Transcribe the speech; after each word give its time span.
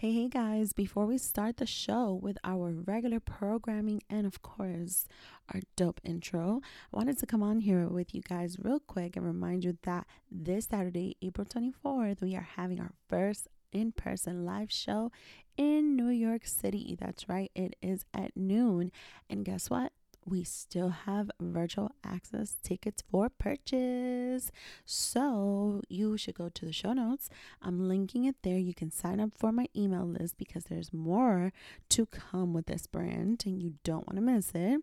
Hey, 0.00 0.12
hey 0.12 0.28
guys, 0.28 0.72
before 0.72 1.06
we 1.06 1.18
start 1.18 1.56
the 1.56 1.66
show 1.66 2.12
with 2.22 2.38
our 2.44 2.70
regular 2.70 3.18
programming 3.18 4.00
and, 4.08 4.28
of 4.28 4.42
course, 4.42 5.08
our 5.52 5.60
dope 5.74 6.00
intro, 6.04 6.60
I 6.92 6.96
wanted 6.96 7.18
to 7.18 7.26
come 7.26 7.42
on 7.42 7.58
here 7.58 7.88
with 7.88 8.14
you 8.14 8.22
guys 8.22 8.58
real 8.62 8.78
quick 8.78 9.16
and 9.16 9.26
remind 9.26 9.64
you 9.64 9.76
that 9.82 10.06
this 10.30 10.66
Saturday, 10.66 11.16
April 11.20 11.44
24th, 11.44 12.22
we 12.22 12.36
are 12.36 12.46
having 12.54 12.78
our 12.78 12.92
first 13.08 13.48
in 13.72 13.90
person 13.90 14.46
live 14.46 14.70
show 14.70 15.10
in 15.56 15.96
New 15.96 16.10
York 16.10 16.46
City. 16.46 16.96
That's 16.96 17.28
right, 17.28 17.50
it 17.56 17.74
is 17.82 18.04
at 18.14 18.36
noon. 18.36 18.92
And 19.28 19.44
guess 19.44 19.68
what? 19.68 19.90
We 20.28 20.44
still 20.44 20.90
have 20.90 21.30
virtual 21.40 21.92
access 22.04 22.56
tickets 22.62 23.02
for 23.10 23.28
purchase. 23.28 24.50
So 24.84 25.82
you 25.88 26.16
should 26.16 26.34
go 26.34 26.48
to 26.50 26.64
the 26.64 26.72
show 26.72 26.92
notes. 26.92 27.30
I'm 27.62 27.88
linking 27.88 28.24
it 28.24 28.36
there. 28.42 28.58
You 28.58 28.74
can 28.74 28.90
sign 28.90 29.20
up 29.20 29.30
for 29.36 29.52
my 29.52 29.66
email 29.76 30.04
list 30.04 30.36
because 30.36 30.64
there's 30.64 30.92
more 30.92 31.52
to 31.90 32.06
come 32.06 32.52
with 32.52 32.66
this 32.66 32.86
brand 32.86 33.44
and 33.46 33.62
you 33.62 33.74
don't 33.84 34.06
want 34.06 34.16
to 34.16 34.22
miss 34.22 34.50
it. 34.54 34.80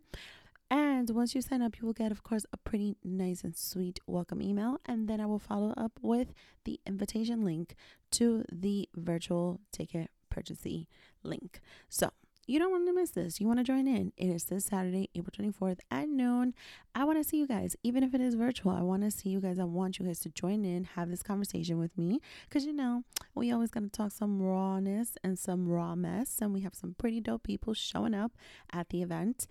And 0.72 1.10
once 1.12 1.36
you 1.36 1.42
sign 1.42 1.62
up, 1.62 1.80
you 1.80 1.86
will 1.86 1.94
get, 1.94 2.12
of 2.12 2.24
course, 2.24 2.46
a 2.52 2.58
pretty 2.58 2.98
nice 3.04 3.44
and 3.44 3.56
sweet 3.56 4.00
welcome 4.08 4.42
email. 4.42 4.80
And 4.86 5.08
then 5.08 5.22
I 5.22 5.28
will 5.28 5.40
follow 5.40 5.74
up 5.78 6.00
with 6.02 6.34
the 6.64 6.80
invitation 6.88 7.46
link 7.46 7.76
to 8.12 8.44
the 8.52 8.90
virtual 8.96 9.60
ticket 9.72 10.10
purchasing 10.30 10.88
link. 11.24 11.62
So 11.88 12.12
you 12.48 12.60
don't 12.60 12.72
want 12.72 12.88
to 12.88 12.94
miss 12.94 13.12
this. 13.12 13.40
You 13.40 13.48
want 13.48 13.60
to 13.60 13.64
join 13.64 13.88
in. 13.88 14.14
It 14.18 14.28
is 14.28 14.46
this 14.46 14.66
Saturday, 14.66 15.10
April 15.16 15.34
24th 15.38 15.80
at 15.90 16.08
noon. 16.08 16.54
I 16.94 17.04
want 17.04 17.18
to 17.18 17.28
see 17.28 17.38
you 17.38 17.48
guys, 17.48 17.76
even 17.84 18.04
if 18.04 18.14
it 18.14 18.22
is 18.22 18.36
virtual. 18.36 18.72
I 18.72 18.82
want 18.82 19.04
to 19.04 19.12
see 19.12 19.30
you 19.30 19.42
guys. 19.42 19.60
I 19.60 19.64
want 19.64 20.00
you 20.00 20.06
guys 20.06 20.20
to 20.22 20.30
join 20.30 20.64
in, 20.64 20.84
have 20.96 21.10
this 21.10 21.24
conversation 21.24 21.80
with 21.80 21.98
me. 21.98 22.22
Because, 22.48 22.66
you 22.66 22.74
know, 22.74 23.04
we 23.34 23.52
always 23.52 23.72
going 23.72 23.90
to 23.90 23.90
talk 23.90 24.12
some 24.12 24.42
rawness 24.42 25.18
and 25.24 25.38
some 25.38 25.68
raw 25.68 25.96
mess. 25.96 26.38
And 26.40 26.54
we 26.54 26.62
have 26.62 26.76
some 26.76 26.96
pretty 26.98 27.20
dope 27.20 27.44
people 27.44 27.74
showing 27.74 28.14
up 28.14 28.32
at 28.72 28.90
the 28.90 29.02
event. 29.02 29.48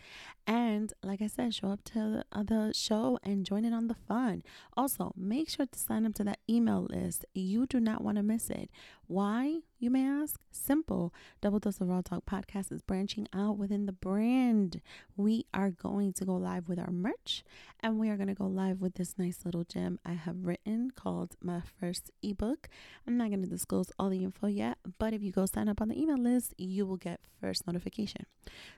And 0.47 0.93
like 1.03 1.21
I 1.21 1.27
said, 1.27 1.55
show 1.55 1.69
up 1.69 1.85
to 1.85 1.95
the, 1.95 2.25
uh, 2.33 2.43
the 2.45 2.73
show 2.75 3.19
and 3.23 3.45
join 3.45 3.65
in 3.65 3.73
on 3.73 3.89
the 3.89 3.95
fun. 3.95 4.43
Also, 4.77 5.13
make 5.17 5.51
sure 5.51 5.67
to 5.67 5.79
sign 5.79 6.07
up 6.07 6.15
to 6.15 6.25
that 6.25 6.39
email 6.49 6.87
list. 6.89 7.25
You 7.35 7.67
do 7.67 7.81
not 7.81 8.03
want 8.03 8.17
to 8.17 8.23
miss 8.23 8.51
it. 8.51 8.71
Why, 9.07 9.61
you 9.79 9.91
may 9.91 10.07
ask? 10.09 10.41
Simple. 10.51 11.13
Double 11.43 11.59
Dose 11.59 11.79
of 11.79 11.89
Raw 11.89 12.01
Talk 12.01 12.25
podcast 12.25 12.73
is 12.73 12.81
branching 12.81 13.29
out 13.35 13.59
within 13.59 13.85
the 13.85 13.93
brand. 13.93 14.81
We 15.15 15.45
are 15.53 15.71
going 15.71 16.15
to 16.15 16.25
go 16.25 16.35
live 16.37 16.69
with 16.69 16.79
our 16.79 16.91
merch 16.91 17.45
and 17.81 17.99
we 17.99 18.09
are 18.09 18.17
going 18.17 18.29
to 18.29 18.35
go 18.35 18.47
live 18.47 18.81
with 18.81 18.95
this 18.95 19.17
nice 19.19 19.41
little 19.45 19.65
gem 19.65 19.99
I 20.07 20.13
have 20.13 20.47
written 20.47 20.91
called 20.91 21.37
my 21.43 21.61
first 21.79 22.11
ebook. 22.23 22.71
I'm 23.07 23.19
not 23.19 23.29
going 23.29 23.43
to 23.43 23.49
disclose 23.49 23.93
all 23.99 24.09
the 24.09 24.25
info 24.25 24.47
yet, 24.47 24.79
but 24.99 25.13
if 25.13 25.23
you 25.23 25.33
go 25.33 25.45
sign 25.45 25.69
up 25.69 25.83
on 25.83 25.89
the 25.89 26.01
email 26.01 26.19
list, 26.19 26.55
you 26.57 26.87
will 26.87 26.97
get 26.97 27.21
first 27.39 27.67
notification. 27.67 28.25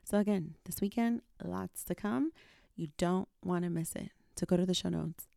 So, 0.02 0.18
again, 0.18 0.56
this 0.64 0.80
weekend, 0.80 1.22
lots 1.44 1.84
to 1.84 1.94
come. 1.94 2.32
You 2.74 2.88
don't 2.98 3.28
want 3.44 3.62
to 3.62 3.70
miss 3.70 3.94
it. 3.94 4.10
So, 4.36 4.44
go 4.44 4.56
to 4.56 4.66
the 4.66 4.74
show 4.74 4.88
notes 4.88 5.28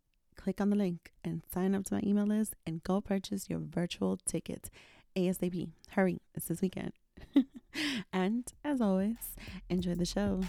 click 0.50 0.62
on 0.62 0.72
the 0.72 0.76
link 0.76 1.12
and 1.24 1.44
sign 1.54 1.76
up 1.76 1.86
to 1.86 1.94
my 1.94 2.02
email 2.04 2.26
list 2.26 2.56
and 2.66 2.84
go 2.84 3.00
purchase 3.00 3.52
your 3.52 3.60
virtual 3.60 4.18
tickets 4.26 4.72
ASAP. 5.16 5.70
Hurry, 5.92 6.24
it's 6.34 6.48
this 6.48 6.60
weekend. 6.60 6.92
and 8.12 8.52
as 8.66 8.82
always, 8.82 9.36
enjoy 9.70 9.94
the 9.94 10.06
show. 10.06 10.42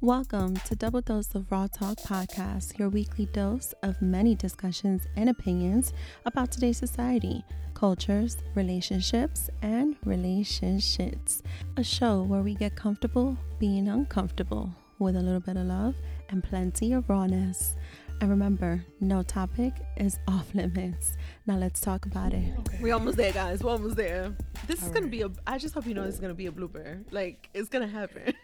Welcome 0.00 0.56
to 0.64 0.74
Double 0.74 1.02
Dose 1.02 1.34
of 1.34 1.52
Raw 1.52 1.66
Talk 1.66 1.98
Podcast, 1.98 2.78
your 2.78 2.88
weekly 2.88 3.26
dose 3.26 3.74
of 3.82 4.00
many 4.00 4.34
discussions 4.34 5.06
and 5.16 5.28
opinions 5.28 5.92
about 6.24 6.50
today's 6.50 6.78
society, 6.78 7.44
cultures, 7.74 8.38
relationships, 8.54 9.50
and 9.60 9.96
relationships. 10.06 11.42
A 11.76 11.84
show 11.84 12.22
where 12.22 12.40
we 12.40 12.54
get 12.54 12.74
comfortable 12.74 13.36
being 13.58 13.86
uncomfortable 13.86 14.70
with 14.98 15.14
a 15.14 15.20
little 15.20 15.40
bit 15.40 15.58
of 15.58 15.66
love 15.66 15.94
and 16.30 16.42
plenty 16.42 16.94
of 16.94 17.10
rawness. 17.10 17.76
And 18.20 18.30
remember, 18.30 18.82
no 19.00 19.22
topic 19.22 19.74
is 19.96 20.18
off 20.28 20.54
limits. 20.54 21.16
Now 21.46 21.56
let's 21.56 21.80
talk 21.80 22.06
about 22.06 22.32
it. 22.32 22.52
Okay. 22.60 22.78
We 22.80 22.90
almost 22.90 23.16
there, 23.16 23.32
guys. 23.32 23.62
We're 23.62 23.72
almost 23.72 23.96
there. 23.96 24.34
This 24.66 24.80
All 24.82 24.88
is 24.88 24.94
gonna 24.94 25.08
be 25.08 25.22
a. 25.22 25.30
I 25.46 25.58
just 25.58 25.74
hope 25.74 25.86
you 25.86 25.94
know 25.94 26.04
this 26.04 26.14
is 26.14 26.20
gonna 26.20 26.34
be 26.34 26.46
a 26.46 26.52
blooper. 26.52 27.04
Like 27.10 27.50
it's 27.52 27.68
gonna 27.68 27.86
happen. 27.86 28.34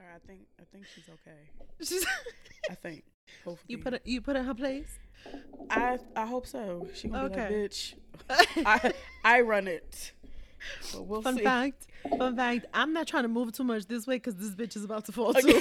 All 0.00 0.06
right, 0.06 0.16
I 0.16 0.26
think 0.26 0.40
I 0.60 0.64
think 0.72 0.86
she's 0.92 1.04
okay. 1.08 1.38
She's. 1.80 2.04
I 2.70 2.74
think. 2.74 3.04
Hopefully. 3.44 3.64
You 3.68 3.78
put 3.78 3.94
a, 3.94 4.00
you 4.04 4.20
put 4.20 4.36
in 4.36 4.44
her 4.44 4.54
place. 4.54 4.98
I 5.70 5.98
I 6.16 6.26
hope 6.26 6.46
so. 6.46 6.88
She 6.94 7.08
gonna 7.08 7.24
okay. 7.24 7.48
be 7.48 7.54
like, 7.54 7.70
bitch. 7.70 7.94
I 8.66 8.92
I 9.24 9.40
run 9.42 9.68
it. 9.68 10.12
But 10.92 11.06
we'll 11.06 11.22
fun 11.22 11.36
see. 11.36 11.44
fact. 11.44 11.86
Fun 12.18 12.34
fact. 12.36 12.66
I'm 12.74 12.92
not 12.92 13.06
trying 13.06 13.22
to 13.22 13.28
move 13.28 13.52
too 13.52 13.64
much 13.64 13.86
this 13.86 14.06
way 14.06 14.16
because 14.16 14.34
this 14.34 14.50
bitch 14.50 14.76
is 14.76 14.84
about 14.84 15.04
to 15.06 15.12
fall 15.12 15.30
okay. 15.30 15.52
too. 15.52 15.60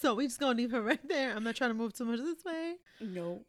So 0.00 0.14
we 0.14 0.26
just 0.26 0.40
gonna 0.40 0.56
leave 0.56 0.70
her 0.70 0.80
right 0.90 1.06
there. 1.08 1.36
I'm 1.36 1.44
not 1.44 1.56
trying 1.56 1.70
to 1.70 1.74
move 1.74 1.92
too 1.92 2.06
much 2.06 2.20
this 2.20 2.42
way. 2.44 2.76
No. 3.00 3.42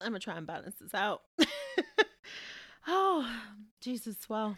I'm 0.00 0.08
gonna 0.08 0.18
try 0.18 0.36
and 0.36 0.46
balance 0.46 0.76
this 0.80 0.94
out. 0.94 1.20
oh, 2.88 3.30
Jesus. 3.82 4.16
Well, 4.26 4.56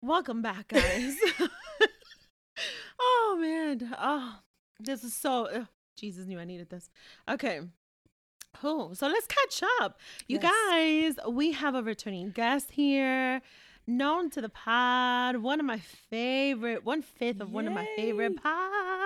welcome 0.00 0.42
back, 0.42 0.68
guys. 0.68 1.16
oh 3.00 3.38
man. 3.40 3.92
Oh, 3.98 4.38
this 4.78 5.02
is 5.02 5.14
so. 5.14 5.46
Uh, 5.46 5.64
Jesus 5.96 6.26
knew 6.26 6.38
I 6.38 6.44
needed 6.44 6.70
this. 6.70 6.90
Okay. 7.28 7.62
Oh, 8.62 8.94
so 8.94 9.08
let's 9.08 9.26
catch 9.26 9.68
up. 9.80 9.98
You 10.28 10.38
yes. 10.40 10.52
guys, 10.70 11.28
we 11.28 11.52
have 11.52 11.74
a 11.74 11.82
returning 11.82 12.30
guest 12.30 12.70
here 12.70 13.42
known 13.86 14.30
to 14.30 14.40
the 14.40 14.48
pod, 14.48 15.36
one 15.38 15.60
of 15.60 15.66
my 15.66 15.78
favorite, 15.78 16.84
one 16.84 17.02
fifth 17.02 17.40
of 17.40 17.48
Yay. 17.48 17.54
one 17.54 17.66
of 17.66 17.72
my 17.72 17.86
favorite 17.96 18.40
pods. 18.42 19.05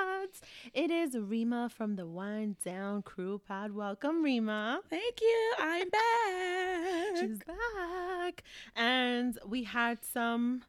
It 0.74 0.90
is 0.90 1.16
Rima 1.16 1.70
from 1.70 1.96
the 1.96 2.06
Wind 2.06 2.56
Down 2.62 3.02
Crew 3.02 3.40
pod. 3.46 3.72
Welcome, 3.72 4.22
Rima. 4.22 4.80
Thank 4.90 5.20
you. 5.20 5.52
I'm 5.58 5.88
back. 5.88 7.16
She's 7.18 7.38
back. 7.38 8.42
And 8.76 9.38
we 9.46 9.64
had 9.64 10.04
some 10.04 10.62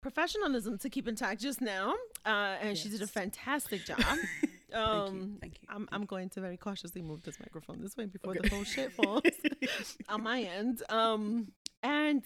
professionalism 0.00 0.78
to 0.78 0.88
keep 0.88 1.06
intact 1.06 1.42
just 1.42 1.60
now. 1.60 1.94
Uh, 2.24 2.56
and 2.60 2.70
yes. 2.70 2.78
she 2.78 2.88
did 2.88 3.02
a 3.02 3.06
fantastic 3.06 3.84
job. 3.86 4.00
Um, 4.72 4.78
thank 4.78 5.12
you. 5.12 5.38
Thank 5.40 5.58
you. 5.62 5.68
I'm, 5.68 5.88
I'm 5.92 6.04
going 6.06 6.30
to 6.30 6.40
very 6.40 6.56
cautiously 6.56 7.02
move 7.02 7.22
this 7.24 7.38
microphone 7.40 7.82
this 7.82 7.96
way 7.96 8.06
before 8.06 8.30
okay. 8.30 8.48
the 8.48 8.54
whole 8.54 8.64
shit 8.64 8.92
falls 9.04 9.22
on 10.08 10.22
my 10.22 10.40
end. 10.42 10.82
Um, 10.88 11.52
and 11.82 12.22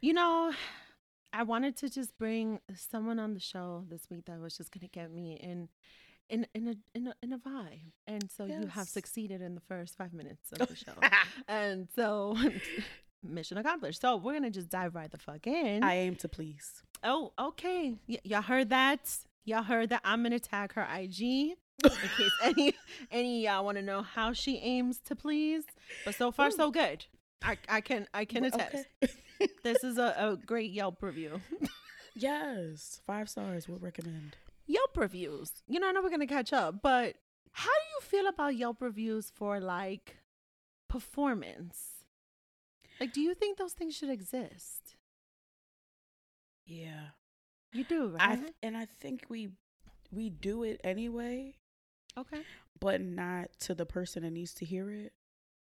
you 0.00 0.12
know, 0.12 0.52
I 1.32 1.42
wanted 1.42 1.76
to 1.78 1.88
just 1.88 2.16
bring 2.18 2.60
someone 2.74 3.18
on 3.18 3.34
the 3.34 3.40
show 3.40 3.84
this 3.88 4.08
week 4.10 4.24
that 4.26 4.40
was 4.40 4.56
just 4.56 4.72
going 4.72 4.82
to 4.82 4.88
get 4.88 5.12
me 5.12 5.38
in 5.40 5.68
in 6.28 6.46
in 6.54 6.68
a 6.68 6.74
in 6.94 7.06
a, 7.08 7.14
in 7.22 7.32
a 7.32 7.38
vibe. 7.38 7.92
And 8.06 8.30
so 8.30 8.44
yes. 8.44 8.60
you 8.60 8.68
have 8.68 8.88
succeeded 8.88 9.40
in 9.40 9.54
the 9.54 9.60
first 9.60 9.96
5 9.96 10.12
minutes 10.12 10.52
of 10.52 10.66
the 10.68 10.76
show. 10.76 10.92
and 11.48 11.88
so 11.94 12.36
mission 13.22 13.58
accomplished. 13.58 14.00
So 14.00 14.16
we're 14.16 14.32
going 14.32 14.44
to 14.44 14.50
just 14.50 14.70
dive 14.70 14.94
right 14.94 15.10
the 15.10 15.18
fuck 15.18 15.46
in. 15.46 15.82
I 15.84 15.96
aim 15.96 16.16
to 16.16 16.28
please. 16.28 16.82
Oh, 17.04 17.32
okay. 17.38 17.96
Y- 18.08 18.20
y'all 18.24 18.42
heard 18.42 18.70
that? 18.70 19.16
Y'all 19.44 19.62
heard 19.62 19.90
that 19.90 20.00
I'm 20.04 20.22
going 20.22 20.32
to 20.32 20.40
tag 20.40 20.74
her 20.74 20.86
IG 20.92 21.20
in 21.20 21.56
case 22.16 22.32
any 22.42 22.74
any 23.10 23.44
y'all 23.44 23.64
want 23.64 23.78
to 23.78 23.82
know 23.82 24.02
how 24.02 24.32
she 24.32 24.58
aims 24.58 24.98
to 25.06 25.16
please. 25.16 25.64
But 26.04 26.14
so 26.14 26.30
far 26.32 26.48
Ooh. 26.48 26.52
so 26.52 26.70
good. 26.70 27.06
I 27.42 27.56
I 27.68 27.80
can 27.80 28.06
I 28.12 28.24
can 28.24 28.44
attest. 28.44 28.86
Okay 29.02 29.12
this 29.62 29.82
is 29.84 29.98
a, 29.98 30.14
a 30.18 30.36
great 30.44 30.70
Yelp 30.70 31.02
review. 31.02 31.40
yes, 32.14 33.00
five 33.06 33.28
stars 33.28 33.68
would 33.68 33.82
recommend. 33.82 34.36
Yelp 34.66 34.96
reviews. 34.96 35.48
You 35.66 35.80
know, 35.80 35.88
I 35.88 35.92
know 35.92 36.02
we're 36.02 36.10
gonna 36.10 36.26
catch 36.26 36.52
up, 36.52 36.82
but 36.82 37.16
how 37.52 37.70
do 37.70 37.84
you 37.94 38.00
feel 38.02 38.28
about 38.28 38.56
Yelp 38.56 38.80
reviews 38.80 39.30
for 39.34 39.60
like 39.60 40.16
performance? 40.88 41.76
Like, 43.00 43.12
do 43.12 43.20
you 43.20 43.34
think 43.34 43.58
those 43.58 43.72
things 43.72 43.96
should 43.96 44.10
exist? 44.10 44.96
Yeah, 46.66 47.08
you 47.72 47.84
do, 47.84 48.08
right? 48.08 48.30
I 48.30 48.36
th- 48.36 48.52
and 48.62 48.76
I 48.76 48.84
think 48.84 49.24
we 49.28 49.50
we 50.12 50.30
do 50.30 50.62
it 50.62 50.80
anyway. 50.84 51.54
Okay, 52.18 52.42
but 52.78 53.00
not 53.00 53.48
to 53.60 53.74
the 53.74 53.86
person 53.86 54.22
that 54.22 54.30
needs 54.32 54.54
to 54.54 54.64
hear 54.64 54.90
it. 54.90 55.12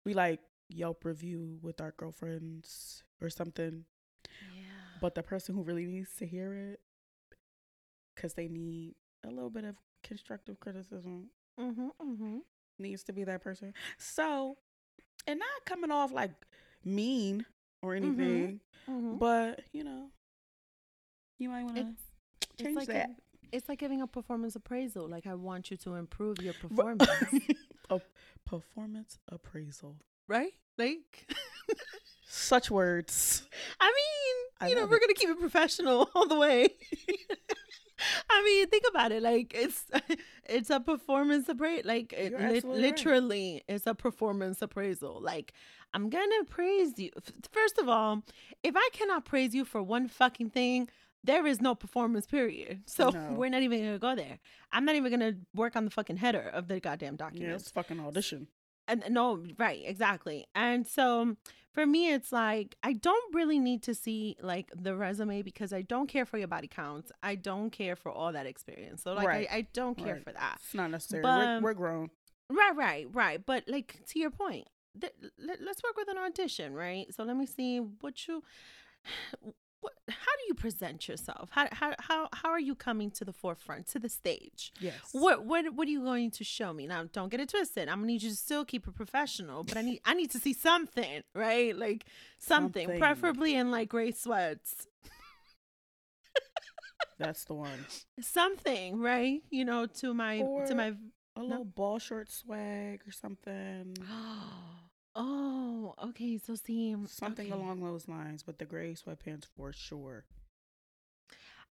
We 0.05 0.15
like 0.15 0.41
Yelp 0.71 1.05
review 1.05 1.59
with 1.63 1.81
our 1.81 1.93
girlfriends 1.97 3.03
or 3.21 3.31
something. 3.31 3.85
Yeah. 4.55 4.63
But 5.01 5.15
the 5.15 5.23
person 5.23 5.55
who 5.55 5.63
really 5.63 5.87
needs 5.87 6.15
to 6.19 6.27
hear 6.27 6.55
it, 6.55 6.81
because 8.15 8.35
they 8.35 8.49
need 8.49 8.95
a 9.25 9.29
little 9.29 9.51
bit 9.51 9.65
of 9.65 9.77
constructive 10.03 10.61
criticism, 10.61 11.31
mm-hmm, 11.59 11.89
mm-hmm. 12.01 12.39
needs 12.79 13.03
to 13.05 13.13
be 13.13 13.25
that 13.25 13.43
person. 13.43 13.75
So, 13.99 14.57
and 15.27 15.39
not 15.39 15.49
coming 15.65 15.91
off 15.91 16.13
like 16.13 16.33
mean 16.85 17.47
or 17.83 17.95
mm-hmm. 17.95 18.05
anything, 18.05 18.61
mm-hmm. 18.89 19.17
but 19.17 19.61
you 19.73 19.85
know, 19.85 20.11
you 21.39 21.49
might 21.49 21.65
want 21.65 21.77
to 21.77 22.63
change 22.63 22.77
like 22.77 22.89
that. 22.89 23.11
A, 23.11 23.57
it's 23.57 23.69
like 23.69 23.79
giving 23.79 24.03
a 24.03 24.07
performance 24.07 24.57
appraisal. 24.57 25.09
Like 25.09 25.27
I 25.27 25.35
want 25.35 25.71
you 25.71 25.77
to 25.79 25.95
improve 25.95 26.41
your 26.41 26.55
performance. 26.61 27.09
a 27.89 28.01
performance 28.47 29.19
appraisal, 29.29 29.97
right? 30.31 30.53
Like 30.79 31.29
Such 32.29 32.71
words. 32.71 33.43
I 33.81 33.93
mean, 34.63 34.71
you 34.71 34.77
know, 34.77 34.87
we're 34.87 35.01
gonna 35.01 35.15
keep 35.15 35.29
it 35.29 35.41
professional 35.41 36.09
all 36.15 36.29
the 36.29 36.39
way. 36.39 36.69
I 38.31 38.43
mean, 38.43 38.69
think 38.69 38.85
about 38.89 39.13
it. 39.13 39.23
Like 39.23 39.53
it's 39.55 39.85
it's 40.49 40.71
a 40.71 40.81
performance 40.81 41.49
appraisal. 41.49 41.89
Like 41.89 42.13
it, 42.13 42.33
li- 42.39 42.61
literally, 42.61 43.55
right. 43.55 43.75
it's 43.75 43.87
a 43.87 43.95
performance 43.95 44.63
appraisal. 44.63 45.21
Like 45.21 45.53
I'm 45.93 46.09
gonna 46.09 46.45
praise 46.49 46.99
you. 46.99 47.11
First 47.53 47.79
of 47.79 47.89
all, 47.89 48.23
if 48.63 48.75
I 48.77 48.89
cannot 48.93 49.25
praise 49.25 49.55
you 49.55 49.65
for 49.65 49.83
one 49.83 50.07
fucking 50.07 50.51
thing, 50.51 50.89
there 51.25 51.47
is 51.47 51.61
no 51.61 51.75
performance 51.75 52.27
period. 52.27 52.83
So 52.87 53.11
no. 53.11 53.33
we're 53.33 53.51
not 53.51 53.63
even 53.63 53.81
gonna 53.81 53.99
go 53.99 54.15
there. 54.15 54.39
I'm 54.73 54.85
not 54.85 54.95
even 54.95 55.11
gonna 55.11 55.35
work 55.55 55.75
on 55.75 55.85
the 55.85 55.91
fucking 55.91 56.17
header 56.19 56.49
of 56.55 56.69
the 56.69 56.79
goddamn 56.79 57.17
document. 57.17 57.51
Yeah, 57.51 57.57
it's 57.57 57.71
fucking 57.71 58.01
audition. 58.01 58.47
And 58.91 59.05
no, 59.11 59.45
right, 59.59 59.83
exactly. 59.85 60.47
And 60.55 60.87
so 60.87 61.37
for 61.73 61.87
me, 61.87 62.13
it's 62.13 62.33
like 62.33 62.77
I 62.83 62.93
don't 62.95 63.35
really 63.35 63.59
need 63.59 63.83
to 63.85 63.95
see 63.95 64.37
like 64.43 64.71
the 64.75 64.97
resume 64.97 65.43
because 65.43 65.73
I 65.73 65.83
don't 65.83 66.09
care 66.09 66.27
for 66.27 66.39
your 66.39 66.49
body 66.49 66.69
counts. 66.69 67.13
I 67.23 67.37
don't 67.37 67.71
care 67.71 67.95
for 67.95 68.11
all 68.11 68.33
that 68.33 68.47
experience. 68.47 69.03
So 69.03 69.13
like 69.13 69.29
right. 69.29 69.49
I, 69.51 69.57
I 69.57 69.67
don't 69.73 69.97
care 69.97 70.15
right. 70.15 70.25
for 70.25 70.33
that. 70.33 70.59
It's 70.65 70.75
not 70.75 70.91
necessary. 70.91 71.23
But, 71.23 71.63
we're, 71.63 71.71
we're 71.71 71.75
grown. 71.75 72.11
Right, 72.51 72.75
right, 72.75 73.07
right. 73.13 73.47
But 73.47 73.65
like 73.69 74.01
to 74.09 74.19
your 74.19 74.31
point, 74.31 74.67
th- 75.01 75.13
let, 75.39 75.61
let's 75.63 75.83
work 75.85 75.97
with 75.97 76.09
an 76.09 76.19
audition, 76.19 76.75
right? 76.75 77.07
So 77.15 77.23
let 77.23 77.37
me 77.37 77.47
see 77.47 77.79
what 77.79 78.27
you 78.27 78.43
what, 79.81 79.95
how 80.09 80.33
do 80.37 80.43
you 80.49 80.55
present 80.55 81.09
yourself? 81.09 81.49
How, 81.53 81.69
how 81.73 81.95
how 81.99 82.29
how 82.33 82.51
are 82.51 82.61
you 82.61 82.75
coming 82.75 83.11
to 83.13 83.25
the 83.25 83.33
forefront, 83.33 83.87
to 83.89 83.99
the 83.99 84.09
stage? 84.09 84.73
Yes. 84.81 84.95
What 85.13 85.45
what 85.45 85.75
what 85.75 85.89
are 85.89 85.91
you 85.91 86.03
going 86.03 86.31
to 86.33 86.45
show 86.45 86.73
me? 86.73 86.87
Now, 86.87 87.05
don't 87.13 87.31
get 87.31 87.41
it 87.41 87.49
twisted. 87.49 87.89
I'm 87.89 87.97
gonna 87.97 88.07
need 88.07 88.23
you 88.23 88.31
to 88.31 88.37
still 88.37 88.65
keep 88.65 88.87
it 88.87 88.95
professional, 88.95 89.65
but 89.65 89.77
I 89.77 89.83
need 89.83 90.01
I 90.05 90.15
need 90.15 90.31
to 90.33 90.39
see 90.39 90.53
something, 90.53 91.23
right? 91.35 91.77
Like 91.77 92.07
something, 92.39 92.87
something. 92.87 93.01
preferably 93.01 93.55
in 93.55 93.71
like 93.71 93.89
gray 93.89 94.13
sweats. 94.13 94.87
That's 97.19 97.45
the 97.45 97.55
one. 97.55 97.87
Something, 98.21 99.01
right? 99.01 99.43
You 99.51 99.65
know, 99.65 99.87
to 99.87 100.15
my 100.15 100.41
or 100.41 100.67
to 100.67 100.75
my 100.75 100.95
a 101.37 101.43
little 101.43 101.59
no? 101.59 101.65
ball 101.65 101.99
short 101.99 102.31
swag 102.31 103.03
or 103.07 103.13
something. 103.13 103.97
Oh, 105.15 105.95
okay. 106.05 106.39
So 106.39 106.55
see 106.55 106.95
something 107.07 107.53
okay. 107.53 107.61
along 107.61 107.83
those 107.83 108.09
lines, 108.09 108.43
but 108.43 108.59
the 108.59 108.65
gray 108.65 108.95
sweatpants 108.95 109.45
for 109.57 109.73
sure. 109.73 110.25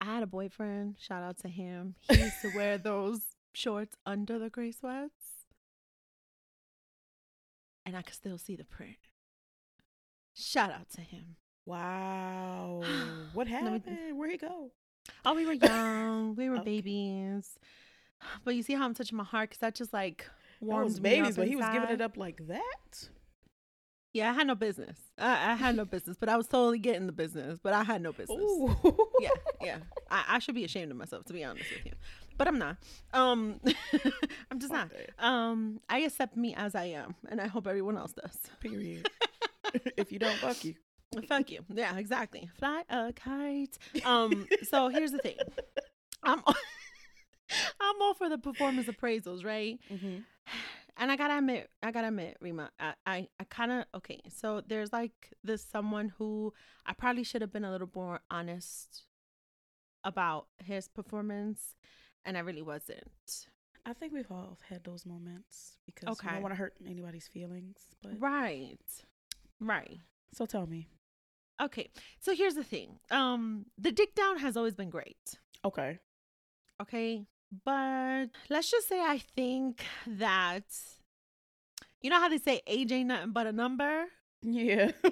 I 0.00 0.06
had 0.06 0.22
a 0.22 0.26
boyfriend. 0.26 0.96
Shout 0.98 1.22
out 1.22 1.38
to 1.38 1.48
him. 1.48 1.94
He 2.00 2.18
used 2.18 2.40
to 2.42 2.50
wear 2.54 2.78
those 2.78 3.20
shorts 3.52 3.96
under 4.04 4.38
the 4.38 4.50
gray 4.50 4.72
sweats, 4.72 5.46
and 7.84 7.96
I 7.96 8.02
could 8.02 8.14
still 8.14 8.38
see 8.38 8.56
the 8.56 8.64
print. 8.64 8.96
Shout 10.34 10.70
out 10.70 10.90
to 10.96 11.00
him. 11.00 11.36
Wow. 11.64 12.82
what 13.32 13.46
happened? 13.48 14.16
Where'd 14.16 14.30
he 14.30 14.36
go? 14.36 14.70
Oh, 15.24 15.34
we 15.34 15.46
were 15.46 15.52
young. 15.52 16.34
we 16.36 16.48
were 16.48 16.56
okay. 16.56 16.80
babies. 16.80 17.58
But 18.44 18.54
you 18.54 18.62
see 18.62 18.74
how 18.74 18.84
I'm 18.84 18.94
touching 18.94 19.16
my 19.16 19.24
heart 19.24 19.50
because 19.50 19.60
that 19.60 19.74
just 19.74 19.92
like 19.92 20.26
warms 20.60 21.00
me 21.00 21.10
babies, 21.10 21.36
but 21.36 21.48
he 21.48 21.56
was 21.56 21.66
giving 21.72 21.90
it 21.90 22.00
up 22.00 22.16
like 22.16 22.46
that. 22.48 23.08
Yeah, 24.16 24.30
I 24.30 24.32
had 24.32 24.46
no 24.46 24.54
business. 24.54 24.96
I, 25.18 25.52
I, 25.52 25.54
had 25.56 25.76
no 25.76 25.84
business, 25.84 26.16
but 26.18 26.30
I 26.30 26.38
was 26.38 26.46
totally 26.46 26.78
getting 26.78 27.04
the 27.04 27.12
business, 27.12 27.58
but 27.62 27.74
I 27.74 27.84
had 27.84 28.00
no 28.00 28.12
business. 28.12 28.40
Ooh. 28.40 28.74
Yeah, 29.20 29.28
yeah. 29.60 29.78
I, 30.10 30.24
I, 30.28 30.38
should 30.38 30.54
be 30.54 30.64
ashamed 30.64 30.90
of 30.90 30.96
myself, 30.96 31.26
to 31.26 31.34
be 31.34 31.44
honest 31.44 31.66
with 31.70 31.84
you, 31.84 31.92
but 32.38 32.48
I'm 32.48 32.58
not. 32.58 32.78
Um, 33.12 33.60
I'm 34.50 34.58
just 34.58 34.72
not. 34.72 34.90
Um, 35.18 35.80
I 35.90 35.98
accept 35.98 36.34
me 36.34 36.54
as 36.54 36.74
I 36.74 36.84
am, 36.84 37.14
and 37.28 37.42
I 37.42 37.46
hope 37.46 37.66
everyone 37.66 37.98
else 37.98 38.12
does. 38.12 38.38
Period. 38.58 39.06
if 39.98 40.10
you 40.10 40.18
don't, 40.18 40.36
fuck 40.38 40.64
you. 40.64 40.74
Fuck 41.28 41.50
you. 41.50 41.60
Yeah, 41.72 41.96
exactly. 41.98 42.48
Fly 42.58 42.84
a 42.88 43.12
kite. 43.12 43.76
Um. 44.04 44.48
So 44.68 44.88
here's 44.88 45.12
the 45.12 45.18
thing. 45.18 45.36
I'm. 46.22 46.42
I'm 47.80 48.02
all 48.02 48.14
for 48.14 48.30
the 48.30 48.38
performance 48.38 48.86
appraisals, 48.88 49.44
right? 49.44 49.78
Mm-hmm 49.92 50.16
and 50.96 51.10
I 51.10 51.16
gotta 51.16 51.38
admit, 51.38 51.68
I 51.82 51.90
gotta 51.90 52.08
admit, 52.08 52.36
Rima, 52.40 52.70
I, 52.80 52.94
I, 53.06 53.28
I 53.38 53.44
kind 53.44 53.72
of 53.72 53.84
okay. 53.96 54.20
So 54.28 54.62
there's 54.66 54.92
like 54.92 55.32
this 55.44 55.62
someone 55.64 56.12
who 56.18 56.52
I 56.84 56.92
probably 56.94 57.24
should 57.24 57.42
have 57.42 57.52
been 57.52 57.64
a 57.64 57.70
little 57.70 57.90
more 57.94 58.20
honest 58.30 59.02
about 60.04 60.46
his 60.64 60.88
performance, 60.88 61.76
and 62.24 62.36
I 62.36 62.40
really 62.40 62.62
wasn't. 62.62 63.48
I 63.84 63.92
think 63.92 64.12
we've 64.12 64.30
all 64.30 64.58
had 64.68 64.84
those 64.84 65.06
moments 65.06 65.76
because 65.86 66.08
okay. 66.08 66.28
we 66.28 66.32
don't 66.34 66.42
want 66.42 66.52
to 66.54 66.58
hurt 66.58 66.74
anybody's 66.84 67.28
feelings. 67.28 67.76
But 68.02 68.12
right, 68.18 68.78
right. 69.60 69.98
So 70.32 70.46
tell 70.46 70.66
me. 70.66 70.88
Okay, 71.60 71.90
so 72.20 72.34
here's 72.34 72.54
the 72.54 72.64
thing. 72.64 72.98
Um, 73.10 73.66
the 73.78 73.92
dick 73.92 74.14
down 74.14 74.38
has 74.38 74.56
always 74.56 74.74
been 74.74 74.90
great. 74.90 75.38
Okay. 75.64 75.98
Okay, 76.82 77.24
but 77.64 78.26
let's 78.48 78.70
just 78.70 78.88
say 78.88 79.00
I 79.00 79.18
think 79.34 79.84
that 80.06 80.64
you 82.02 82.10
know 82.10 82.20
how 82.20 82.28
they 82.28 82.38
say 82.38 82.60
age 82.66 82.92
ain't 82.92 83.08
nothing 83.08 83.32
but 83.32 83.46
a 83.46 83.52
number? 83.52 84.04
Yeah. 84.42 84.92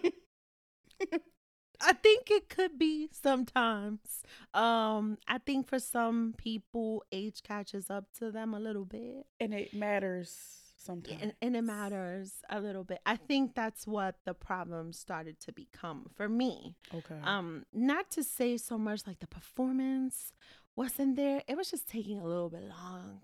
I 1.81 1.93
think 1.93 2.31
it 2.31 2.49
could 2.49 2.79
be 2.79 3.09
sometimes. 3.13 4.23
Um, 4.55 5.19
I 5.29 5.39
think 5.39 5.69
for 5.69 5.79
some 5.79 6.35
people 6.39 7.05
age 7.13 7.43
catches 7.43 7.91
up 7.91 8.07
to 8.19 8.31
them 8.31 8.55
a 8.55 8.61
little 8.61 8.85
bit. 8.85 9.27
And 9.41 9.53
it 9.53 9.75
matters 9.75 10.65
sometimes. 10.77 11.21
And, 11.21 11.35
and, 11.43 11.57
it 11.57 11.63
matters 11.63 12.33
a 12.49 12.61
little 12.61 12.85
bit. 12.85 13.01
I 13.05 13.17
think 13.17 13.55
that's 13.55 13.87
what 13.87 14.17
the 14.25 14.35
problem 14.35 14.93
started 14.93 15.41
to 15.41 15.53
become 15.53 16.11
for 16.15 16.29
me. 16.29 16.77
Okay. 16.95 17.17
Um, 17.23 17.65
not 17.73 18.11
to 18.13 18.23
say 18.23 18.57
so 18.57 18.79
much 18.79 19.07
like 19.07 19.19
the 19.19 19.27
performance 19.27 20.33
wasn't 20.77 21.17
there. 21.17 21.43
It 21.47 21.57
was 21.57 21.71
just 21.71 21.89
taking 21.89 22.21
a 22.21 22.25
little 22.25 22.51
bit 22.51 22.63
longer 22.63 23.21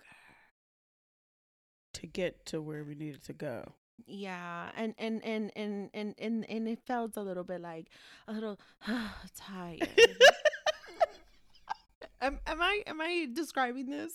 to 1.94 2.06
get 2.06 2.46
to 2.46 2.60
where 2.60 2.84
we 2.84 2.94
needed 2.94 3.24
to 3.24 3.32
go. 3.32 3.72
Yeah, 4.06 4.70
and 4.76 4.94
and 4.98 5.24
and 5.24 5.52
and 5.54 5.90
and 5.92 6.14
and, 6.18 6.48
and 6.48 6.68
it 6.68 6.80
felt 6.86 7.16
a 7.16 7.22
little 7.22 7.44
bit 7.44 7.60
like 7.60 7.88
a 8.26 8.32
little 8.32 8.58
tired. 9.36 9.88
am, 12.20 12.38
am 12.46 12.62
I 12.62 12.82
am 12.86 13.00
I 13.00 13.28
describing 13.32 13.90
this? 13.90 14.12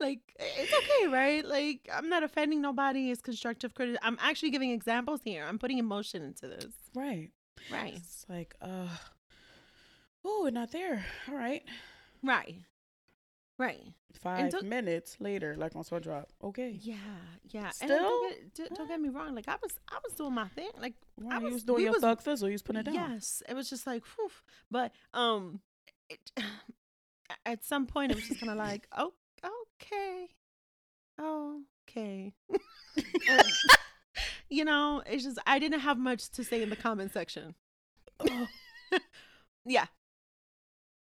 Like 0.00 0.20
it's 0.38 0.72
okay, 0.72 1.08
right? 1.08 1.44
Like 1.44 1.88
I'm 1.92 2.08
not 2.08 2.22
offending 2.22 2.60
nobody. 2.62 3.10
It's 3.10 3.20
constructive 3.20 3.74
criticism. 3.74 4.00
I'm 4.02 4.18
actually 4.20 4.50
giving 4.50 4.70
examples 4.70 5.20
here. 5.24 5.44
I'm 5.46 5.58
putting 5.58 5.78
emotion 5.78 6.22
into 6.22 6.48
this. 6.48 6.72
Right. 6.94 7.30
Right. 7.70 7.94
It's 7.96 8.26
like, 8.28 8.54
uh, 8.60 8.88
oh, 10.24 10.40
we're 10.44 10.50
not 10.50 10.72
there. 10.72 11.04
All 11.28 11.34
right. 11.34 11.62
Right. 12.22 12.56
Right. 13.58 13.82
Five 14.20 14.62
minutes 14.62 15.16
later, 15.18 15.56
like 15.56 15.74
on 15.76 15.84
Sweat 15.84 16.02
Drop. 16.02 16.28
Okay. 16.42 16.78
Yeah, 16.80 16.96
yeah. 17.50 17.70
Still, 17.70 17.90
and 17.90 17.98
don't 17.98 18.54
get, 18.54 18.74
don't 18.74 18.88
get 18.88 19.00
me 19.00 19.08
wrong. 19.08 19.34
Like 19.34 19.48
I 19.48 19.56
was, 19.62 19.72
I 19.90 19.98
was 20.04 20.14
doing 20.14 20.34
my 20.34 20.48
thing. 20.48 20.70
Like 20.80 20.94
I 21.30 21.38
was, 21.38 21.54
was 21.54 21.62
doing 21.64 21.84
your 21.84 21.92
was, 21.92 22.02
thug 22.02 22.20
fizzle. 22.20 22.48
You 22.48 22.54
was 22.54 22.62
putting 22.62 22.80
it 22.80 22.84
down. 22.84 22.94
Yes, 22.94 23.42
it 23.48 23.54
was 23.54 23.70
just 23.70 23.86
like, 23.86 24.02
whew. 24.16 24.30
but 24.70 24.92
um, 25.14 25.60
it, 26.08 26.32
at 27.46 27.64
some 27.64 27.86
point 27.86 28.12
it 28.12 28.16
was 28.16 28.28
just 28.28 28.40
kind 28.40 28.52
of 28.52 28.58
like, 28.58 28.88
oh, 28.96 29.12
okay, 29.82 30.28
okay. 31.20 32.34
you 34.50 34.64
know, 34.64 35.02
it's 35.06 35.24
just 35.24 35.38
I 35.46 35.58
didn't 35.58 35.80
have 35.80 35.98
much 35.98 36.30
to 36.30 36.44
say 36.44 36.62
in 36.62 36.70
the 36.70 36.76
comment 36.76 37.12
section. 37.12 37.54
yeah. 39.64 39.86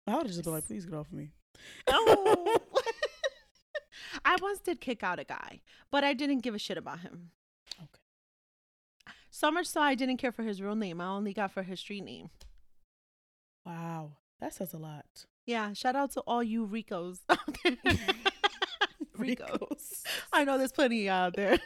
I 0.07 0.15
would 0.15 0.27
have 0.27 0.33
just 0.33 0.43
been 0.43 0.53
like, 0.53 0.67
please 0.67 0.87
get 0.87 0.95
off 0.95 1.07
of 1.07 1.13
me. 1.13 1.31
Oh. 1.87 2.57
I 4.25 4.37
once 4.41 4.61
did 4.61 4.81
kick 4.81 5.03
out 5.03 5.19
a 5.19 5.25
guy, 5.25 5.61
but 5.91 6.05
I 6.05 6.15
didn't 6.15 6.41
give 6.41 6.55
a 6.55 6.59
shit 6.59 6.79
about 6.79 7.01
him. 7.01 7.31
Okay. 7.79 8.01
So 9.31 9.51
much 9.51 9.67
so 9.67 9.81
I 9.81 9.95
didn't 9.95 10.17
care 10.19 10.33
for 10.33 10.43
his 10.43 10.61
real 10.61 10.75
name. 10.75 11.01
I 11.01 11.07
only 11.07 11.33
got 11.33 11.53
for 11.53 11.63
his 11.63 11.81
street 11.81 12.05
name. 12.05 12.31
Wow. 13.65 14.13
That 14.41 14.55
says 14.55 14.73
a 14.73 14.79
lot. 14.79 15.27
Yeah. 15.47 15.73
Shout 15.73 15.97
out 15.97 16.13
to 16.13 16.21
all 16.21 16.43
you 16.43 16.65
Ricos. 16.65 17.21
Ricos. 19.17 20.03
I 20.33 20.45
know 20.45 20.59
there's 20.59 20.73
plenty 20.73 21.09
out 21.09 21.37
there. 21.37 21.59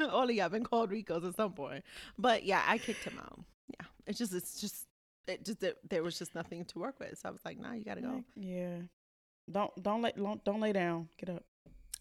all 0.00 0.24
of 0.24 0.30
y'all 0.30 0.48
been 0.48 0.64
called 0.64 0.90
Ricos 0.90 1.24
at 1.24 1.36
some 1.36 1.52
point. 1.52 1.84
But 2.18 2.44
yeah, 2.44 2.62
I 2.66 2.78
kicked 2.78 3.04
him 3.04 3.18
out. 3.18 3.40
Yeah. 3.68 3.86
It's 4.06 4.18
just, 4.18 4.34
it's 4.34 4.60
just, 4.60 4.86
it 5.26 5.44
just, 5.44 5.62
it, 5.62 5.78
there 5.88 6.02
was 6.02 6.18
just 6.18 6.34
nothing 6.34 6.64
to 6.66 6.78
work 6.78 7.00
with. 7.00 7.18
So 7.18 7.28
I 7.28 7.32
was 7.32 7.40
like, 7.44 7.58
nah, 7.58 7.72
you 7.72 7.84
got 7.84 7.94
to 7.94 8.02
go. 8.02 8.24
Yeah. 8.36 8.78
Don't 9.50 9.70
don't 9.82 10.02
let 10.02 10.16
don't, 10.16 10.44
don't 10.44 10.60
lay 10.60 10.72
down. 10.72 11.08
Get 11.18 11.30
up. 11.30 11.44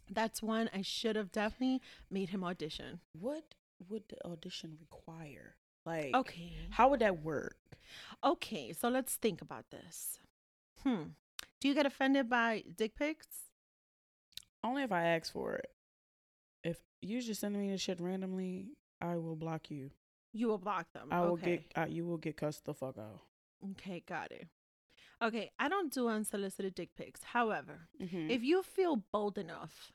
That's 0.10 0.44
one 0.44 0.70
I 0.74 0.82
should 0.82 1.16
have 1.16 1.32
definitely 1.32 1.82
made 2.10 2.30
him 2.30 2.44
audition. 2.44 3.00
What 3.14 3.56
would 3.90 4.04
the 4.10 4.26
audition 4.28 4.78
require? 4.80 5.56
Like 5.86 6.14
Okay. 6.16 6.54
How 6.72 6.90
would 6.90 7.00
that 7.00 7.24
work? 7.24 7.58
Okay, 8.24 8.74
so 8.74 8.90
let's 8.90 9.16
think 9.16 9.42
about 9.42 9.72
this. 9.72 10.20
Hmm. 10.84 11.04
Do 11.60 11.68
you 11.68 11.74
get 11.74 11.86
offended 11.86 12.30
by 12.30 12.64
dick 12.76 12.96
pics? 12.96 13.28
Only 14.64 14.84
if 14.84 14.92
I 14.92 15.04
ask 15.04 15.32
for 15.32 15.56
it. 15.56 15.70
If 16.64 16.78
you 17.02 17.22
just 17.22 17.42
send 17.42 17.56
me 17.56 17.72
the 17.72 17.78
shit 17.78 18.00
randomly, 18.00 18.70
I 19.02 19.18
will 19.18 19.36
block 19.36 19.72
you. 19.72 19.92
You 20.34 20.48
will 20.48 20.60
block 20.60 20.92
them. 20.94 21.10
I 21.12 21.22
will 21.22 21.32
okay. 21.32 21.64
get. 21.76 21.84
Uh, 21.84 21.88
you 21.90 22.06
will 22.06 22.18
get 22.18 22.38
cussed 22.38 22.66
the 22.66 22.74
fuck 22.74 22.98
out. 22.98 23.22
Okay, 23.72 24.04
got 24.08 24.32
it. 24.32 24.48
Okay, 25.22 25.52
I 25.60 25.70
don't 25.70 25.94
do 25.94 26.08
unsolicited 26.08 26.76
dick 26.76 26.90
pics. 26.98 27.24
However, 27.24 27.88
mm-hmm. 28.02 28.30
if 28.30 28.44
you 28.44 28.64
feel 28.64 29.04
bold 29.12 29.38
enough 29.38 29.92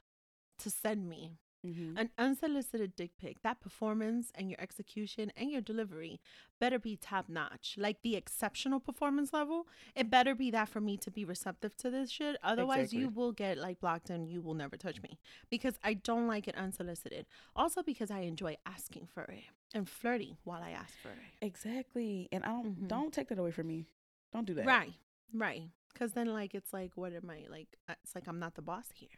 to 0.58 0.70
send 0.70 1.08
me 1.08 1.38
Mm-hmm. 1.66 1.98
An 1.98 2.10
unsolicited 2.18 2.94
dick 2.94 3.12
pic, 3.20 3.42
that 3.42 3.60
performance 3.60 4.30
and 4.34 4.50
your 4.50 4.60
execution 4.60 5.32
and 5.36 5.50
your 5.50 5.60
delivery 5.60 6.20
better 6.60 6.78
be 6.78 6.96
top 6.96 7.28
notch. 7.28 7.74
Like 7.76 8.02
the 8.02 8.14
exceptional 8.14 8.78
performance 8.78 9.32
level, 9.32 9.66
it 9.94 10.10
better 10.10 10.34
be 10.34 10.50
that 10.52 10.68
for 10.68 10.80
me 10.80 10.96
to 10.98 11.10
be 11.10 11.24
receptive 11.24 11.76
to 11.78 11.90
this 11.90 12.10
shit. 12.10 12.36
Otherwise, 12.42 12.84
exactly. 12.84 13.00
you 13.00 13.08
will 13.08 13.32
get 13.32 13.58
like 13.58 13.80
blocked 13.80 14.10
and 14.10 14.28
you 14.28 14.40
will 14.40 14.54
never 14.54 14.76
touch 14.76 15.02
me 15.02 15.18
because 15.50 15.74
I 15.82 15.94
don't 15.94 16.28
like 16.28 16.46
it 16.46 16.56
unsolicited. 16.56 17.26
Also, 17.54 17.82
because 17.82 18.10
I 18.10 18.20
enjoy 18.20 18.56
asking 18.64 19.08
for 19.12 19.24
it 19.24 19.44
and 19.74 19.88
flirting 19.88 20.36
while 20.44 20.62
I 20.62 20.70
ask 20.70 20.94
for 21.02 21.08
it. 21.08 21.44
Exactly. 21.44 22.28
And 22.30 22.44
I 22.44 22.48
don't, 22.48 22.76
mm-hmm. 22.76 22.86
don't 22.86 23.12
take 23.12 23.28
that 23.28 23.38
away 23.38 23.50
from 23.50 23.66
me. 23.66 23.86
Don't 24.32 24.46
do 24.46 24.54
that. 24.54 24.66
Right. 24.66 24.92
Right. 25.32 25.70
Because 25.92 26.12
then, 26.12 26.26
like, 26.26 26.54
it's 26.54 26.72
like, 26.72 26.92
what 26.94 27.12
am 27.12 27.30
I 27.30 27.46
like? 27.50 27.68
Uh, 27.88 27.94
it's 28.02 28.14
like 28.14 28.28
I'm 28.28 28.38
not 28.38 28.54
the 28.54 28.62
boss 28.62 28.86
here. 28.94 29.08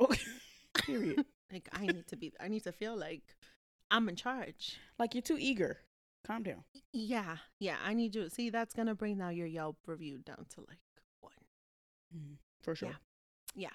Okay. 0.00 0.20
Period. 0.74 1.24
Like 1.52 1.68
I 1.72 1.84
need 1.84 2.06
to 2.06 2.16
be 2.16 2.32
I 2.38 2.46
need 2.46 2.62
to 2.62 2.70
feel 2.70 2.96
like 2.96 3.34
I'm 3.90 4.08
in 4.08 4.14
charge. 4.14 4.78
Like 5.00 5.14
you're 5.14 5.22
too 5.22 5.36
eager. 5.36 5.78
Calm 6.24 6.44
down. 6.44 6.62
Yeah. 6.92 7.38
Yeah. 7.58 7.74
I 7.84 7.92
need 7.92 8.14
you. 8.14 8.28
See, 8.28 8.50
that's 8.50 8.72
gonna 8.72 8.94
bring 8.94 9.18
now 9.18 9.30
your 9.30 9.48
Yelp 9.48 9.76
review 9.84 10.18
down 10.24 10.46
to 10.54 10.60
like 10.68 10.78
one. 11.20 11.32
Mm, 12.16 12.36
for 12.62 12.76
sure. 12.76 12.90
Yeah. 12.90 12.94
Yeah. 13.54 13.70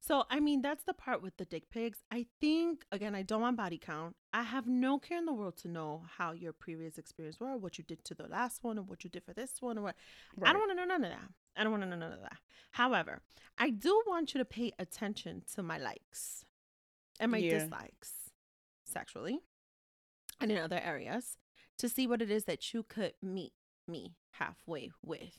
So, 0.00 0.24
I 0.30 0.40
mean, 0.40 0.62
that's 0.62 0.84
the 0.84 0.94
part 0.94 1.22
with 1.22 1.36
the 1.36 1.44
dick 1.44 1.70
pics. 1.70 1.98
I 2.10 2.26
think, 2.40 2.84
again, 2.90 3.14
I 3.14 3.22
don't 3.22 3.42
want 3.42 3.56
body 3.56 3.78
count. 3.78 4.16
I 4.32 4.42
have 4.42 4.66
no 4.66 4.98
care 4.98 5.18
in 5.18 5.26
the 5.26 5.32
world 5.32 5.56
to 5.58 5.68
know 5.68 6.02
how 6.18 6.32
your 6.32 6.52
previous 6.52 6.98
experience 6.98 7.38
were, 7.38 7.56
what 7.56 7.78
you 7.78 7.84
did 7.84 8.04
to 8.04 8.14
the 8.14 8.26
last 8.26 8.64
one, 8.64 8.78
or 8.78 8.82
what 8.82 9.04
you 9.04 9.10
did 9.10 9.24
for 9.24 9.32
this 9.32 9.54
one, 9.60 9.78
or 9.78 9.82
what. 9.82 9.96
Right. 10.36 10.50
I 10.50 10.52
don't 10.52 10.62
want 10.62 10.72
to 10.72 10.76
know 10.76 10.84
none 10.84 11.04
of 11.04 11.10
that. 11.10 11.28
I 11.56 11.62
don't 11.62 11.72
want 11.72 11.82
to 11.84 11.88
know 11.88 11.96
none 11.96 12.12
of 12.12 12.20
that. 12.22 12.38
However, 12.72 13.20
I 13.58 13.70
do 13.70 14.02
want 14.06 14.34
you 14.34 14.38
to 14.38 14.44
pay 14.44 14.72
attention 14.78 15.42
to 15.54 15.62
my 15.62 15.78
likes 15.78 16.44
and 17.18 17.30
my 17.30 17.38
yeah. 17.38 17.58
dislikes 17.58 18.30
sexually 18.84 19.40
and 20.40 20.50
in 20.50 20.58
other 20.58 20.80
areas 20.82 21.36
to 21.78 21.88
see 21.88 22.06
what 22.06 22.22
it 22.22 22.30
is 22.30 22.44
that 22.44 22.72
you 22.72 22.82
could 22.82 23.12
meet 23.22 23.52
me 23.86 24.14
halfway 24.32 24.90
with. 25.04 25.38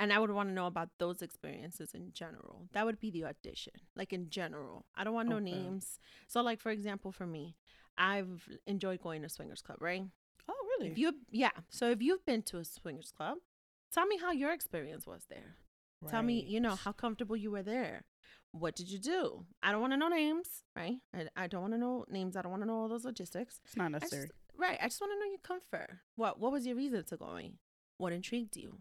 And 0.00 0.12
I 0.12 0.18
would 0.18 0.30
want 0.30 0.48
to 0.48 0.54
know 0.54 0.66
about 0.66 0.88
those 0.98 1.20
experiences 1.20 1.92
in 1.94 2.12
general. 2.12 2.68
That 2.72 2.86
would 2.86 2.98
be 2.98 3.10
the 3.10 3.26
audition, 3.26 3.74
like 3.94 4.12
in 4.12 4.30
general. 4.30 4.86
I 4.96 5.04
don't 5.04 5.14
want 5.14 5.28
no 5.28 5.36
okay. 5.36 5.52
names. 5.52 6.00
So, 6.26 6.40
like 6.40 6.60
for 6.60 6.70
example, 6.70 7.12
for 7.12 7.26
me, 7.26 7.56
I've 7.98 8.48
enjoyed 8.66 9.02
going 9.02 9.22
to 9.22 9.28
swingers 9.28 9.60
club, 9.60 9.78
right? 9.80 10.04
Oh, 10.48 10.54
really? 10.78 10.90
If 10.90 10.98
you, 10.98 11.12
yeah. 11.30 11.50
So 11.68 11.90
if 11.90 12.00
you've 12.00 12.24
been 12.24 12.42
to 12.44 12.58
a 12.58 12.64
swingers 12.64 13.12
club, 13.14 13.38
tell 13.92 14.06
me 14.06 14.16
how 14.16 14.32
your 14.32 14.52
experience 14.52 15.06
was 15.06 15.26
there. 15.28 15.56
Right. 16.00 16.10
Tell 16.10 16.22
me, 16.22 16.42
you 16.48 16.60
know, 16.60 16.76
how 16.76 16.92
comfortable 16.92 17.36
you 17.36 17.50
were 17.50 17.62
there 17.62 18.06
what 18.52 18.74
did 18.74 18.90
you 18.90 18.98
do? 18.98 19.44
I 19.62 19.72
don't 19.72 19.80
want 19.80 19.92
to 19.92 19.96
know 19.96 20.08
names, 20.08 20.64
right? 20.74 20.96
I, 21.14 21.26
I 21.36 21.46
don't 21.46 21.62
want 21.62 21.74
to 21.74 21.78
know 21.78 22.04
names. 22.10 22.36
I 22.36 22.42
don't 22.42 22.50
want 22.50 22.62
to 22.62 22.66
know 22.66 22.80
all 22.80 22.88
those 22.88 23.04
logistics. 23.04 23.60
It's 23.64 23.76
not 23.76 23.92
necessary. 23.92 24.22
I 24.22 24.26
just, 24.26 24.34
right. 24.56 24.78
I 24.80 24.84
just 24.86 25.00
want 25.00 25.12
to 25.12 25.18
know 25.18 25.30
your 25.30 25.38
comfort. 25.38 25.98
What 26.16 26.40
What 26.40 26.52
was 26.52 26.66
your 26.66 26.76
reason 26.76 27.04
to 27.04 27.16
going? 27.16 27.58
What 27.98 28.12
intrigued 28.12 28.56
you? 28.56 28.78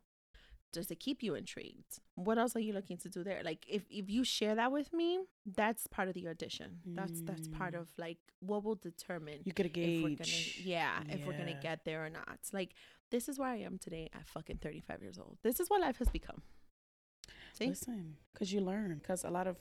Does 0.72 0.92
it 0.92 1.00
keep 1.00 1.24
you 1.24 1.36
intrigued? 1.36 2.00
What 2.16 2.38
else 2.38 2.56
are 2.56 2.60
you 2.60 2.74
looking 2.74 2.98
to 2.98 3.10
do 3.10 3.24
there? 3.24 3.42
Like 3.44 3.66
if, 3.68 3.84
if 3.90 4.10
you 4.10 4.24
share 4.24 4.56
that 4.56 4.72
with 4.72 4.94
me, 4.94 5.20
that's 5.46 5.88
part 5.88 6.08
of 6.08 6.14
the 6.14 6.28
audition. 6.28 6.80
That's 6.86 7.22
that's 7.22 7.48
part 7.48 7.74
mm. 7.74 7.82
of 7.82 7.88
like 7.98 8.18
what 8.40 8.64
will 8.64 8.76
determine 8.76 9.40
you 9.44 9.52
get 9.52 9.66
a 9.66 9.70
gauge. 9.70 9.98
If 9.98 10.04
we're 10.04 10.10
gonna, 10.10 10.32
yeah, 10.58 10.90
yeah, 11.08 11.14
if 11.16 11.26
we're 11.26 11.38
gonna 11.38 11.60
get 11.60 11.86
there 11.86 12.06
or 12.06 12.10
not. 12.10 12.40
Like 12.54 12.76
this 13.12 13.28
is 13.28 13.40
where 13.40 13.50
I 13.50 13.58
am 13.58 13.78
today 13.78 14.10
at 14.14 14.28
fucking 14.28 14.58
35 14.58 15.02
years 15.02 15.18
old. 15.18 15.38
This 15.44 15.60
is 15.60 15.70
what 15.70 15.82
life 15.82 15.98
has 15.98 16.10
become. 16.10 16.42
See? 17.54 17.68
Listen, 17.68 18.16
because 18.34 18.54
you 18.54 18.62
learn. 18.62 19.00
Because 19.00 19.24
a 19.24 19.30
lot 19.30 19.48
of, 19.48 19.58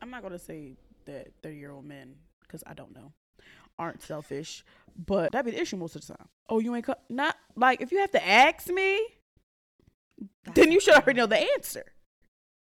I'm 0.00 0.10
not 0.10 0.22
going 0.22 0.32
to 0.32 0.38
say 0.38 0.76
that 1.06 1.28
30 1.42 1.56
year 1.56 1.72
old 1.72 1.84
men, 1.84 2.14
because 2.40 2.62
I 2.66 2.74
don't 2.74 2.94
know, 2.94 3.12
aren't 3.78 4.02
selfish, 4.02 4.64
but 4.96 5.32
that 5.32 5.44
be 5.44 5.52
the 5.52 5.60
issue 5.60 5.76
most 5.76 5.96
of 5.96 6.06
the 6.06 6.14
time. 6.14 6.28
Oh, 6.48 6.58
you 6.58 6.74
ain't, 6.74 6.84
co- 6.84 6.94
not 7.08 7.36
like 7.56 7.80
if 7.80 7.92
you 7.92 7.98
have 7.98 8.10
to 8.12 8.26
ask 8.26 8.68
me, 8.68 9.00
That's 10.44 10.54
then 10.54 10.72
you 10.72 10.80
should 10.80 10.94
already 10.94 11.18
know 11.18 11.26
the 11.26 11.40
answer. 11.56 11.84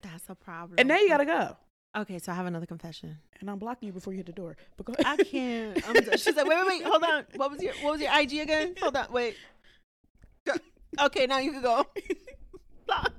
That's 0.02 0.28
a 0.28 0.34
problem. 0.34 0.76
And 0.78 0.88
now 0.88 0.98
you 0.98 1.08
got 1.08 1.18
to 1.18 1.24
go. 1.24 1.56
Okay, 1.96 2.18
so 2.18 2.32
I 2.32 2.34
have 2.34 2.46
another 2.46 2.66
confession. 2.66 3.16
And 3.40 3.48
I'm 3.48 3.58
blocking 3.58 3.86
you 3.86 3.92
before 3.92 4.12
you 4.12 4.18
hit 4.18 4.26
the 4.26 4.32
door. 4.32 4.56
Because 4.76 4.96
I 5.04 5.16
can't. 5.16 5.88
I'm 5.88 5.94
she's 6.16 6.34
like, 6.34 6.46
wait, 6.46 6.58
wait, 6.58 6.66
wait, 6.66 6.82
hold 6.82 7.04
on. 7.04 7.24
What 7.36 7.50
was 7.50 7.62
your 7.62 7.72
What 7.82 7.92
was 7.92 8.00
your 8.00 8.10
IG 8.18 8.40
again? 8.40 8.74
Hold 8.80 8.96
on, 8.96 9.06
wait. 9.10 9.36
Okay, 11.00 11.26
now 11.26 11.38
you 11.38 11.52
can 11.52 11.62
go. 11.62 11.86
Block. 12.86 13.12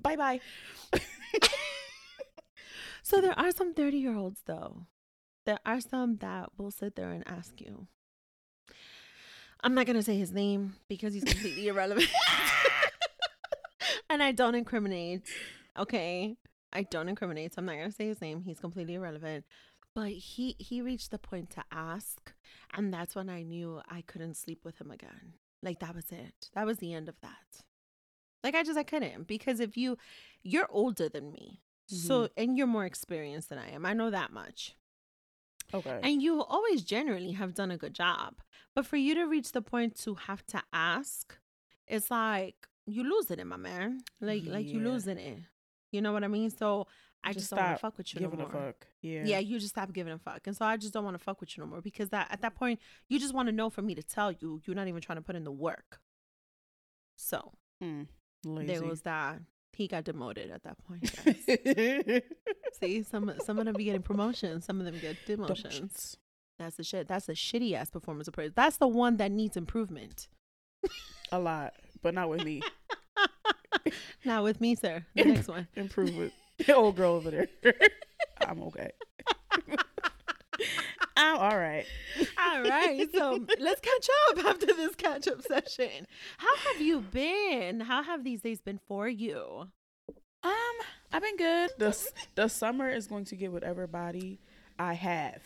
Bye 0.00 0.16
bye. 0.16 0.40
so 3.02 3.20
there 3.20 3.38
are 3.38 3.50
some 3.50 3.74
30 3.74 3.96
year 3.98 4.16
olds 4.16 4.40
though. 4.46 4.86
There 5.44 5.58
are 5.66 5.80
some 5.80 6.16
that 6.18 6.50
will 6.56 6.70
sit 6.70 6.96
there 6.96 7.10
and 7.10 7.24
ask 7.26 7.60
you. 7.60 7.88
I'm 9.62 9.74
not 9.74 9.86
gonna 9.86 10.02
say 10.02 10.16
his 10.16 10.32
name 10.32 10.74
because 10.88 11.14
he's 11.14 11.24
completely 11.24 11.68
irrelevant. 11.68 12.08
and 14.10 14.22
I 14.22 14.32
don't 14.32 14.54
incriminate. 14.54 15.22
Okay. 15.78 16.36
I 16.72 16.82
don't 16.82 17.08
incriminate, 17.08 17.54
so 17.54 17.60
I'm 17.60 17.66
not 17.66 17.76
gonna 17.76 17.90
say 17.90 18.08
his 18.08 18.20
name. 18.20 18.42
He's 18.42 18.60
completely 18.60 18.94
irrelevant. 18.94 19.44
But 19.94 20.10
he 20.10 20.54
he 20.58 20.82
reached 20.82 21.10
the 21.10 21.18
point 21.18 21.50
to 21.50 21.64
ask, 21.72 22.32
and 22.74 22.92
that's 22.92 23.14
when 23.14 23.30
I 23.30 23.42
knew 23.42 23.80
I 23.88 24.02
couldn't 24.02 24.36
sleep 24.36 24.64
with 24.64 24.80
him 24.80 24.90
again. 24.90 25.34
Like 25.62 25.80
that 25.80 25.94
was 25.94 26.12
it. 26.12 26.50
That 26.54 26.66
was 26.66 26.78
the 26.78 26.92
end 26.92 27.08
of 27.08 27.20
that. 27.20 27.64
Like 28.44 28.54
I 28.54 28.62
just 28.62 28.78
I 28.78 28.82
couldn't 28.82 29.26
because 29.26 29.60
if 29.60 29.76
you 29.76 29.98
you're 30.42 30.68
older 30.70 31.08
than 31.08 31.32
me. 31.32 31.62
Mm-hmm. 31.90 32.06
So 32.06 32.28
and 32.36 32.56
you're 32.56 32.66
more 32.66 32.84
experienced 32.84 33.48
than 33.48 33.58
I 33.58 33.70
am. 33.70 33.86
I 33.86 33.94
know 33.94 34.10
that 34.10 34.32
much. 34.32 34.76
Okay. 35.72 36.00
And 36.02 36.22
you 36.22 36.42
always 36.42 36.82
generally 36.82 37.32
have 37.32 37.54
done 37.54 37.70
a 37.70 37.76
good 37.76 37.94
job. 37.94 38.36
But 38.74 38.86
for 38.86 38.96
you 38.96 39.14
to 39.16 39.24
reach 39.24 39.52
the 39.52 39.62
point 39.62 39.96
to 40.02 40.14
have 40.14 40.46
to 40.46 40.62
ask, 40.72 41.36
it's 41.86 42.10
like 42.10 42.67
you 42.88 43.04
losing 43.04 43.38
it, 43.38 43.46
my 43.46 43.56
man. 43.56 44.00
Like 44.20 44.44
yeah. 44.44 44.52
like 44.52 44.66
you 44.66 44.80
losing 44.80 45.18
it. 45.18 45.38
You 45.92 46.00
know 46.00 46.12
what 46.12 46.24
I 46.24 46.28
mean? 46.28 46.50
So 46.50 46.86
I 47.24 47.32
just, 47.32 47.38
just 47.38 47.50
don't 47.50 47.64
want 47.64 47.76
to 47.76 47.80
fuck 47.80 47.98
with 47.98 48.14
you 48.14 48.20
giving 48.20 48.38
no 48.38 48.48
more. 48.48 48.62
a 48.62 48.66
fuck. 48.66 48.86
Yeah. 49.00 49.22
Yeah, 49.24 49.38
you 49.38 49.58
just 49.58 49.74
stop 49.74 49.92
giving 49.92 50.12
a 50.12 50.18
fuck. 50.18 50.46
And 50.46 50.56
so 50.56 50.64
I 50.64 50.76
just 50.76 50.92
don't 50.92 51.04
want 51.04 51.16
to 51.16 51.22
fuck 51.22 51.40
with 51.40 51.56
you 51.56 51.62
no 51.62 51.68
more 51.68 51.80
because 51.80 52.10
that 52.10 52.28
at 52.30 52.42
that 52.42 52.54
point 52.54 52.80
you 53.08 53.18
just 53.18 53.34
want 53.34 53.48
to 53.48 53.52
know 53.52 53.70
for 53.70 53.82
me 53.82 53.94
to 53.94 54.02
tell 54.02 54.32
you 54.32 54.60
you're 54.64 54.76
not 54.76 54.88
even 54.88 55.00
trying 55.00 55.18
to 55.18 55.22
put 55.22 55.36
in 55.36 55.44
the 55.44 55.52
work. 55.52 56.00
So 57.16 57.52
mm. 57.82 58.06
There 58.44 58.82
was 58.82 59.02
that. 59.02 59.40
He 59.72 59.86
got 59.86 60.04
demoted 60.04 60.50
at 60.50 60.64
that 60.64 60.76
point. 60.78 61.04
See, 62.80 63.02
some 63.04 63.32
some 63.44 63.58
of 63.58 63.64
them 63.64 63.74
be 63.74 63.84
getting 63.84 64.02
promotions. 64.02 64.64
Some 64.64 64.80
of 64.80 64.86
them 64.86 64.98
get 65.00 65.16
demotions. 65.26 66.16
That's 66.58 66.76
the 66.76 66.82
shit. 66.82 67.06
That's 67.06 67.28
a 67.28 67.32
shitty 67.32 67.74
ass 67.74 67.90
performance 67.90 68.26
appraisal. 68.26 68.54
That's 68.56 68.78
the 68.78 68.88
one 68.88 69.18
that 69.18 69.30
needs 69.30 69.56
improvement. 69.56 70.28
a 71.32 71.38
lot, 71.38 71.74
but 72.02 72.14
not 72.14 72.28
with 72.28 72.44
me. 72.44 72.62
not 74.24 74.42
with 74.44 74.60
me, 74.60 74.74
sir. 74.74 75.04
The 75.14 75.24
next 75.24 75.48
one. 75.48 75.66
Improvement. 75.76 76.32
Old 76.74 76.96
girl 76.96 77.12
over 77.12 77.30
there. 77.30 77.48
I'm 78.46 78.62
okay. 78.64 78.90
Oh, 81.16 81.36
all 81.36 81.58
right. 81.58 81.84
all 82.38 82.62
right. 82.62 83.08
So 83.12 83.44
let's 83.58 83.80
catch 83.80 84.08
up 84.30 84.44
after 84.44 84.66
this 84.66 84.94
catch 84.94 85.28
up 85.28 85.42
session. 85.42 86.06
How 86.38 86.56
have 86.56 86.80
you 86.80 87.00
been? 87.00 87.80
How 87.80 88.02
have 88.02 88.24
these 88.24 88.40
days 88.40 88.60
been 88.60 88.80
for 88.86 89.08
you? 89.08 89.68
Um, 90.42 90.52
I've 91.12 91.22
been 91.22 91.36
good. 91.36 91.70
The 91.78 92.10
the 92.34 92.48
summer 92.48 92.88
is 92.88 93.06
going 93.06 93.24
to 93.26 93.36
get 93.36 93.52
whatever 93.52 93.86
body 93.86 94.38
I 94.78 94.94
have. 94.94 95.42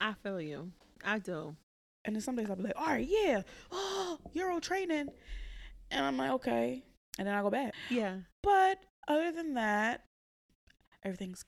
I 0.00 0.14
feel 0.22 0.40
you. 0.40 0.72
I 1.04 1.18
do. 1.18 1.56
And 2.04 2.14
then 2.14 2.20
some 2.22 2.36
days 2.36 2.48
I'll 2.48 2.56
be 2.56 2.64
like, 2.64 2.72
all 2.76 2.86
right, 2.86 3.06
yeah, 3.08 3.42
oh, 3.72 4.18
Euro 4.34 4.60
training. 4.60 5.08
And 5.90 6.04
I'm 6.04 6.16
like, 6.16 6.30
okay. 6.32 6.82
And 7.18 7.26
then 7.26 7.34
I 7.34 7.42
go 7.42 7.50
back. 7.50 7.74
Yeah. 7.90 8.16
But 8.42 8.78
other 9.08 9.32
than 9.32 9.54
that, 9.54 10.04
everything's 11.04 11.44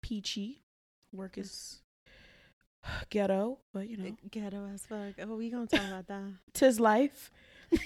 peachy. 0.00 0.62
Work 1.12 1.36
is 1.36 1.82
ghetto, 3.10 3.58
but 3.72 3.88
you 3.88 3.96
uh, 3.98 4.02
know, 4.02 4.16
ghetto 4.30 4.68
as 4.72 4.82
fuck. 4.86 5.14
Oh, 5.20 5.36
we 5.36 5.50
gonna 5.50 5.66
talk 5.66 5.86
about 5.86 6.06
that. 6.08 6.32
Tis 6.54 6.80
life. 6.80 7.30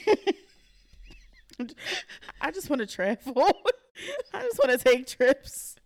I 2.40 2.50
just 2.50 2.68
want 2.68 2.80
to 2.80 2.86
travel. 2.86 3.34
I 4.32 4.42
just 4.42 4.58
want 4.58 4.78
to 4.78 4.78
take 4.78 5.06
trips. 5.06 5.76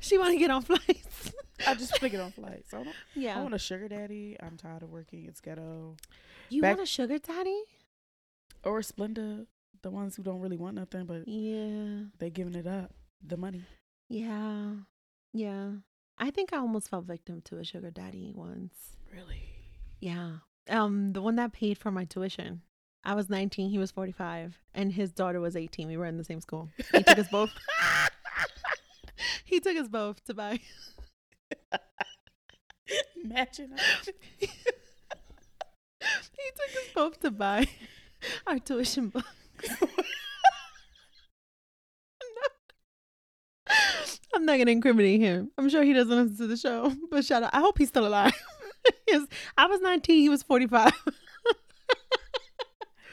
she 0.00 0.18
want 0.18 0.32
to 0.32 0.38
get 0.38 0.50
on 0.50 0.62
flights. 0.62 1.32
I 1.66 1.74
just 1.74 1.92
want 1.92 2.02
to 2.02 2.08
get 2.10 2.20
on 2.20 2.32
flights. 2.32 2.74
I 2.74 2.84
yeah. 3.14 3.38
I 3.38 3.42
want 3.42 3.54
a 3.54 3.58
sugar 3.58 3.88
daddy. 3.88 4.36
I'm 4.40 4.56
tired 4.56 4.82
of 4.82 4.90
working. 4.90 5.26
It's 5.28 5.40
ghetto. 5.40 5.96
You 6.50 6.62
Back- 6.62 6.76
want 6.76 6.88
a 6.88 6.90
sugar 6.90 7.18
daddy? 7.18 7.62
Or 8.64 8.80
Splenda, 8.80 9.46
the 9.82 9.90
ones 9.90 10.16
who 10.16 10.22
don't 10.22 10.40
really 10.40 10.56
want 10.56 10.76
nothing, 10.76 11.04
but 11.04 11.28
yeah, 11.28 12.04
they 12.18 12.30
giving 12.30 12.54
it 12.54 12.66
up, 12.66 12.94
the 13.24 13.36
money. 13.36 13.62
Yeah, 14.08 14.70
yeah. 15.34 15.70
I 16.18 16.30
think 16.30 16.52
I 16.52 16.58
almost 16.58 16.88
fell 16.88 17.02
victim 17.02 17.42
to 17.46 17.58
a 17.58 17.64
sugar 17.64 17.90
daddy 17.90 18.32
once. 18.34 18.96
Really? 19.12 19.42
Yeah. 20.00 20.36
Um, 20.70 21.12
the 21.12 21.20
one 21.20 21.36
that 21.36 21.52
paid 21.52 21.76
for 21.76 21.90
my 21.90 22.04
tuition. 22.04 22.62
I 23.04 23.14
was 23.14 23.28
19, 23.28 23.68
he 23.68 23.78
was 23.78 23.90
45, 23.90 24.58
and 24.74 24.92
his 24.92 25.12
daughter 25.12 25.40
was 25.40 25.56
18. 25.56 25.86
We 25.88 25.98
were 25.98 26.06
in 26.06 26.16
the 26.16 26.24
same 26.24 26.40
school. 26.40 26.70
He 26.92 27.02
took 27.02 27.18
us 27.18 27.28
both. 27.28 27.50
he 29.44 29.60
took 29.60 29.76
us 29.76 29.88
both 29.88 30.24
to 30.24 30.32
buy. 30.32 30.60
Imagine. 33.22 33.74
he 34.38 34.46
took 34.46 34.56
us 36.00 36.88
both 36.94 37.20
to 37.20 37.30
buy 37.30 37.68
our 38.46 38.58
tuition 38.58 39.08
books. 39.08 39.28
I'm 44.34 44.44
not 44.44 44.58
gonna 44.58 44.72
incriminate 44.72 45.20
him. 45.20 45.50
I'm 45.56 45.68
sure 45.68 45.82
he 45.82 45.92
doesn't 45.92 46.10
listen 46.10 46.36
to 46.38 46.46
the 46.46 46.56
show, 46.56 46.92
but 47.10 47.24
shout 47.24 47.42
out. 47.42 47.54
I 47.54 47.60
hope 47.60 47.78
he's 47.78 47.88
still 47.88 48.06
alive. 48.06 48.32
I 49.56 49.66
was 49.66 49.80
19. 49.80 50.20
He 50.20 50.28
was 50.28 50.42
45. 50.42 50.92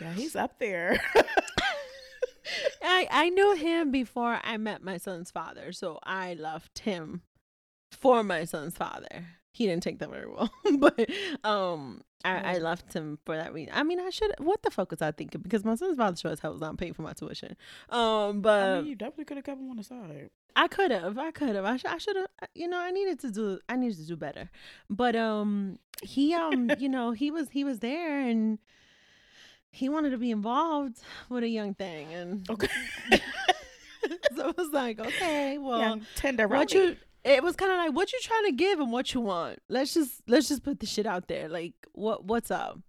yeah, 0.02 0.14
he's 0.14 0.36
up 0.36 0.60
there. 0.60 1.00
I 2.84 3.08
I 3.10 3.30
knew 3.30 3.56
him 3.56 3.92
before 3.92 4.40
I 4.44 4.58
met 4.58 4.84
my 4.84 4.98
son's 4.98 5.32
father, 5.32 5.72
so 5.72 6.00
I 6.04 6.34
loved 6.34 6.80
him 6.80 7.22
for 7.92 8.24
my 8.24 8.46
son's 8.46 8.76
father. 8.76 9.26
He 9.54 9.68
didn't 9.68 9.84
take 9.84 10.00
that 10.00 10.10
very 10.10 10.28
well, 10.28 10.52
but 10.78 11.10
um, 11.44 12.02
I, 12.24 12.56
I 12.56 12.58
left 12.58 12.94
him 12.94 13.20
for 13.26 13.36
that 13.36 13.54
reason. 13.54 13.74
I 13.76 13.84
mean, 13.84 14.00
I 14.00 14.10
should. 14.10 14.34
What 14.40 14.62
the 14.64 14.72
fuck 14.72 14.92
was 14.92 15.02
I 15.02 15.12
thinking? 15.12 15.42
Because 15.42 15.64
my 15.64 15.76
son's 15.76 15.98
father 15.98 16.16
sure 16.16 16.32
as 16.32 16.40
hell 16.40 16.52
was 16.52 16.62
not 16.62 16.78
paying 16.78 16.94
for 16.94 17.02
my 17.02 17.14
tuition. 17.14 17.56
Um, 17.90 18.42
but 18.42 18.64
I 18.64 18.76
mean, 18.78 18.88
you 18.88 18.96
definitely 18.96 19.26
could 19.26 19.38
have 19.38 19.46
kept 19.46 19.60
him 19.60 19.70
on 19.70 19.78
the 19.78 19.84
side. 19.84 20.30
I 20.56 20.68
could 20.68 20.92
have. 20.92 21.18
I 21.18 21.32
could 21.32 21.56
have. 21.56 21.66
I, 21.66 21.78
sh- 21.78 21.86
I 21.86 21.98
should 21.98 22.16
have. 22.16 22.28
You 22.56 22.68
know, 22.68 22.80
I 22.80 22.92
needed 22.92 23.20
to 23.22 23.32
do. 23.32 23.60
I 23.70 23.76
needed 23.76 23.98
to 23.98 24.06
do 24.06 24.16
better. 24.16 24.50
But 24.90 25.16
um, 25.16 25.80
he 26.02 26.34
um, 26.34 26.72
you 26.80 26.90
know, 26.90 27.12
he 27.12 27.32
was 27.32 27.50
he 27.50 27.64
was 27.64 27.80
there 27.80 28.20
and 28.20 28.60
he 29.72 29.90
wanted 29.90 30.10
to 30.10 30.18
be 30.18 30.32
involved 30.32 30.98
with 31.30 31.44
a 31.44 31.48
young 31.48 31.74
thing 31.74 32.14
and 32.14 32.50
okay. 32.50 32.68
so 34.36 34.50
it 34.50 34.58
was 34.58 34.70
like, 34.72 35.00
okay, 35.00 35.58
well, 35.58 35.80
Young 35.80 36.06
tender 36.16 36.48
what 36.48 36.74
you 36.74 36.98
it 37.24 37.44
was 37.44 37.56
kind 37.56 37.72
of 37.72 37.78
like 37.78 37.94
what 37.94 38.12
you 38.14 38.20
trying 38.22 38.46
to 38.46 38.52
give 38.54 38.80
and 38.80 38.92
what 38.92 39.14
you 39.14 39.22
want. 39.22 39.60
Let's 39.70 39.94
just 39.94 40.22
let's 40.28 40.48
just 40.48 40.64
put 40.64 40.80
the 40.80 40.86
shit 40.86 41.06
out 41.06 41.28
there. 41.28 41.48
Like 41.50 41.74
what 41.94 42.26
what's 42.26 42.52
up? 42.52 42.80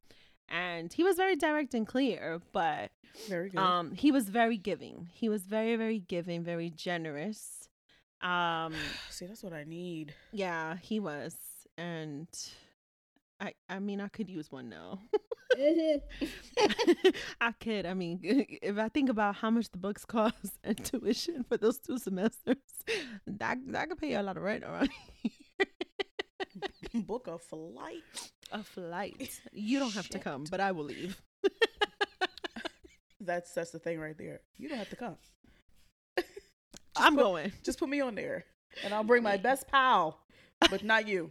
And 0.49 0.93
he 0.93 1.03
was 1.03 1.17
very 1.17 1.37
direct 1.37 1.73
and 1.75 1.87
clear, 1.87 2.41
but 2.53 2.91
very 3.29 3.51
good. 3.51 3.61
um 3.61 3.93
he 3.93 4.11
was 4.13 4.29
very 4.29 4.57
giving. 4.59 5.09
He 5.13 5.29
was 5.29 5.43
very 5.43 5.77
very 5.77 5.99
giving, 6.01 6.43
very 6.45 6.71
generous. 6.71 7.69
Um 8.21 8.75
See, 9.11 9.27
that's 9.27 9.43
what 9.43 9.53
I 9.53 9.65
need. 9.65 10.15
yeah, 10.33 10.77
he 10.81 11.01
was. 11.01 11.37
And 11.79 12.29
I 13.43 13.53
I 13.69 13.81
mean 13.81 14.01
I 14.01 14.09
could 14.09 14.31
use 14.31 14.51
one 14.51 14.69
now. 14.69 15.01
I 17.41 17.53
could. 17.61 17.85
I 17.85 17.93
mean, 17.93 18.21
if 18.63 18.79
I 18.79 18.89
think 18.89 19.11
about 19.11 19.35
how 19.35 19.51
much 19.51 19.71
the 19.71 19.79
books 19.79 20.05
cost 20.05 20.59
and 20.65 20.83
tuition 20.83 21.45
for 21.45 21.59
those 21.59 21.79
two 21.79 21.99
semesters, 21.99 22.57
that 23.27 23.59
that 23.67 23.89
could 23.89 23.99
pay 23.99 24.13
you 24.13 24.19
a 24.19 24.23
lot 24.23 24.39
of 24.39 24.43
rent 24.43 24.65
around 24.65 24.89
here. 25.23 25.33
Book 26.95 27.27
a 27.27 27.39
flight. 27.39 28.31
A 28.51 28.63
flight. 28.63 29.41
You 29.53 29.79
don't 29.79 29.95
have 29.95 30.09
to 30.11 30.19
come, 30.19 30.45
but 30.51 30.61
I 30.61 30.73
will 30.73 30.85
leave. 30.85 31.21
That's 33.21 33.53
that's 33.53 33.71
the 33.71 33.79
thing 33.79 34.01
right 34.01 34.17
there. 34.17 34.41
You 34.59 34.69
don't 34.69 34.79
have 34.79 34.91
to 34.91 34.97
come. 34.97 35.17
I'm 36.97 37.15
put- 37.15 37.23
going. 37.23 37.53
Just 37.63 37.79
put 37.79 37.89
me 37.89 38.01
on 38.01 38.15
there, 38.15 38.45
and 38.85 38.95
I'll 38.95 39.05
bring 39.05 39.23
my 39.23 39.37
best 39.37 39.69
pal, 39.69 40.19
but 40.71 40.83
not 40.83 41.07
you. 41.09 41.31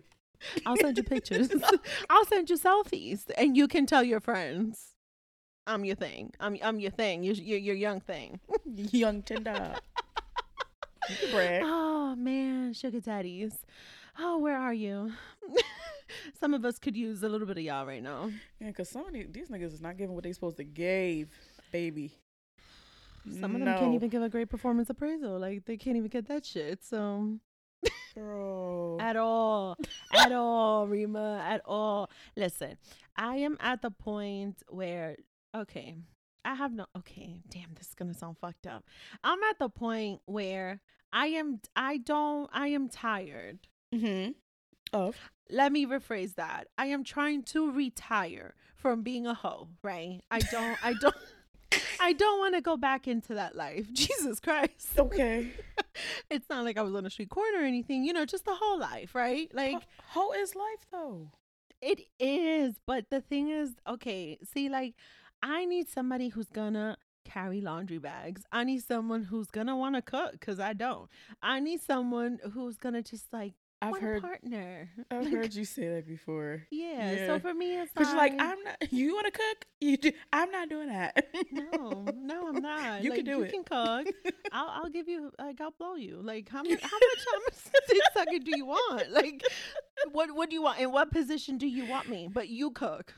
I'll 0.65 0.77
send 0.77 0.97
you 0.97 1.03
pictures. 1.03 1.49
I'll 2.09 2.25
send 2.25 2.49
you 2.49 2.57
selfies, 2.57 3.23
and 3.37 3.55
you 3.55 3.67
can 3.67 3.85
tell 3.85 4.03
your 4.03 4.19
friends, 4.19 4.93
"I'm 5.67 5.85
your 5.85 5.95
thing. 5.95 6.33
I'm 6.39 6.57
I'm 6.61 6.79
your 6.79 6.91
thing. 6.91 7.23
You're 7.23 7.35
you're 7.35 7.59
your 7.59 7.75
young 7.75 7.99
thing." 7.99 8.39
Young 8.65 9.21
Tinder. 9.21 9.75
You 11.09 11.15
can 11.15 11.31
brag. 11.31 11.61
Oh 11.65 12.15
man, 12.15 12.73
sugar 12.73 12.99
daddies. 12.99 13.57
Oh, 14.19 14.37
where 14.37 14.57
are 14.57 14.73
you? 14.73 15.11
Some 16.39 16.53
of 16.53 16.65
us 16.65 16.77
could 16.77 16.95
use 16.97 17.23
a 17.23 17.29
little 17.29 17.47
bit 17.47 17.57
of 17.57 17.63
y'all 17.63 17.85
right 17.85 18.03
now. 18.03 18.29
Yeah, 18.59 18.67
because 18.67 18.89
some 18.89 19.07
of 19.07 19.13
these, 19.13 19.27
these 19.31 19.47
niggas 19.47 19.73
is 19.73 19.81
not 19.81 19.97
giving 19.97 20.13
what 20.13 20.23
they 20.23 20.33
supposed 20.33 20.57
to 20.57 20.63
give, 20.63 21.29
baby. 21.71 22.11
Some 23.39 23.55
of 23.55 23.61
them 23.61 23.77
can't 23.77 23.93
even 23.93 24.09
give 24.09 24.21
a 24.21 24.29
great 24.29 24.49
performance 24.49 24.89
appraisal. 24.89 25.39
Like 25.39 25.65
they 25.65 25.77
can't 25.77 25.95
even 25.97 26.09
get 26.09 26.27
that 26.27 26.45
shit. 26.45 26.83
So 26.83 27.37
At 28.99 29.15
all, 29.15 29.77
at 30.13 30.31
all, 30.31 30.87
Rima, 30.87 31.43
at 31.47 31.61
all. 31.65 32.09
Listen, 32.35 32.77
I 33.15 33.37
am 33.37 33.57
at 33.59 33.81
the 33.81 33.91
point 33.91 34.63
where 34.69 35.17
okay, 35.55 35.95
I 36.43 36.55
have 36.55 36.73
no. 36.73 36.85
Okay, 36.97 37.41
damn, 37.49 37.73
this 37.75 37.89
is 37.89 37.95
gonna 37.95 38.13
sound 38.13 38.37
fucked 38.37 38.67
up. 38.67 38.83
I'm 39.23 39.39
at 39.49 39.59
the 39.59 39.69
point 39.69 40.21
where 40.25 40.81
I 41.13 41.27
am. 41.27 41.61
I 41.75 41.97
don't. 41.97 42.49
I 42.53 42.67
am 42.67 42.89
tired. 42.89 43.59
Mm-hmm. 43.93 44.31
Of. 44.93 45.15
let 45.49 45.71
me 45.71 45.85
rephrase 45.85 46.35
that. 46.35 46.67
I 46.77 46.87
am 46.87 47.05
trying 47.05 47.43
to 47.43 47.71
retire 47.71 48.55
from 48.75 49.03
being 49.03 49.25
a 49.25 49.33
hoe, 49.33 49.69
right? 49.81 50.19
I 50.29 50.39
don't 50.39 50.77
I 50.83 50.93
don't 50.93 51.15
I 52.01 52.13
don't 52.13 52.39
want 52.39 52.55
to 52.55 52.61
go 52.61 52.77
back 52.77 53.07
into 53.07 53.35
that 53.35 53.55
life. 53.55 53.85
Jesus 53.93 54.39
Christ. 54.39 54.97
Okay. 54.97 55.51
it's 56.31 56.49
not 56.49 56.65
like 56.65 56.77
I 56.77 56.81
was 56.81 56.95
on 56.95 57.05
a 57.05 57.09
street 57.11 57.29
corner 57.29 57.59
or 57.59 57.65
anything, 57.65 58.03
you 58.03 58.11
know, 58.11 58.25
just 58.25 58.45
the 58.45 58.55
whole 58.55 58.79
life, 58.79 59.13
right? 59.13 59.49
Like 59.53 59.77
How 60.09 60.31
is 60.33 60.55
life 60.55 60.85
though? 60.91 61.29
it 61.81 62.01
is, 62.19 62.75
but 62.85 63.05
the 63.09 63.21
thing 63.21 63.49
is, 63.49 63.71
okay, 63.87 64.37
see 64.43 64.69
like 64.69 64.93
I 65.41 65.65
need 65.65 65.87
somebody 65.89 66.29
who's 66.29 66.49
gonna 66.49 66.97
carry 67.25 67.61
laundry 67.61 67.97
bags. 67.97 68.43
I 68.51 68.63
need 68.63 68.83
someone 68.83 69.23
who's 69.23 69.47
gonna 69.51 69.75
want 69.75 69.95
to 69.95 70.01
cook 70.01 70.39
cuz 70.41 70.59
I 70.59 70.73
don't. 70.73 71.09
I 71.41 71.59
need 71.59 71.81
someone 71.81 72.39
who's 72.53 72.77
gonna 72.77 73.01
just 73.01 73.31
like 73.33 73.53
I've 73.81 73.95
a 73.95 73.99
heard 73.99 74.21
partner. 74.21 74.89
I've 75.11 75.23
Like, 75.23 75.33
heard 75.33 75.53
you 75.55 75.65
say 75.65 75.87
that 75.89 76.07
before. 76.07 76.63
Yeah, 76.71 77.11
Yeah. 77.13 77.27
So 77.27 77.39
for 77.39 77.53
me, 77.53 77.79
it's 77.79 77.91
Cause 77.93 78.07
like, 78.13 78.33
like, 78.33 78.41
I'm 78.41 78.63
not. 78.63 78.77
You 78.91 79.13
want 79.15 79.25
to 79.25 79.31
cook? 79.31 79.65
You 79.79 79.97
do. 79.97 80.11
I'm 80.31 80.51
not 80.51 80.69
doing 80.69 80.89
that. 80.89 81.25
no, 81.51 82.05
no, 82.15 82.47
I'm 82.49 82.61
not. 82.61 83.03
You 83.03 83.09
like, 83.09 83.17
can 83.19 83.25
do 83.25 83.31
you 83.37 83.41
it. 83.43 83.45
You 83.53 83.63
can 83.63 83.63
cook. 84.05 84.15
I'll, 84.51 84.69
I'll 84.83 84.89
give 84.89 85.07
you, 85.07 85.31
like, 85.39 85.59
I'll 85.61 85.71
blow 85.71 85.95
you. 85.95 86.19
Like, 86.21 86.49
how 86.49 86.61
much, 86.63 86.79
how 86.81 86.89
much, 86.89 87.25
how 87.31 87.39
much 87.39 87.87
dick 87.87 88.01
sucking 88.13 88.43
do 88.43 88.51
you 88.55 88.65
want? 88.65 89.11
Like, 89.11 89.41
what, 90.11 90.33
what 90.35 90.49
do 90.49 90.55
you 90.55 90.61
want? 90.61 90.79
In 90.79 90.91
what 90.91 91.11
position 91.11 91.57
do 91.57 91.67
you 91.67 91.85
want 91.85 92.07
me? 92.09 92.29
But 92.31 92.49
you 92.49 92.71
cook. 92.71 93.13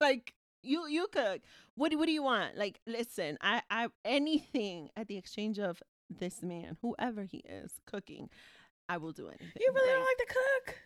like, 0.00 0.32
you, 0.62 0.86
you 0.88 1.06
cook. 1.12 1.40
What, 1.74 1.90
do- 1.90 1.98
what 1.98 2.06
do 2.06 2.12
you 2.12 2.22
want? 2.22 2.56
Like, 2.56 2.80
listen, 2.86 3.36
I, 3.40 3.62
I, 3.70 3.88
anything 4.04 4.88
at 4.96 5.08
the 5.08 5.16
exchange 5.16 5.58
of 5.58 5.82
this 6.08 6.42
man, 6.42 6.76
whoever 6.82 7.24
he 7.24 7.38
is, 7.38 7.72
cooking, 7.86 8.30
I 8.88 8.96
will 8.98 9.12
do 9.12 9.26
anything. 9.28 9.48
you 9.58 9.72
really 9.74 9.88
Like, 9.88 9.96
don't 9.96 10.04
like 10.04 10.28
to 10.28 10.34
cook? 10.34 10.76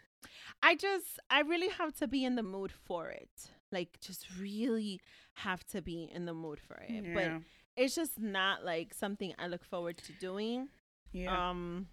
I 0.62 0.74
just 0.74 1.18
I 1.30 1.40
really 1.40 1.68
have 1.68 1.94
to 1.96 2.06
be 2.08 2.24
in 2.24 2.34
the 2.36 2.42
mood 2.42 2.72
for 2.72 3.08
it. 3.08 3.50
Like 3.72 3.98
just 4.00 4.26
really 4.38 5.00
have 5.34 5.64
to 5.68 5.80
be 5.80 6.10
in 6.12 6.24
the 6.26 6.34
mood 6.34 6.60
for 6.60 6.76
it. 6.86 7.14
But 7.14 7.42
it's 7.76 7.94
just 7.94 8.18
not 8.18 8.64
like 8.64 8.92
something 8.94 9.34
I 9.38 9.46
look 9.46 9.64
forward 9.64 9.96
to 9.98 10.12
doing. 10.20 10.68
yeah. 11.12 11.50
Um 11.50 11.86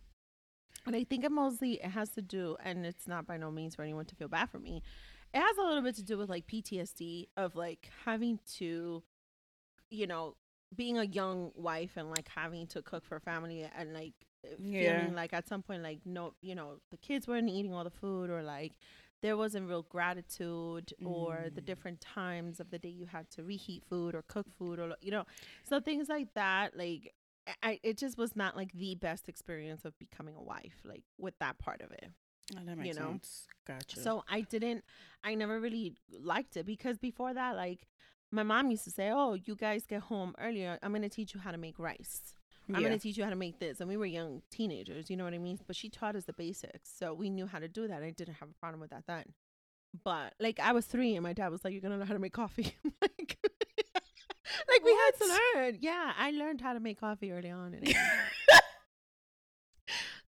and 0.85 0.95
I 0.95 1.03
think 1.03 1.23
it 1.23 1.31
mostly 1.31 1.73
it 1.83 1.91
has 1.91 2.09
to 2.11 2.21
do 2.21 2.55
and 2.63 2.85
it's 2.85 3.07
not 3.07 3.25
by 3.27 3.37
no 3.37 3.51
means 3.51 3.75
for 3.75 3.81
anyone 3.83 4.05
to 4.05 4.15
feel 4.15 4.27
bad 4.27 4.49
for 4.49 4.59
me. 4.59 4.81
It 5.33 5.39
has 5.39 5.57
a 5.57 5.61
little 5.63 5.81
bit 5.81 5.95
to 5.95 6.03
do 6.03 6.17
with 6.17 6.29
like 6.29 6.47
PTSD 6.47 7.27
of 7.37 7.55
like 7.55 7.89
having 8.05 8.39
to 8.57 9.03
you 9.89 10.05
know, 10.07 10.35
being 10.75 10.97
a 10.97 11.03
young 11.05 11.51
wife 11.55 11.91
and 11.95 12.09
like 12.09 12.27
having 12.35 12.67
to 12.67 12.81
cook 12.81 13.05
for 13.05 13.19
family 13.21 13.65
and 13.77 13.93
like 13.93 14.13
Yeah. 14.57 14.79
feeling 14.79 15.15
like 15.15 15.33
at 15.33 15.47
some 15.47 15.61
point 15.61 15.83
like 15.83 15.99
no 16.05 16.33
you 16.41 16.55
know 16.55 16.79
the 16.91 16.97
kids 16.97 17.27
weren't 17.27 17.49
eating 17.49 17.73
all 17.73 17.83
the 17.83 17.89
food 17.89 18.29
or 18.29 18.41
like 18.43 18.73
there 19.21 19.35
wasn't 19.35 19.67
real 19.67 19.83
gratitude 19.83 20.93
or 21.03 21.49
the 21.53 21.61
Mm. 21.61 21.65
different 21.65 21.99
times 22.01 22.59
of 22.59 22.69
the 22.69 22.77
day 22.79 22.89
you 22.89 23.05
had 23.05 23.29
to 23.31 23.43
reheat 23.43 23.83
food 23.89 24.13
or 24.15 24.21
cook 24.23 24.45
food 24.57 24.79
or 24.79 24.95
you 25.01 25.11
know 25.11 25.25
so 25.63 25.79
things 25.79 26.07
like 26.09 26.33
that 26.33 26.77
like 26.77 27.13
I, 27.63 27.79
it 27.83 27.97
just 27.97 28.17
was 28.17 28.35
not 28.35 28.55
like 28.57 28.71
the 28.73 28.95
best 28.95 29.29
experience 29.29 29.85
of 29.85 29.97
becoming 29.99 30.35
a 30.35 30.41
wife 30.43 30.75
like 30.83 31.03
with 31.17 31.37
that 31.39 31.57
part 31.57 31.81
of 31.81 31.91
it 31.91 32.09
Oh, 32.55 32.59
that 32.65 32.77
makes 32.77 32.95
you 32.95 33.01
know. 33.01 33.11
sense. 33.11 33.47
Gotcha. 33.67 33.99
so 34.01 34.23
I 34.29 34.41
didn't, 34.41 34.83
I 35.23 35.35
never 35.35 35.59
really 35.59 35.95
liked 36.21 36.55
it 36.55 36.65
because 36.65 36.97
before 36.97 37.33
that, 37.33 37.55
like 37.57 37.87
my 38.31 38.43
mom 38.43 38.71
used 38.71 38.85
to 38.85 38.91
say, 38.91 39.09
"Oh, 39.11 39.33
you 39.33 39.55
guys 39.55 39.85
get 39.85 40.01
home 40.03 40.33
earlier. 40.39 40.79
I'm 40.81 40.93
gonna 40.93 41.09
teach 41.09 41.33
you 41.33 41.41
how 41.41 41.51
to 41.51 41.57
make 41.57 41.77
rice. 41.77 42.36
I'm 42.69 42.81
yeah. 42.81 42.87
gonna 42.89 42.99
teach 42.99 43.17
you 43.17 43.23
how 43.23 43.29
to 43.29 43.35
make 43.35 43.59
this." 43.59 43.79
And 43.79 43.89
we 43.89 43.97
were 43.97 44.05
young 44.05 44.41
teenagers, 44.49 45.09
you 45.09 45.17
know 45.17 45.23
what 45.23 45.33
I 45.33 45.37
mean? 45.37 45.59
But 45.65 45.75
she 45.75 45.89
taught 45.89 46.15
us 46.15 46.25
the 46.25 46.33
basics, 46.33 46.89
so 46.97 47.13
we 47.13 47.29
knew 47.29 47.47
how 47.47 47.59
to 47.59 47.67
do 47.67 47.87
that. 47.87 48.03
I 48.03 48.11
didn't 48.11 48.35
have 48.35 48.49
a 48.49 48.59
problem 48.59 48.79
with 48.81 48.89
that 48.91 49.03
then. 49.07 49.33
But 50.03 50.33
like 50.39 50.59
I 50.59 50.71
was 50.73 50.85
three, 50.85 51.15
and 51.15 51.23
my 51.23 51.33
dad 51.33 51.49
was 51.49 51.63
like, 51.63 51.73
"You're 51.73 51.81
gonna 51.81 51.97
know 51.97 52.05
how 52.05 52.13
to 52.13 52.19
make 52.19 52.33
coffee." 52.33 52.75
like, 53.01 53.37
like 54.69 54.83
we 54.83 54.91
had 54.91 55.11
to 55.19 55.39
learn. 55.55 55.77
Yeah, 55.81 56.13
I 56.17 56.31
learned 56.31 56.61
how 56.61 56.73
to 56.73 56.79
make 56.79 56.99
coffee 56.99 57.31
early 57.31 57.49
on, 57.49 57.73
and 57.73 57.87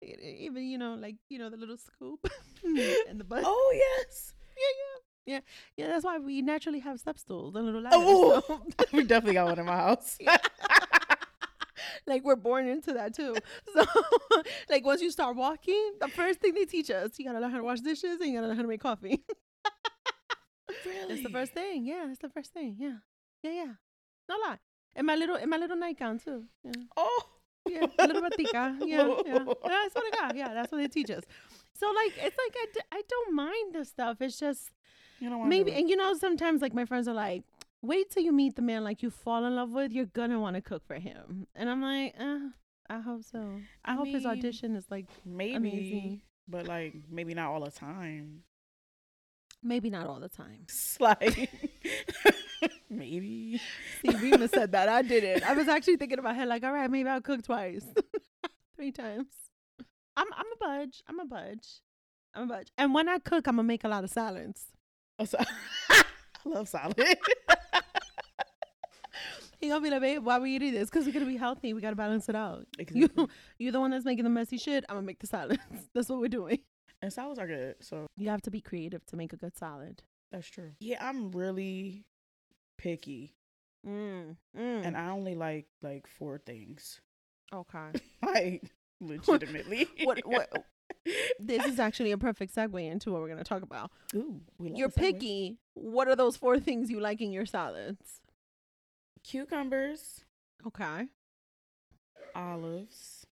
even 0.03 0.65
you 0.65 0.79
know, 0.79 0.95
like 0.95 1.17
you 1.29 1.39
know, 1.39 1.51
the 1.51 1.57
little 1.57 1.79
scoop 1.79 2.29
hmm. 2.65 2.79
and 3.09 3.19
the 3.19 3.25
bun. 3.25 3.43
oh 3.45 3.73
yes. 3.75 4.35
Yeah, 4.57 4.63
yeah. 4.63 5.01
Yeah, 5.27 5.41
yeah. 5.77 5.89
That's 5.89 6.05
why 6.05 6.19
we 6.19 6.41
naturally 6.41 6.79
have 6.81 7.01
step 7.01 7.19
stools 7.19 7.57
and 7.57 7.67
little 7.67 7.81
ladders. 7.81 7.99
Oh, 8.01 8.63
we 8.93 9.03
definitely 9.03 9.35
got 9.35 9.47
one 9.47 9.59
in 9.59 9.67
my 9.67 9.75
house. 9.75 10.17
Like 12.07 12.25
we're 12.25 12.37
born 12.37 12.69
into 12.69 12.93
that 12.95 13.15
too. 13.15 13.37
So, 13.75 13.85
like 14.71 14.85
once 14.85 15.03
you 15.03 15.11
start 15.11 15.37
walking, 15.37 15.93
the 16.01 16.09
first 16.09 16.41
thing 16.41 16.55
they 16.55 16.65
teach 16.65 16.91
us, 16.91 17.19
you 17.19 17.25
gotta 17.27 17.41
learn 17.41 17.51
how 17.51 17.59
to 17.59 17.65
wash 17.65 17.81
dishes 17.81 18.21
and 18.21 18.31
you 18.31 18.35
gotta 18.35 18.49
learn 18.49 18.57
how 18.57 18.63
to 18.63 18.69
make 18.69 18.81
coffee. 18.81 19.23
really? 20.85 21.09
That's 21.09 21.23
the 21.23 21.31
first 21.31 21.53
thing. 21.53 21.85
Yeah, 21.85 22.05
that's 22.07 22.21
the 22.21 22.29
first 22.29 22.53
thing. 22.53 22.77
Yeah, 22.79 22.99
yeah, 23.43 23.51
yeah. 23.53 23.73
No 24.29 24.37
lie. 24.47 24.59
In 24.95 25.05
my 25.07 25.15
little, 25.15 25.37
in 25.37 25.49
my 25.49 25.57
little 25.59 25.77
nightgown 25.77 26.19
too. 26.19 26.45
Yeah. 26.65 26.73
Oh. 26.97 27.23
Yeah, 27.69 27.87
a 27.99 28.07
little 28.07 28.23
batica. 28.23 28.79
Yeah, 28.81 28.87
yeah. 28.87 29.07
yeah. 29.27 29.39
That's 29.65 29.95
what 29.95 30.05
I 30.07 30.11
got. 30.21 30.37
Yeah, 30.37 30.55
that's 30.55 30.71
what 30.71 30.79
they 30.79 30.87
teach 30.89 31.11
us. 31.11 31.25
So 31.75 31.87
like, 31.89 32.13
it's 32.17 32.37
like 32.39 32.55
I 32.57 32.67
d- 32.73 32.81
I 32.93 33.03
don't 33.09 33.35
mind 33.35 33.75
the 33.75 33.85
stuff. 33.85 34.21
It's 34.21 34.39
just 34.39 34.71
you 35.19 35.29
know 35.29 35.43
maybe, 35.45 35.73
and 35.73 35.89
you 35.91 35.97
know 35.97 36.15
sometimes 36.15 36.63
like 36.63 36.73
my 36.75 36.85
friends 36.85 37.09
are 37.09 37.15
like, 37.15 37.43
wait 37.87 38.11
till 38.11 38.23
you 38.23 38.33
meet 38.33 38.57
the 38.57 38.63
man 38.63 38.85
like 38.85 39.03
you 39.03 39.11
fall 39.11 39.45
in 39.45 39.55
love 39.57 39.71
with. 39.71 39.93
You're 39.93 40.07
gonna 40.07 40.41
want 40.41 40.57
to 40.57 40.63
cook 40.63 40.87
for 40.87 40.97
him, 40.97 41.47
and 41.55 41.69
I'm 41.71 41.83
like, 41.83 42.15
eh, 42.19 42.39
I 42.89 43.01
hope 43.01 43.23
so. 43.25 43.41
I, 43.85 43.93
I 43.93 43.95
hope 43.95 44.05
mean, 44.05 44.15
his 44.15 44.27
audition 44.27 44.77
is 44.77 44.85
like 44.91 45.07
maybe, 45.25 45.55
amazing. 45.57 46.23
but 46.49 46.67
like 46.67 46.95
maybe 47.11 47.35
not 47.35 47.51
all 47.51 47.61
the 47.65 47.71
time. 47.71 48.43
Maybe 49.63 49.91
not 49.91 50.07
all 50.07 50.21
the 50.21 50.29
time. 50.29 50.67
Like 51.01 51.51
maybe. 52.91 53.61
See, 54.03 54.17
Rima 54.17 54.49
said 54.49 54.73
that. 54.73 54.89
I 54.89 55.03
didn't. 55.03 55.43
I 55.45 55.53
was 55.55 55.69
actually 55.69 55.97
thinking 55.97 56.19
about 56.19 56.31
my 56.31 56.39
head, 56.39 56.49
like, 56.49 56.65
all 56.65 56.73
right, 56.73 56.91
maybe 56.91 57.09
I'll 57.09 57.21
cook 57.21 57.43
twice, 57.43 57.85
three 58.77 58.93
times. 58.93 59.27
I'm 60.17 60.27
I'm 60.33 60.47
a 60.47 60.57
budge. 60.59 61.03
I'm 61.09 61.21
a 61.21 61.25
budge. 61.27 61.81
I'm 62.35 62.45
a 62.45 62.47
budge. 62.47 62.69
And 62.79 62.95
when 62.95 63.09
I 63.09 63.19
cook, 63.19 63.47
I'm 63.47 63.57
gonna 63.57 63.65
make 63.65 63.85
a 63.85 63.89
lot 63.89 64.05
of 64.05 64.11
salads. 64.11 64.67
Oh, 65.19 65.25
so- 65.25 65.39
I 65.91 66.03
love 66.47 66.69
salad. 66.69 66.97
he 69.61 69.69
gonna 69.69 69.81
be 69.81 69.91
like, 69.91 70.01
babe, 70.01 70.25
why 70.25 70.39
we 70.39 70.55
eating 70.55 70.73
this? 70.73 70.89
Because 70.91 71.07
we're 71.07 71.13
gonna 71.13 71.27
be 71.27 71.37
healthy. 71.37 71.75
We 71.75 71.81
gotta 71.81 71.97
balance 71.97 72.29
it 72.29 72.37
out. 72.37 72.67
Exactly. 72.79 73.11
You, 73.17 73.29
you're 73.59 73.73
the 73.73 73.81
one 73.81 73.91
that's 73.91 74.05
making 74.05 74.25
the 74.25 74.31
messy 74.31 74.59
shit. 74.59 74.85
I'm 74.89 74.97
gonna 74.97 75.07
make 75.07 75.19
the 75.19 75.27
salads. 75.27 75.61
that's 75.95 76.09
what 76.09 76.21
we're 76.21 76.29
doing. 76.29 76.61
And 77.03 77.13
salads 77.13 77.39
are 77.39 77.47
good. 77.47 77.77
So 77.81 78.07
you 78.17 78.31
have 78.31 78.43
to 78.43 78.51
be 78.51 78.61
creative 78.61 79.05
to 79.07 79.17
make 79.17 79.33
a 79.33 79.37
good 79.37 79.57
salad. 79.57 80.03
That's 80.33 80.49
true. 80.49 80.73
Yeah, 80.81 81.07
I'm 81.07 81.31
really 81.31 82.05
picky. 82.79 83.35
Mm, 83.87 84.37
mm. 84.57 84.87
And 84.87 84.97
I 84.97 85.11
only 85.11 85.35
like 85.35 85.67
like 85.83 86.07
four 86.07 86.39
things. 86.39 87.01
Okay. 87.53 88.01
like 88.23 88.63
legitimately. 89.01 89.89
what 90.05 90.21
what 90.27 90.65
this 91.39 91.65
is 91.67 91.79
actually 91.79 92.13
a 92.13 92.19
perfect 92.19 92.55
segue 92.55 92.91
into 92.91 93.13
what 93.13 93.21
we're 93.21 93.29
going 93.29 93.39
to 93.39 93.45
talk 93.45 93.63
about. 93.63 93.91
Ooh, 94.15 94.41
You're 94.61 94.89
picky. 94.89 95.59
What 95.75 96.09
are 96.09 96.17
those 96.17 96.37
four 96.37 96.59
things 96.59 96.91
you 96.91 97.01
like 97.01 97.21
in 97.21 97.33
your 97.33 97.47
salads? 97.47 98.21
Cucumbers. 99.25 100.25
Okay. 100.67 101.07
Olives. 102.35 103.27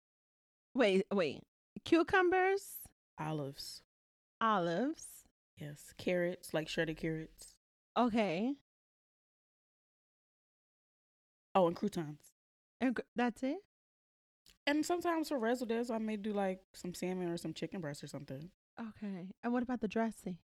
Wait, 0.73 1.05
wait. 1.11 1.43
Cucumbers. 1.85 2.77
Olives. 3.19 3.81
Olives. 4.39 5.05
Yes. 5.57 5.93
Carrots, 5.97 6.53
like 6.53 6.67
shredded 6.67 6.97
carrots. 6.97 7.55
Okay. 7.97 8.55
Oh, 11.53 11.67
and 11.67 11.75
croutons. 11.75 12.19
And 12.79 12.97
that's 13.15 13.43
it? 13.43 13.57
And 14.67 14.85
sometimes 14.85 15.29
for 15.29 15.39
residents, 15.39 15.89
I 15.89 15.97
may 15.97 16.17
do 16.17 16.33
like 16.33 16.59
some 16.73 16.93
salmon 16.93 17.29
or 17.29 17.37
some 17.37 17.53
chicken 17.53 17.81
breast 17.81 18.03
or 18.03 18.07
something. 18.07 18.49
Okay. 18.79 19.27
And 19.43 19.53
what 19.53 19.63
about 19.63 19.81
the 19.81 19.87
dressing? 19.87 20.37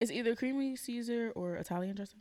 It's 0.00 0.10
either 0.10 0.36
creamy 0.36 0.76
Caesar 0.76 1.32
or 1.34 1.56
Italian 1.56 1.96
dressing. 1.96 2.20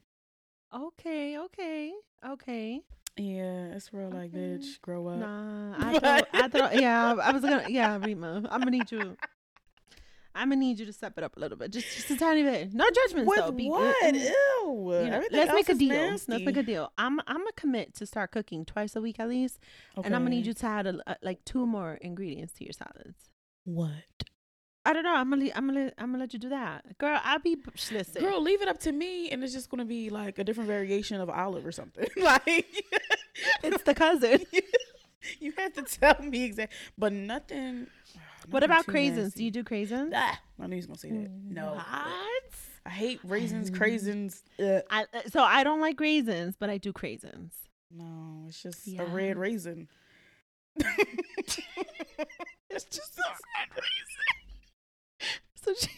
Okay, 0.73 1.37
okay, 1.37 1.91
okay. 2.25 2.81
Yeah, 3.17 3.65
it's 3.75 3.93
real 3.93 4.09
like 4.09 4.33
okay. 4.33 4.37
bitch, 4.37 4.79
grow 4.81 5.07
up. 5.07 5.19
Nah, 5.19 5.73
I 5.77 5.99
thought, 5.99 6.27
I 6.33 6.47
thought, 6.47 6.79
yeah, 6.79 7.13
I 7.21 7.31
was 7.31 7.41
gonna, 7.41 7.65
yeah, 7.67 7.97
Rima, 8.01 8.47
I'm 8.49 8.61
gonna 8.61 8.71
need 8.71 8.89
you. 8.89 9.17
I'm 10.33 10.49
gonna 10.49 10.59
need 10.59 10.79
you 10.79 10.85
to 10.85 10.93
step 10.93 11.17
it 11.17 11.23
up 11.23 11.37
a 11.37 11.39
little 11.39 11.57
bit, 11.57 11.71
just 11.71 11.93
just 11.95 12.09
a 12.11 12.17
tiny 12.17 12.43
bit. 12.43 12.73
No 12.73 12.85
judgment, 12.89 13.27
With 13.27 13.37
though. 13.37 13.51
Be 13.51 13.69
what? 13.69 13.95
Good. 14.01 14.15
Ew. 14.15 14.31
You 15.03 15.09
know, 15.09 15.23
let's 15.31 15.53
make 15.53 15.69
a 15.69 15.73
deal. 15.73 15.89
Nasty. 15.89 16.31
Let's 16.31 16.45
make 16.45 16.57
a 16.57 16.63
deal. 16.63 16.91
I'm 16.97 17.19
I'm 17.27 17.37
gonna 17.37 17.51
commit 17.55 17.93
to 17.95 18.05
start 18.05 18.31
cooking 18.31 18.65
twice 18.65 18.95
a 18.95 19.01
week 19.01 19.19
at 19.19 19.29
least, 19.29 19.59
okay. 19.97 20.05
and 20.05 20.15
I'm 20.15 20.21
gonna 20.23 20.35
need 20.35 20.45
you 20.45 20.53
to 20.53 20.65
add 20.65 20.87
a, 20.87 20.99
a, 21.07 21.17
like 21.21 21.43
two 21.45 21.65
more 21.65 21.95
ingredients 21.95 22.53
to 22.53 22.63
your 22.63 22.73
salads. 22.73 23.29
What? 23.65 23.91
I 24.83 24.93
don't 24.93 25.03
know. 25.03 25.15
I'm 25.15 25.29
gonna, 25.29 25.49
I'm 25.53 25.67
gonna, 25.67 25.91
I'm 25.97 26.07
gonna 26.07 26.17
let 26.17 26.33
you 26.33 26.39
do 26.39 26.49
that, 26.49 26.97
girl. 26.97 27.19
I'll 27.23 27.39
be 27.39 27.57
listen. 27.91 28.21
Girl, 28.21 28.41
leave 28.41 28.61
it 28.61 28.67
up 28.67 28.79
to 28.79 28.91
me, 28.91 29.29
and 29.29 29.43
it's 29.43 29.53
just 29.53 29.69
gonna 29.69 29.85
be 29.85 30.09
like 30.09 30.39
a 30.39 30.43
different 30.43 30.67
variation 30.67 31.21
of 31.21 31.29
olive 31.29 31.65
or 31.65 31.71
something. 31.71 32.07
like 32.17 32.65
it's 33.63 33.83
the 33.83 33.93
cousin. 33.93 34.41
you 35.39 35.53
have 35.57 35.73
to 35.73 35.83
tell 35.83 36.19
me 36.23 36.45
exactly, 36.45 36.75
but 36.97 37.13
nothing 37.13 37.87
what 38.49 38.63
about 38.63 38.85
craisins? 38.85 39.17
Nasty. 39.17 39.37
Do 39.39 39.43
you 39.45 39.51
do 39.51 39.63
craisins? 39.63 40.11
Ah, 40.15 40.39
I 40.59 40.67
knew 40.67 40.75
he 40.75 40.77
was 40.77 40.87
gonna 40.87 40.97
say 40.99 41.09
that. 41.09 41.29
No. 41.49 41.73
What? 41.73 42.43
I 42.85 42.89
hate 42.89 43.19
raisins, 43.23 43.69
craisins. 43.69 44.41
I, 44.59 45.05
uh, 45.13 45.21
so 45.27 45.43
I 45.43 45.63
don't 45.63 45.81
like 45.81 45.99
raisins, 45.99 46.55
but 46.57 46.69
I 46.69 46.77
do 46.77 46.91
craisins. 46.91 47.51
No, 47.91 48.45
it's 48.47 48.61
just 48.61 48.87
yeah. 48.87 49.03
a 49.03 49.05
red 49.05 49.37
raisin. 49.37 49.87
it's 50.75 50.85
just 52.85 53.19
a 53.19 53.29
red 53.29 53.69
raisin. 53.75 54.31
So 55.63 55.73
she, 55.75 55.89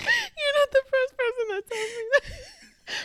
you're 0.00 0.54
not 0.54 0.70
the 0.70 0.82
first 0.84 1.16
person 1.16 1.48
that 1.48 1.62
tells 1.68 1.90
me 1.90 2.04
that. 2.12 2.22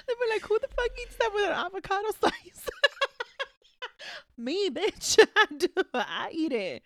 They 0.07 0.13
be 0.13 0.29
like, 0.29 0.43
"Who 0.43 0.59
the 0.59 0.67
fuck 0.67 0.91
eats 1.01 1.15
that 1.15 1.31
with 1.33 1.45
an 1.45 1.53
avocado 1.53 2.11
slice?" 2.11 2.69
Me, 4.37 4.69
bitch. 4.71 5.19
I 5.35 5.45
do. 5.55 5.67
I 5.93 6.29
eat 6.31 6.51
it. 6.51 6.83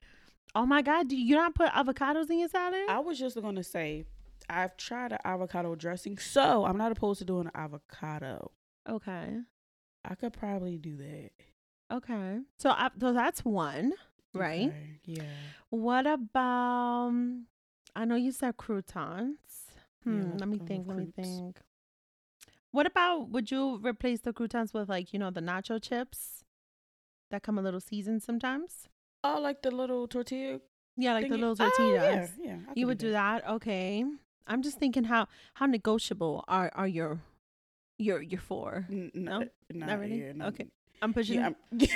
Oh 0.54 0.66
my 0.66 0.82
god, 0.82 1.10
do 1.10 1.18
you 1.18 1.36
not 1.36 1.54
put 1.54 1.70
avocados 1.70 2.30
in 2.30 2.40
your 2.40 2.48
salad? 2.48 2.86
I 2.88 3.00
was 3.00 3.20
just 3.20 3.40
gonna 3.42 3.64
say, 3.64 4.06
I've 4.50 4.78
tried 4.78 5.12
an 5.12 5.18
avocado 5.26 5.76
dressing, 5.76 6.18
so 6.18 6.64
I'm 6.66 6.78
not 6.78 6.92
opposed 6.92 7.20
to 7.20 7.26
doing 7.26 7.48
an 7.48 7.52
avocado. 7.54 8.52
Okay. 8.88 9.40
I 10.06 10.16
could 10.16 10.34
probably 10.34 10.78
do 10.78 10.96
that. 10.98 11.32
Okay. 11.92 12.40
So, 12.60 12.70
I, 12.70 12.90
so 13.00 13.12
that's 13.12 13.44
one, 13.44 13.94
right? 14.34 14.68
Okay. 14.68 15.00
Yeah. 15.06 15.24
What 15.72 16.08
about? 16.08 17.14
I 17.96 18.06
know 18.06 18.16
you 18.16 18.32
said 18.32 18.56
croutons. 18.58 19.40
Hmm. 20.04 20.22
Yeah, 20.22 20.28
let 20.38 20.48
me 20.48 20.60
think. 20.60 20.88
Let 20.88 20.98
me 20.98 21.12
think. 21.16 21.58
What 22.72 22.86
about? 22.86 23.30
Would 23.30 23.52
you 23.52 23.80
replace 23.84 24.22
the 24.22 24.32
croutons 24.32 24.74
with 24.74 24.88
like 24.88 25.12
you 25.12 25.20
know 25.20 25.32
the 25.32 25.42
nacho 25.42 25.82
chips? 25.82 26.45
That 27.36 27.44
come 27.44 27.58
a 27.58 27.62
little 27.62 27.82
seasoned 27.82 28.24
sometimes. 28.24 28.88
Oh, 29.24 29.40
like 29.42 29.62
the 29.62 29.72
little 29.72 30.08
tortilla. 30.08 30.60
Yeah, 30.98 31.14
like 31.14 31.26
thingy? 31.26 31.30
the 31.30 31.38
little 31.38 31.56
tortillas. 31.56 32.32
Oh, 32.40 32.44
yeah, 32.44 32.52
yeah. 32.52 32.58
You 32.74 32.88
would 32.88 32.98
do 32.98 33.12
that. 33.12 33.44
that. 33.44 33.52
Okay. 33.56 34.06
I'm 34.48 34.62
just 34.62 34.80
thinking 34.80 35.06
how 35.06 35.28
how 35.56 35.66
negotiable 35.66 36.46
are 36.48 36.72
are 36.74 36.88
your 36.88 37.20
your 37.98 38.22
your 38.22 38.40
four? 38.40 38.86
N- 38.90 39.12
no, 39.14 39.40
not, 39.40 39.50
not 39.74 40.00
really. 40.00 40.22
Yeah, 40.22 40.34
not, 40.34 40.48
okay, 40.50 40.68
I'm 41.02 41.14
pushing. 41.14 41.40
Yeah, 41.40 41.50
I'm, 41.72 41.88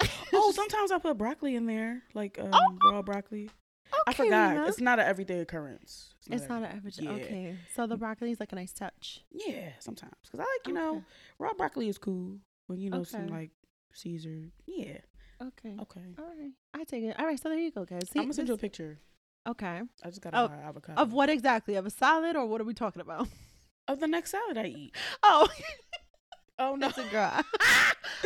oh, 0.32 0.52
sometimes 0.52 0.92
I 0.92 0.98
put 0.98 1.18
broccoli 1.18 1.56
in 1.56 1.66
there, 1.66 2.02
like 2.14 2.38
um, 2.40 2.50
oh. 2.52 2.92
raw 2.92 3.02
broccoli. 3.02 3.50
Okay, 3.88 4.02
I 4.06 4.12
forgot. 4.14 4.68
It's 4.68 4.80
not 4.80 4.98
an 4.98 5.06
everyday 5.06 5.40
occurrence. 5.40 6.14
It's 6.20 6.28
not, 6.28 6.36
it's 6.36 6.48
not 6.48 6.62
an 6.62 6.76
everyday. 6.76 7.02
Yeah. 7.02 7.24
Okay, 7.24 7.56
so 7.74 7.86
the 7.86 7.96
broccoli 7.96 8.30
is 8.30 8.40
like 8.40 8.52
a 8.52 8.56
nice 8.56 8.72
touch. 8.72 9.24
Yeah, 9.32 9.70
sometimes 9.80 10.14
because 10.24 10.40
I 10.40 10.44
like 10.44 10.68
you 10.68 10.74
okay. 10.74 10.80
know 10.80 11.04
raw 11.38 11.54
broccoli 11.54 11.88
is 11.88 11.98
cool 11.98 12.38
when 12.68 12.80
you 12.80 12.90
know 12.90 12.98
okay. 12.98 13.10
some 13.10 13.26
like 13.26 13.50
Caesar. 13.96 14.50
Yeah. 14.66 14.98
Okay. 15.42 15.76
Okay. 15.80 16.00
All 16.18 16.24
right. 16.24 16.52
I 16.74 16.84
take 16.84 17.04
it. 17.04 17.18
All 17.18 17.26
right. 17.26 17.40
So 17.40 17.48
there 17.48 17.58
you 17.58 17.70
go, 17.70 17.84
guys. 17.84 18.08
See, 18.10 18.18
I'm 18.18 18.26
gonna 18.26 18.34
send 18.34 18.48
you 18.48 18.54
a 18.54 18.58
picture. 18.58 18.98
Okay. 19.46 19.80
I 20.02 20.08
just 20.08 20.20
gotta 20.20 20.38
oh, 20.38 20.48
buy 20.48 20.56
avocado. 20.56 21.00
Of 21.00 21.12
what 21.12 21.28
exactly? 21.28 21.76
Of 21.76 21.86
a 21.86 21.90
salad 21.90 22.36
or 22.36 22.46
what 22.46 22.60
are 22.60 22.64
we 22.64 22.74
talking 22.74 23.02
about? 23.02 23.28
Of 23.88 24.00
the 24.00 24.08
next 24.08 24.32
salad 24.32 24.58
I 24.58 24.66
eat. 24.66 24.96
Oh. 25.22 25.48
oh 26.58 26.74
no, 26.74 26.90
girl. 26.90 27.30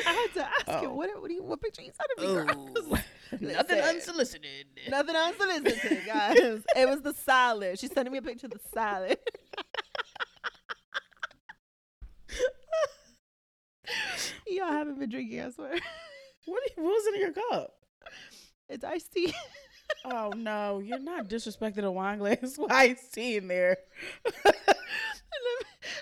I 0.07 0.13
had 0.13 0.27
to 0.35 0.47
ask 0.47 0.65
oh. 0.69 0.83
you 0.83 0.91
what 0.91 1.11
what, 1.21 1.31
you, 1.31 1.43
what 1.43 1.61
picture 1.61 1.83
you 1.83 1.91
sent 1.93 2.19
me, 2.19 2.35
girl? 2.35 2.99
nothing 3.41 3.81
unsolicited. 3.81 4.67
Nothing 4.89 5.17
unsolicited, 5.17 6.07
guys. 6.07 6.63
it 6.77 6.89
was 6.89 7.03
the 7.03 7.13
salad. 7.13 7.79
She's 7.79 7.93
sending 7.93 8.13
me 8.13 8.19
a 8.19 8.23
picture 8.23 8.47
of 8.47 8.53
the 8.53 8.61
salad. 8.73 9.19
Y'all 14.47 14.73
haven't 14.73 14.99
been 14.99 15.11
drinking, 15.11 15.41
I 15.43 15.51
swear. 15.51 15.75
What, 16.47 16.63
what 16.77 16.85
was 16.85 17.07
in 17.15 17.21
your 17.21 17.33
cup? 17.33 17.75
It's 18.71 18.83
iced 18.83 19.13
tea. 19.13 19.33
oh 20.07 20.33
no, 20.35 20.79
you're 20.79 20.99
not 20.99 21.29
disrespecting 21.29 21.85
a 21.85 21.93
wine 21.93 22.19
glass 22.19 22.57
with 22.59 22.73
iced 22.73 23.13
tea 23.13 23.37
in 23.37 23.47
there. 23.47 23.77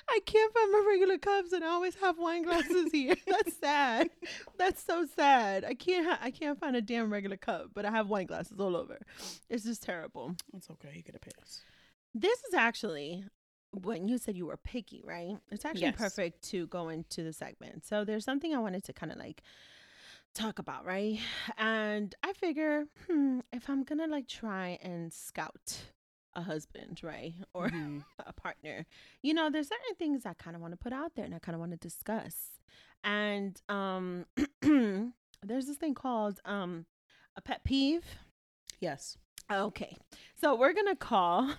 I 0.08 0.20
can't 0.24 0.54
find 0.54 0.72
my 0.72 0.84
regular 0.88 1.18
cups, 1.18 1.52
and 1.52 1.64
I 1.64 1.68
always 1.68 1.94
have 1.96 2.18
wine 2.18 2.42
glasses 2.44 2.90
here. 2.92 3.14
That's 3.26 3.56
sad. 3.58 4.10
That's 4.58 4.82
so 4.82 5.06
sad. 5.16 5.64
I 5.64 5.74
can't. 5.74 6.06
Ha- 6.06 6.18
I 6.22 6.30
can't 6.30 6.58
find 6.58 6.76
a 6.76 6.82
damn 6.82 7.12
regular 7.12 7.36
cup, 7.36 7.70
but 7.74 7.84
I 7.84 7.90
have 7.90 8.08
wine 8.08 8.26
glasses 8.26 8.58
all 8.60 8.76
over. 8.76 8.98
It's 9.50 9.64
just 9.64 9.82
terrible. 9.82 10.34
It's 10.56 10.70
okay. 10.70 10.92
You 10.94 11.02
get 11.02 11.16
a 11.16 11.18
pass. 11.18 11.62
this 12.14 12.38
is 12.44 12.54
actually 12.54 13.24
when 13.72 14.08
you 14.08 14.18
said 14.18 14.36
you 14.36 14.46
were 14.46 14.56
picky, 14.56 15.02
right? 15.04 15.36
It's 15.50 15.64
actually 15.64 15.82
yes. 15.82 15.96
perfect 15.96 16.42
to 16.50 16.66
go 16.68 16.88
into 16.88 17.22
the 17.22 17.32
segment. 17.32 17.84
So 17.86 18.04
there's 18.04 18.24
something 18.24 18.54
I 18.54 18.58
wanted 18.58 18.84
to 18.84 18.92
kind 18.92 19.12
of 19.12 19.18
like 19.18 19.42
talk 20.34 20.58
about, 20.58 20.86
right? 20.86 21.18
And 21.56 22.14
I 22.22 22.32
figure, 22.32 22.84
hmm, 23.06 23.40
if 23.52 23.68
I'm 23.68 23.84
gonna 23.84 24.06
like 24.06 24.28
try 24.28 24.78
and 24.82 25.12
scout 25.12 25.78
a 26.34 26.42
husband, 26.42 27.00
right? 27.02 27.34
Or 27.52 27.68
mm-hmm. 27.68 27.98
a 28.26 28.32
partner, 28.32 28.86
you 29.22 29.34
know, 29.34 29.50
there's 29.50 29.68
certain 29.68 29.94
things 29.98 30.24
I 30.24 30.34
kind 30.34 30.56
of 30.56 30.62
want 30.62 30.72
to 30.72 30.78
put 30.78 30.92
out 30.92 31.12
there 31.14 31.24
and 31.24 31.34
I 31.34 31.38
kind 31.38 31.54
of 31.54 31.60
want 31.60 31.72
to 31.72 31.78
discuss. 31.78 32.34
And 33.04 33.60
um 33.68 34.26
there's 34.62 35.66
this 35.66 35.76
thing 35.76 35.94
called 35.94 36.40
um 36.44 36.86
a 37.36 37.42
pet 37.42 37.64
peeve. 37.64 38.04
Yes. 38.80 39.16
Okay. 39.50 39.96
So 40.40 40.54
we're 40.54 40.72
going 40.72 40.86
to 40.86 40.94
call 40.94 41.50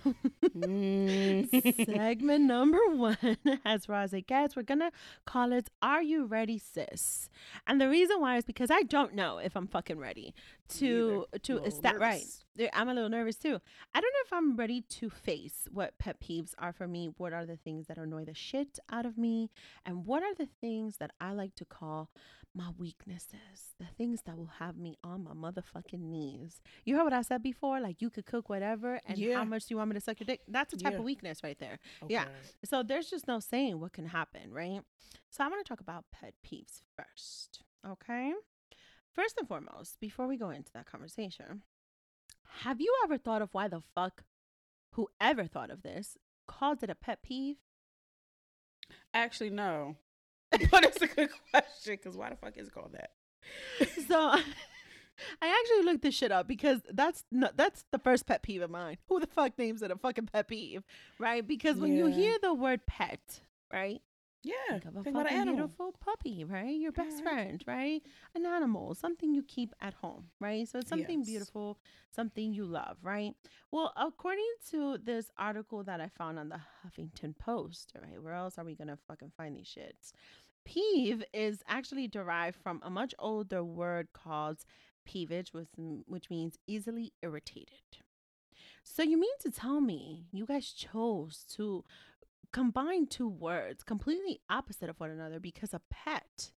mm. 0.42 1.86
segment 1.86 2.44
number 2.44 2.78
one, 2.94 3.36
as 3.64 3.88
Roz 3.88 4.14
gets, 4.26 4.56
we're 4.56 4.62
going 4.62 4.80
to 4.80 4.90
call 5.26 5.52
it 5.52 5.68
Are 5.82 6.00
You 6.00 6.24
Ready, 6.24 6.58
Sis? 6.58 7.28
And 7.66 7.78
the 7.80 7.88
reason 7.90 8.20
why 8.20 8.38
is 8.38 8.44
because 8.44 8.70
I 8.70 8.82
don't 8.84 9.14
know 9.14 9.36
if 9.38 9.54
I'm 9.54 9.66
fucking 9.66 9.98
ready 9.98 10.34
to, 10.78 11.26
to, 11.42 11.58
is 11.62 11.80
that 11.80 11.98
right? 11.98 12.24
I'm 12.72 12.88
a 12.88 12.94
little 12.94 13.10
nervous 13.10 13.36
too. 13.36 13.58
I 13.94 14.00
don't 14.00 14.12
know 14.12 14.24
if 14.24 14.32
I'm 14.32 14.56
ready 14.56 14.82
to 14.82 15.10
face 15.10 15.68
what 15.70 15.98
pet 15.98 16.20
peeves 16.20 16.54
are 16.58 16.72
for 16.72 16.88
me. 16.88 17.10
What 17.16 17.32
are 17.32 17.44
the 17.44 17.56
things 17.56 17.86
that 17.88 17.98
annoy 17.98 18.24
the 18.24 18.34
shit 18.34 18.78
out 18.90 19.04
of 19.04 19.18
me? 19.18 19.50
And 19.84 20.06
what 20.06 20.22
are 20.22 20.34
the 20.34 20.48
things 20.60 20.96
that 20.98 21.10
I 21.20 21.32
like 21.32 21.54
to 21.56 21.64
call 21.64 22.08
my 22.54 22.70
weaknesses, 22.78 23.74
the 23.78 23.86
things 23.96 24.22
that 24.26 24.36
will 24.36 24.50
have 24.58 24.76
me 24.76 24.96
on 25.04 25.24
my 25.24 25.32
motherfucking 25.32 26.00
knees. 26.00 26.60
You 26.84 26.96
heard 26.96 27.04
what 27.04 27.12
I 27.12 27.22
said 27.22 27.42
before? 27.42 27.80
Like 27.80 28.02
you 28.02 28.10
could 28.10 28.26
cook 28.26 28.48
whatever, 28.48 29.00
and 29.06 29.18
yeah. 29.18 29.36
how 29.36 29.44
much 29.44 29.66
do 29.66 29.74
you 29.74 29.76
want 29.76 29.90
me 29.90 29.94
to 29.94 30.00
suck 30.00 30.18
your 30.20 30.26
dick? 30.26 30.40
That's 30.48 30.72
a 30.72 30.76
type 30.76 30.92
yeah. 30.92 30.98
of 30.98 31.04
weakness 31.04 31.42
right 31.44 31.58
there. 31.58 31.78
Okay. 32.02 32.14
Yeah. 32.14 32.24
So 32.64 32.82
there's 32.82 33.08
just 33.08 33.28
no 33.28 33.40
saying 33.40 33.78
what 33.80 33.92
can 33.92 34.06
happen, 34.06 34.52
right? 34.52 34.80
So 35.30 35.44
I 35.44 35.48
want 35.48 35.64
to 35.64 35.68
talk 35.68 35.80
about 35.80 36.04
pet 36.12 36.34
peeves 36.44 36.82
first. 36.96 37.62
Okay. 37.86 38.32
First 39.14 39.36
and 39.38 39.48
foremost, 39.48 40.00
before 40.00 40.26
we 40.26 40.36
go 40.36 40.50
into 40.50 40.72
that 40.72 40.90
conversation, 40.90 41.62
have 42.62 42.80
you 42.80 42.94
ever 43.04 43.18
thought 43.18 43.42
of 43.42 43.50
why 43.52 43.68
the 43.68 43.82
fuck 43.94 44.22
whoever 44.92 45.46
thought 45.46 45.70
of 45.70 45.82
this 45.82 46.16
called 46.48 46.82
it 46.82 46.90
a 46.90 46.94
pet 46.94 47.22
peeve? 47.22 47.56
Actually, 49.14 49.50
no. 49.50 49.96
but 50.70 50.84
it's 50.84 51.02
a 51.02 51.06
good 51.06 51.30
question 51.50 51.94
because 52.02 52.16
why 52.16 52.30
the 52.30 52.36
fuck 52.36 52.56
is 52.56 52.68
it 52.68 52.74
called 52.74 52.92
that? 52.92 53.10
so 54.08 54.16
I 55.42 55.60
actually 55.60 55.84
looked 55.84 56.02
this 56.02 56.14
shit 56.14 56.32
up 56.32 56.48
because 56.48 56.80
that's 56.92 57.24
not, 57.30 57.56
that's 57.56 57.84
the 57.90 57.98
first 57.98 58.26
pet 58.26 58.42
peeve 58.42 58.62
of 58.62 58.70
mine. 58.70 58.96
Who 59.08 59.20
the 59.20 59.26
fuck 59.26 59.58
names 59.58 59.82
it 59.82 59.90
a 59.90 59.96
fucking 59.96 60.26
pet 60.26 60.48
peeve, 60.48 60.82
right? 61.18 61.46
Because 61.46 61.76
when 61.76 61.92
yeah. 61.92 62.04
you 62.04 62.06
hear 62.06 62.36
the 62.42 62.54
word 62.54 62.86
pet, 62.86 63.40
right? 63.72 64.02
Yeah, 64.42 64.54
think 64.70 64.84
of 64.86 64.96
a 64.96 65.02
think 65.02 65.16
fucking 65.16 65.44
beautiful 65.44 65.94
puppy, 66.00 66.44
right? 66.44 66.74
Your 66.74 66.92
best 66.92 67.18
yeah. 67.18 67.22
friend, 67.22 67.64
right? 67.66 68.02
An 68.34 68.46
animal, 68.46 68.94
something 68.94 69.34
you 69.34 69.42
keep 69.42 69.74
at 69.80 69.92
home, 69.94 70.28
right? 70.40 70.66
So 70.66 70.78
it's 70.78 70.88
something 70.88 71.18
yes. 71.18 71.28
beautiful, 71.28 71.78
something 72.10 72.54
you 72.54 72.64
love, 72.64 72.96
right? 73.02 73.34
Well, 73.70 73.92
according 73.96 74.50
to 74.70 74.98
this 74.98 75.30
article 75.36 75.84
that 75.84 76.00
I 76.00 76.08
found 76.08 76.38
on 76.38 76.48
the 76.48 76.60
Huffington 76.84 77.36
Post, 77.38 77.92
right? 78.00 78.22
Where 78.22 78.34
else 78.34 78.56
are 78.56 78.64
we 78.64 78.74
gonna 78.74 78.98
fucking 79.08 79.32
find 79.36 79.56
these 79.56 79.68
shits? 79.68 80.12
Peeve 80.64 81.22
is 81.34 81.62
actually 81.68 82.08
derived 82.08 82.56
from 82.62 82.80
a 82.82 82.90
much 82.90 83.14
older 83.18 83.62
word 83.62 84.08
called 84.14 84.58
peevish, 85.04 85.52
which, 85.52 85.68
which 86.06 86.30
means 86.30 86.56
easily 86.66 87.12
irritated. 87.22 87.98
So 88.82 89.02
you 89.02 89.20
mean 89.20 89.36
to 89.40 89.50
tell 89.50 89.80
me 89.80 90.26
you 90.32 90.46
guys 90.46 90.72
chose 90.72 91.44
to 91.56 91.84
combine 92.52 93.06
two 93.06 93.28
words 93.28 93.82
completely 93.82 94.40
opposite 94.48 94.88
of 94.88 94.98
one 95.00 95.10
another 95.10 95.40
because 95.40 95.74
a 95.74 95.80
pet, 95.90 96.52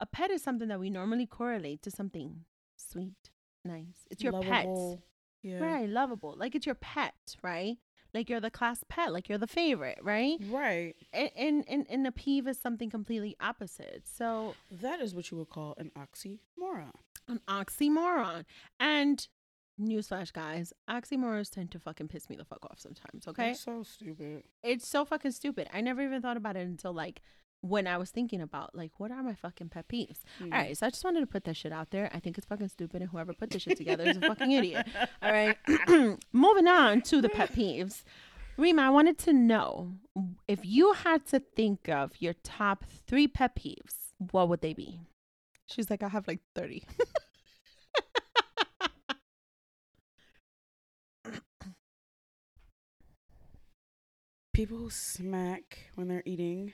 a 0.00 0.06
pet 0.06 0.30
is 0.30 0.42
something 0.42 0.68
that 0.68 0.80
we 0.80 0.90
normally 0.90 1.26
correlate 1.26 1.82
to 1.82 1.90
something 1.90 2.44
sweet, 2.76 3.30
nice. 3.64 4.06
It's 4.10 4.22
your 4.22 4.32
lovable. 4.32 5.00
pet. 5.42 5.50
Yeah. 5.50 5.58
Right, 5.58 5.88
lovable. 5.88 6.34
Like 6.36 6.54
it's 6.54 6.66
your 6.66 6.76
pet, 6.76 7.14
right? 7.42 7.78
like 8.14 8.28
you're 8.28 8.40
the 8.40 8.50
class 8.50 8.84
pet, 8.88 9.12
like 9.12 9.28
you're 9.28 9.38
the 9.38 9.46
favorite, 9.46 9.98
right? 10.02 10.38
Right. 10.48 10.94
And 11.12 11.64
and 11.68 11.86
and 11.88 12.06
a 12.06 12.12
peeve 12.12 12.46
is 12.46 12.58
something 12.58 12.90
completely 12.90 13.36
opposite. 13.40 14.02
So 14.04 14.54
that 14.70 15.00
is 15.00 15.14
what 15.14 15.30
you 15.30 15.38
would 15.38 15.48
call 15.48 15.74
an 15.78 15.90
oxymoron. 15.96 16.92
An 17.28 17.40
oxymoron. 17.48 18.44
And 18.78 19.26
newsflash, 19.86 20.32
guys, 20.32 20.72
oxymorons 20.88 21.50
tend 21.50 21.70
to 21.72 21.78
fucking 21.78 22.08
piss 22.08 22.28
me 22.28 22.36
the 22.36 22.44
fuck 22.44 22.64
off 22.70 22.78
sometimes. 22.78 23.26
Okay. 23.28 23.48
That's 23.48 23.60
so 23.60 23.82
stupid. 23.82 24.44
It's 24.62 24.88
so 24.88 25.04
fucking 25.04 25.32
stupid. 25.32 25.68
I 25.72 25.80
never 25.80 26.02
even 26.02 26.22
thought 26.22 26.36
about 26.36 26.56
it 26.56 26.66
until 26.66 26.92
like 26.92 27.22
when 27.62 27.86
I 27.86 27.96
was 27.96 28.10
thinking 28.10 28.40
about 28.40 28.74
like 28.74 28.90
what 28.98 29.10
are 29.10 29.22
my 29.22 29.34
fucking 29.34 29.70
pet 29.70 29.88
peeves. 29.88 30.20
Mm. 30.40 30.52
All 30.52 30.58
right, 30.58 30.76
so 30.76 30.86
I 30.86 30.90
just 30.90 31.04
wanted 31.04 31.20
to 31.20 31.26
put 31.26 31.44
that 31.44 31.56
shit 31.56 31.72
out 31.72 31.90
there. 31.90 32.10
I 32.12 32.20
think 32.20 32.36
it's 32.36 32.46
fucking 32.46 32.68
stupid, 32.68 33.02
and 33.02 33.10
whoever 33.10 33.32
put 33.32 33.50
this 33.50 33.62
shit 33.62 33.78
together 33.78 34.04
is 34.04 34.16
a 34.16 34.20
fucking 34.20 34.50
idiot. 34.50 34.86
All 35.22 35.32
right, 35.32 35.56
moving 36.32 36.68
on 36.68 37.00
to 37.02 37.20
the 37.22 37.28
pet 37.28 37.52
peeves. 37.52 38.02
Rima, 38.58 38.82
I 38.82 38.90
wanted 38.90 39.16
to 39.20 39.32
know 39.32 39.92
if 40.46 40.60
you 40.64 40.92
had 40.92 41.24
to 41.28 41.40
think 41.40 41.88
of 41.88 42.12
your 42.18 42.34
top 42.42 42.84
three 43.06 43.26
pet 43.26 43.56
peeves, 43.56 44.12
what 44.30 44.48
would 44.48 44.60
they 44.60 44.74
be? 44.74 45.00
She's 45.66 45.88
like, 45.88 46.02
I 46.02 46.08
have 46.08 46.28
like 46.28 46.40
thirty. 46.54 46.84
People 54.52 54.76
who 54.76 54.90
smack 54.90 55.90
when 55.94 56.08
they're 56.08 56.22
eating. 56.26 56.72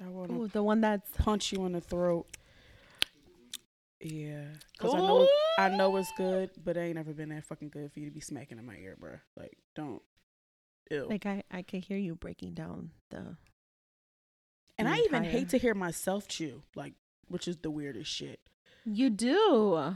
I 0.00 0.08
want 0.08 0.52
the 0.52 0.62
one 0.62 0.80
that's 0.80 1.08
punch 1.18 1.52
you 1.52 1.64
in 1.66 1.72
the 1.72 1.80
throat. 1.80 2.26
Yeah, 4.00 4.44
because 4.72 4.94
I 4.94 4.98
know 4.98 5.28
I 5.58 5.68
know 5.70 5.96
it's 5.96 6.12
good, 6.16 6.50
but 6.64 6.76
it 6.76 6.80
ain't 6.80 6.96
never 6.96 7.12
been 7.12 7.30
that 7.30 7.44
fucking 7.44 7.70
good 7.70 7.92
for 7.92 7.98
you 7.98 8.06
to 8.06 8.12
be 8.12 8.20
smacking 8.20 8.58
in 8.58 8.64
my 8.64 8.76
ear, 8.76 8.96
bro. 8.98 9.14
Like, 9.36 9.58
don't. 9.74 10.02
Ew. 10.90 11.06
Like 11.08 11.26
I, 11.26 11.42
I 11.50 11.62
can 11.62 11.82
hear 11.82 11.98
you 11.98 12.14
breaking 12.14 12.54
down 12.54 12.90
the. 13.10 13.36
And 14.78 14.86
the 14.86 14.92
I 14.92 14.96
even 14.98 15.24
hate 15.24 15.48
to 15.50 15.58
hear 15.58 15.74
myself 15.74 16.28
chew, 16.28 16.62
like, 16.76 16.94
which 17.26 17.48
is 17.48 17.56
the 17.56 17.70
weirdest 17.70 18.10
shit. 18.10 18.40
You 18.84 19.10
do. 19.10 19.94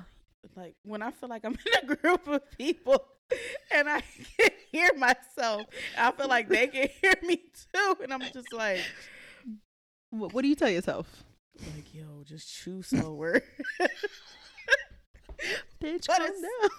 Like 0.56 0.74
when 0.82 1.02
I 1.02 1.12
feel 1.12 1.28
like 1.28 1.44
I'm 1.44 1.52
in 1.66 1.90
a 1.90 1.96
group 1.96 2.26
of 2.26 2.42
people 2.58 3.04
and 3.74 3.88
I 3.88 4.02
can 4.38 4.50
hear 4.70 4.90
myself, 4.94 5.66
I 5.96 6.12
feel 6.12 6.28
like 6.28 6.48
they 6.48 6.66
can 6.66 6.88
hear 7.00 7.14
me 7.22 7.36
too, 7.72 7.96
and 8.02 8.12
I'm 8.12 8.22
just 8.32 8.52
like. 8.52 8.80
What, 10.10 10.32
what 10.34 10.42
do 10.42 10.48
you 10.48 10.54
tell 10.54 10.68
yourself? 10.68 11.24
Like, 11.74 11.94
yo, 11.94 12.22
just 12.24 12.52
chew 12.52 12.82
slower. 12.82 13.40
Bitch, 15.82 16.06
calm 16.06 16.18
down. 16.18 16.70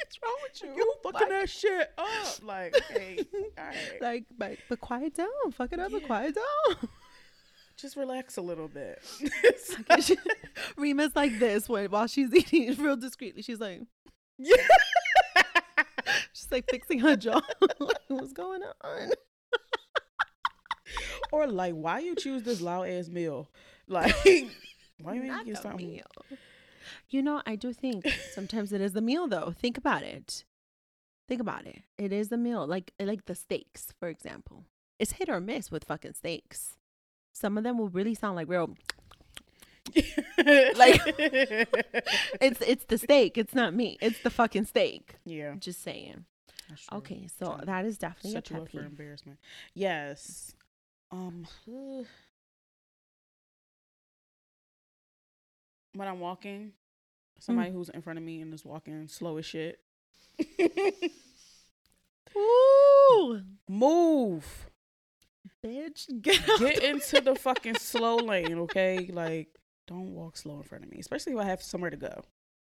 What's 0.00 0.18
wrong 0.22 0.36
with 0.42 0.62
you? 0.62 0.74
You 0.76 0.94
fucking 1.02 1.20
like, 1.20 1.28
that 1.28 1.50
shit 1.50 1.92
up. 1.98 2.42
Like, 2.42 2.74
hey, 2.88 3.18
all 3.58 3.64
right. 3.64 4.00
Like, 4.00 4.24
but, 4.36 4.56
but 4.68 4.80
quiet 4.80 5.14
down. 5.14 5.28
Fuck 5.52 5.72
it 5.72 5.80
up, 5.80 5.90
yeah. 5.90 5.98
but 5.98 6.06
quiet 6.06 6.34
down. 6.34 6.88
Just 7.76 7.96
relax 7.96 8.36
a 8.36 8.42
little 8.42 8.68
bit. 8.68 9.02
Rima's 10.76 11.16
like 11.16 11.38
this 11.38 11.68
when 11.68 11.90
while 11.90 12.06
she's 12.06 12.34
eating 12.34 12.74
real 12.82 12.96
discreetly. 12.96 13.42
She's 13.42 13.60
like, 13.60 13.82
yeah. 14.40 15.44
she's 16.32 16.50
like 16.50 16.68
fixing 16.70 17.00
her 17.00 17.16
jaw. 17.16 17.40
Like, 17.78 17.96
what's 18.08 18.32
going 18.32 18.62
on? 18.82 19.10
or 21.32 21.46
like, 21.46 21.74
why 21.74 22.00
you 22.00 22.14
choose 22.14 22.42
this 22.42 22.60
loud 22.60 22.88
ass 22.88 23.08
meal? 23.08 23.48
Like, 23.88 24.14
why 25.00 25.14
you 25.14 25.22
make 25.22 25.56
something? 25.56 25.88
Meal. 25.88 26.02
You 27.08 27.22
know, 27.22 27.42
I 27.46 27.56
do 27.56 27.72
think 27.72 28.06
sometimes 28.32 28.72
it 28.72 28.80
is 28.80 28.92
the 28.92 29.00
meal 29.00 29.28
though. 29.28 29.52
Think 29.56 29.78
about 29.78 30.02
it. 30.02 30.44
Think 31.28 31.40
about 31.40 31.66
it. 31.66 31.82
It 31.98 32.12
is 32.12 32.28
the 32.28 32.36
meal. 32.36 32.66
Like 32.66 32.92
like 33.00 33.26
the 33.26 33.34
steaks, 33.34 33.94
for 33.98 34.08
example. 34.08 34.64
It's 34.98 35.12
hit 35.12 35.28
or 35.28 35.40
miss 35.40 35.70
with 35.70 35.84
fucking 35.84 36.14
steaks. 36.14 36.76
Some 37.32 37.56
of 37.56 37.64
them 37.64 37.78
will 37.78 37.88
really 37.88 38.14
sound 38.14 38.36
like 38.36 38.48
real 38.48 38.74
like 39.96 41.00
it's 42.40 42.60
it's 42.60 42.84
the 42.84 42.98
steak. 42.98 43.38
It's 43.38 43.54
not 43.54 43.74
me. 43.74 43.98
It's 44.00 44.20
the 44.20 44.30
fucking 44.30 44.66
steak. 44.66 45.16
Yeah. 45.24 45.54
Just 45.58 45.82
saying. 45.82 46.24
Okay, 46.92 47.26
so 47.38 47.58
that 47.64 47.84
is 47.84 47.98
definitely 47.98 48.38
a 48.38 48.42
pet 48.42 48.64
peeve. 48.66 48.82
embarrassment. 48.82 49.40
Yes. 49.74 50.54
Um, 51.10 51.46
when 55.94 56.06
I'm 56.06 56.20
walking, 56.20 56.72
somebody 57.40 57.70
mm. 57.70 57.74
who's 57.74 57.88
in 57.88 58.02
front 58.02 58.18
of 58.18 58.24
me 58.24 58.40
and 58.40 58.54
is 58.54 58.64
walking 58.64 59.08
slow 59.08 59.38
as 59.38 59.46
shit. 59.46 59.80
Ooh, 62.36 63.42
move, 63.68 64.70
bitch, 65.64 66.06
get, 66.22 66.40
get 66.58 66.82
into 66.84 67.20
the 67.20 67.34
fucking 67.34 67.74
slow 67.76 68.16
lane, 68.16 68.58
okay? 68.60 69.10
Like, 69.12 69.48
don't 69.90 70.14
walk 70.14 70.36
slow 70.36 70.56
in 70.56 70.62
front 70.62 70.84
of 70.84 70.90
me, 70.90 70.98
especially 70.98 71.34
if 71.34 71.38
I 71.38 71.44
have 71.44 71.62
somewhere 71.62 71.90
to 71.90 71.96
go. 71.96 72.22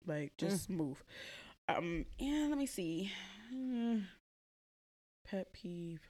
Like, 0.06 0.32
just 0.38 0.70
mm. 0.70 0.76
move. 0.76 1.04
Um, 1.68 2.06
and 2.18 2.48
let 2.48 2.58
me 2.58 2.66
see. 2.66 3.12
pet 5.28 5.52
peeve. 5.52 6.00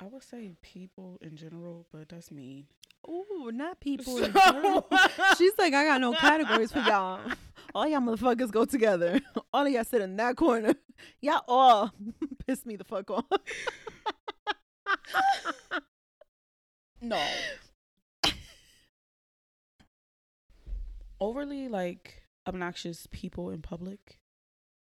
I 0.00 0.06
would 0.06 0.24
say 0.24 0.54
people 0.62 1.18
in 1.20 1.36
general, 1.36 1.86
but 1.92 2.08
that's 2.08 2.30
mean. 2.32 2.66
Ooh, 3.08 3.50
not 3.52 3.80
people. 3.80 4.18
So, 4.18 4.86
She's 5.38 5.52
like, 5.58 5.74
I 5.74 5.84
got 5.84 6.00
no 6.00 6.14
categories 6.14 6.72
for 6.72 6.80
y'all. 6.80 7.20
All 7.74 7.86
y'all 7.86 8.00
motherfuckers 8.00 8.50
go 8.50 8.64
together. 8.64 9.20
All 9.52 9.66
of 9.66 9.72
y'all 9.72 9.84
sit 9.84 10.00
in 10.00 10.16
that 10.16 10.36
corner. 10.36 10.74
Y'all 11.20 11.42
all 11.48 11.92
piss 12.46 12.64
me 12.64 12.76
the 12.76 12.84
fuck 12.84 13.10
off. 13.10 13.24
no. 17.00 17.20
Overly 21.20 21.68
like 21.68 22.22
obnoxious 22.46 23.06
people 23.10 23.50
in 23.50 23.62
public. 23.62 24.20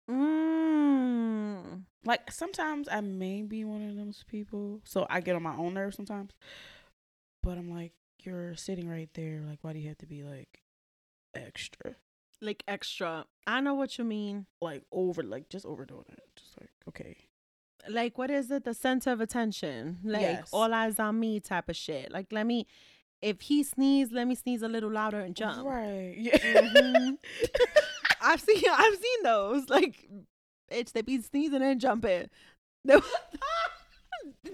Mm. 0.10 1.84
Like 2.06 2.32
sometimes 2.32 2.88
I 2.90 3.02
may 3.02 3.42
be 3.42 3.66
one 3.66 3.88
of 3.88 3.96
those 3.96 4.24
people, 4.28 4.82
so 4.84 5.08
I 5.10 5.22
get 5.22 5.36
on 5.36 5.44
my 5.44 5.56
own 5.56 5.74
nerves 5.74 5.96
sometimes. 5.96 6.34
But 7.42 7.58
I'm 7.58 7.70
like, 7.70 7.94
you're 8.24 8.56
sitting 8.56 8.90
right 8.90 9.10
there. 9.14 9.42
Like, 9.48 9.60
why 9.62 9.74
do 9.74 9.80
you 9.80 9.88
have 9.90 9.98
to 10.00 10.06
be 10.06 10.24
like 10.24 10.62
extra? 11.36 11.96
Like 12.42 12.64
extra. 12.68 13.26
I 13.48 13.62
know 13.62 13.74
what 13.74 13.98
you 13.98 14.04
mean. 14.04 14.46
Like 14.62 14.84
over, 14.92 15.24
like 15.24 15.50
just 15.50 15.66
overdoing 15.66 16.06
it. 16.10 16.24
Just 16.36 16.60
like 16.60 16.70
okay. 16.90 17.18
Like 17.90 18.18
what 18.18 18.30
is 18.30 18.52
it? 18.52 18.66
The 18.66 18.74
center 18.74 19.12
of 19.12 19.22
attention. 19.22 20.00
Like 20.04 20.22
yes. 20.22 20.50
all 20.52 20.74
eyes 20.74 21.00
on 21.00 21.20
me 21.20 21.40
type 21.40 21.70
of 21.70 21.76
shit. 21.76 22.12
Like 22.12 22.28
let 22.32 22.46
me. 22.46 22.68
If 23.26 23.42
he 23.42 23.64
sneeze, 23.64 24.12
let 24.12 24.28
me 24.28 24.36
sneeze 24.36 24.62
a 24.62 24.68
little 24.68 24.92
louder 24.92 25.20
and 25.20 25.36
jump. 25.36 25.66
Right. 25.66 26.16
Yeah. 26.16 26.38
Mm-hmm. 26.76 27.16
I've 28.22 28.40
seen. 28.40 28.62
I've 28.72 28.96
seen 28.96 29.24
those. 29.24 29.68
Like, 29.68 30.08
bitch, 30.72 30.92
they 30.92 31.02
be 31.02 31.20
sneezing 31.22 31.64
and 31.64 31.82
jumping. 31.82 32.30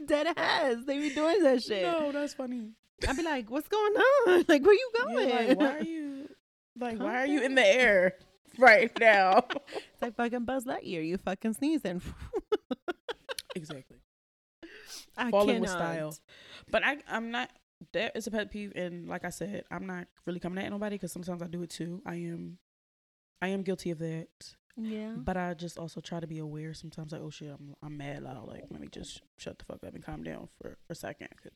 Dead 0.06 0.28
ass. 0.38 0.78
They 0.86 1.00
be 1.00 1.14
doing 1.14 1.44
that 1.44 1.62
shit. 1.62 1.84
No, 1.84 2.14
that's 2.14 2.34
funny. 2.34 2.70
I'd 3.08 3.18
be 3.18 3.24
like, 3.24 3.50
"What's 3.50 3.68
going 3.68 3.94
on? 3.94 4.46
Like, 4.48 4.64
where 4.64 4.74
you 4.74 4.92
going? 5.04 5.30
Yeah, 5.30 5.36
like, 5.36 5.60
why 5.60 5.78
are 5.78 5.84
you 5.84 6.30
like, 6.80 7.00
why 7.00 7.16
are 7.18 7.26
you 7.28 7.42
in 7.44 7.56
the 7.56 7.66
air 7.66 8.14
right 8.58 8.92
now? 9.00 9.44
it's 9.66 10.02
like 10.02 10.16
fucking 10.16 10.46
Buzz 10.46 10.64
Lightyear. 10.64 11.06
You 11.06 11.18
fucking 11.18 11.54
sneezing. 11.54 12.02
exactly. 13.54 13.98
I 15.18 15.30
Falling 15.30 15.48
cannot. 15.48 15.62
with 15.62 15.70
style. 15.72 16.16
But 16.72 16.84
I, 16.86 16.98
I'm 17.10 17.32
not. 17.32 17.50
That 17.94 18.15
is 18.15 18.28
a 18.28 18.32
pet 18.32 18.52
peeve, 18.52 18.74
and 18.76 19.08
like 19.08 19.26
I 19.26 19.30
said, 19.30 19.63
I'm 19.72 19.88
not 19.88 20.08
really 20.26 20.39
coming 20.39 20.63
at 20.63 20.72
nobody 20.72 20.96
because 20.96 21.12
sometimes 21.12 21.41
I 21.41 21.48
do 21.48 21.63
it 21.63 21.70
too. 21.70 22.02
I 22.06 22.15
am, 22.15 22.60
I 23.41 23.48
am 23.48 23.63
guilty 23.63 23.91
of 23.91 24.00
that. 24.00 24.28
Yeah. 24.78 25.13
But 25.17 25.36
I 25.36 25.54
just 25.54 25.78
also 25.78 26.00
try 26.00 26.20
to 26.20 26.28
be 26.28 26.39
aware. 26.39 26.74
Sometimes 26.74 27.12
like, 27.12 27.22
oh 27.22 27.30
shit, 27.30 27.50
I'm 27.50 27.74
I'm 27.84 27.98
mad 27.98 28.24
loud. 28.24 28.48
Like, 28.48 28.65
let 28.70 28.80
me 28.80 28.88
just 28.91 29.22
shut 29.38 29.60
the 29.60 29.65
fuck 29.65 29.84
up 29.86 29.94
and 29.94 30.04
calm 30.04 30.24
down 30.24 30.48
for 30.62 30.78
a 30.89 30.96
second. 30.96 31.30
Cause 31.41 31.52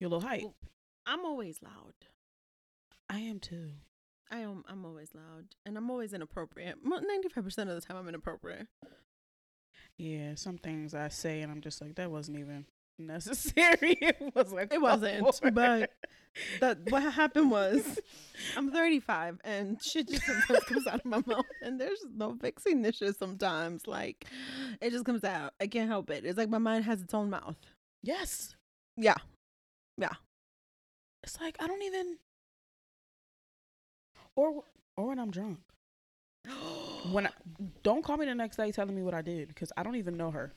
you're 0.00 0.08
a 0.08 0.14
little 0.14 0.28
hype. 0.28 0.42
I'm 1.06 1.24
always 1.24 1.60
loud. 1.62 1.94
I 3.10 3.18
am 3.20 3.40
too. 3.40 3.70
I 4.30 4.38
am. 4.38 4.62
I'm 4.68 4.84
always 4.84 5.14
loud, 5.14 5.46
and 5.64 5.76
I'm 5.76 5.90
always 5.90 6.12
inappropriate. 6.12 6.76
Ninety 6.84 7.28
five 7.28 7.44
percent 7.44 7.70
of 7.70 7.76
the 7.76 7.80
time, 7.80 7.96
I'm 7.96 8.08
inappropriate. 8.08 8.68
Yeah, 9.96 10.34
some 10.36 10.58
things 10.58 10.94
I 10.94 11.08
say, 11.08 11.40
and 11.40 11.50
I'm 11.50 11.60
just 11.60 11.80
like, 11.80 11.96
that 11.96 12.10
wasn't 12.10 12.38
even 12.38 12.66
necessary. 12.98 13.98
it 14.00 14.32
was 14.34 14.52
like 14.52 14.72
it 14.72 14.80
wasn't, 14.80 15.24
but 15.54 15.90
that 16.60 16.78
what 16.90 17.02
happened 17.02 17.50
was, 17.50 17.98
I'm 18.56 18.70
35, 18.70 19.40
and 19.44 19.82
shit 19.82 20.08
just 20.08 20.24
sometimes 20.24 20.64
comes 20.64 20.86
out 20.86 21.00
of 21.00 21.04
my 21.04 21.22
mouth, 21.26 21.46
and 21.62 21.80
there's 21.80 22.04
no 22.14 22.36
fixing 22.40 22.82
this 22.82 22.96
shit. 22.96 23.18
Sometimes, 23.18 23.86
like, 23.86 24.26
it 24.80 24.90
just 24.90 25.04
comes 25.04 25.24
out. 25.24 25.54
I 25.60 25.66
can't 25.66 25.88
help 25.88 26.10
it. 26.10 26.24
It's 26.24 26.38
like 26.38 26.48
my 26.48 26.58
mind 26.58 26.84
has 26.84 27.02
its 27.02 27.14
own 27.14 27.30
mouth. 27.30 27.56
Yes. 28.02 28.54
Yeah. 28.96 29.16
Yeah. 29.96 30.14
It's 31.22 31.40
like 31.40 31.56
I 31.60 31.66
don't 31.66 31.82
even 31.82 32.16
or 34.36 34.62
or 34.96 35.08
when 35.08 35.18
I'm 35.18 35.30
drunk. 35.30 35.58
when 37.10 37.26
I, 37.26 37.30
don't 37.82 38.04
call 38.04 38.16
me 38.16 38.26
the 38.26 38.34
next 38.34 38.56
day 38.56 38.70
telling 38.70 38.94
me 38.94 39.02
what 39.02 39.14
I 39.14 39.22
did 39.22 39.48
because 39.48 39.72
I 39.76 39.82
don't 39.82 39.96
even 39.96 40.16
know 40.16 40.30
her. 40.30 40.52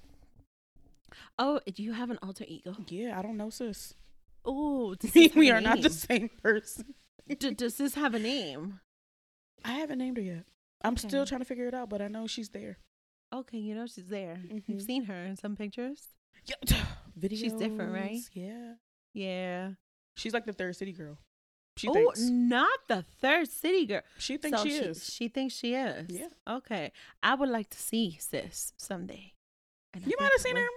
Oh, 1.37 1.59
do 1.73 1.83
you 1.83 1.93
have 1.93 2.09
an 2.09 2.19
alter 2.21 2.45
ego? 2.47 2.75
Yeah, 2.87 3.17
I 3.17 3.21
don't 3.21 3.37
know, 3.37 3.49
sis. 3.49 3.95
Oh, 4.45 4.95
we 5.35 5.51
are 5.51 5.61
not 5.61 5.81
the 5.81 5.89
same 5.89 6.29
person. 6.41 6.95
D- 7.27 7.53
does 7.53 7.77
this 7.77 7.95
have 7.95 8.13
a 8.13 8.19
name? 8.19 8.79
I 9.63 9.73
haven't 9.73 9.99
named 9.99 10.17
her 10.17 10.23
yet. 10.23 10.45
I'm 10.83 10.93
okay. 10.93 11.07
still 11.07 11.25
trying 11.25 11.41
to 11.41 11.45
figure 11.45 11.67
it 11.67 11.73
out, 11.73 11.89
but 11.89 12.01
I 12.01 12.07
know 12.07 12.27
she's 12.27 12.49
there. 12.49 12.77
Okay, 13.33 13.59
you 13.59 13.75
know 13.75 13.85
she's 13.85 14.07
there. 14.07 14.39
Mm-hmm. 14.43 14.71
You've 14.71 14.81
seen 14.81 15.05
her 15.05 15.23
in 15.25 15.37
some 15.37 15.55
pictures. 15.55 16.07
Yeah, 16.45 16.77
videos. 17.19 17.37
She's 17.39 17.53
different, 17.53 17.93
right? 17.93 18.17
Yeah. 18.33 18.73
Yeah. 19.13 19.69
She's 20.15 20.33
like 20.33 20.45
the 20.45 20.53
third 20.53 20.75
city 20.75 20.91
girl. 20.91 21.17
She 21.77 21.87
oh, 21.87 21.93
thinks. 21.93 22.19
not 22.21 22.79
the 22.87 23.05
third 23.21 23.49
city 23.49 23.85
girl. 23.85 24.01
She 24.17 24.37
thinks 24.37 24.59
so 24.59 24.65
she, 24.65 24.71
she, 24.71 24.77
is. 24.77 25.13
She 25.13 25.27
thinks 25.29 25.53
she 25.53 25.73
is. 25.73 26.07
Yeah. 26.09 26.27
Okay. 26.47 26.91
I 27.23 27.35
would 27.35 27.49
like 27.49 27.69
to 27.69 27.77
see 27.77 28.17
sis 28.19 28.73
someday. 28.77 29.33
And 29.93 30.05
you 30.05 30.15
might 30.19 30.31
have 30.31 30.41
seen 30.41 30.55
her 30.57 30.67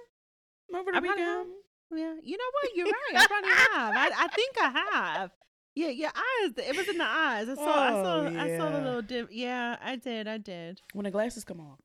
over 0.74 0.92
the 0.92 0.98
I 0.98 1.00
weekend. 1.00 1.50
Yeah. 1.92 2.14
You 2.22 2.36
know 2.36 2.44
what? 2.52 2.76
You're 2.76 2.86
right. 2.86 3.22
I 3.22 3.26
probably 3.26 3.50
have. 3.72 3.94
I, 3.96 4.24
I 4.24 4.28
think 4.28 4.56
I 4.60 4.70
have. 4.92 5.30
Yeah, 5.76 5.88
your 5.88 6.10
eyes. 6.10 6.52
It 6.56 6.76
was 6.76 6.88
in 6.88 6.98
the 6.98 7.04
eyes. 7.04 7.48
I 7.48 7.54
saw. 7.54 7.62
Oh, 7.64 7.70
I 7.70 7.90
saw. 7.90 8.28
Yeah. 8.28 8.42
I 8.42 8.56
saw 8.56 8.70
the 8.70 8.80
little 8.80 9.02
dip. 9.02 9.28
Yeah, 9.30 9.76
I 9.82 9.96
did. 9.96 10.28
I 10.28 10.38
did. 10.38 10.80
When 10.92 11.04
the 11.04 11.10
glasses 11.10 11.44
come 11.44 11.60
off. 11.60 11.80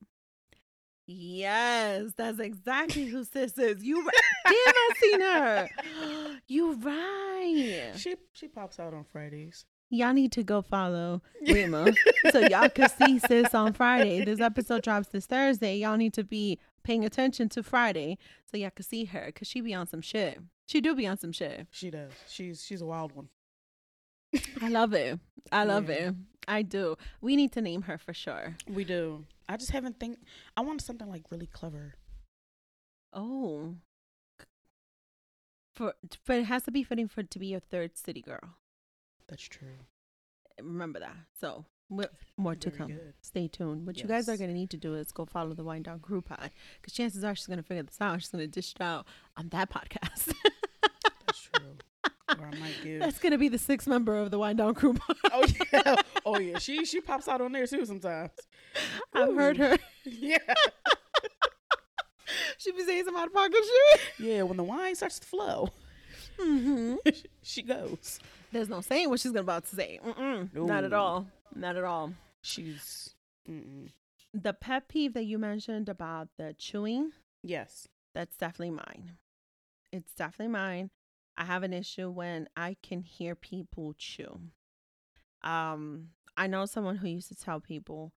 Yes, 1.12 2.12
that's 2.16 2.38
exactly 2.38 3.06
who 3.06 3.24
sis 3.24 3.58
is. 3.58 3.82
You 3.82 4.08
damn, 4.44 4.54
I 4.54 4.90
seen 5.00 5.20
her. 5.20 5.68
You 6.46 6.74
right. 6.74 7.92
She 7.96 8.16
she 8.32 8.48
pops 8.48 8.80
out 8.80 8.92
on 8.92 9.04
Fridays. 9.04 9.64
Y'all 9.88 10.12
need 10.12 10.32
to 10.32 10.42
go 10.44 10.62
follow 10.62 11.20
Rima 11.48 11.92
so 12.30 12.40
y'all 12.40 12.68
can 12.68 12.88
see 12.88 13.18
sis 13.18 13.54
on 13.54 13.72
Friday. 13.72 14.24
This 14.24 14.40
episode 14.40 14.82
drops 14.82 15.08
this 15.08 15.26
Thursday. 15.26 15.76
Y'all 15.78 15.96
need 15.96 16.14
to 16.14 16.24
be 16.24 16.58
paying 16.90 17.04
attention 17.04 17.48
to 17.48 17.62
Friday 17.62 18.18
so 18.50 18.56
y'all 18.56 18.70
can 18.70 18.84
see 18.84 19.04
her 19.04 19.26
because 19.26 19.46
she 19.46 19.60
be 19.60 19.72
on 19.72 19.86
some 19.86 20.00
shit. 20.00 20.40
She 20.66 20.80
do 20.80 20.96
be 20.96 21.06
on 21.06 21.16
some 21.16 21.30
shit. 21.30 21.68
She 21.70 21.88
does. 21.88 22.10
She's 22.28 22.64
she's 22.64 22.80
a 22.80 22.86
wild 22.86 23.14
one. 23.14 23.28
I 24.60 24.68
love 24.68 24.92
it. 24.92 25.20
I 25.52 25.62
love 25.74 25.88
yeah. 25.88 25.94
it. 25.94 26.14
I 26.48 26.62
do. 26.62 26.96
We 27.20 27.36
need 27.36 27.52
to 27.52 27.60
name 27.60 27.82
her 27.82 27.96
for 27.96 28.12
sure. 28.12 28.56
We 28.68 28.82
do. 28.82 29.24
I 29.48 29.56
just 29.56 29.70
haven't 29.70 30.00
think. 30.00 30.18
I 30.56 30.62
want 30.62 30.82
something 30.82 31.08
like 31.08 31.30
really 31.30 31.46
clever. 31.46 31.94
Oh. 33.12 33.76
For 35.76 35.94
but 36.26 36.38
it 36.38 36.46
has 36.46 36.64
to 36.64 36.72
be 36.72 36.82
fitting 36.82 37.06
for 37.06 37.22
to 37.22 37.38
be 37.38 37.46
your 37.46 37.60
third 37.60 37.96
city 37.96 38.20
girl. 38.20 38.56
That's 39.28 39.44
true. 39.44 39.78
Remember 40.60 40.98
that. 40.98 41.16
So 41.40 41.66
more 42.36 42.54
to 42.54 42.70
come. 42.70 42.88
Good. 42.88 43.14
Stay 43.20 43.48
tuned. 43.48 43.86
What 43.86 43.96
yes. 43.96 44.02
you 44.02 44.08
guys 44.08 44.28
are 44.28 44.36
going 44.36 44.50
to 44.50 44.54
need 44.54 44.70
to 44.70 44.76
do 44.76 44.94
is 44.94 45.12
go 45.12 45.24
follow 45.24 45.54
the 45.54 45.64
Wind 45.64 45.84
Down 45.84 46.00
Crew 46.00 46.22
pod 46.22 46.50
because 46.80 46.92
chances 46.92 47.24
are 47.24 47.34
she's 47.34 47.46
going 47.46 47.58
to 47.58 47.62
figure 47.62 47.82
this 47.82 48.00
out. 48.00 48.20
She's 48.20 48.30
going 48.30 48.44
to 48.44 48.48
dish 48.48 48.74
it 48.74 48.80
out 48.80 49.06
on 49.36 49.48
that 49.50 49.70
podcast. 49.70 50.32
That's 51.26 51.48
true. 51.54 51.76
Or 52.38 52.46
I 52.46 52.58
might 52.58 52.76
give. 52.82 53.00
That's 53.00 53.18
gonna 53.18 53.38
be 53.38 53.48
the 53.48 53.58
sixth 53.58 53.88
member 53.88 54.16
of 54.16 54.30
the 54.30 54.38
Wind 54.38 54.58
Down 54.58 54.74
Crew. 54.74 54.94
pod. 54.94 55.16
oh 55.32 55.44
yeah, 55.72 55.96
oh 56.26 56.38
yeah. 56.38 56.58
She 56.58 56.84
she 56.84 57.00
pops 57.00 57.26
out 57.26 57.40
on 57.40 57.50
there 57.50 57.66
too 57.66 57.84
sometimes. 57.84 58.30
I've 59.12 59.34
heard 59.34 59.56
her. 59.56 59.76
Yeah. 60.04 60.38
she 62.56 62.72
be 62.72 62.84
saying 62.84 63.04
some 63.04 63.16
out 63.16 63.26
of 63.26 63.34
pocket 63.34 63.58
shit. 63.62 64.00
Yeah, 64.18 64.42
when 64.42 64.56
the 64.56 64.62
wine 64.62 64.94
starts 64.94 65.18
to 65.18 65.26
flow, 65.26 65.68
mm-hmm. 66.38 66.94
she 67.42 67.62
goes. 67.62 68.18
There's 68.52 68.68
no 68.68 68.80
saying 68.80 69.08
what 69.08 69.20
she's 69.20 69.34
about 69.34 69.64
to 69.66 69.76
say. 69.76 70.00
Not 70.54 70.84
at 70.84 70.92
all. 70.92 71.26
Not 71.54 71.76
at 71.76 71.84
all. 71.84 72.12
She's. 72.42 73.14
Mm-mm. 73.48 73.90
The 74.32 74.52
pet 74.52 74.88
peeve 74.88 75.14
that 75.14 75.24
you 75.24 75.38
mentioned 75.38 75.88
about 75.88 76.28
the 76.38 76.54
chewing. 76.58 77.12
Yes. 77.42 77.88
That's 78.14 78.36
definitely 78.36 78.70
mine. 78.70 79.12
It's 79.92 80.12
definitely 80.14 80.52
mine. 80.52 80.90
I 81.36 81.44
have 81.44 81.62
an 81.62 81.72
issue 81.72 82.10
when 82.10 82.48
I 82.56 82.76
can 82.82 83.02
hear 83.02 83.34
people 83.34 83.94
chew. 83.96 84.40
Um, 85.42 86.08
I 86.36 86.46
know 86.46 86.66
someone 86.66 86.96
who 86.96 87.08
used 87.08 87.28
to 87.28 87.34
tell 87.34 87.60
people, 87.60 88.12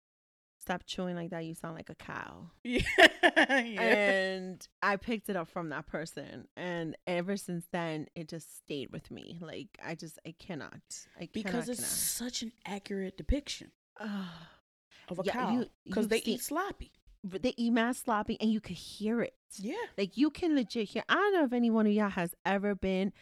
"Stop 0.62 0.84
chewing 0.86 1.16
like 1.16 1.30
that. 1.30 1.44
You 1.44 1.54
sound 1.54 1.74
like 1.74 1.90
a 1.90 1.94
cow." 1.94 2.50
Yeah, 2.64 2.82
yeah. 3.22 3.82
And 3.82 4.66
I 4.82 4.96
picked 4.96 5.28
it 5.28 5.36
up 5.36 5.48
from 5.48 5.68
that 5.70 5.86
person, 5.86 6.48
and 6.56 6.96
ever 7.06 7.36
since 7.36 7.66
then, 7.72 8.06
it 8.14 8.28
just 8.28 8.56
stayed 8.58 8.90
with 8.90 9.10
me. 9.10 9.38
Like 9.40 9.78
I 9.84 9.94
just, 9.94 10.18
I 10.26 10.34
cannot. 10.38 10.80
I 11.20 11.28
because 11.32 11.50
cannot, 11.50 11.68
it's 11.68 11.80
cannot. 11.80 12.32
such 12.32 12.42
an 12.42 12.52
accurate 12.64 13.16
depiction 13.16 13.72
of 14.00 15.18
a 15.18 15.22
yeah, 15.24 15.32
cow 15.32 15.64
because 15.84 16.08
they 16.08 16.22
eat 16.24 16.40
sloppy 16.40 16.92
they 17.24 17.54
eat 17.56 17.70
mad 17.70 17.96
sloppy 17.96 18.36
and 18.40 18.50
you 18.50 18.60
could 18.60 18.76
hear 18.76 19.22
it. 19.22 19.34
Yeah. 19.56 19.74
Like 19.96 20.16
you 20.16 20.30
can 20.30 20.54
legit 20.54 20.88
hear. 20.88 21.04
I 21.08 21.14
don't 21.14 21.34
know 21.34 21.44
if 21.44 21.52
any 21.52 21.70
one 21.70 21.86
of 21.86 21.92
y'all 21.92 22.10
has 22.10 22.34
ever 22.44 22.74
been 22.74 23.12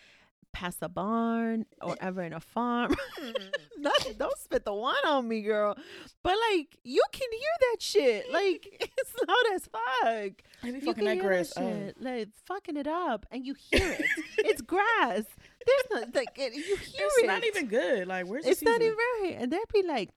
past 0.53 0.79
a 0.83 0.89
barn 0.89 1.67
or 1.81 1.97
ever 2.01 2.23
in 2.23 2.33
a 2.33 2.41
farm. 2.41 2.95
Mm, 3.21 3.33
mm, 3.33 3.37
mm. 3.37 3.51
Not, 3.79 4.19
don't 4.19 4.39
spit 4.39 4.65
the 4.65 4.73
wine 4.73 4.95
on 5.05 5.29
me, 5.29 5.43
girl. 5.43 5.77
But 6.23 6.37
like, 6.51 6.79
you 6.85 7.03
can 7.13 7.29
hear 7.31 7.71
that 7.71 7.83
shit. 7.83 8.33
Like, 8.33 8.67
it's 8.99 9.15
loud 9.27 9.55
as 9.55 9.67
fuck. 9.67 10.43
I 10.63 10.71
be 10.71 10.81
fucking 10.81 11.05
that 11.05 11.19
grass 11.19 11.53
that 11.55 11.63
shit, 11.63 12.03
like 12.03 12.29
fucking 12.47 12.77
it 12.77 12.87
up, 12.87 13.27
and 13.31 13.45
you 13.45 13.55
hear 13.71 13.93
it. 13.93 14.05
it's 14.39 14.63
grass. 14.63 15.25
There's 15.67 15.83
not 15.91 16.15
like 16.15 16.29
it, 16.37 16.55
you 16.55 16.63
hear 16.63 16.77
it's 16.81 16.99
it. 16.99 17.03
It's 17.03 17.27
not 17.27 17.45
even 17.45 17.67
good. 17.67 18.09
Like, 18.09 18.27
where's 18.27 18.47
it's 18.47 18.63
not 18.63 18.81
even 18.81 18.97
right? 18.97 19.37
And 19.39 19.53
they'd 19.53 19.61
be 19.73 19.83
like, 19.83 20.11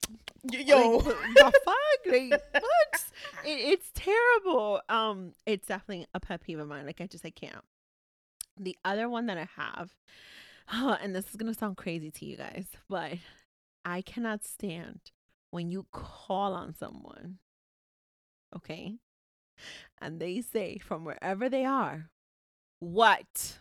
yo, 0.50 0.96
like, 0.96 1.04
the 1.04 1.52
fuck, 1.64 2.12
like 2.12 2.30
what? 2.30 3.04
It, 3.44 3.48
it's 3.48 3.90
terrible. 3.94 4.80
Um, 4.88 5.32
it's 5.46 5.66
definitely 5.66 6.06
a 6.14 6.20
pet 6.20 6.42
peeve 6.42 6.58
of 6.58 6.68
mine. 6.68 6.86
Like, 6.86 7.00
I 7.00 7.06
just 7.06 7.24
I 7.26 7.30
can't. 7.30 7.64
The 8.58 8.76
other 8.84 9.08
one 9.08 9.26
that 9.26 9.38
I 9.38 9.48
have, 9.56 9.94
and 11.02 11.14
this 11.14 11.28
is 11.30 11.36
gonna 11.36 11.54
sound 11.54 11.76
crazy 11.76 12.10
to 12.10 12.24
you 12.24 12.36
guys, 12.36 12.68
but 12.88 13.14
I 13.84 14.02
cannot 14.02 14.44
stand 14.44 15.00
when 15.50 15.70
you 15.70 15.86
call 15.92 16.54
on 16.54 16.74
someone, 16.74 17.38
okay, 18.56 18.96
and 20.00 20.20
they 20.20 20.40
say 20.40 20.78
from 20.78 21.04
wherever 21.04 21.48
they 21.48 21.64
are, 21.64 22.10
what? 22.80 23.58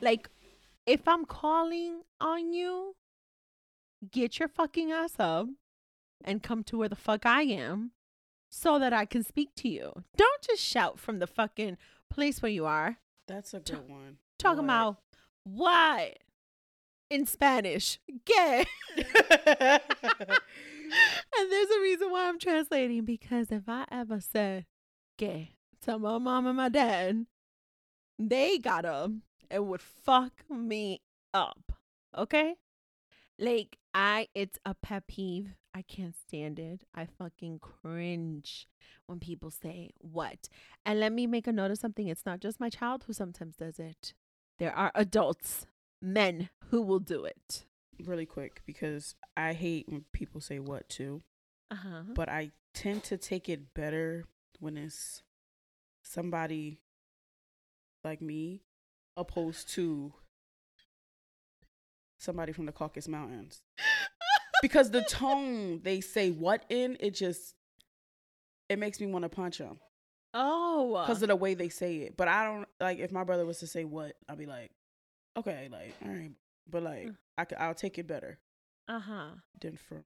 Like, 0.00 0.30
if 0.86 1.06
I'm 1.06 1.24
calling 1.26 2.02
on 2.20 2.52
you, 2.52 2.96
get 4.10 4.38
your 4.38 4.48
fucking 4.48 4.90
ass 4.92 5.14
up 5.18 5.48
and 6.24 6.42
come 6.42 6.64
to 6.64 6.78
where 6.78 6.88
the 6.88 6.96
fuck 6.96 7.26
I 7.26 7.42
am 7.42 7.92
so 8.50 8.78
that 8.78 8.92
I 8.92 9.06
can 9.06 9.22
speak 9.22 9.54
to 9.56 9.68
you. 9.68 10.04
Don't 10.16 10.42
just 10.42 10.62
shout 10.62 10.98
from 10.98 11.20
the 11.20 11.26
fucking 11.26 11.78
place 12.10 12.42
where 12.42 12.50
you 12.50 12.66
are. 12.66 12.98
That's 13.26 13.54
a 13.54 13.60
good 13.60 13.88
one. 13.88 14.18
Talking 14.38 14.64
about 14.64 14.96
what? 15.44 16.18
In 17.08 17.26
Spanish. 17.26 18.00
Gay. 18.24 18.66
and 18.96 19.06
there's 21.48 21.70
a 21.70 21.80
reason 21.80 22.10
why 22.10 22.28
I'm 22.28 22.38
translating 22.38 23.04
because 23.04 23.52
if 23.52 23.68
I 23.68 23.84
ever 23.90 24.20
said 24.20 24.66
gay 25.16 25.52
to 25.82 25.98
my 25.98 26.18
mom 26.18 26.46
and 26.46 26.56
my 26.56 26.68
dad, 26.68 27.26
they 28.18 28.58
got 28.58 28.84
up 28.84 29.12
and 29.50 29.68
would 29.68 29.80
fuck 29.80 30.32
me 30.50 31.00
up. 31.32 31.72
Okay? 32.16 32.56
Like 33.40 33.78
I 33.94 34.28
it's 34.34 34.58
a 34.64 34.74
pet 34.74 35.06
peeve. 35.08 35.54
I 35.74 35.82
can't 35.82 36.14
stand 36.14 36.58
it. 36.58 36.84
I 36.94 37.06
fucking 37.06 37.60
cringe 37.60 38.68
when 39.06 39.18
people 39.18 39.50
say 39.50 39.90
what. 39.98 40.48
And 40.84 41.00
let 41.00 41.12
me 41.12 41.26
make 41.26 41.46
a 41.46 41.52
note 41.52 41.70
of 41.70 41.78
something. 41.78 42.08
It's 42.08 42.26
not 42.26 42.40
just 42.40 42.60
my 42.60 42.68
child 42.68 43.04
who 43.06 43.12
sometimes 43.12 43.56
does 43.56 43.78
it. 43.78 44.12
There 44.58 44.76
are 44.76 44.92
adults, 44.94 45.66
men 46.02 46.50
who 46.66 46.82
will 46.82 46.98
do 46.98 47.24
it. 47.24 47.64
Really 48.04 48.26
quick 48.26 48.62
because 48.66 49.14
I 49.36 49.54
hate 49.54 49.88
when 49.88 50.04
people 50.12 50.40
say 50.40 50.58
what 50.58 50.88
too. 50.88 51.22
Uh-huh. 51.70 52.02
But 52.14 52.28
I 52.28 52.50
tend 52.74 53.04
to 53.04 53.16
take 53.16 53.48
it 53.48 53.72
better 53.74 54.24
when 54.58 54.76
it's 54.76 55.22
somebody 56.02 56.80
like 58.04 58.20
me 58.20 58.62
opposed 59.16 59.68
to 59.74 60.14
somebody 62.20 62.52
from 62.52 62.66
the 62.66 62.72
Caucasus 62.72 63.08
Mountains. 63.08 63.62
because 64.62 64.90
the 64.90 65.02
tone 65.02 65.80
they 65.82 66.00
say 66.00 66.30
what 66.30 66.64
in, 66.68 66.96
it 67.00 67.14
just 67.14 67.54
it 68.68 68.78
makes 68.78 69.00
me 69.00 69.06
want 69.06 69.24
to 69.24 69.28
punch 69.28 69.58
them. 69.58 69.78
Oh, 70.32 71.02
because 71.02 71.22
of 71.22 71.28
the 71.28 71.36
way 71.36 71.54
they 71.54 71.68
say 71.68 71.96
it. 71.96 72.16
But 72.16 72.28
I 72.28 72.44
don't 72.44 72.68
like 72.80 72.98
if 72.98 73.10
my 73.10 73.24
brother 73.24 73.44
was 73.44 73.58
to 73.58 73.66
say 73.66 73.84
what, 73.84 74.12
I'd 74.28 74.38
be 74.38 74.46
like, 74.46 74.70
okay, 75.36 75.68
like 75.70 75.94
all 76.04 76.10
right, 76.10 76.30
but 76.68 76.82
like 76.82 77.08
mm. 77.08 77.16
I 77.36 77.44
could, 77.44 77.58
I'll 77.58 77.74
take 77.74 77.98
it 77.98 78.06
better. 78.06 78.38
Uh 78.86 79.00
huh. 79.00 79.28
Than 79.60 79.76
from 79.76 80.04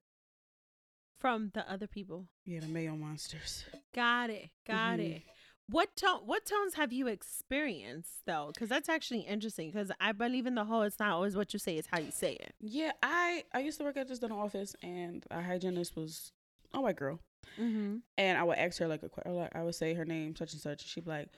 from 1.19 1.51
the 1.55 1.71
other 1.71 1.87
people. 1.87 2.27
Yeah, 2.45 2.61
the 2.61 2.69
Mayo 2.69 2.97
monsters. 2.97 3.65
Got 3.95 4.31
it. 4.31 4.51
Got 4.67 4.99
mm-hmm. 4.99 5.13
it. 5.13 5.23
What 5.69 5.97
tone? 5.97 6.21
What 6.27 6.45
tones 6.45 6.75
have 6.75 6.93
you 6.93 7.07
experienced 7.07 8.27
though? 8.27 8.51
Because 8.53 8.69
that's 8.69 8.89
actually 8.89 9.21
interesting. 9.21 9.71
Because 9.71 9.91
I 9.99 10.13
believe 10.13 10.47
in 10.47 10.55
the 10.55 10.65
whole. 10.65 10.83
It's 10.83 10.99
not 10.99 11.11
always 11.11 11.37
what 11.37 11.53
you 11.55 11.59
say; 11.59 11.79
it's 11.79 11.89
how 11.91 11.99
you 11.99 12.11
say 12.11 12.33
it. 12.35 12.55
Yeah, 12.61 12.93
I 13.03 13.45
I 13.53 13.61
used 13.61 13.79
to 13.79 13.85
work 13.85 13.97
at 13.97 14.07
this 14.07 14.19
dental 14.19 14.39
office, 14.39 14.77
and 14.83 15.25
our 15.31 15.41
hygienist 15.41 15.97
was 15.97 16.33
a 16.75 16.83
white 16.83 16.97
girl, 16.97 17.19
mm-hmm. 17.59 17.97
and 18.19 18.39
I 18.39 18.43
would 18.43 18.59
ask 18.59 18.79
her 18.79 18.89
like 18.89 19.03
a 19.03 19.31
like 19.31 19.57
I 19.57 19.63
would 19.63 19.75
say 19.75 19.95
her 19.95 20.05
name 20.05 20.37
such 20.37 20.53
and 20.53 20.61
such, 20.61 20.83
and 20.83 20.89
she'd 20.89 21.05
be 21.05 21.11
like, 21.11 21.29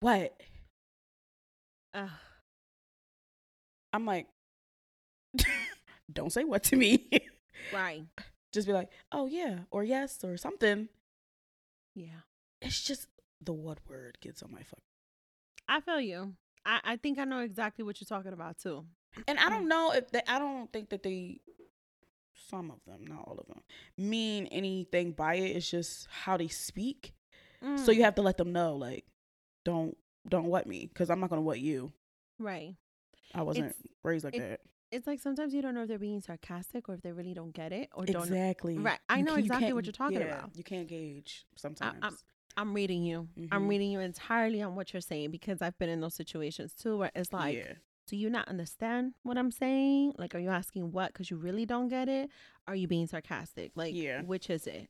"What?" 0.00 0.40
Uh. 1.92 2.08
I'm 3.94 4.06
like, 4.06 4.26
"Don't 6.12 6.32
say 6.32 6.44
what 6.44 6.62
to 6.64 6.76
me." 6.76 7.08
right. 7.72 8.04
Just 8.52 8.66
be 8.66 8.72
like, 8.72 8.90
"Oh 9.10 9.26
yeah," 9.26 9.60
or 9.70 9.82
"Yes," 9.82 10.22
or 10.22 10.36
something. 10.36 10.88
Yeah. 11.94 12.20
It's 12.62 12.80
just 12.80 13.08
the 13.44 13.52
what 13.52 13.78
word 13.88 14.18
gets 14.20 14.42
on 14.42 14.52
my 14.52 14.62
fuck. 14.62 14.82
I 15.68 15.80
feel 15.80 16.00
you. 16.00 16.34
I, 16.64 16.80
I 16.84 16.96
think 16.96 17.18
I 17.18 17.24
know 17.24 17.40
exactly 17.40 17.84
what 17.84 18.00
you're 18.00 18.06
talking 18.06 18.32
about 18.32 18.58
too. 18.58 18.84
And 19.28 19.38
I 19.38 19.50
don't 19.50 19.68
know 19.68 19.92
if 19.92 20.10
they 20.10 20.22
I 20.28 20.38
don't 20.38 20.72
think 20.72 20.90
that 20.90 21.02
they 21.02 21.40
some 22.48 22.70
of 22.70 22.78
them, 22.86 23.06
not 23.06 23.24
all 23.26 23.38
of 23.38 23.46
them, 23.46 23.62
mean 23.96 24.46
anything 24.46 25.12
by 25.12 25.34
it. 25.34 25.56
It's 25.56 25.70
just 25.70 26.08
how 26.10 26.36
they 26.36 26.48
speak. 26.48 27.14
Mm. 27.62 27.78
So 27.78 27.92
you 27.92 28.02
have 28.04 28.16
to 28.16 28.22
let 28.22 28.36
them 28.36 28.52
know, 28.52 28.76
like, 28.76 29.04
don't 29.64 29.96
don't 30.28 30.46
what 30.46 30.66
me, 30.66 30.86
because 30.86 31.10
I'm 31.10 31.20
not 31.20 31.30
gonna 31.30 31.42
what 31.42 31.60
you. 31.60 31.92
Right. 32.38 32.74
I 33.34 33.42
wasn't 33.42 33.70
it's, 33.70 33.78
raised 34.02 34.24
like 34.24 34.34
it, 34.34 34.40
that. 34.40 34.60
It's 34.90 35.06
like 35.06 35.20
sometimes 35.20 35.54
you 35.54 35.62
don't 35.62 35.74
know 35.74 35.82
if 35.82 35.88
they're 35.88 35.98
being 35.98 36.20
sarcastic 36.20 36.88
or 36.88 36.94
if 36.94 37.02
they 37.02 37.12
really 37.12 37.32
don't 37.32 37.52
get 37.52 37.72
it 37.72 37.88
or 37.94 38.04
don't 38.04 38.24
exactly. 38.24 38.78
Right. 38.78 38.98
I 39.08 39.18
you 39.18 39.24
know 39.24 39.36
exactly 39.36 39.72
what 39.72 39.86
you're 39.86 39.92
talking 39.92 40.20
yeah, 40.20 40.38
about. 40.38 40.50
You 40.54 40.64
can't 40.64 40.86
gauge 40.86 41.46
sometimes. 41.56 41.98
I, 42.02 42.10
I'm 42.56 42.74
reading 42.74 43.02
you. 43.02 43.28
Mm-hmm. 43.38 43.54
I'm 43.54 43.68
reading 43.68 43.90
you 43.90 44.00
entirely 44.00 44.62
on 44.62 44.74
what 44.74 44.92
you're 44.92 45.00
saying 45.00 45.30
because 45.30 45.62
I've 45.62 45.78
been 45.78 45.88
in 45.88 46.00
those 46.00 46.14
situations 46.14 46.74
too 46.74 46.98
where 46.98 47.10
it's 47.14 47.32
like, 47.32 47.56
yeah. 47.56 47.72
do 48.06 48.16
you 48.16 48.30
not 48.30 48.48
understand 48.48 49.14
what 49.22 49.38
I'm 49.38 49.50
saying? 49.50 50.14
Like, 50.18 50.34
are 50.34 50.38
you 50.38 50.50
asking 50.50 50.92
what 50.92 51.12
because 51.12 51.30
you 51.30 51.36
really 51.36 51.66
don't 51.66 51.88
get 51.88 52.08
it? 52.08 52.30
Are 52.66 52.74
you 52.74 52.88
being 52.88 53.06
sarcastic? 53.06 53.72
Like, 53.74 53.94
yeah. 53.94 54.22
which 54.22 54.50
is 54.50 54.66
it? 54.66 54.88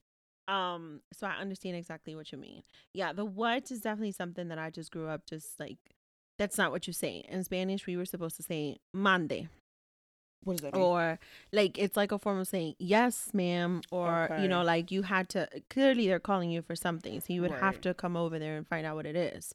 Um, 0.48 1.00
so 1.12 1.26
I 1.26 1.36
understand 1.36 1.76
exactly 1.76 2.14
what 2.14 2.32
you 2.32 2.38
mean. 2.38 2.62
Yeah, 2.92 3.12
the 3.12 3.24
what 3.24 3.70
is 3.70 3.80
definitely 3.80 4.12
something 4.12 4.48
that 4.48 4.58
I 4.58 4.70
just 4.70 4.90
grew 4.90 5.08
up 5.08 5.26
just 5.26 5.58
like 5.60 5.78
that's 6.38 6.58
not 6.58 6.72
what 6.72 6.86
you 6.86 6.92
say. 6.92 7.24
In 7.28 7.44
Spanish, 7.44 7.86
we 7.86 7.96
were 7.96 8.04
supposed 8.04 8.36
to 8.36 8.42
say 8.42 8.78
mande. 8.92 9.48
What 10.44 10.56
does 10.56 10.62
that 10.62 10.74
mean? 10.74 10.82
Or 10.82 11.18
like 11.52 11.78
it's 11.78 11.96
like 11.96 12.12
a 12.12 12.18
form 12.18 12.38
of 12.38 12.48
saying 12.48 12.74
yes, 12.78 13.30
ma'am, 13.32 13.82
or 13.90 14.24
okay. 14.24 14.42
you 14.42 14.48
know, 14.48 14.62
like 14.62 14.90
you 14.90 15.02
had 15.02 15.28
to 15.30 15.48
clearly 15.70 16.06
they're 16.06 16.18
calling 16.18 16.50
you 16.50 16.62
for 16.62 16.74
something, 16.74 17.20
so 17.20 17.32
you 17.32 17.42
would 17.42 17.52
right. 17.52 17.60
have 17.60 17.80
to 17.82 17.94
come 17.94 18.16
over 18.16 18.38
there 18.38 18.56
and 18.56 18.66
find 18.66 18.86
out 18.86 18.96
what 18.96 19.06
it 19.06 19.16
is. 19.16 19.52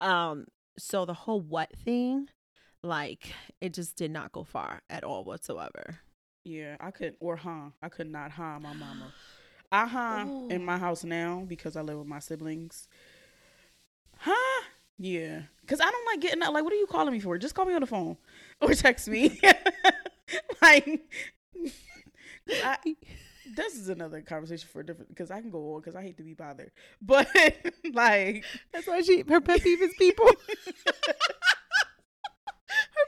Um, 0.00 0.46
so 0.78 1.04
the 1.04 1.14
whole 1.14 1.40
what 1.40 1.72
thing, 1.76 2.28
like 2.82 3.32
it 3.60 3.74
just 3.74 3.96
did 3.96 4.10
not 4.10 4.32
go 4.32 4.44
far 4.44 4.82
at 4.88 5.04
all 5.04 5.24
whatsoever. 5.24 5.98
Yeah, 6.44 6.76
I 6.80 6.92
could 6.92 7.16
or 7.20 7.36
huh, 7.36 7.70
I 7.82 7.88
could 7.88 8.10
not 8.10 8.30
huh 8.30 8.58
my 8.60 8.72
mama. 8.72 9.12
I 9.70 9.86
huh 9.86 10.24
Ooh. 10.26 10.48
in 10.48 10.64
my 10.64 10.78
house 10.78 11.04
now 11.04 11.44
because 11.46 11.76
I 11.76 11.82
live 11.82 11.98
with 11.98 12.06
my 12.06 12.20
siblings. 12.20 12.88
Huh? 14.18 14.62
Yeah, 14.98 15.42
because 15.60 15.80
I 15.80 15.90
don't 15.90 16.06
like 16.06 16.20
getting 16.20 16.42
up. 16.42 16.52
Like, 16.52 16.64
what 16.64 16.72
are 16.72 16.76
you 16.76 16.86
calling 16.86 17.12
me 17.12 17.20
for? 17.20 17.38
Just 17.38 17.54
call 17.54 17.66
me 17.66 17.74
on 17.74 17.80
the 17.80 17.86
phone 17.86 18.16
or 18.60 18.74
text 18.74 19.08
me. 19.08 19.40
like, 20.68 21.00
I, 22.64 22.76
this 23.56 23.74
is 23.74 23.88
another 23.88 24.20
conversation 24.22 24.68
for 24.72 24.80
a 24.80 24.86
different 24.86 25.08
because 25.08 25.30
I 25.30 25.40
can 25.40 25.50
go 25.50 25.74
on 25.74 25.80
because 25.80 25.96
I 25.96 26.02
hate 26.02 26.16
to 26.18 26.22
be 26.22 26.34
bothered. 26.34 26.70
But 27.02 27.28
like, 27.92 28.44
that's 28.72 28.86
why 28.86 29.00
she 29.02 29.24
her 29.28 29.40
pet 29.40 29.62
peeve 29.62 29.82
is 29.82 29.94
people. 29.98 30.26
her 30.26 30.34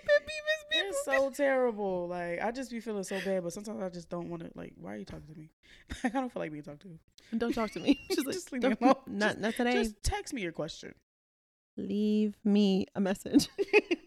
pet 0.06 0.20
peeve 0.26 0.46
is 0.48 0.64
people. 0.70 0.88
It's 0.88 1.04
so 1.04 1.30
terrible. 1.30 2.08
Like, 2.08 2.42
I 2.42 2.50
just 2.50 2.70
be 2.70 2.80
feeling 2.80 3.04
so 3.04 3.20
bad, 3.24 3.42
but 3.42 3.52
sometimes 3.52 3.82
I 3.82 3.88
just 3.88 4.08
don't 4.08 4.28
want 4.28 4.42
to. 4.42 4.50
Like, 4.54 4.72
why 4.76 4.94
are 4.94 4.96
you 4.96 5.04
talking 5.04 5.32
to 5.32 5.38
me? 5.38 5.50
Like, 6.04 6.14
I 6.14 6.20
don't 6.20 6.32
feel 6.32 6.40
like 6.40 6.52
being 6.52 6.62
talked 6.62 6.82
to. 6.82 6.98
Don't 7.36 7.54
talk 7.54 7.70
to 7.72 7.80
me. 7.80 8.00
Just, 8.10 8.26
like, 8.26 8.34
just 8.34 8.52
leave 8.52 8.62
me 8.62 8.76
alone. 8.80 8.94
Not, 9.06 9.38
not 9.38 9.54
today. 9.54 9.72
Just 9.72 10.02
text 10.02 10.34
me 10.34 10.42
your 10.42 10.52
question 10.52 10.94
leave 11.76 12.36
me 12.44 12.86
a 12.94 13.00
message. 13.00 13.48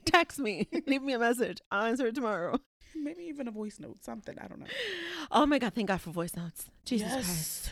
Text 0.06 0.40
me. 0.40 0.68
leave 0.88 1.02
me 1.02 1.14
a 1.14 1.20
message. 1.20 1.60
I'll 1.72 1.86
answer 1.86 2.08
it 2.08 2.16
tomorrow. 2.16 2.60
Maybe 2.96 3.24
even 3.24 3.48
a 3.48 3.52
voice 3.52 3.80
note, 3.80 4.04
something. 4.04 4.38
I 4.40 4.48
don't 4.48 4.60
know. 4.60 4.68
Oh 5.32 5.46
my 5.46 5.58
God. 5.58 5.74
Thank 5.74 5.88
God 5.88 6.02
for 6.02 6.12
voice 6.12 6.36
notes. 6.36 6.70
Jesus 6.86 7.08
yes. 7.10 7.26
Christ. 7.26 7.72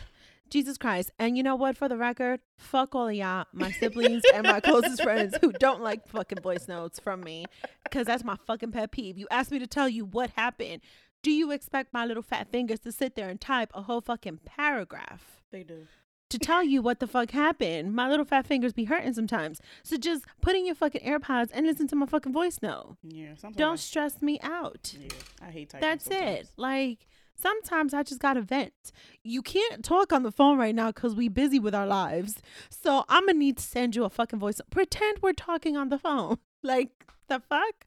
Jesus 0.50 0.76
Christ. 0.78 1.10
And 1.18 1.36
you 1.36 1.42
know 1.42 1.54
what? 1.54 1.76
For 1.76 1.88
the 1.88 1.96
record, 1.96 2.40
fuck 2.58 2.94
all 2.94 3.08
of 3.08 3.14
y'all, 3.14 3.46
my 3.52 3.70
siblings 3.70 4.22
and 4.34 4.46
my 4.46 4.60
closest 4.60 5.02
friends 5.02 5.36
who 5.40 5.52
don't 5.52 5.80
like 5.80 6.08
fucking 6.08 6.40
voice 6.40 6.66
notes 6.68 6.98
from 6.98 7.22
me 7.22 7.46
because 7.84 8.06
that's 8.06 8.24
my 8.24 8.36
fucking 8.46 8.72
pet 8.72 8.90
peeve. 8.90 9.16
You 9.16 9.26
asked 9.30 9.50
me 9.50 9.58
to 9.60 9.66
tell 9.66 9.88
you 9.88 10.04
what 10.04 10.30
happened. 10.30 10.82
Do 11.22 11.30
you 11.30 11.52
expect 11.52 11.94
my 11.94 12.04
little 12.04 12.22
fat 12.22 12.50
fingers 12.50 12.80
to 12.80 12.92
sit 12.92 13.14
there 13.14 13.28
and 13.28 13.40
type 13.40 13.70
a 13.74 13.82
whole 13.82 14.00
fucking 14.00 14.40
paragraph? 14.44 15.40
They 15.52 15.62
do 15.62 15.86
to 16.32 16.38
tell 16.38 16.62
you 16.62 16.82
what 16.82 16.98
the 17.00 17.06
fuck 17.06 17.30
happened. 17.30 17.94
My 17.94 18.08
little 18.08 18.24
fat 18.24 18.46
fingers 18.46 18.72
be 18.72 18.84
hurting 18.84 19.12
sometimes. 19.14 19.60
So 19.82 19.96
just 19.96 20.24
put 20.40 20.56
in 20.56 20.66
your 20.66 20.74
fucking 20.74 21.02
AirPods 21.02 21.50
and 21.52 21.66
listen 21.66 21.86
to 21.88 21.96
my 21.96 22.06
fucking 22.06 22.32
voice 22.32 22.58
note. 22.62 22.96
Yeah, 23.02 23.34
Don't 23.54 23.78
stress 23.78 24.20
me 24.20 24.38
out. 24.42 24.94
Yeah, 24.98 25.08
I 25.40 25.50
hate 25.50 25.70
typing. 25.70 25.88
That's 25.88 26.04
sometimes. 26.04 26.40
it. 26.40 26.50
Like 26.56 27.06
sometimes 27.34 27.94
I 27.94 28.02
just 28.02 28.20
gotta 28.20 28.40
vent. 28.42 28.92
You 29.22 29.42
can't 29.42 29.84
talk 29.84 30.12
on 30.12 30.22
the 30.22 30.32
phone 30.32 30.58
right 30.58 30.74
now 30.74 30.88
because 30.90 31.14
we 31.14 31.28
busy 31.28 31.58
with 31.58 31.74
our 31.74 31.86
lives. 31.86 32.40
So 32.70 33.04
I'm 33.08 33.26
gonna 33.26 33.38
need 33.38 33.58
to 33.58 33.62
send 33.62 33.94
you 33.96 34.04
a 34.04 34.10
fucking 34.10 34.38
voice. 34.38 34.60
Pretend 34.70 35.18
we're 35.22 35.32
talking 35.32 35.76
on 35.76 35.88
the 35.88 35.98
phone. 35.98 36.38
Like 36.64 37.06
the 37.26 37.40
fuck? 37.40 37.86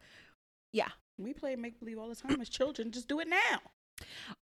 Yeah. 0.73 0.89
We 1.17 1.31
play 1.31 1.55
make 1.55 1.79
believe 1.79 1.97
all 1.97 2.09
the 2.09 2.15
time 2.15 2.41
as 2.41 2.49
children. 2.49 2.91
Just 2.91 3.07
do 3.07 3.21
it 3.21 3.29
now. 3.29 3.61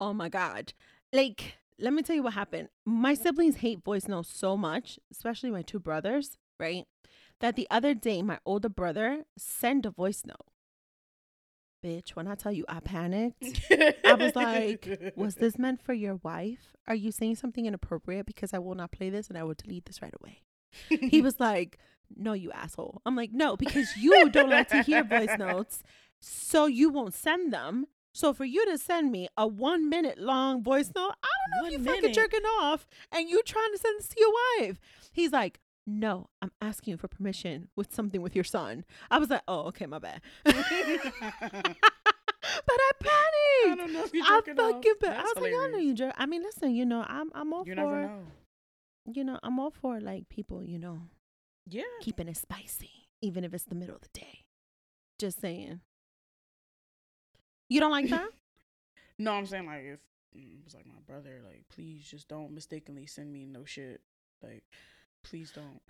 Oh 0.01 0.13
my 0.13 0.29
god. 0.29 0.73
Like 1.13 1.55
let 1.81 1.93
me 1.93 2.03
tell 2.03 2.17
you 2.17 2.23
what 2.23 2.35
happened. 2.35 2.69
My 2.85 3.15
siblings 3.15 3.57
hate 3.57 3.83
voice 3.83 4.07
notes 4.07 4.31
so 4.33 4.57
much, 4.57 4.99
especially 5.11 5.51
my 5.51 5.63
two 5.63 5.81
brothers, 5.81 6.39
right? 6.59 6.85
That 7.41 7.57
the 7.57 7.67
other 7.71 7.95
day 7.95 8.23
my 8.23 8.39
older 8.45 8.69
brother 8.69 9.25
sent 9.39 9.87
a 9.87 9.91
voice 9.91 10.23
note. 10.27 10.47
Bitch, 11.85 12.11
when 12.11 12.27
I 12.27 12.35
tell 12.35 12.53
you 12.53 12.67
I 12.69 12.81
panicked, 12.81 13.43
I 14.05 14.13
was 14.13 14.37
like, 14.37 15.13
was 15.17 15.37
this 15.37 15.59
meant 15.59 15.81
for 15.83 15.95
your 15.95 16.17
wife? 16.17 16.77
Are 16.87 16.95
you 16.95 17.11
saying 17.11 17.37
something 17.37 17.65
inappropriate? 17.65 18.27
Because 18.27 18.53
I 18.53 18.59
will 18.59 18.75
not 18.75 18.93
play 18.93 19.09
this 19.09 19.29
and 19.29 19.39
I 19.39 19.45
will 19.45 19.55
delete 19.55 19.87
this 19.87 20.03
right 20.03 20.15
away. 20.21 20.43
he 20.89 21.23
was 21.23 21.41
like, 21.41 21.79
no, 22.15 22.35
you 22.35 22.53
asshole. 22.53 23.01
I'm 23.07 23.17
like, 23.17 23.33
no, 23.33 23.57
because 23.57 23.97
you 23.97 24.29
don't 24.31 24.51
like 24.51 24.69
to 24.69 24.83
hear 24.83 25.03
voice 25.05 25.37
notes, 25.39 25.83
so 26.21 26.67
you 26.67 26.91
won't 26.91 27.15
send 27.15 27.53
them. 27.53 27.87
So 28.13 28.33
for 28.33 28.45
you 28.45 28.65
to 28.67 28.77
send 28.79 29.13
me 29.13 29.29
a 29.37 29.47
one 29.47 29.89
minute 29.89 30.19
long 30.19 30.63
voice 30.63 30.91
note, 30.97 31.15
I 31.23 31.29
don't 31.29 31.51
know 31.57 31.63
One 31.63 31.73
if 31.73 31.81
you 31.87 31.95
fucking 31.95 32.13
jerking 32.15 32.45
off 32.61 32.87
and 33.13 33.29
you 33.29 33.41
trying 33.45 33.73
to 33.73 33.79
send 33.79 33.99
this 34.01 34.09
to 34.09 34.17
your 34.19 34.33
wife. 34.61 34.81
He's 35.13 35.33
like, 35.33 35.61
no, 35.87 36.29
I'm 36.43 36.51
asking 36.61 36.93
you 36.93 36.97
for 36.99 37.09
permission 37.09 37.69
with 37.77 37.95
something 37.95 38.21
with 38.21 38.35
your 38.35 38.45
son. 38.45 38.85
I 39.11 39.19
was 39.19 39.31
like, 39.31 39.43
oh, 39.49 39.61
okay, 39.69 39.87
my 39.87 39.99
bad. 39.99 40.21
but 40.45 40.55
I 42.79 42.91
I 42.91 42.93
panicked. 43.01 43.79
don't 43.81 43.93
know 43.93 44.05
if 44.05 44.15
you're 44.15 44.25
I 44.25 44.39
off. 44.39 44.45
fucking 44.45 44.95
pa- 45.01 45.09
I 45.09 45.23
was 45.23 45.37
like, 45.37 45.53
I 45.55 45.69
know 45.69 45.79
you 45.79 45.95
jerk. 45.95 46.15
I 46.17 46.27
mean, 46.27 46.43
listen, 46.43 46.75
you 46.75 46.85
know, 46.85 47.05
I'm 47.09 47.31
I'm 47.35 47.53
all 47.53 47.65
You 47.67 47.75
for 47.75 47.81
never 47.81 48.03
know. 48.03 48.23
you 49.13 49.25
know, 49.25 49.39
I'm 49.43 49.59
all 49.59 49.71
for 49.71 50.01
like 50.01 50.29
people, 50.29 50.63
you 50.65 50.79
know, 50.79 51.01
Yeah. 51.67 51.83
keeping 52.01 52.29
it 52.29 52.37
spicy, 52.37 52.91
even 53.23 53.45
if 53.45 53.55
it's 53.55 53.65
the 53.65 53.75
middle 53.75 53.95
of 53.95 54.03
the 54.03 54.09
day. 54.13 54.45
Just 55.19 55.41
saying. 55.41 55.81
You 57.71 57.81
don't 57.81 57.93
like 57.93 58.11
that? 58.11 58.29
No, 59.19 59.33
I'm 59.33 59.45
saying 59.45 59.67
like 59.67 59.85
if 59.85 60.01
mm, 60.35 60.61
it 60.61 60.65
was 60.65 60.73
like 60.73 60.87
my 60.87 60.95
brother, 61.07 61.43
like 61.45 61.65
please 61.69 62.09
just 62.11 62.27
don't 62.27 62.53
mistakenly 62.53 63.05
send 63.05 63.31
me 63.31 63.45
no 63.45 63.67
shit. 63.67 64.01
Like, 64.43 64.63
please 65.23 65.53
don't. 65.55 65.83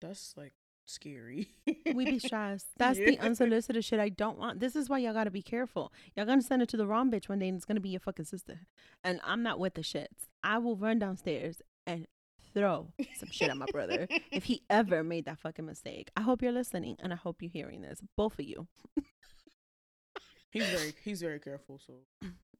That's 0.00 0.34
like 0.36 0.52
scary. 0.84 1.48
we 1.66 2.04
be 2.04 2.18
stressed. 2.20 2.68
That's 2.76 2.96
the 2.96 3.18
unsolicited 3.18 3.84
shit 3.84 3.98
I 3.98 4.08
don't 4.08 4.38
want. 4.38 4.60
This 4.60 4.76
is 4.76 4.88
why 4.88 4.98
y'all 4.98 5.14
gotta 5.14 5.32
be 5.32 5.42
careful. 5.42 5.92
Y'all 6.14 6.26
gonna 6.26 6.42
send 6.42 6.62
it 6.62 6.68
to 6.68 6.76
the 6.76 6.86
wrong 6.86 7.10
bitch 7.10 7.28
one 7.28 7.40
day 7.40 7.48
and 7.48 7.56
it's 7.56 7.64
gonna 7.64 7.80
be 7.80 7.88
your 7.88 7.98
fucking 7.98 8.26
sister. 8.26 8.60
And 9.02 9.20
I'm 9.24 9.42
not 9.42 9.58
with 9.58 9.74
the 9.74 9.82
shits. 9.82 10.28
I 10.44 10.58
will 10.58 10.76
run 10.76 11.00
downstairs 11.00 11.60
and 11.88 12.06
throw 12.54 12.92
some 13.18 13.30
shit 13.32 13.50
at 13.50 13.56
my 13.56 13.66
brother 13.72 14.06
if 14.30 14.44
he 14.44 14.62
ever 14.70 15.02
made 15.02 15.24
that 15.24 15.40
fucking 15.40 15.66
mistake. 15.66 16.10
I 16.16 16.20
hope 16.22 16.40
you're 16.40 16.52
listening 16.52 16.98
and 17.00 17.12
I 17.12 17.16
hope 17.16 17.42
you're 17.42 17.50
hearing 17.50 17.82
this. 17.82 17.98
Both 18.16 18.38
of 18.38 18.44
you. 18.44 18.68
he's 20.58 20.68
very 20.70 20.94
he's 21.04 21.20
very 21.20 21.38
careful. 21.40 21.78
So, 21.86 21.94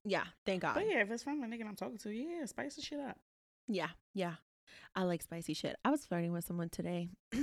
Yeah, 0.05 0.25
thank 0.45 0.63
God. 0.63 0.75
but 0.75 0.87
yeah, 0.89 1.01
if 1.03 1.11
it's 1.11 1.23
from 1.23 1.43
a 1.43 1.47
nigga 1.47 1.67
I'm 1.67 1.77
talking 1.77 1.99
to, 1.99 2.11
yeah, 2.11 2.45
spice 2.47 2.77
the 2.77 2.83
shit 2.83 3.01
up. 3.01 3.19
Yeah, 3.69 3.89
yeah. 4.15 4.35
I 4.95 5.03
like 5.05 5.23
spicy 5.23 5.55
shit. 5.55 5.77
I 5.85 5.91
was 5.91 6.05
flirting 6.05 6.33
with 6.33 6.45
someone 6.45 6.69
today. 6.71 7.09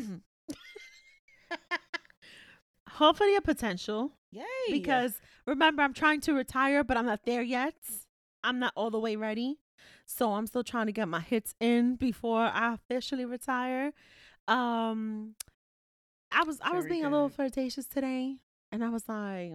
Hopefully 2.89 3.35
a 3.35 3.41
potential. 3.41 4.11
Yay! 4.31 4.43
Because 4.69 5.19
remember, 5.47 5.81
I'm 5.81 5.93
trying 5.93 6.21
to 6.21 6.33
retire, 6.33 6.83
but 6.83 6.95
I'm 6.97 7.05
not 7.05 7.21
there 7.25 7.41
yet. 7.41 7.73
I'm 8.43 8.59
not 8.59 8.73
all 8.75 8.91
the 8.91 8.99
way 8.99 9.15
ready. 9.15 9.59
So 10.05 10.33
I'm 10.33 10.45
still 10.47 10.63
trying 10.63 10.85
to 10.87 10.91
get 10.91 11.07
my 11.07 11.19
hits 11.21 11.55
in 11.59 11.95
before 11.95 12.41
I 12.41 12.73
officially 12.75 13.25
retire. 13.25 13.93
Um 14.47 15.35
I 16.31 16.43
was 16.43 16.59
I 16.61 16.71
was 16.73 16.83
Very 16.85 16.95
being 16.95 17.05
a 17.05 17.09
little 17.09 17.29
flirtatious 17.29 17.85
today 17.85 18.37
and 18.71 18.83
I 18.83 18.89
was 18.89 19.07
like 19.07 19.53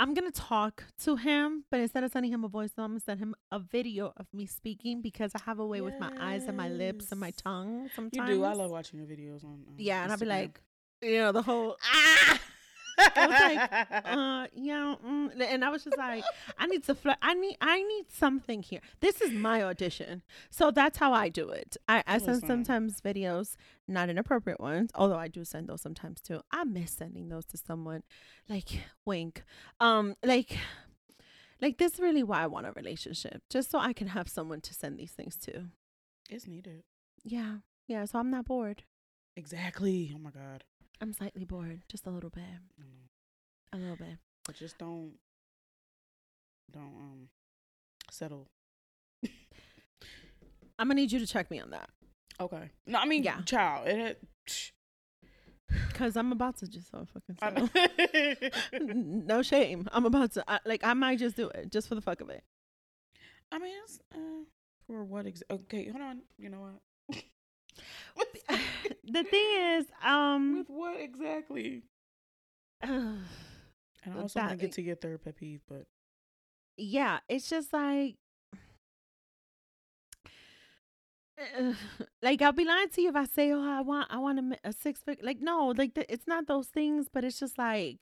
I'm 0.00 0.14
gonna 0.14 0.30
talk 0.30 0.84
to 1.04 1.16
him, 1.16 1.64
but 1.70 1.78
instead 1.78 2.02
of 2.04 2.10
sending 2.10 2.32
him 2.32 2.42
a 2.42 2.48
voice 2.48 2.70
note, 2.76 2.84
I'm 2.84 2.90
gonna 2.92 3.00
send 3.00 3.20
him 3.20 3.34
a 3.52 3.58
video 3.58 4.12
of 4.16 4.26
me 4.32 4.46
speaking 4.46 5.02
because 5.02 5.32
I 5.34 5.40
have 5.44 5.58
a 5.58 5.66
way 5.66 5.82
with 5.82 6.00
my 6.00 6.10
eyes 6.18 6.44
and 6.48 6.56
my 6.56 6.70
lips 6.70 7.10
and 7.10 7.20
my 7.20 7.26
Yes. 7.28 7.42
tongue 7.44 7.90
you 8.12 8.24
do. 8.26 8.42
I 8.44 8.54
love 8.54 8.70
watching 8.70 8.98
your 8.98 9.06
videos 9.08 9.44
on. 9.44 9.50
um, 9.68 9.74
Yeah, 9.76 10.02
and 10.02 10.10
I'll 10.10 10.18
be 10.18 10.24
like, 10.24 10.60
you 11.02 11.18
know, 11.18 11.32
the 11.32 11.42
whole 11.42 11.76
ah 11.84 12.40
I 13.16 13.26
was 13.26 13.40
like, 13.40 14.04
uh, 14.04 14.46
yeah, 14.54 14.94
mm, 15.04 15.40
and 15.40 15.64
I 15.64 15.70
was 15.70 15.84
just 15.84 15.96
like, 15.98 16.24
I 16.58 16.66
need 16.66 16.84
to 16.84 16.94
flirt. 16.94 17.16
I 17.22 17.34
need, 17.34 17.56
I 17.60 17.82
need 17.82 18.06
something 18.10 18.62
here. 18.62 18.80
This 19.00 19.20
is 19.20 19.32
my 19.32 19.62
audition, 19.62 20.22
so 20.50 20.70
that's 20.70 20.98
how 20.98 21.12
I 21.12 21.28
do 21.28 21.48
it. 21.50 21.76
I, 21.88 22.02
I 22.06 22.18
send 22.18 22.42
sometimes 22.46 23.00
videos, 23.00 23.56
not 23.88 24.08
inappropriate 24.08 24.60
ones, 24.60 24.90
although 24.94 25.18
I 25.18 25.28
do 25.28 25.44
send 25.44 25.68
those 25.68 25.80
sometimes 25.82 26.20
too. 26.20 26.40
I 26.50 26.64
miss 26.64 26.92
sending 26.92 27.28
those 27.28 27.44
to 27.46 27.56
someone, 27.56 28.02
like 28.48 28.68
wink, 29.04 29.42
um, 29.80 30.16
like, 30.24 30.56
like 31.60 31.78
this. 31.78 31.94
is 31.94 32.00
Really, 32.00 32.22
why 32.22 32.42
I 32.42 32.46
want 32.46 32.66
a 32.66 32.72
relationship, 32.72 33.42
just 33.50 33.70
so 33.70 33.78
I 33.78 33.92
can 33.92 34.08
have 34.08 34.28
someone 34.28 34.60
to 34.62 34.74
send 34.74 34.98
these 34.98 35.12
things 35.12 35.36
to. 35.38 35.66
it's 36.28 36.46
needed. 36.46 36.82
Yeah, 37.24 37.56
yeah. 37.86 38.04
So 38.04 38.18
I'm 38.18 38.30
not 38.30 38.46
bored. 38.46 38.84
Exactly. 39.36 40.12
Oh 40.14 40.18
my 40.18 40.30
god. 40.30 40.64
I'm 41.00 41.12
slightly 41.12 41.44
bored, 41.44 41.80
just 41.88 42.06
a 42.06 42.10
little 42.10 42.30
bit, 42.30 42.44
know. 42.78 42.84
a 43.72 43.78
little 43.78 43.96
bit. 43.96 44.18
But 44.46 44.56
just 44.56 44.76
don't, 44.78 45.12
don't 46.70 46.82
um, 46.84 47.28
settle. 48.10 48.46
I'm 50.78 50.88
gonna 50.88 50.94
need 50.94 51.12
you 51.12 51.18
to 51.18 51.26
check 51.26 51.50
me 51.50 51.60
on 51.60 51.70
that. 51.70 51.88
Okay. 52.38 52.70
No, 52.86 52.98
I 52.98 53.06
mean, 53.06 53.22
Yeah. 53.22 53.40
child. 53.42 53.86
It. 53.88 54.22
psh, 54.48 54.72
Cause 55.94 56.16
I'm 56.16 56.32
about 56.32 56.56
to 56.58 56.66
just 56.68 56.90
so 56.90 57.06
fucking 57.12 57.36
no 59.26 59.42
shame. 59.42 59.88
I'm 59.92 60.04
about 60.04 60.32
to 60.32 60.44
I, 60.50 60.58
like 60.66 60.82
I 60.82 60.94
might 60.94 61.18
just 61.18 61.36
do 61.36 61.48
it 61.50 61.70
just 61.70 61.88
for 61.88 61.94
the 61.94 62.00
fuck 62.00 62.20
of 62.20 62.28
it. 62.30 62.42
I 63.52 63.58
mean, 63.58 63.74
it's, 63.84 64.00
uh, 64.14 64.44
for 64.86 65.04
what? 65.04 65.26
Ex- 65.26 65.42
okay, 65.50 65.88
hold 65.88 66.02
on. 66.02 66.22
You 66.38 66.48
know 66.48 66.60
what? 66.60 66.80
the 69.04 69.24
thing 69.24 69.46
is, 69.78 69.86
um, 70.04 70.58
With 70.58 70.70
what 70.70 71.00
exactly? 71.00 71.82
uh, 72.82 72.86
And 74.04 74.14
I 74.14 74.20
also 74.20 74.40
want 74.40 74.52
to 74.52 74.56
get 74.56 74.72
to 74.72 74.82
your 74.82 74.96
third 74.96 75.22
pet 75.22 75.36
peeve, 75.36 75.60
but 75.68 75.86
yeah, 76.76 77.20
it's 77.28 77.48
just 77.48 77.72
like, 77.72 78.16
uh, 81.38 81.72
like 82.22 82.42
I'll 82.42 82.52
be 82.52 82.64
lying 82.64 82.88
to 82.90 83.02
you 83.02 83.08
if 83.10 83.16
I 83.16 83.24
say, 83.24 83.52
oh, 83.52 83.62
I 83.62 83.80
want, 83.80 84.08
I 84.10 84.18
want 84.18 84.38
a, 84.38 84.68
a 84.68 84.72
six 84.72 85.02
figure. 85.02 85.24
Like 85.24 85.40
no, 85.40 85.68
like 85.76 85.94
the, 85.94 86.10
it's 86.12 86.26
not 86.26 86.46
those 86.46 86.68
things, 86.68 87.08
but 87.12 87.24
it's 87.24 87.38
just 87.38 87.58
like, 87.58 87.98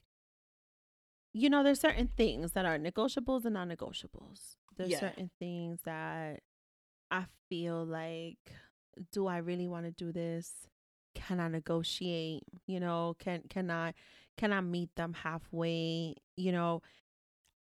you 1.33 1.51
know, 1.51 1.62
there's 1.62 1.81
certain 1.81 2.09
things 2.16 2.53
that 2.53 2.64
are 2.64 2.79
negotiables 2.79 3.45
and 3.45 3.55
non-negotiables. 3.55 4.57
There's 4.77 4.91
Yeah. 4.91 4.99
certain 5.01 5.31
things 5.39 5.81
that 5.85 6.41
I 7.11 7.27
feel 7.49 7.85
like, 7.85 8.39
do 9.12 9.26
I 9.26 9.38
really 9.38 9.68
want 9.68 9.86
to 9.86 9.90
do 9.90 10.12
this? 10.12 10.53
Can 11.14 11.40
I 11.40 11.49
negotiate? 11.49 12.44
You 12.66 12.80
know, 12.80 13.16
can 13.18 13.42
can 13.49 13.70
I 13.70 13.94
can 14.36 14.53
I 14.53 14.61
meet 14.61 14.94
them 14.96 15.14
halfway? 15.14 16.14
You 16.36 16.53
know, 16.53 16.82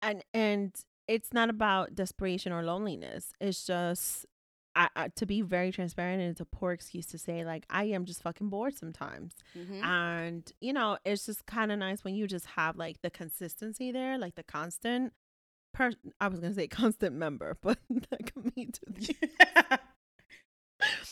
and 0.01 0.23
and 0.33 0.75
it's 1.07 1.33
not 1.33 1.49
about 1.49 1.95
desperation 1.95 2.51
or 2.51 2.63
loneliness. 2.63 3.31
It's 3.39 3.65
just 3.65 4.25
I, 4.75 4.89
I 4.95 5.07
to 5.09 5.25
be 5.25 5.41
very 5.41 5.71
transparent 5.71 6.21
and 6.21 6.31
it's 6.31 6.41
a 6.41 6.45
poor 6.45 6.71
excuse 6.71 7.05
to 7.07 7.17
say 7.17 7.45
like 7.45 7.65
I 7.69 7.85
am 7.85 8.05
just 8.05 8.21
fucking 8.21 8.49
bored 8.49 8.75
sometimes. 8.75 9.35
Mm-hmm. 9.57 9.83
And 9.83 10.51
you 10.59 10.73
know, 10.73 10.97
it's 11.05 11.25
just 11.25 11.45
kind 11.45 11.71
of 11.71 11.79
nice 11.79 12.03
when 12.03 12.15
you 12.15 12.27
just 12.27 12.45
have 12.47 12.77
like 12.77 13.01
the 13.01 13.09
consistency 13.09 13.91
there, 13.91 14.17
like 14.17 14.35
the 14.35 14.43
constant 14.43 15.13
per 15.73 15.91
I 16.19 16.27
was 16.27 16.39
going 16.39 16.51
to 16.51 16.59
say 16.59 16.67
constant 16.69 17.15
member, 17.15 17.57
but 17.61 17.77
that 17.89 18.33
could 18.33 18.55
mean 18.55 18.71
to 18.71 19.79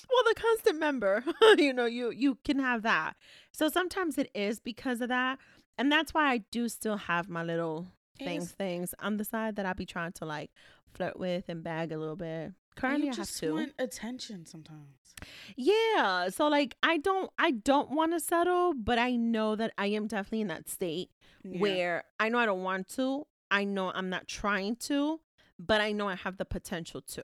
well 0.10 0.24
the 0.28 0.36
constant 0.40 0.80
member 0.80 1.24
you 1.58 1.74
know 1.74 1.86
you 1.86 2.12
you 2.12 2.38
can 2.44 2.60
have 2.60 2.82
that 2.84 3.14
so 3.52 3.70
sometimes 3.70 4.18
it 4.18 4.30
is 4.34 4.60
because 4.60 5.02
of 5.02 5.10
that 5.10 5.38
and 5.78 5.92
that's 5.92 6.14
why 6.14 6.32
i 6.32 6.38
do 6.52 6.68
still 6.70 6.98
have 6.98 7.30
my 7.30 7.44
little 7.44 7.88
things 8.20 8.52
things 8.52 8.94
on 9.00 9.18
the 9.18 9.26
side 9.26 9.56
that 9.56 9.66
I'll 9.66 9.74
be 9.74 9.86
trying 9.88 10.12
to 10.14 10.26
like 10.26 10.52
flirt 10.94 11.18
with 11.20 11.46
and 11.50 11.64
bag 11.64 11.92
a 11.92 11.98
little 11.98 12.16
bit 12.16 12.54
currently 12.76 13.08
you 13.08 13.12
i 13.12 13.16
have 13.16 13.28
just 13.28 13.44
want 13.44 13.74
attention 13.80 14.46
sometimes. 14.46 15.14
yeah 15.58 16.30
so 16.30 16.48
like 16.48 16.76
i 16.84 16.98
don't 16.98 17.32
i 17.40 17.52
don't 17.52 17.90
want 17.92 18.12
to 18.14 18.20
settle 18.20 18.74
but 18.74 18.98
i 19.00 19.16
know 19.16 19.56
that 19.56 19.72
i 19.78 19.88
am 19.88 20.08
definitely 20.08 20.42
in 20.42 20.48
that 20.48 20.70
state 20.70 21.10
Yeah. 21.44 21.60
where 21.60 22.04
i 22.20 22.30
know 22.30 22.38
i 22.40 22.46
don't 22.46 22.64
want 22.64 22.88
to 22.90 23.26
i 23.52 23.64
know 23.64 23.92
i'm 23.94 24.10
not 24.10 24.28
trying 24.28 24.76
to 24.88 25.20
but 25.60 25.82
i 25.82 25.92
know 25.92 26.08
i 26.08 26.16
have 26.16 26.38
the 26.38 26.46
potential 26.46 27.02
to 27.02 27.24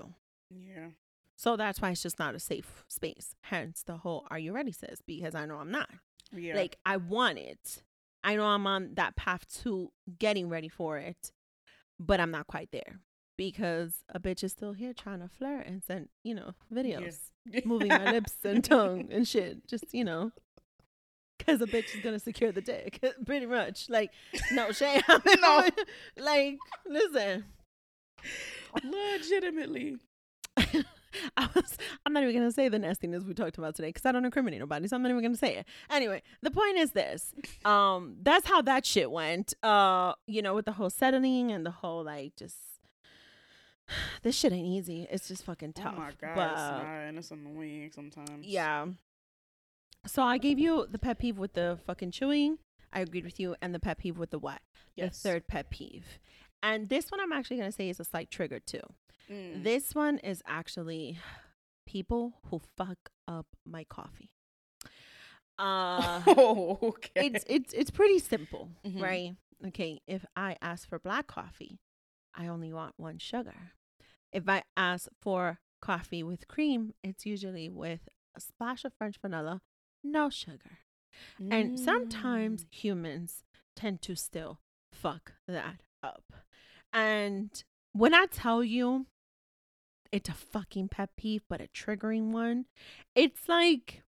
Yeah. 0.49 0.89
So 1.39 1.55
that's 1.55 1.81
why 1.81 1.91
it's 1.91 2.03
just 2.03 2.19
not 2.19 2.35
a 2.35 2.39
safe 2.39 2.83
space. 2.89 3.33
Hence 3.43 3.81
the 3.83 3.95
whole 3.95 4.27
"Are 4.29 4.37
you 4.37 4.51
ready?" 4.51 4.73
sis 4.73 5.01
because 5.07 5.35
I 5.35 5.45
know 5.45 5.55
I'm 5.55 5.71
not. 5.71 5.89
Yeah. 6.33 6.53
Like 6.53 6.77
I 6.85 6.97
want 6.97 7.37
it. 7.37 7.81
I 8.25 8.35
know 8.35 8.43
I'm 8.43 8.67
on 8.67 8.95
that 8.95 9.15
path 9.15 9.45
to 9.63 9.89
getting 10.19 10.49
ready 10.49 10.67
for 10.67 10.97
it, 10.97 11.31
but 11.97 12.19
I'm 12.19 12.31
not 12.31 12.47
quite 12.47 12.73
there 12.73 12.99
because 13.37 14.03
a 14.13 14.19
bitch 14.19 14.43
is 14.43 14.51
still 14.51 14.73
here 14.73 14.91
trying 14.93 15.21
to 15.21 15.29
flirt 15.29 15.65
and 15.65 15.81
send, 15.81 16.09
you 16.25 16.35
know, 16.35 16.55
videos, 16.73 17.31
moving 17.63 17.87
my 17.87 18.11
lips 18.11 18.33
and 18.43 18.61
tongue 18.61 19.07
and 19.09 19.25
shit. 19.25 19.65
Just, 19.65 19.85
you 19.93 20.03
know, 20.03 20.33
because 21.37 21.61
a 21.61 21.67
bitch 21.67 21.95
is 21.95 22.01
gonna 22.03 22.19
secure 22.19 22.51
the 22.51 22.59
dick, 22.59 22.99
pretty 23.25 23.45
much. 23.45 23.87
Like, 23.87 24.11
no 24.51 24.73
shame. 24.73 25.01
no, 25.41 25.69
like, 26.17 26.57
listen, 26.85 27.45
legitimately. 28.83 29.99
I 31.37 31.49
was 31.55 31.77
I'm 32.05 32.13
not 32.13 32.23
even 32.23 32.35
gonna 32.35 32.51
say 32.51 32.69
the 32.69 32.79
nastiness 32.79 33.23
we 33.23 33.33
talked 33.33 33.57
about 33.57 33.75
today 33.75 33.89
because 33.89 34.05
I 34.05 34.11
don't 34.11 34.25
incriminate 34.25 34.59
nobody, 34.59 34.87
so 34.87 34.95
I'm 34.95 35.01
not 35.01 35.09
even 35.09 35.23
gonna 35.23 35.35
say 35.35 35.57
it. 35.57 35.65
Anyway, 35.89 36.21
the 36.41 36.51
point 36.51 36.77
is 36.77 36.91
this. 36.91 37.33
Um, 37.65 38.17
that's 38.21 38.47
how 38.47 38.61
that 38.63 38.85
shit 38.85 39.11
went. 39.11 39.53
Uh, 39.63 40.13
you 40.27 40.41
know, 40.41 40.53
with 40.53 40.65
the 40.65 40.73
whole 40.73 40.89
settling 40.89 41.51
and 41.51 41.65
the 41.65 41.71
whole 41.71 42.03
like 42.03 42.35
just 42.35 42.57
this 44.23 44.35
shit 44.35 44.53
ain't 44.53 44.67
easy. 44.67 45.07
It's 45.09 45.27
just 45.27 45.45
fucking 45.45 45.73
tough. 45.73 45.95
Oh 45.97 45.99
my 45.99 46.11
god, 46.19 46.35
but, 46.35 46.51
it's 46.51 46.59
not, 46.59 46.85
and 46.85 47.17
it's 47.17 47.31
annoying 47.31 47.91
sometimes. 47.93 48.45
Yeah. 48.45 48.87
So 50.05 50.23
I 50.23 50.37
gave 50.37 50.59
you 50.59 50.87
the 50.89 50.99
pet 50.99 51.19
peeve 51.19 51.37
with 51.37 51.53
the 51.53 51.79
fucking 51.85 52.11
chewing. 52.11 52.57
I 52.91 53.01
agreed 53.01 53.25
with 53.25 53.39
you, 53.39 53.55
and 53.61 53.75
the 53.75 53.79
pet 53.79 53.99
peeve 53.99 54.17
with 54.17 54.31
the 54.31 54.39
what? 54.39 54.61
Yes. 54.95 55.21
The 55.21 55.29
third 55.29 55.47
pet 55.47 55.69
peeve. 55.69 56.19
And 56.61 56.89
this 56.89 57.11
one 57.11 57.21
I'm 57.21 57.31
actually 57.31 57.57
gonna 57.57 57.71
say 57.71 57.89
is 57.89 57.99
a 57.99 58.03
slight 58.03 58.31
trigger 58.31 58.59
too. 58.59 58.81
Mm. 59.31 59.63
This 59.63 59.93
one 59.93 60.17
is 60.19 60.41
actually 60.47 61.19
people 61.85 62.33
who 62.49 62.61
fuck 62.77 63.09
up 63.27 63.47
my 63.65 63.83
coffee. 63.83 64.31
Uh, 65.57 66.21
oh, 66.27 66.79
okay. 66.81 67.27
It's 67.27 67.43
it's 67.47 67.73
it's 67.73 67.91
pretty 67.91 68.19
simple, 68.19 68.69
mm-hmm. 68.85 69.01
right? 69.01 69.35
Okay, 69.67 70.01
if 70.07 70.25
I 70.35 70.55
ask 70.61 70.87
for 70.87 70.99
black 70.99 71.27
coffee, 71.27 71.79
I 72.33 72.47
only 72.47 72.71
want 72.71 72.93
one 72.97 73.17
sugar. 73.17 73.73
If 74.31 74.47
I 74.47 74.63
ask 74.77 75.09
for 75.21 75.59
coffee 75.81 76.23
with 76.23 76.47
cream, 76.47 76.93
it's 77.03 77.25
usually 77.25 77.69
with 77.69 78.07
a 78.35 78.41
splash 78.41 78.85
of 78.85 78.93
French 78.93 79.17
vanilla, 79.21 79.61
no 80.03 80.29
sugar. 80.29 80.79
Mm. 81.41 81.53
And 81.53 81.79
sometimes 81.79 82.63
mm. 82.63 82.67
humans 82.73 83.43
tend 83.75 84.01
to 84.03 84.15
still 84.15 84.59
fuck 84.93 85.33
that 85.47 85.81
up. 86.01 86.31
And 86.93 87.63
when 87.91 88.13
I 88.13 88.27
tell 88.27 88.63
you 88.63 89.07
it's 90.11 90.29
a 90.29 90.33
fucking 90.33 90.89
pet 90.89 91.09
peeve, 91.17 91.43
but 91.49 91.61
a 91.61 91.67
triggering 91.67 92.31
one, 92.31 92.65
it's 93.15 93.47
like 93.47 94.03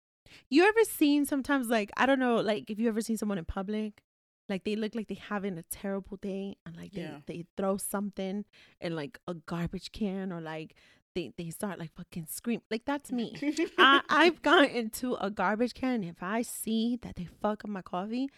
you 0.49 0.65
ever 0.65 0.83
seen 0.83 1.25
sometimes 1.25 1.67
like 1.67 1.91
I 1.97 2.05
don't 2.05 2.19
know, 2.19 2.37
like 2.37 2.69
if 2.69 2.79
you 2.79 2.87
ever 2.87 3.01
seen 3.01 3.17
someone 3.17 3.37
in 3.37 3.45
public, 3.45 4.03
like 4.49 4.63
they 4.63 4.75
look 4.75 4.95
like 4.95 5.07
they 5.07 5.15
having 5.15 5.57
a 5.57 5.63
terrible 5.63 6.17
day 6.17 6.57
and 6.65 6.75
like 6.75 6.91
they, 6.91 7.01
yeah. 7.01 7.17
they 7.25 7.45
throw 7.57 7.77
something 7.77 8.45
in 8.79 8.95
like 8.95 9.19
a 9.27 9.33
garbage 9.33 9.91
can 9.91 10.31
or 10.31 10.41
like 10.41 10.75
they, 11.13 11.31
they 11.37 11.49
start 11.49 11.77
like 11.77 11.91
fucking 11.93 12.25
scream 12.29 12.61
like 12.71 12.85
that's 12.85 13.11
me. 13.11 13.35
I, 13.77 14.01
I've 14.09 14.41
gone 14.41 14.65
into 14.65 15.15
a 15.15 15.29
garbage 15.29 15.73
can. 15.73 16.03
If 16.03 16.21
I 16.21 16.41
see 16.41 16.97
that 17.01 17.15
they 17.15 17.27
fuck 17.41 17.65
up 17.65 17.69
my 17.69 17.81
coffee, 17.81 18.29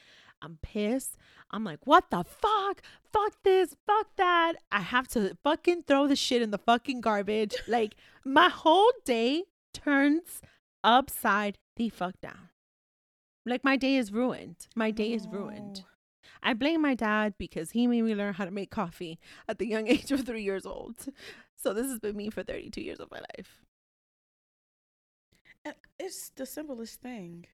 I'm 0.44 0.60
pissed. 0.62 1.18
I'm 1.52 1.64
like, 1.64 1.80
what 1.86 2.10
the 2.10 2.24
fuck? 2.24 2.82
Fuck 3.12 3.34
this, 3.44 3.76
fuck 3.88 4.08
that. 4.18 4.54
I 4.72 4.82
have 4.82 5.08
to 5.10 5.38
fucking 5.44 5.84
throw 5.84 6.08
the 6.08 6.16
shit 6.16 6.42
in 6.42 6.52
the 6.52 6.58
fucking 6.58 7.02
garbage. 7.02 7.56
like, 7.68 7.96
my 8.26 8.50
whole 8.50 8.92
day 9.06 9.44
turns 9.74 10.42
upside 10.84 11.58
the 11.78 11.90
fuck 11.90 12.20
down. 12.22 12.50
Like, 13.46 13.64
my 13.64 13.78
day 13.78 13.96
is 13.96 14.12
ruined. 14.12 14.68
My 14.76 14.92
day 14.92 15.14
is 15.14 15.28
ruined. 15.28 15.84
I 16.42 16.54
blame 16.54 16.82
my 16.82 16.96
dad 16.96 17.36
because 17.38 17.72
he 17.72 17.88
made 17.88 18.02
me 18.02 18.16
learn 18.16 18.34
how 18.34 18.46
to 18.46 18.52
make 18.52 18.70
coffee 18.70 19.20
at 19.48 19.60
the 19.60 19.68
young 19.68 19.88
age 19.96 20.12
of 20.12 20.26
three 20.26 20.44
years 20.44 20.66
old. 20.66 21.06
So, 21.56 21.74
this 21.74 21.88
has 21.88 22.00
been 22.00 22.18
me 22.18 22.30
for 22.30 22.44
32 22.44 22.82
years 22.82 23.00
of 23.00 23.10
my 23.12 23.20
life. 23.20 23.62
Eh, 25.66 25.72
it's 26.00 26.30
the 26.36 26.46
simplest 26.46 27.02
thing. 27.02 27.46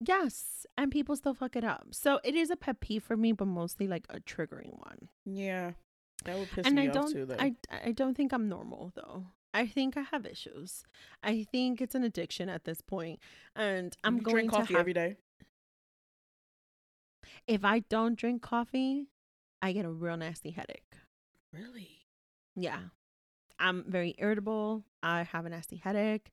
Yes, 0.00 0.64
and 0.76 0.92
people 0.92 1.16
still 1.16 1.34
fuck 1.34 1.56
it 1.56 1.64
up. 1.64 1.88
So 1.90 2.20
it 2.22 2.34
is 2.34 2.50
a 2.50 2.56
pet 2.56 2.80
peeve 2.80 3.02
for 3.02 3.16
me, 3.16 3.32
but 3.32 3.46
mostly 3.46 3.88
like 3.88 4.04
a 4.08 4.20
triggering 4.20 4.78
one. 4.78 5.08
Yeah, 5.24 5.72
that 6.24 6.38
would 6.38 6.50
piss 6.50 6.66
and 6.66 6.76
me 6.76 6.82
I 6.82 6.88
off 6.88 6.94
don't, 6.94 7.12
too. 7.12 7.26
Though. 7.26 7.36
I 7.38 7.54
I 7.84 7.92
don't 7.92 8.16
think 8.16 8.32
I'm 8.32 8.48
normal 8.48 8.92
though. 8.94 9.26
I 9.54 9.66
think 9.66 9.96
I 9.96 10.02
have 10.02 10.26
issues. 10.26 10.84
I 11.22 11.46
think 11.50 11.80
it's 11.80 11.94
an 11.94 12.04
addiction 12.04 12.48
at 12.48 12.64
this 12.64 12.80
point, 12.80 13.18
and 13.56 13.96
I'm 14.04 14.16
you 14.16 14.22
going 14.22 14.34
drink 14.34 14.50
coffee 14.52 14.74
have, 14.74 14.80
every 14.80 14.92
day. 14.92 15.16
If 17.46 17.64
I 17.64 17.80
don't 17.80 18.16
drink 18.16 18.42
coffee, 18.42 19.08
I 19.60 19.72
get 19.72 19.84
a 19.84 19.90
real 19.90 20.16
nasty 20.16 20.50
headache. 20.50 20.96
Really? 21.52 22.06
Yeah. 22.54 22.80
I'm 23.58 23.84
very 23.88 24.14
irritable. 24.18 24.84
I 25.02 25.24
have 25.24 25.46
a 25.46 25.48
nasty 25.48 25.76
headache. 25.76 26.30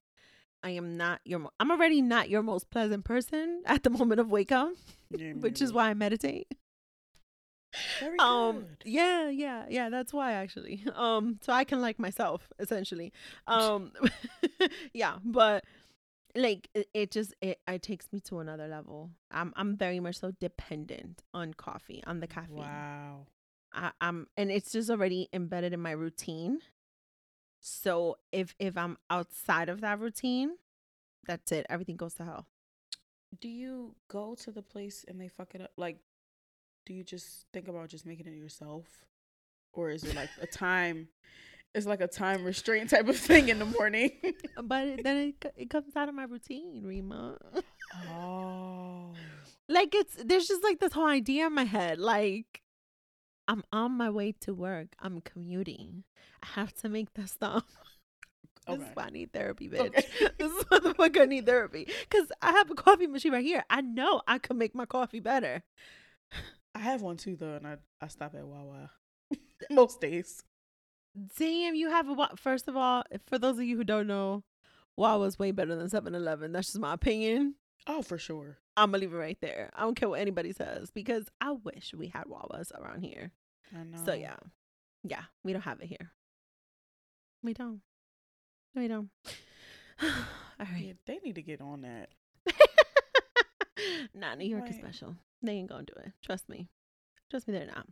I 0.66 0.72
am 0.72 0.98
not 0.98 1.22
your. 1.26 1.40
Mo- 1.40 1.52
I'm 1.60 1.70
already 1.70 2.02
not 2.02 2.28
your 2.28 2.42
most 2.42 2.72
pleasant 2.72 3.06
person 3.06 3.62
at 3.68 3.84
the 3.84 3.92
moment 3.92 4.20
of 4.20 4.32
wake 4.32 4.52
up, 4.52 4.74
yeah, 5.12 5.34
which 5.34 5.62
is 5.62 5.72
why 5.72 5.90
I 5.90 5.94
meditate. 5.94 6.48
Very 8.00 8.18
um, 8.18 8.62
good. 8.62 8.78
Yeah, 8.86 9.30
yeah, 9.30 9.66
yeah. 9.70 9.90
That's 9.90 10.12
why 10.12 10.34
actually. 10.34 10.84
Um, 10.96 11.40
so 11.42 11.54
I 11.54 11.66
can 11.66 11.82
like 11.82 12.00
myself 12.00 12.52
essentially. 12.58 13.14
Um, 13.48 13.92
yeah, 14.94 15.18
but 15.24 15.66
like 16.36 16.68
it, 16.74 16.88
it 16.96 17.12
just 17.12 17.36
it, 17.42 17.60
it 17.68 17.84
takes 17.84 18.12
me 18.12 18.20
to 18.22 18.40
another 18.40 18.68
level. 18.68 19.12
I'm 19.30 19.54
I'm 19.56 19.78
very 19.78 20.00
much 20.00 20.20
so 20.20 20.32
dependent 20.40 21.22
on 21.32 21.54
coffee, 21.54 22.02
on 22.08 22.22
the 22.22 22.28
caffeine. 22.28 22.58
Wow. 22.58 23.28
I, 23.72 23.92
I'm 24.02 24.28
and 24.36 24.50
it's 24.50 24.72
just 24.72 24.90
already 24.90 25.30
embedded 25.32 25.74
in 25.74 25.82
my 25.82 25.92
routine. 25.92 26.60
So 27.68 28.18
if 28.32 28.54
if 28.60 28.78
I'm 28.78 28.96
outside 29.10 29.70
of 29.70 29.82
that 29.82 30.00
routine, 30.00 30.52
that's 31.26 31.52
it. 31.52 31.66
Everything 31.68 31.96
goes 31.96 32.14
to 32.16 32.24
hell. 32.24 32.46
Do 33.42 33.48
you 33.48 33.96
go 34.08 34.36
to 34.36 34.52
the 34.52 34.62
place 34.62 35.04
and 35.08 35.20
they 35.20 35.30
fuck 35.30 35.56
it 35.56 35.62
up? 35.62 35.72
Like, 35.76 35.98
do 36.86 36.94
you 36.94 37.04
just 37.04 37.48
think 37.54 37.68
about 37.68 37.90
just 37.90 38.06
making 38.06 38.28
it 38.28 38.36
yourself, 38.36 38.86
or 39.74 39.90
is 39.90 40.04
it 40.04 40.16
like 40.16 40.30
a 40.40 40.46
time? 40.46 41.08
It's 41.74 41.88
like 41.88 42.02
a 42.02 42.08
time 42.08 42.46
restraint 42.46 42.92
type 42.92 43.10
of 43.10 43.18
thing 43.18 43.50
in 43.50 43.58
the 43.58 43.66
morning. 43.66 44.12
but 44.64 45.04
then 45.04 45.18
it 45.18 45.54
it 45.58 45.70
comes 45.72 45.96
out 45.96 46.08
of 46.08 46.14
my 46.14 46.26
routine, 46.26 46.84
Rima. 46.84 47.38
oh. 48.12 49.12
Like 49.68 49.96
it's 49.96 50.16
there's 50.24 50.48
just 50.48 50.64
like 50.64 50.80
this 50.80 50.94
whole 50.94 51.08
idea 51.08 51.48
in 51.48 51.54
my 51.54 51.64
head, 51.64 51.98
like 51.98 52.62
I'm 53.48 53.64
on 53.72 53.92
my 53.92 54.10
way 54.10 54.34
to 54.42 54.54
work. 54.54 54.90
I'm 55.00 55.22
commuting. 55.22 56.04
I 56.42 56.48
have 56.60 56.74
to 56.82 56.90
make 56.90 57.14
that 57.14 57.30
stop. 57.30 57.66
Okay. 57.66 57.68
This 58.68 58.80
is 58.80 58.96
why 58.96 59.04
I 59.04 59.10
need 59.12 59.32
therapy, 59.32 59.70
bitch. 59.70 59.80
Okay. 59.80 60.06
this 60.40 60.52
is 60.52 60.66
why 60.70 60.80
the 60.80 60.96
fuck 60.96 61.20
I 61.20 61.26
need 61.26 61.46
therapy. 61.46 61.88
Cause 62.10 62.32
I 62.42 62.52
have 62.54 62.72
a 62.72 62.74
coffee 62.74 63.06
machine 63.06 63.32
right 63.32 63.46
here. 63.46 63.64
I 63.70 63.82
know 63.82 64.24
I 64.28 64.40
can 64.40 64.58
make 64.58 64.74
my 64.74 64.88
coffee 64.88 65.20
better. 65.20 65.62
I 66.74 66.80
have 66.80 67.04
one 67.04 67.18
too 67.18 67.36
though, 67.36 67.54
and 67.54 67.68
I 67.68 67.78
I 68.02 68.08
stop 68.08 68.34
at 68.34 68.44
Wawa 68.44 68.90
most 69.70 70.02
days. 70.02 70.44
Damn, 71.38 71.76
you 71.76 71.90
have 71.92 72.10
a 72.10 72.30
first 72.38 72.68
of 72.68 72.76
all, 72.76 73.04
for 73.28 73.38
those 73.38 73.60
of 73.60 73.66
you 73.66 73.78
who 73.78 73.84
don't 73.84 74.08
know, 74.08 74.44
Wawa's 74.98 75.38
way 75.38 75.52
better 75.52 75.76
than 75.76 75.88
7-Eleven. 75.88 76.52
That's 76.52 76.68
just 76.68 76.80
my 76.80 76.94
opinion. 76.94 77.56
Oh, 77.88 78.02
for 78.02 78.18
sure. 78.18 78.58
I'm 78.78 78.92
gonna 78.92 79.00
leave 79.02 79.14
it 79.14 79.18
right 79.18 79.38
there. 79.42 79.70
I 79.74 79.82
don't 79.82 79.96
care 79.96 80.10
what 80.10 80.20
anybody 80.20 80.52
says 80.52 80.90
because 80.92 81.26
I 81.40 81.52
wish 81.52 81.94
we 81.96 82.08
had 82.08 82.26
Wawas 82.26 82.72
around 82.78 83.04
here. 83.04 83.32
I 83.74 83.84
know. 83.84 84.04
So 84.06 84.14
yeah, 84.14 84.36
yeah, 85.04 85.24
we 85.44 85.54
don't 85.54 85.62
have 85.62 85.82
it 85.82 85.88
here. 85.88 86.12
We 87.44 87.54
don't. 87.54 87.82
We 88.76 88.88
don't. 88.88 89.10
All 90.02 90.10
right. 90.60 90.86
Yeah, 90.86 90.94
they 91.06 91.20
need 91.24 91.36
to 91.36 91.42
get 91.42 91.62
on 91.62 91.82
that. 91.84 92.10
nah, 94.14 94.36
New 94.36 94.48
York 94.48 94.64
right. 94.64 94.72
is 94.72 94.78
special. 94.78 95.16
They 95.42 95.54
ain't 95.54 95.70
gonna 95.70 95.84
do 95.84 95.94
it. 96.04 96.12
Trust 96.24 96.50
me. 96.50 96.68
Trust 97.30 97.48
me, 97.48 97.54
they're 97.54 97.68
not. 97.68 97.88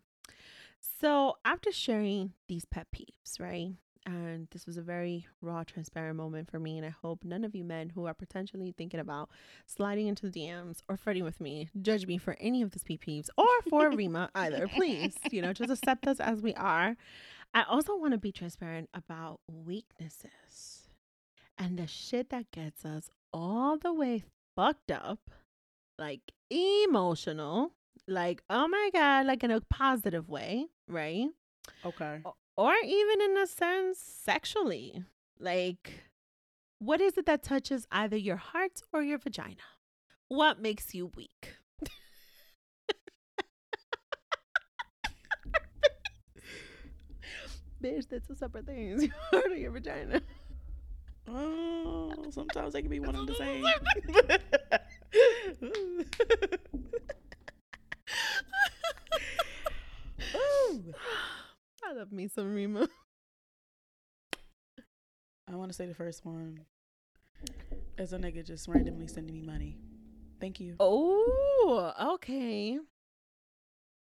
So 0.99 1.37
after 1.45 1.71
sharing 1.71 2.33
these 2.47 2.65
pet 2.65 2.87
peeves, 2.95 3.39
right? 3.39 3.73
And 4.05 4.47
this 4.51 4.65
was 4.65 4.77
a 4.77 4.81
very 4.81 5.27
raw, 5.41 5.63
transparent 5.63 6.17
moment 6.17 6.49
for 6.49 6.59
me. 6.59 6.77
And 6.77 6.85
I 6.85 6.89
hope 6.89 7.23
none 7.23 7.43
of 7.43 7.55
you 7.55 7.63
men 7.63 7.89
who 7.89 8.05
are 8.05 8.13
potentially 8.13 8.73
thinking 8.77 8.99
about 8.99 9.29
sliding 9.65 10.07
into 10.07 10.29
the 10.29 10.41
DMs 10.41 10.79
or 10.89 10.97
flirting 10.97 11.23
with 11.23 11.39
me 11.39 11.69
judge 11.81 12.05
me 12.05 12.17
for 12.17 12.35
any 12.39 12.61
of 12.61 12.71
these 12.71 12.83
pet 12.83 12.99
peeves 12.99 13.29
or 13.37 13.47
for 13.69 13.89
Rima 13.95 14.29
either. 14.35 14.67
Please, 14.67 15.15
you 15.31 15.41
know, 15.41 15.53
just 15.53 15.71
accept 15.71 16.07
us 16.07 16.19
as 16.19 16.41
we 16.41 16.53
are. 16.55 16.97
I 17.53 17.63
also 17.63 17.95
want 17.95 18.11
to 18.13 18.17
be 18.17 18.31
transparent 18.31 18.89
about 18.93 19.39
weaknesses 19.47 20.89
and 21.57 21.77
the 21.77 21.87
shit 21.87 22.29
that 22.31 22.51
gets 22.51 22.83
us 22.83 23.09
all 23.31 23.77
the 23.77 23.93
way 23.93 24.23
fucked 24.55 24.91
up, 24.91 25.29
like 25.97 26.21
emotional, 26.49 27.71
like, 28.07 28.41
oh 28.49 28.67
my 28.67 28.89
God, 28.91 29.27
like 29.27 29.43
in 29.43 29.51
a 29.51 29.61
positive 29.61 30.27
way, 30.27 30.65
right? 30.87 31.27
Okay 31.85 32.21
or 32.55 32.73
even 32.83 33.21
in 33.21 33.37
a 33.37 33.47
sense 33.47 33.99
sexually 33.99 35.03
like 35.39 36.03
What 36.79 37.01
is 37.01 37.17
it 37.17 37.25
that 37.25 37.43
touches 37.43 37.87
either 37.91 38.17
your 38.17 38.35
heart 38.37 38.81
or 38.91 39.01
your 39.03 39.17
vagina? 39.17 39.55
What 40.27 40.59
makes 40.61 40.93
you 40.93 41.11
weak? 41.15 41.53
Bitch, 47.81 48.07
that's 48.09 48.27
two 48.27 48.35
separate 48.35 48.65
things. 48.65 49.03
Your 49.03 49.13
heart 49.31 49.51
or 49.51 49.55
your 49.55 49.71
vagina. 49.71 50.21
Oh, 51.27 52.13
sometimes 52.31 52.73
they 52.73 52.81
can 52.81 52.89
be 52.91 52.99
one 52.99 53.15
and 53.15 53.27
the 53.27 53.35
same. 53.35 53.63
I 61.93 61.95
love 61.95 62.11
me 62.11 62.27
some 62.27 62.55
Rima. 62.55 62.87
I 65.51 65.55
want 65.55 65.69
to 65.69 65.75
say 65.75 65.85
the 65.85 65.93
first 65.93 66.25
one 66.25 66.61
is 67.99 68.13
a 68.13 68.17
nigga 68.17 68.43
just 68.43 68.67
randomly 68.67 69.05
sending 69.07 69.35
me 69.35 69.43
money. 69.43 69.77
Thank 70.39 70.59
you. 70.59 70.75
Oh, 70.79 71.93
okay. 72.15 72.79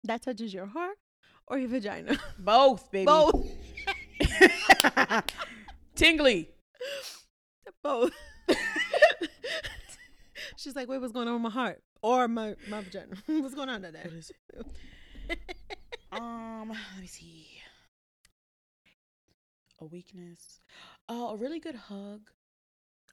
That 0.04 0.24
touches 0.24 0.52
your 0.52 0.66
heart 0.66 0.98
or 1.46 1.60
your 1.60 1.70
vagina? 1.70 2.18
Both, 2.40 2.90
baby. 2.92 3.06
Both. 3.06 3.52
Tingly. 5.96 6.50
Both. 7.84 8.14
She's 10.58 10.76
like, 10.76 10.88
wait, 10.90 11.02
what's 11.02 11.14
going 11.14 11.28
on 11.28 11.36
with 11.36 11.44
my 11.44 11.52
heart 11.52 11.84
or 12.02 12.28
my 12.28 12.56
my 12.68 12.82
vagina? 12.82 13.16
what's 13.28 13.54
going 13.54 13.70
on 13.70 13.84
today? 13.84 14.10
Um, 16.12 16.70
let 16.70 17.02
me 17.02 17.08
see. 17.08 17.55
A 19.80 19.86
weakness. 19.86 20.62
Oh, 21.10 21.30
a 21.30 21.36
really 21.36 21.60
good 21.60 21.76
hug. 21.76 22.30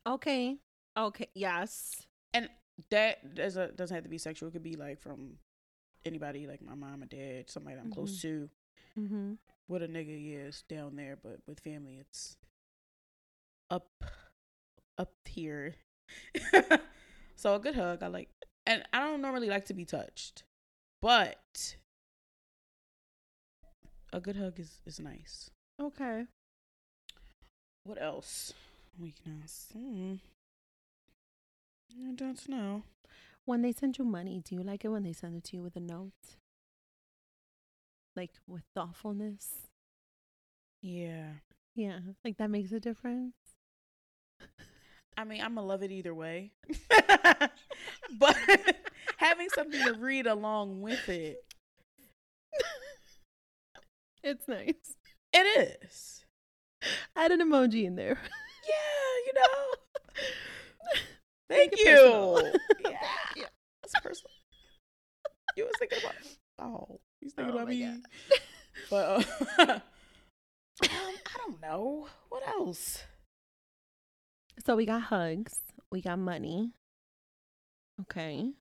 Okay. 0.06 0.58
Okay. 0.96 1.28
Yes. 1.34 2.06
And 2.32 2.48
that 2.90 3.34
does 3.34 3.56
a, 3.56 3.68
doesn't 3.68 3.94
have 3.94 4.04
to 4.04 4.10
be 4.10 4.18
sexual. 4.18 4.48
It 4.48 4.52
could 4.52 4.62
be 4.62 4.76
like 4.76 5.00
from 5.00 5.38
anybody, 6.04 6.46
like 6.46 6.62
my 6.62 6.74
mom 6.74 7.02
or 7.02 7.06
dad, 7.06 7.50
somebody 7.50 7.76
I'm 7.78 7.90
close 7.90 8.20
to. 8.22 8.48
Mm-hmm. 8.98 9.32
With 9.68 9.82
a 9.82 9.88
nigga, 9.88 10.08
yeah, 10.08 10.48
it's 10.48 10.62
down 10.62 10.96
there, 10.96 11.16
but 11.22 11.38
with 11.46 11.60
family, 11.60 11.98
it's 12.00 12.36
up, 13.70 13.88
up 14.98 15.14
here. 15.24 15.76
so 17.36 17.54
a 17.54 17.58
good 17.58 17.74
hug, 17.74 18.02
I 18.02 18.08
like, 18.08 18.28
and 18.66 18.82
I 18.92 19.00
don't 19.00 19.22
normally 19.22 19.48
like 19.48 19.64
to 19.66 19.74
be 19.74 19.84
touched, 19.84 20.44
but 21.00 21.76
a 24.12 24.20
good 24.20 24.36
hug 24.36 24.60
is 24.60 24.80
is 24.84 25.00
nice. 25.00 25.50
Okay. 25.80 26.26
What 27.84 28.00
else? 28.02 28.52
Weakness. 28.98 29.68
Hmm. 29.72 30.16
I 31.96 32.12
don't 32.14 32.48
know. 32.48 32.82
When 33.44 33.62
they 33.62 33.72
send 33.72 33.98
you 33.98 34.04
money, 34.04 34.40
do 34.40 34.54
you 34.56 34.62
like 34.62 34.84
it 34.84 34.88
when 34.88 35.04
they 35.04 35.12
send 35.12 35.36
it 35.36 35.44
to 35.44 35.56
you 35.56 35.62
with 35.62 35.76
a 35.76 35.80
note? 35.80 36.36
Like 38.16 38.40
with 38.46 38.64
thoughtfulness? 38.74 39.68
Yeah. 40.82 41.32
Yeah. 41.74 42.00
Like 42.24 42.36
that 42.38 42.50
makes 42.50 42.72
a 42.72 42.80
difference. 42.80 43.34
I 45.16 45.24
mean, 45.24 45.42
I'm 45.42 45.54
gonna 45.54 45.66
love 45.66 45.82
it 45.82 45.90
either 45.90 46.14
way. 46.14 46.52
but 48.18 48.36
having 49.18 49.48
something 49.54 49.80
to 49.84 49.94
read 49.94 50.26
along 50.26 50.80
with 50.80 51.08
it. 51.08 51.38
It's 54.22 54.48
nice. 54.48 54.96
It 55.32 55.80
is. 55.84 56.24
Add 57.16 57.32
an 57.32 57.40
emoji 57.40 57.84
in 57.84 57.96
there. 57.96 58.18
Yeah, 58.68 59.26
you 59.26 59.32
know. 59.40 60.22
Thank 61.48 61.72
you. 61.76 61.84
personal. 61.84 62.52
yeah. 63.36 63.44
That's 63.82 64.00
personal. 64.02 64.30
You 65.56 65.64
was 65.64 65.72
thinking 65.78 65.98
about 65.98 66.14
oh, 66.58 67.00
he's 67.20 67.34
thinking 67.34 67.52
Oh 67.52 67.56
about 67.56 67.68
me. 67.68 67.82
God. 67.84 68.00
But 68.88 69.26
uh, 69.58 69.62
um, 69.68 69.80
I 70.82 71.36
don't 71.36 71.60
know. 71.60 72.08
What 72.30 72.46
else? 72.48 73.04
So 74.64 74.76
we 74.76 74.86
got 74.86 75.02
hugs. 75.02 75.60
We 75.90 76.00
got 76.00 76.18
money. 76.18 76.72
Okay. 78.00 78.52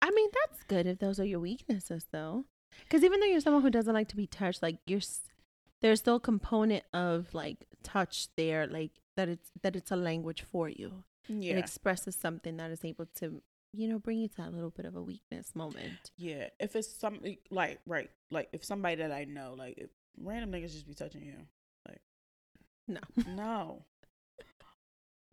I 0.00 0.10
mean, 0.10 0.30
that's 0.32 0.62
good 0.64 0.86
if 0.86 0.98
those 0.98 1.18
are 1.18 1.24
your 1.24 1.40
weaknesses, 1.40 2.06
though. 2.12 2.44
Because 2.84 3.02
even 3.02 3.20
though 3.20 3.26
you're 3.26 3.40
someone 3.40 3.62
who 3.62 3.70
doesn't 3.70 3.94
like 3.94 4.08
to 4.08 4.16
be 4.16 4.26
touched, 4.26 4.62
like 4.62 4.78
you're, 4.86 5.00
there's 5.84 5.98
still 6.00 6.16
a 6.16 6.20
component 6.20 6.82
of 6.94 7.34
like 7.34 7.66
touch 7.82 8.28
there, 8.38 8.66
like 8.66 8.92
that 9.18 9.28
it's 9.28 9.50
that 9.62 9.76
it's 9.76 9.90
a 9.90 9.96
language 9.96 10.42
for 10.50 10.66
you. 10.66 11.04
Yeah. 11.28 11.52
It 11.52 11.58
expresses 11.58 12.16
something 12.16 12.56
that 12.56 12.70
is 12.70 12.82
able 12.86 13.04
to, 13.20 13.42
you 13.74 13.88
know, 13.88 13.98
bring 13.98 14.18
you 14.20 14.28
to 14.28 14.36
that 14.38 14.54
little 14.54 14.70
bit 14.70 14.86
of 14.86 14.96
a 14.96 15.02
weakness 15.02 15.54
moment. 15.54 16.10
Yeah, 16.16 16.48
if 16.58 16.74
it's 16.74 16.90
something 16.98 17.36
like 17.50 17.80
right, 17.86 18.10
like 18.30 18.48
if 18.54 18.64
somebody 18.64 18.96
that 18.96 19.12
I 19.12 19.24
know, 19.24 19.54
like 19.58 19.74
if 19.76 19.90
random 20.18 20.52
niggas 20.52 20.72
just 20.72 20.86
be 20.88 20.94
touching 20.94 21.22
you, 21.22 21.36
like 21.86 22.00
No. 22.88 23.00
no, 23.36 23.84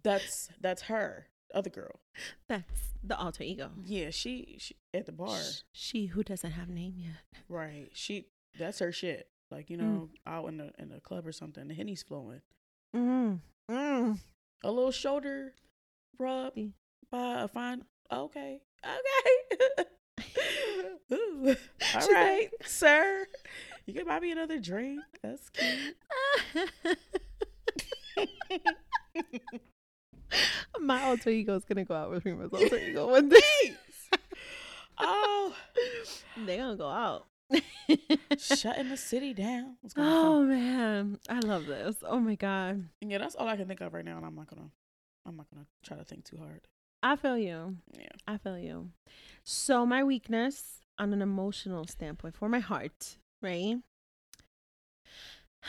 that's 0.04 0.49
that's 0.60 0.84
her 0.84 1.28
other 1.54 1.70
girl. 1.70 1.99
That's 2.49 2.93
the 3.04 3.18
alter 3.18 3.43
ego. 3.43 3.70
Yeah, 3.86 4.10
she, 4.10 4.58
she 4.60 4.76
at 4.93 5.06
the 5.06 5.12
bar, 5.12 5.38
Sh- 5.38 5.62
She 5.74 6.06
who 6.08 6.24
doesn't 6.24 6.52
have 6.52 6.70
name 6.70 6.95
yet. 6.97 7.41
right? 7.49 7.89
She 7.93 8.28
that's 8.60 8.80
her 8.80 8.91
shit. 8.91 9.28
Like 9.52 9.70
you 9.70 9.78
Mm. 9.78 9.82
know, 9.82 10.10
out 10.26 10.47
in 10.47 10.58
the 10.58 10.72
in 10.80 10.89
the 10.89 10.99
club 11.02 11.28
or 11.28 11.32
something, 11.32 11.68
the 11.68 11.74
henny's 11.74 12.02
flowing. 12.04 12.41
Mm. 12.95 13.39
Mm. 13.70 14.20
A 14.64 14.72
little 14.72 14.91
shoulder 14.91 15.54
rub 16.18 16.54
by 17.12 17.41
a 17.41 17.47
fine. 17.47 17.84
Okay, 18.12 18.62
okay. 18.86 19.86
Ooh. 21.14 21.56
All 21.95 22.02
She's 22.02 22.49
sir. 22.66 23.26
You 23.86 23.93
can 23.93 24.06
buy 24.06 24.20
me 24.20 24.32
another 24.32 24.60
drink. 24.60 25.02
That's 25.22 25.49
cute. 25.49 25.95
My 30.80 31.04
alter 31.04 31.30
ego 31.30 31.56
is 31.56 31.66
gonna 31.66 31.84
go 31.86 31.93
out 31.95 32.10
with 32.10 32.26
Rima's 32.26 32.54
alter 32.54 32.78
ego 32.78 33.08
one 33.10 33.30
day. 33.30 33.76
oh, 34.97 35.54
They're 36.45 36.58
gonna 36.58 36.78
go 36.78 36.88
out. 36.88 37.26
shutting 38.38 38.89
the 38.89 38.97
city 38.97 39.34
down. 39.34 39.78
Oh 39.97 40.43
man, 40.43 41.20
I 41.30 41.39
love 41.39 41.66
this. 41.66 41.97
Oh 42.04 42.20
my 42.20 42.36
god, 42.36 42.86
Yeah, 43.02 43.18
that's 43.18 43.36
all 43.36 43.47
I 43.47 43.58
can 43.58 43.68
think 43.68 43.82
of 43.82 43.93
right 43.93 44.06
now, 44.06 44.18
and 44.18 44.26
I'm 44.26 44.36
not 44.36 44.47
gonna, 44.47 44.70
I'm 45.26 45.36
not 45.36 45.47
gonna 45.54 45.66
try 45.84 45.97
to 45.97 46.04
think 46.04 46.26
too 46.26 46.38
hard. 46.38 46.62
I 47.04 47.16
feel 47.16 47.38
you. 47.38 47.78
Yeah. 47.97 48.10
I 48.28 48.38
feel 48.38 48.58
you. 48.58 48.91
So 49.43 49.86
my 49.86 50.04
weakness 50.04 50.82
on 50.99 51.14
an 51.14 51.22
emotional 51.22 51.86
standpoint 51.86 52.36
for 52.36 52.47
my 52.47 52.60
heart, 52.60 53.18
right? 53.41 53.78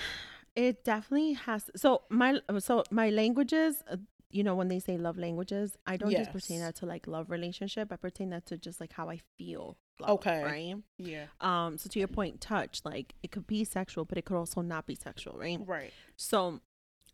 It 0.55 0.85
definitely 0.85 1.33
has. 1.33 1.71
So 1.77 2.03
my 2.11 2.39
so 2.59 2.85
my 2.91 3.09
languages. 3.09 3.83
Uh, 3.91 3.97
you 4.31 4.43
know 4.43 4.55
when 4.55 4.69
they 4.69 4.79
say 4.81 4.97
love 4.97 5.19
languages, 5.19 5.77
I 5.87 5.97
don't 5.97 6.11
just 6.11 6.33
pertain 6.33 6.61
that 6.61 6.75
to 6.77 6.87
like 6.87 7.07
love 7.07 7.31
relationship. 7.31 7.93
I 7.93 7.97
pertain 7.97 8.31
that 8.31 8.47
to 8.47 8.59
just 8.59 8.81
like 8.81 8.93
how 8.93 9.09
I 9.09 9.21
feel. 9.39 9.77
Love, 10.03 10.11
Okay. 10.11 10.43
Right. 10.45 10.75
Yeah. 10.99 11.27
Um. 11.41 11.79
So 11.79 11.89
to 11.89 11.99
your 11.99 12.09
point, 12.09 12.41
touch 12.41 12.81
like 12.85 13.15
it 13.23 13.31
could 13.31 13.47
be 13.47 13.65
sexual, 13.65 14.05
but 14.05 14.19
it 14.19 14.25
could 14.25 14.37
also 14.37 14.61
not 14.61 14.87
be 14.87 14.95
sexual, 14.95 15.37
right? 15.39 15.59
Right. 15.67 15.93
So, 16.17 16.61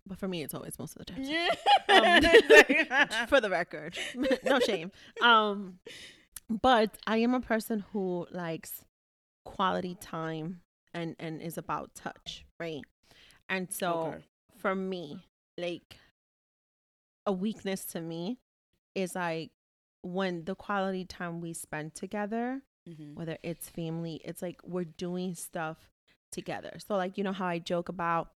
but 0.07 0.19
for 0.19 0.29
me, 0.29 0.43
it's 0.43 0.55
always 0.55 0.79
most 0.79 0.97
of 0.97 1.05
the 1.07 1.13
time. 1.13 1.23
Yeah. 1.23 1.49
Um, 1.91 2.23
for 3.29 3.41
the 3.41 3.49
record, 3.49 3.97
no 4.45 4.61
shame. 4.61 4.93
Um, 5.23 5.79
but 6.51 6.99
I 7.07 7.17
am 7.19 7.33
a 7.33 7.41
person 7.41 7.83
who 7.93 8.27
likes 8.31 8.85
quality 9.47 9.95
time 9.99 10.61
and 10.93 11.17
and 11.19 11.41
is 11.41 11.57
about 11.57 11.95
touch, 11.95 12.45
right? 12.61 12.83
And 13.49 13.73
so 13.73 13.93
Okay. 14.15 14.25
for 14.59 14.75
me, 14.75 15.21
like 15.57 15.97
a 17.27 17.33
weakness 17.33 17.85
to 17.87 18.01
me 18.01 18.39
is 18.95 19.15
like 19.15 19.51
when 20.03 20.45
the 20.45 20.55
quality 20.55 21.05
time 21.07 21.41
we 21.41 21.53
spend 21.55 21.95
together, 21.95 22.63
Mhm. 22.89 23.15
whether 23.15 23.37
it's 23.43 23.69
family, 23.69 24.21
it's 24.25 24.41
like 24.43 24.61
we're 24.65 24.85
doing 24.85 25.35
stuff 25.35 25.91
together. 26.33 26.79
So 26.79 26.97
like 26.97 27.19
you 27.19 27.25
know 27.25 27.33
how 27.33 27.47
I 27.47 27.59
joke 27.59 27.89
about, 27.89 28.33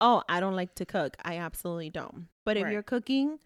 oh, 0.00 0.22
I 0.28 0.40
don't 0.40 0.54
like 0.56 0.74
to 0.76 0.86
cook. 0.86 1.16
I 1.24 1.36
absolutely 1.38 1.90
don't. 1.90 2.28
But 2.44 2.56
if 2.56 2.64
Right. 2.64 2.72
you're 2.72 2.82
cooking, 2.82 3.38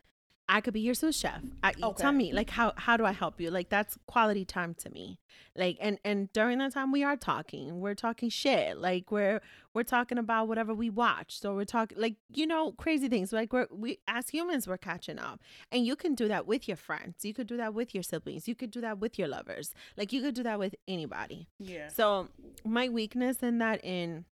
I 0.50 0.60
could 0.60 0.74
be 0.74 0.80
your 0.80 0.94
sous 0.94 1.16
chef. 1.16 1.42
I, 1.62 1.72
Okay. 1.80 2.02
Tell 2.02 2.10
me, 2.10 2.32
like 2.32 2.50
how 2.50 2.72
how 2.76 2.96
do 2.96 3.04
I 3.04 3.12
help 3.12 3.40
you? 3.40 3.50
Like 3.50 3.68
that's 3.68 3.96
quality 4.06 4.44
time 4.44 4.74
to 4.74 4.90
me. 4.90 5.20
Like 5.56 5.78
and 5.80 6.00
and 6.04 6.30
during 6.32 6.58
that 6.58 6.72
time 6.72 6.90
we 6.90 7.04
are 7.04 7.16
talking. 7.16 7.80
We're 7.80 7.94
talking 7.94 8.28
shit. 8.30 8.76
Like 8.76 9.12
we're 9.12 9.40
we're 9.74 9.84
talking 9.84 10.18
about 10.18 10.48
whatever 10.48 10.74
we 10.74 10.90
watched. 10.90 11.40
So 11.40 11.54
we're 11.54 11.64
talking 11.64 11.96
like 12.00 12.16
you 12.34 12.48
know 12.48 12.72
crazy 12.72 13.08
things. 13.08 13.32
Like 13.32 13.52
we're 13.52 13.68
we 13.70 14.00
as 14.08 14.30
humans 14.30 14.66
we're 14.66 14.76
catching 14.76 15.20
up. 15.20 15.40
And 15.70 15.86
you 15.86 15.94
can 15.94 16.16
do 16.16 16.26
that 16.26 16.48
with 16.48 16.66
your 16.66 16.76
friends. 16.76 17.24
You 17.24 17.32
could 17.32 17.46
do 17.46 17.56
that 17.56 17.72
with 17.72 17.94
your 17.94 18.02
siblings. 18.02 18.48
You 18.48 18.56
could 18.56 18.72
do 18.72 18.80
that 18.80 18.98
with 18.98 19.20
your 19.20 19.28
lovers. 19.28 19.72
Like 19.96 20.12
you 20.12 20.20
could 20.20 20.34
do 20.34 20.42
that 20.42 20.58
with 20.58 20.74
anybody. 20.88 21.46
Yeah. 21.60 21.88
So 21.88 22.28
my 22.64 22.88
weakness 22.88 23.36
in 23.40 23.58
that 23.58 23.84
in 23.84 24.24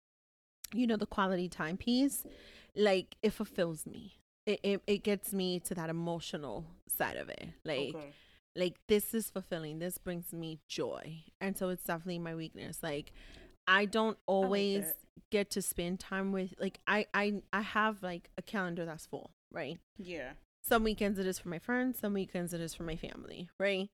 you 0.75 0.87
know 0.89 0.97
the 0.97 1.07
quality 1.07 1.49
time 1.49 1.77
piece, 1.77 2.27
like 2.75 3.15
it 3.23 3.33
fulfills 3.33 3.87
me. 3.87 4.18
It, 4.49 4.61
it, 4.63 4.83
it 4.87 5.03
gets 5.05 5.33
me 5.35 5.61
to 5.61 5.75
that 5.75 5.91
emotional 5.91 6.65
side 6.97 7.17
of 7.17 7.29
it. 7.29 7.51
Like 7.65 7.95
okay. 7.95 8.13
like 8.57 8.77
this 8.89 9.13
is 9.13 9.29
fulfilling. 9.29 9.79
This 9.79 9.99
brings 9.99 10.33
me 10.33 10.59
joy. 10.67 11.23
And 11.41 11.57
so 11.57 11.69
it's 11.69 11.85
definitely 11.85 12.19
my 12.19 12.35
weakness. 12.35 12.79
Like 12.83 13.13
I 13.67 13.85
don't 13.85 14.17
always 14.27 14.85
I 14.85 14.87
like 14.87 14.97
get 15.31 15.51
to 15.51 15.63
spend 15.63 16.01
time 16.01 16.33
with 16.33 16.55
like 16.59 16.81
I 16.87 17.07
I 17.13 17.43
I 17.53 17.61
have 17.61 18.03
like 18.03 18.31
a 18.39 18.43
calendar 18.43 18.87
that's 18.87 19.05
full, 19.05 19.33
right? 19.53 19.79
Yeah. 19.99 20.33
Some 20.63 20.83
weekends 20.83 21.19
it 21.19 21.27
is 21.27 21.39
for 21.39 21.51
my 21.51 21.59
friends, 21.59 21.99
some 21.99 22.15
weekends 22.15 22.55
it 22.55 22.63
is 22.63 22.75
for 22.75 22.85
my 22.85 22.97
family, 22.97 23.51
right? 23.61 23.91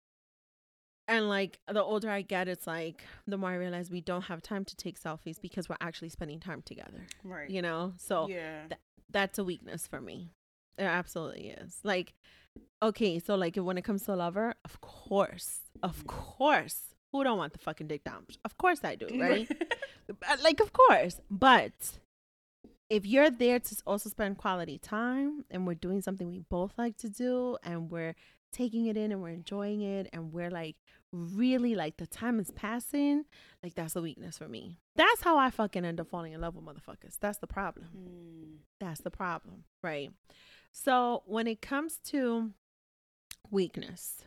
And 1.08 1.28
like 1.28 1.58
the 1.68 1.82
older 1.82 2.08
I 2.08 2.22
get, 2.22 2.46
it's 2.46 2.66
like 2.68 3.02
the 3.26 3.36
more 3.36 3.50
I 3.50 3.56
realize 3.56 3.90
we 3.90 4.00
don't 4.00 4.22
have 4.22 4.40
time 4.40 4.64
to 4.64 4.76
take 4.76 4.98
selfies 5.00 5.40
because 5.40 5.68
we're 5.68 5.76
actually 5.80 6.08
spending 6.10 6.38
time 6.38 6.62
together. 6.62 7.06
Right. 7.24 7.50
You 7.50 7.60
know? 7.60 7.92
So 7.98 8.28
yeah. 8.28 8.68
Th- 8.68 8.80
that's 9.10 9.38
a 9.38 9.44
weakness 9.44 9.86
for 9.86 10.00
me. 10.00 10.32
It 10.78 10.84
absolutely 10.84 11.48
is. 11.50 11.80
Like, 11.82 12.14
okay, 12.82 13.18
so 13.18 13.34
like 13.34 13.56
when 13.56 13.78
it 13.78 13.82
comes 13.82 14.02
to 14.04 14.14
a 14.14 14.16
lover, 14.16 14.54
of 14.64 14.80
course, 14.80 15.60
of 15.82 16.06
course, 16.06 16.94
who 17.12 17.22
don't 17.24 17.38
want 17.38 17.52
the 17.52 17.58
fucking 17.58 17.86
dick 17.86 18.04
down? 18.04 18.26
Of 18.44 18.58
course 18.58 18.80
I 18.82 18.96
do, 18.96 19.06
right? 19.20 19.48
Like, 20.42 20.60
of 20.60 20.72
course. 20.72 21.20
But 21.30 21.72
if 22.90 23.06
you're 23.06 23.30
there 23.30 23.60
to 23.60 23.76
also 23.86 24.10
spend 24.10 24.38
quality 24.38 24.78
time 24.78 25.44
and 25.50 25.66
we're 25.66 25.74
doing 25.74 26.02
something 26.02 26.28
we 26.28 26.40
both 26.40 26.72
like 26.76 26.96
to 26.98 27.08
do 27.08 27.56
and 27.62 27.90
we're 27.90 28.14
taking 28.52 28.86
it 28.86 28.96
in 28.96 29.10
and 29.12 29.20
we're 29.20 29.30
enjoying 29.30 29.80
it 29.82 30.08
and 30.12 30.32
we're 30.32 30.50
like 30.50 30.76
really 31.12 31.74
like 31.74 31.96
the 31.96 32.06
time 32.06 32.40
is 32.40 32.50
passing, 32.50 33.24
like 33.62 33.74
that's 33.74 33.96
a 33.96 34.02
weakness 34.02 34.38
for 34.38 34.48
me. 34.48 34.78
That's 34.96 35.22
how 35.22 35.38
I 35.38 35.50
fucking 35.50 35.84
end 35.84 36.00
up 36.00 36.08
falling 36.08 36.32
in 36.32 36.40
love 36.40 36.54
with 36.56 36.64
motherfuckers. 36.64 37.16
That's 37.20 37.38
the 37.38 37.46
problem. 37.46 37.88
Mm. 37.96 38.58
That's 38.80 39.00
the 39.00 39.10
problem, 39.10 39.64
right? 39.82 40.10
So 40.76 41.22
when 41.26 41.46
it 41.46 41.62
comes 41.62 41.98
to 42.06 42.50
weakness, 43.48 44.24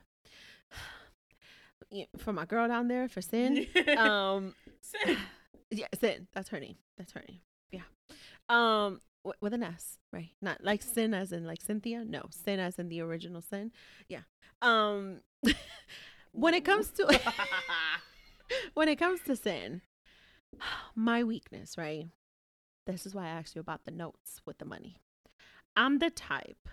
for 2.17 2.31
my 2.31 2.45
girl 2.45 2.69
down 2.69 2.87
there 2.87 3.09
for 3.09 3.21
sin, 3.33 3.67
um, 3.97 4.55
sin, 4.81 5.17
yeah, 5.71 5.87
sin. 5.99 6.27
That's 6.33 6.49
her 6.49 6.59
name. 6.59 6.77
That's 6.97 7.11
her 7.11 7.23
name. 7.27 7.41
Yeah. 7.69 7.81
Um, 8.47 9.01
with 9.41 9.53
an 9.53 9.61
S, 9.61 9.97
right? 10.13 10.29
Not 10.41 10.63
like 10.63 10.81
sin 10.81 11.13
as 11.13 11.33
in 11.33 11.45
like 11.45 11.61
Cynthia. 11.61 12.05
No, 12.05 12.23
sin 12.29 12.61
as 12.61 12.79
in 12.79 12.87
the 12.87 13.01
original 13.01 13.41
sin. 13.41 13.73
Yeah. 14.07 14.21
Um, 14.61 15.19
when 16.31 16.53
it 16.53 16.63
comes 16.63 16.91
to 16.91 17.19
when 18.73 18.87
it 18.87 18.95
comes 18.95 19.19
to 19.25 19.35
sin, 19.35 19.81
my 20.95 21.25
weakness, 21.25 21.77
right? 21.77 22.07
This 22.85 23.05
is 23.05 23.13
why 23.13 23.25
I 23.25 23.31
asked 23.31 23.53
you 23.53 23.59
about 23.59 23.83
the 23.83 23.91
notes 23.91 24.39
with 24.45 24.59
the 24.59 24.65
money. 24.65 24.95
I'm 25.77 25.99
the 25.99 26.09
type, 26.09 26.69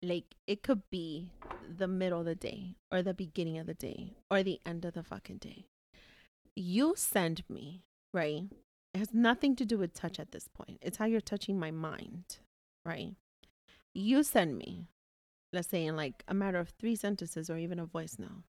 like 0.00 0.36
it 0.46 0.62
could 0.62 0.82
be 0.88 1.32
the 1.68 1.88
middle 1.88 2.20
of 2.20 2.26
the 2.26 2.36
day 2.36 2.76
or 2.92 3.02
the 3.02 3.12
beginning 3.12 3.58
of 3.58 3.66
the 3.66 3.74
day 3.74 4.14
or 4.30 4.44
the 4.44 4.60
end 4.64 4.84
of 4.84 4.94
the 4.94 5.02
fucking 5.02 5.38
day. 5.38 5.66
You 6.54 6.94
send 6.96 7.42
me, 7.50 7.82
right? 8.14 8.44
It 8.94 8.98
has 8.98 9.12
nothing 9.12 9.56
to 9.56 9.64
do 9.64 9.78
with 9.78 9.94
touch 9.94 10.20
at 10.20 10.30
this 10.30 10.46
point. 10.46 10.78
It's 10.80 10.98
how 10.98 11.06
you're 11.06 11.20
touching 11.20 11.58
my 11.58 11.72
mind, 11.72 12.38
right? 12.86 13.14
You 13.94 14.22
send 14.22 14.56
me, 14.56 14.86
let's 15.52 15.68
say 15.68 15.84
in 15.84 15.96
like 15.96 16.22
a 16.28 16.34
matter 16.34 16.58
of 16.58 16.68
three 16.78 16.94
sentences 16.94 17.50
or 17.50 17.58
even 17.58 17.80
a 17.80 17.84
voice 17.84 18.16
note, 18.16 18.44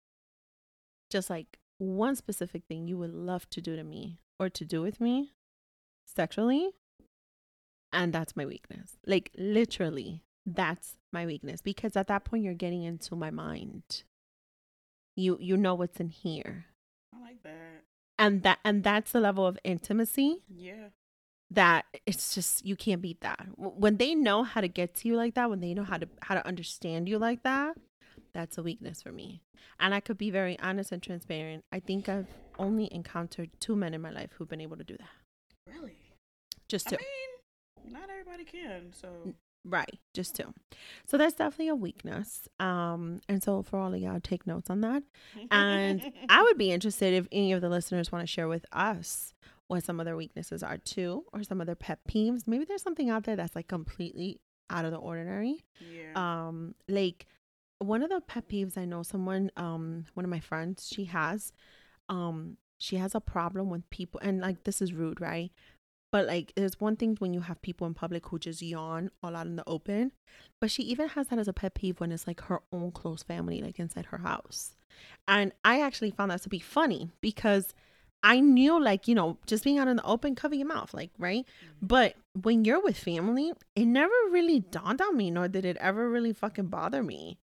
just 1.11 1.29
like 1.29 1.59
one 1.77 2.17
specific 2.17 2.63
thing 2.67 2.89
you 2.89 2.97
would 2.97 3.13
love 3.13 3.47
to 3.51 3.61
do 3.61 3.77
to 3.77 3.85
me 3.85 4.21
or 4.41 4.49
to 4.49 4.65
do 4.65 4.81
with 4.81 5.03
me 5.03 5.35
sexually. 6.07 6.71
And 7.93 8.13
that's 8.13 8.37
my 8.37 8.45
weakness. 8.45 8.97
Like 9.07 9.31
literally, 9.37 10.23
that's 10.45 10.97
my 11.13 11.27
weakness 11.27 11.61
because 11.61 11.97
at 11.97 12.09
that 12.09 12.25
point 12.25 12.45
you're 12.45 12.55
getting 12.55 12.83
into 12.83 13.17
my 13.17 13.31
mind. 13.31 14.05
You 15.17 15.39
you 15.41 15.57
know 15.57 15.75
what's 15.75 15.99
in 15.99 16.11
here. 16.11 16.67
I 17.15 17.21
like 17.21 17.43
that. 17.43 17.85
And 18.19 18.43
that 18.43 18.59
and 18.65 18.85
that's 18.85 19.13
the 19.13 19.21
level 19.21 19.47
of 19.47 19.59
intimacy 19.65 20.43
yeah. 20.49 20.89
that 21.51 21.85
it's 22.07 22.35
just 22.35 22.65
you 22.65 22.77
can't 22.77 23.03
beat 23.03 23.21
that. 23.23 23.47
When 23.57 23.97
they 23.97 24.15
know 24.15 24.43
how 24.43 24.61
to 24.61 24.69
get 24.69 24.95
to 24.97 25.09
you 25.09 25.17
like 25.17 25.35
that 25.35 25.51
when 25.51 25.61
they 25.61 25.75
know 25.75 25.85
how 25.85 25.99
to 25.99 26.09
how 26.23 26.35
to 26.35 26.47
understand 26.47 27.09
you 27.09 27.19
like 27.19 27.43
that 27.43 27.77
that's 28.33 28.59
a 28.59 28.63
weakness 28.63 29.01
for 29.01 29.13
me. 29.13 29.43
And 29.81 29.95
i 29.95 30.01
could 30.01 30.19
be 30.19 30.31
very 30.31 30.59
honest 30.61 30.93
and 30.93 31.03
transparent. 31.03 31.65
I 31.73 31.81
think 31.81 32.09
i've 32.09 32.29
only 32.59 32.93
encountered 32.93 33.51
two 33.61 33.77
men 33.77 33.95
in 33.95 34.01
my 34.01 34.11
life 34.11 34.31
who've 34.35 34.49
been 34.49 34.61
able 34.61 34.77
to 34.77 34.85
do 34.85 34.97
that. 34.97 35.73
Really? 35.75 35.99
Just 36.69 36.89
two. 36.89 36.97
I 36.97 36.99
mean, 36.99 37.36
not 37.91 38.09
everybody 38.11 38.45
can 38.45 38.93
so 38.93 39.35
Right, 39.69 39.99
just 40.15 40.37
two. 40.37 40.55
So 41.07 41.19
that's 41.19 41.35
definitely 41.35 41.69
a 41.69 41.75
weakness. 41.75 42.49
Um, 42.61 43.21
and 43.29 43.43
so 43.43 43.63
for 43.63 43.81
all 43.81 43.93
of 43.93 44.01
y'all, 44.01 44.21
take 44.21 44.47
notes 44.47 44.71
on 44.71 44.81
that. 44.83 45.03
And 45.51 46.13
I 46.29 46.43
would 46.43 46.57
be 46.57 46.71
interested 46.71 47.15
if 47.15 47.27
any 47.33 47.53
of 47.53 47.61
the 47.61 47.69
listeners 47.69 48.13
want 48.13 48.23
to 48.23 48.33
share 48.33 48.47
with 48.47 48.65
us 48.71 49.35
what 49.67 49.83
some 49.83 49.99
of 49.99 50.07
their 50.07 50.17
weaknesses 50.17 50.63
are 50.63 50.79
too, 50.79 51.25
or 51.33 51.43
some 51.43 51.61
of 51.61 51.67
their 51.67 51.75
pet 51.75 51.99
peeves. 52.09 52.47
Maybe 52.47 52.65
there's 52.65 52.83
something 52.83 53.11
out 53.11 53.25
there 53.25 53.35
that's 53.35 53.57
like 53.57 53.67
completely 53.67 54.41
out 54.71 54.85
of 54.85 54.93
the 54.93 54.99
ordinary. 54.99 55.65
Yeah. 55.81 56.13
Um, 56.15 56.77
like 56.89 57.27
one 57.81 58.05
of 58.05 58.11
the 58.11 58.21
pet 58.21 58.49
peeves 58.49 58.79
I 58.79 58.85
know 58.85 59.03
someone, 59.03 59.51
um, 59.57 60.05
one 60.15 60.25
of 60.25 60.31
my 60.31 60.41
friends, 60.41 60.89
she 60.93 61.07
has, 61.07 61.53
um, 62.09 62.57
she 62.79 62.97
has 62.97 63.17
a 63.17 63.21
problem 63.21 63.69
with 63.71 63.89
people, 63.91 64.21
and 64.23 64.41
like 64.41 64.63
this 64.63 64.81
is 64.81 64.93
rude, 64.93 65.21
right? 65.21 65.51
But 66.17 66.29
like, 66.29 66.55
there's 66.57 66.81
one 66.81 66.97
thing 66.97 67.17
when 67.19 67.35
you 67.35 67.43
have 67.43 67.61
people 67.61 67.87
in 67.87 67.93
public 67.93 68.27
who 68.29 68.39
just 68.39 68.63
yawn 68.63 69.11
all 69.23 69.37
out 69.37 69.47
in 69.47 69.57
the 69.57 69.65
open. 69.67 70.13
But 70.63 70.71
she 70.71 70.83
even 70.85 71.11
has 71.11 71.29
that 71.29 71.39
as 71.39 71.47
a 71.47 71.53
pet 71.53 71.75
peeve 71.75 72.01
when 72.01 72.11
it's 72.11 72.27
like 72.27 72.41
her 72.45 72.63
own 72.73 72.91
close 72.93 73.23
family, 73.23 73.61
like 73.61 73.79
inside 73.79 74.07
her 74.07 74.17
house. 74.17 74.77
And 75.29 75.53
I 75.63 75.83
actually 75.83 76.13
found 76.13 76.31
that 76.31 76.41
to 76.45 76.49
be 76.49 76.59
funny 76.59 77.11
because 77.21 77.75
I 78.23 78.41
knew, 78.41 78.83
like, 78.83 79.07
you 79.07 79.15
know, 79.15 79.37
just 79.45 79.63
being 79.63 79.79
out 79.79 79.89
in 79.89 79.97
the 79.97 80.05
open, 80.07 80.35
cover 80.35 80.55
your 80.55 80.67
mouth, 80.67 80.95
like, 80.95 81.11
right? 81.19 81.45
Mm-hmm. 81.45 81.87
But 81.87 82.15
when 82.41 82.65
you're 82.65 82.83
with 82.83 82.97
family, 82.97 83.53
it 83.75 83.85
never 83.85 84.15
really 84.31 84.61
dawned 84.61 85.03
on 85.03 85.19
me, 85.19 85.31
nor 85.31 85.49
did 85.49 85.67
it 85.67 85.77
ever 85.77 86.09
really 86.09 86.33
fucking 86.33 86.69
bother 86.69 87.03
me 87.03 87.37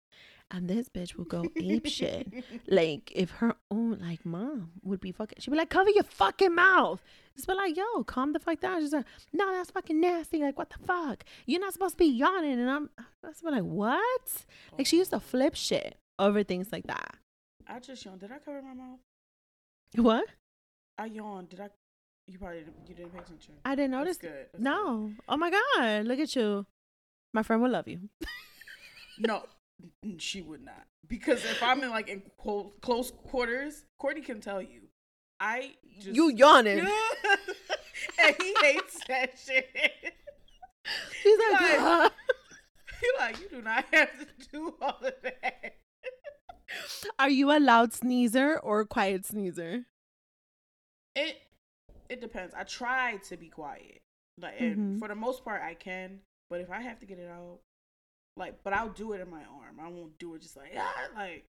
and 0.50 0.68
this 0.68 0.88
bitch 0.88 1.16
will 1.16 1.24
go 1.24 1.44
ape 1.56 1.86
shit. 1.86 2.32
Like 2.68 3.12
if 3.14 3.30
her 3.32 3.56
own 3.70 3.98
like 4.00 4.24
mom 4.24 4.72
would 4.82 5.00
be 5.00 5.12
fucking, 5.12 5.38
she'd 5.40 5.50
be 5.50 5.56
like, 5.56 5.70
cover 5.70 5.90
your 5.90 6.04
fucking 6.04 6.54
mouth. 6.54 7.02
Just 7.34 7.48
be 7.48 7.54
like, 7.54 7.76
yo, 7.76 8.04
calm 8.04 8.32
the 8.32 8.38
fuck 8.38 8.60
down. 8.60 8.80
She's 8.80 8.92
like, 8.92 9.06
no, 9.32 9.52
that's 9.52 9.70
fucking 9.70 10.00
nasty. 10.00 10.38
Like 10.38 10.56
what 10.56 10.70
the 10.70 10.86
fuck? 10.86 11.24
You're 11.46 11.60
not 11.60 11.72
supposed 11.72 11.94
to 11.94 11.98
be 11.98 12.06
yawning. 12.06 12.60
And 12.60 12.70
I'm, 12.70 12.90
I 12.98 13.28
was 13.28 13.42
like, 13.42 13.62
what? 13.62 14.44
Like 14.76 14.86
she 14.86 14.98
used 14.98 15.10
to 15.10 15.20
flip 15.20 15.54
shit 15.54 15.96
over 16.18 16.42
things 16.42 16.68
like 16.72 16.86
that. 16.86 17.16
I 17.66 17.80
just 17.80 18.04
yawned. 18.04 18.20
Did 18.20 18.30
I 18.30 18.38
cover 18.38 18.62
my 18.62 18.74
mouth? 18.74 19.00
What? 19.96 20.26
I 20.98 21.06
yawned. 21.06 21.48
Did 21.48 21.60
I? 21.60 21.70
You 22.26 22.38
probably 22.38 22.60
didn't, 22.60 22.74
you 22.88 22.94
didn't 22.94 23.12
pay 23.12 23.18
attention. 23.18 23.54
I 23.64 23.74
didn't 23.74 23.90
notice. 23.90 24.16
That's 24.18 24.32
good. 24.32 24.46
That's 24.52 24.64
no. 24.64 25.08
Good. 25.08 25.16
Oh 25.28 25.36
my 25.36 25.50
god! 25.50 26.06
Look 26.06 26.18
at 26.18 26.34
you. 26.34 26.66
My 27.32 27.42
friend 27.42 27.60
will 27.60 27.70
love 27.70 27.88
you. 27.88 28.00
no, 29.18 29.44
she 30.18 30.42
would 30.42 30.64
not 30.64 30.86
because 31.08 31.44
if 31.44 31.62
I'm 31.62 31.82
in 31.82 31.90
like 31.90 32.08
in 32.08 32.22
close 32.38 33.10
quarters, 33.28 33.84
Courtney 33.98 34.22
can 34.22 34.40
tell 34.40 34.62
you. 34.62 34.82
I 35.40 35.72
just, 36.00 36.14
you 36.14 36.30
yawning, 36.30 36.78
and 38.18 38.36
he 38.40 38.54
hates 38.62 39.00
that 39.08 39.36
shit. 39.36 39.68
He's 41.22 41.38
like, 41.52 41.80
like 41.80 42.12
like 43.18 43.40
you 43.40 43.48
do 43.48 43.62
not 43.62 43.84
have 43.92 44.10
to 44.18 44.26
do 44.52 44.74
all 44.80 44.98
of 45.02 45.12
that. 45.22 45.76
Are 47.18 47.28
you 47.28 47.50
a 47.50 47.58
loud 47.58 47.92
sneezer 47.92 48.58
or 48.58 48.80
a 48.80 48.86
quiet 48.86 49.26
sneezer? 49.26 49.84
It 51.14 51.36
it 52.08 52.20
depends. 52.20 52.54
I 52.54 52.62
try 52.62 53.18
to 53.28 53.36
be 53.36 53.48
quiet, 53.48 54.02
like, 54.40 54.58
mm-hmm. 54.58 54.98
for 54.98 55.08
the 55.08 55.14
most 55.14 55.44
part, 55.44 55.62
I 55.62 55.74
can. 55.74 56.20
But 56.48 56.60
if 56.60 56.70
I 56.70 56.80
have 56.80 57.00
to 57.00 57.06
get 57.06 57.18
it 57.18 57.28
out, 57.28 57.58
like, 58.36 58.62
but 58.64 58.72
I'll 58.72 58.88
do 58.88 59.12
it 59.12 59.20
in 59.20 59.30
my 59.30 59.42
arm. 59.42 59.78
I 59.80 59.88
won't 59.88 60.18
do 60.18 60.34
it 60.34 60.42
just 60.42 60.56
like 60.56 60.72
ah, 60.76 60.94
like 61.16 61.44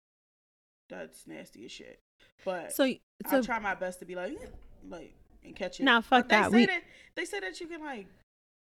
that's 0.89 1.25
nasty 1.27 1.65
as 1.65 1.71
shit. 1.71 1.99
But 2.43 2.73
so, 2.73 2.87
so 3.27 3.37
I'll 3.37 3.43
try 3.43 3.59
my 3.59 3.75
best 3.75 3.99
to 3.99 4.05
be 4.05 4.15
like 4.15 4.37
like 4.87 5.13
and 5.43 5.55
catch 5.55 5.79
it. 5.79 5.83
Now 5.83 6.01
fuck 6.01 6.29
they 6.29 6.35
that. 6.35 6.51
Say 6.51 6.57
we... 6.57 6.65
that. 6.67 6.81
They 7.15 7.25
say 7.25 7.39
that 7.39 7.59
you 7.59 7.67
can 7.67 7.81
like 7.81 8.07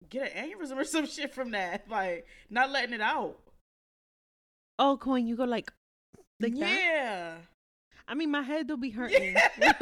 get 0.08 0.32
an 0.34 0.50
aneurysm 0.50 0.76
or 0.76 0.84
some 0.84 1.06
shit 1.06 1.34
from 1.34 1.52
that, 1.52 1.88
like 1.88 2.26
not 2.50 2.70
letting 2.70 2.94
it 2.94 3.00
out. 3.00 3.38
Oh, 4.78 4.96
Coin, 4.96 5.26
you 5.26 5.36
go 5.36 5.44
like 5.44 5.72
like 6.40 6.52
yeah. 6.54 6.66
that. 6.66 7.38
I 8.08 8.14
mean, 8.14 8.30
my 8.30 8.42
head 8.42 8.66
do 8.66 8.76
be 8.76 8.90
hurting. 8.98 9.34
Yeah. 9.34 9.72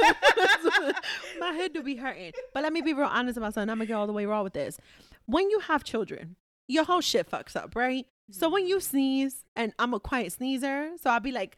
my 1.38 1.52
head 1.52 1.72
do 1.72 1.82
be 1.82 1.96
hurting. 1.96 2.32
But 2.52 2.62
let 2.62 2.72
me 2.72 2.80
be 2.80 2.92
real 2.92 3.06
honest 3.06 3.36
about 3.36 3.54
something. 3.54 3.70
I'm 3.70 3.78
gonna 3.78 3.86
get 3.86 3.94
all 3.94 4.06
the 4.06 4.12
way 4.12 4.26
raw 4.26 4.42
with 4.42 4.52
this. 4.52 4.78
When 5.26 5.50
you 5.50 5.60
have 5.60 5.84
children, 5.84 6.36
your 6.68 6.84
whole 6.84 7.00
shit 7.00 7.30
fucks 7.30 7.56
up, 7.56 7.74
right? 7.74 8.06
So 8.30 8.48
when 8.48 8.66
you 8.66 8.80
sneeze, 8.80 9.44
and 9.56 9.72
I'm 9.78 9.94
a 9.94 10.00
quiet 10.00 10.32
sneezer, 10.32 10.90
so 11.00 11.10
I'll 11.10 11.20
be 11.20 11.32
like, 11.32 11.56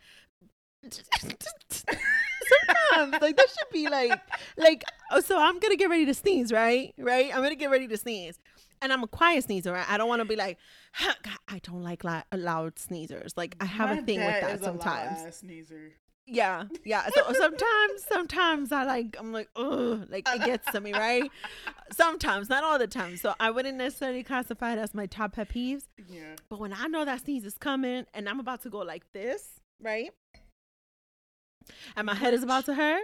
sometimes 0.90 1.84
like 3.22 3.36
that 3.36 3.48
should 3.48 3.72
be 3.72 3.88
like, 3.88 4.18
like, 4.56 4.84
oh, 5.10 5.20
so 5.20 5.38
I'm 5.38 5.58
gonna 5.58 5.76
get 5.76 5.90
ready 5.90 6.06
to 6.06 6.14
sneeze, 6.14 6.52
right? 6.52 6.94
Right? 6.98 7.34
I'm 7.34 7.42
gonna 7.42 7.54
get 7.54 7.70
ready 7.70 7.88
to 7.88 7.96
sneeze, 7.96 8.38
and 8.80 8.92
I'm 8.92 9.02
a 9.02 9.08
quiet 9.08 9.44
sneezer. 9.44 9.72
Right? 9.72 9.88
I 9.88 9.96
don't 9.96 10.08
want 10.08 10.20
to 10.20 10.28
be 10.28 10.36
like, 10.36 10.58
God, 11.00 11.16
I 11.48 11.60
don't 11.62 11.82
like 11.82 12.04
loud, 12.04 12.24
loud 12.34 12.76
sneezers. 12.76 13.32
Like 13.36 13.56
I 13.60 13.64
have 13.66 13.90
My 13.90 13.98
a 13.98 14.02
thing 14.02 14.20
with 14.20 14.40
that 14.40 14.62
sometimes. 14.62 15.36
sneezer. 15.36 15.92
Yeah, 16.26 16.64
yeah. 16.84 17.08
So 17.14 17.32
sometimes, 17.32 18.04
sometimes 18.08 18.72
I 18.72 18.84
like, 18.84 19.16
I'm 19.18 19.32
like, 19.32 19.48
oh, 19.56 20.04
like 20.08 20.28
it 20.28 20.44
gets 20.44 20.70
to 20.72 20.80
me, 20.80 20.92
right? 20.92 21.30
Sometimes, 21.92 22.48
not 22.48 22.64
all 22.64 22.78
the 22.78 22.86
time. 22.86 23.16
So 23.16 23.34
I 23.38 23.50
wouldn't 23.50 23.76
necessarily 23.76 24.22
classify 24.22 24.72
it 24.72 24.78
as 24.78 24.94
my 24.94 25.06
top 25.06 25.34
pet 25.34 25.50
peeves. 25.50 25.82
Yeah. 26.08 26.36
But 26.48 26.60
when 26.60 26.72
I 26.72 26.86
know 26.86 27.04
that 27.04 27.20
sneeze 27.22 27.44
is 27.44 27.58
coming 27.58 28.06
and 28.14 28.28
I'm 28.28 28.40
about 28.40 28.62
to 28.62 28.70
go 28.70 28.78
like 28.78 29.04
this, 29.12 29.60
right? 29.80 30.10
And 31.96 32.06
my 32.06 32.14
head 32.14 32.34
is 32.34 32.42
about 32.42 32.64
to 32.66 32.74
hurt, 32.74 33.02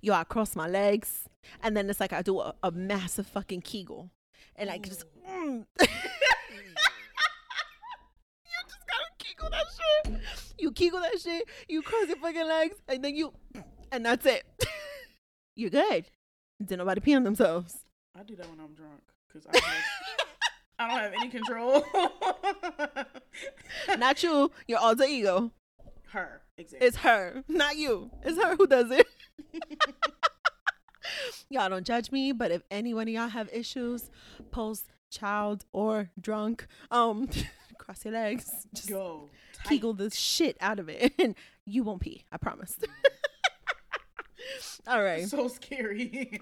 yo, 0.00 0.14
I 0.14 0.24
cross 0.24 0.54
my 0.54 0.68
legs. 0.68 1.28
And 1.62 1.76
then 1.76 1.88
it's 1.88 2.00
like 2.00 2.12
I 2.12 2.22
do 2.22 2.38
a, 2.40 2.54
a 2.62 2.70
massive 2.70 3.26
fucking 3.26 3.62
kegel. 3.62 4.10
And 4.56 4.68
like 4.68 4.86
just, 4.86 5.04
mm. 5.28 5.64
you 5.80 5.86
just 8.66 8.86
kegel 9.38 9.50
that 9.50 9.66
shit. 9.76 10.20
You 10.58 10.72
kegel 10.72 11.00
that 11.00 11.20
shit, 11.20 11.48
you 11.68 11.82
cross 11.82 12.08
your 12.08 12.16
fucking 12.16 12.46
legs, 12.46 12.76
and 12.88 13.04
then 13.04 13.14
you, 13.14 13.32
and 13.92 14.04
that's 14.04 14.26
it. 14.26 14.44
You're 15.56 15.70
good. 15.70 16.06
Did 16.64 16.78
nobody 16.78 17.00
pee 17.00 17.14
on 17.14 17.24
themselves? 17.24 17.78
I 18.18 18.22
do 18.22 18.36
that 18.36 18.48
when 18.48 18.60
I'm 18.60 18.74
drunk 18.74 19.02
because 19.26 19.46
I, 19.46 19.60
I 20.78 20.88
don't 20.88 20.98
have 20.98 21.12
any 21.14 21.28
control. 21.28 21.84
Not 23.98 24.22
you, 24.22 24.50
your 24.66 24.78
alter 24.78 25.04
ego. 25.04 25.52
Her, 26.10 26.42
exactly. 26.56 26.86
It's 26.86 26.96
her, 26.98 27.44
not 27.48 27.76
you. 27.76 28.10
It's 28.22 28.42
her 28.42 28.56
who 28.56 28.66
does 28.66 28.90
it. 28.90 29.06
y'all 31.50 31.68
don't 31.68 31.86
judge 31.86 32.10
me, 32.10 32.32
but 32.32 32.50
if 32.50 32.62
any 32.70 32.94
one 32.94 33.08
of 33.08 33.14
y'all 33.14 33.28
have 33.28 33.50
issues, 33.52 34.10
post 34.50 34.86
child 35.10 35.66
or 35.72 36.08
drunk, 36.18 36.66
um, 36.90 37.28
cross 37.88 38.04
your 38.04 38.12
legs, 38.12 38.66
just 38.74 38.90
Go. 38.90 39.30
tight. 39.54 39.68
kegel 39.70 39.94
the 39.94 40.10
shit 40.10 40.58
out 40.60 40.78
of 40.78 40.90
it, 40.90 41.14
and 41.18 41.34
you 41.64 41.82
won't 41.82 42.02
pee. 42.02 42.26
I 42.30 42.36
promise. 42.36 42.76
All 44.86 45.02
right, 45.02 45.26
So 45.26 45.48
scary. 45.48 46.38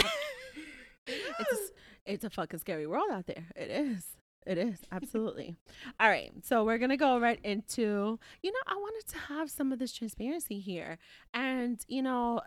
it's 1.07 1.73
it's 2.05 2.25
a 2.25 2.31
fucking 2.31 2.61
scary 2.61 2.87
world 2.87 3.11
out 3.13 3.27
there. 3.27 3.45
It 3.57 3.71
is. 3.71 4.07
It 4.47 4.59
is 4.59 4.79
absolutely. 4.93 5.57
All 5.99 6.09
right, 6.09 6.31
so 6.45 6.65
we're 6.65 6.79
gonna 6.79 6.97
go 6.97 7.19
right 7.19 7.41
into. 7.43 8.19
You 8.43 8.53
know, 8.53 8.59
I 8.67 8.75
wanted 8.75 9.09
to 9.13 9.19
have 9.19 9.51
some 9.51 9.73
of 9.73 9.79
this 9.79 9.93
transparency 9.93 10.61
here, 10.61 10.99
and 11.35 11.81
you 11.89 12.03
know, 12.03 12.41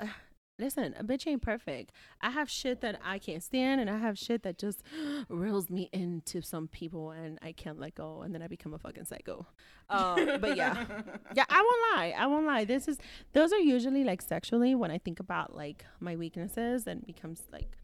listen, 0.60 0.94
a 0.98 1.04
bitch 1.04 1.26
ain't 1.28 1.42
perfect. 1.42 1.92
I 2.22 2.32
have 2.32 2.50
shit 2.50 2.82
that 2.82 3.00
I 3.04 3.18
can't 3.18 3.42
stand, 3.42 3.82
and 3.82 3.90
I 3.90 3.98
have 3.98 4.18
shit 4.18 4.44
that 4.44 4.58
just 4.58 4.84
reels 5.30 5.70
me 5.70 5.90
into 5.92 6.42
some 6.42 6.68
people, 6.68 7.12
and 7.12 7.40
I 7.42 7.52
can't 7.52 7.80
let 7.80 7.96
go, 7.96 8.22
and 8.22 8.34
then 8.34 8.42
I 8.42 8.48
become 8.48 8.74
a 8.74 8.80
fucking 8.80 9.06
psycho. 9.06 9.46
Uh, 9.92 10.38
but 10.38 10.56
yeah, 10.56 10.86
yeah, 11.36 11.46
I 11.50 11.62
won't 11.64 11.98
lie. 11.98 12.14
I 12.16 12.28
won't 12.28 12.46
lie. 12.46 12.64
This 12.64 12.88
is 12.88 13.00
those 13.34 13.52
are 13.52 13.58
usually 13.58 14.04
like 14.04 14.22
sexually 14.22 14.76
when 14.76 14.92
I 14.92 15.00
think 15.00 15.20
about 15.20 15.56
like 15.56 15.84
my 16.00 16.16
weaknesses 16.16 16.86
and 16.86 17.04
becomes 17.08 17.42
like 17.52 17.76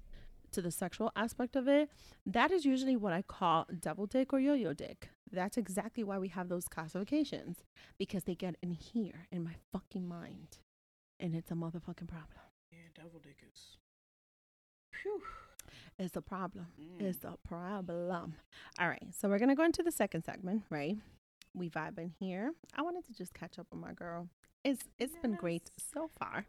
to 0.52 0.62
the 0.62 0.70
sexual 0.70 1.12
aspect 1.16 1.56
of 1.56 1.68
it. 1.68 1.90
That 2.26 2.52
is 2.52 2.64
usually 2.64 2.96
what 2.96 3.12
I 3.12 3.22
call 3.24 3.66
double 3.80 4.06
dick 4.06 4.34
or 4.34 4.40
yo-yo 4.40 4.74
dick. 4.74 5.10
That's 5.32 5.58
exactly 5.58 6.04
why 6.04 6.18
we 6.18 6.30
have 6.30 6.48
those 6.48 6.68
classifications 6.68 7.58
because 7.98 8.24
they 8.24 8.36
get 8.36 8.56
in 8.62 8.72
here 8.72 9.28
in 9.32 9.44
my 9.44 9.56
fucking 9.72 10.08
mind, 10.08 10.60
and 11.20 11.36
it's 11.36 11.52
a 11.52 11.56
motherfucking 11.56 12.08
problem. 12.08 12.45
Yeah, 12.86 13.04
devil 13.04 13.20
dick 13.20 13.38
is. 13.52 13.78
Phew. 14.92 15.22
It's 15.98 16.16
a 16.16 16.22
problem. 16.22 16.68
Mm. 16.80 17.02
It's 17.02 17.24
a 17.24 17.36
problem. 17.48 18.36
All 18.80 18.88
right, 18.88 19.08
so 19.12 19.30
we're 19.30 19.40
gonna 19.40 19.56
go 19.56 19.64
into 19.64 19.84
the 19.84 19.92
second 19.92 20.24
segment, 20.24 20.64
right? 20.70 20.98
We 21.54 21.70
vibing 21.70 22.12
here. 22.20 22.52
I 22.76 22.82
wanted 22.82 23.06
to 23.06 23.14
just 23.14 23.34
catch 23.34 23.58
up 23.58 23.68
with 23.72 23.80
my 23.80 23.94
girl. 23.94 24.28
It's 24.64 24.84
it's 24.98 25.16
been 25.22 25.36
great 25.36 25.70
so 25.78 26.10
far, 26.20 26.46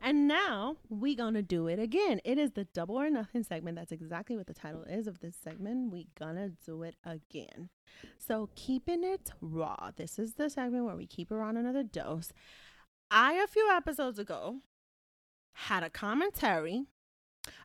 and 0.00 0.26
now 0.26 0.76
we 0.88 1.14
gonna 1.14 1.42
do 1.42 1.68
it 1.68 1.78
again. 1.78 2.20
It 2.24 2.38
is 2.38 2.52
the 2.52 2.64
double 2.64 2.96
or 2.96 3.10
nothing 3.10 3.44
segment. 3.44 3.76
That's 3.76 3.92
exactly 3.92 4.36
what 4.36 4.46
the 4.46 4.54
title 4.54 4.84
is 4.84 5.06
of 5.06 5.20
this 5.20 5.36
segment. 5.36 5.92
We 5.92 6.08
gonna 6.18 6.52
do 6.64 6.82
it 6.82 6.96
again. 7.04 7.68
So 8.18 8.48
keeping 8.56 9.04
it 9.04 9.30
raw. 9.40 9.90
This 9.94 10.18
is 10.18 10.34
the 10.34 10.50
segment 10.50 10.86
where 10.86 10.96
we 10.96 11.06
keep 11.06 11.30
it 11.30 11.36
on 11.36 11.56
another 11.56 11.82
dose. 11.82 12.32
I 13.10 13.34
a 13.34 13.46
few 13.46 13.68
episodes 13.70 14.18
ago 14.18 14.56
had 15.54 15.82
a 15.82 15.90
commentary 15.90 16.84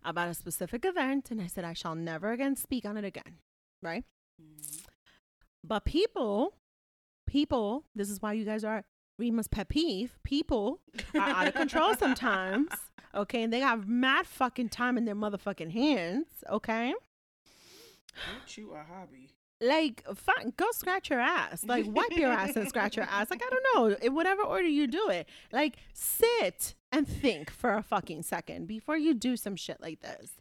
about 0.04 0.28
a 0.30 0.34
specific 0.34 0.86
event 0.86 1.30
and 1.32 1.42
I 1.42 1.48
said 1.48 1.64
I 1.64 1.74
shall 1.74 1.96
never 1.96 2.32
again 2.32 2.56
speak 2.56 2.86
on 2.86 2.98
it 2.98 3.06
again. 3.06 3.38
Right? 3.82 4.04
Mm. 4.42 4.86
But 5.64 5.86
people, 5.86 6.54
people, 7.28 7.84
this 7.96 8.10
is 8.10 8.22
why 8.22 8.34
you 8.34 8.46
guys 8.46 8.64
are 8.64 8.84
Rima's 9.20 9.48
pet 9.48 9.70
peeve. 9.70 10.18
People 10.24 10.80
are 11.16 11.22
out 11.22 11.48
of 11.48 11.54
control 11.54 11.94
sometimes. 11.96 12.70
Okay. 13.16 13.42
And 13.42 13.52
they 13.52 13.62
got 13.62 13.88
mad 13.88 14.28
fucking 14.28 14.70
time 14.70 14.96
in 14.96 15.06
their 15.06 15.16
motherfucking 15.16 15.72
hands. 15.72 16.28
Okay. 16.48 16.90
Ain't 16.90 18.58
you 18.58 18.74
a 18.74 18.84
hobby? 18.84 19.32
Like, 19.60 20.04
fine, 20.14 20.54
go 20.56 20.68
scratch 20.72 21.10
your 21.10 21.20
ass. 21.20 21.64
Like, 21.64 21.86
wipe 21.88 22.16
your 22.16 22.32
ass 22.32 22.56
and 22.56 22.68
scratch 22.70 22.96
your 22.96 23.06
ass. 23.06 23.32
Like, 23.32 23.42
I 23.44 23.50
don't 23.50 23.66
know. 23.74 23.98
In 24.06 24.14
whatever 24.14 24.44
order 24.44 24.68
you 24.68 24.86
do 24.86 25.10
it. 25.10 25.28
Like, 25.52 25.78
sit 25.94 26.76
and 26.92 27.08
think 27.08 27.50
for 27.52 27.74
a 27.74 27.84
fucking 27.84 28.24
second 28.24 28.68
before 28.68 28.98
you 28.98 29.14
do 29.14 29.36
some 29.38 29.56
shit 29.56 29.80
like 29.82 30.02
this. 30.02 30.32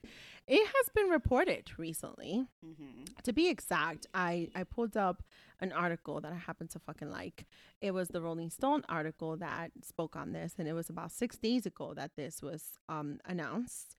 It 0.47 0.65
has 0.65 0.89
been 0.95 1.09
reported 1.09 1.73
recently 1.77 2.47
Mm-hmm. 2.65 3.05
to 3.25 3.33
be 3.33 3.49
exact, 3.49 4.07
I 4.15 4.49
I 4.55 4.63
pulled 4.65 4.97
up 4.97 5.23
an 5.61 5.73
article 5.73 6.21
that 6.21 6.33
I 6.33 6.37
happen 6.37 6.69
to 6.69 6.79
fucking 6.79 7.11
like. 7.11 7.47
It 7.81 7.93
was 7.93 8.09
the 8.09 8.21
Rolling 8.23 8.51
Stone 8.51 8.85
article 8.89 9.37
that 9.39 9.73
spoke 9.83 10.15
on 10.15 10.33
this, 10.33 10.55
and 10.59 10.69
it 10.69 10.73
was 10.75 10.89
about 10.89 11.11
six 11.11 11.37
days 11.37 11.67
ago 11.67 11.95
that 11.95 12.13
this 12.17 12.43
was 12.43 12.79
um 12.89 13.19
announced. 13.25 13.97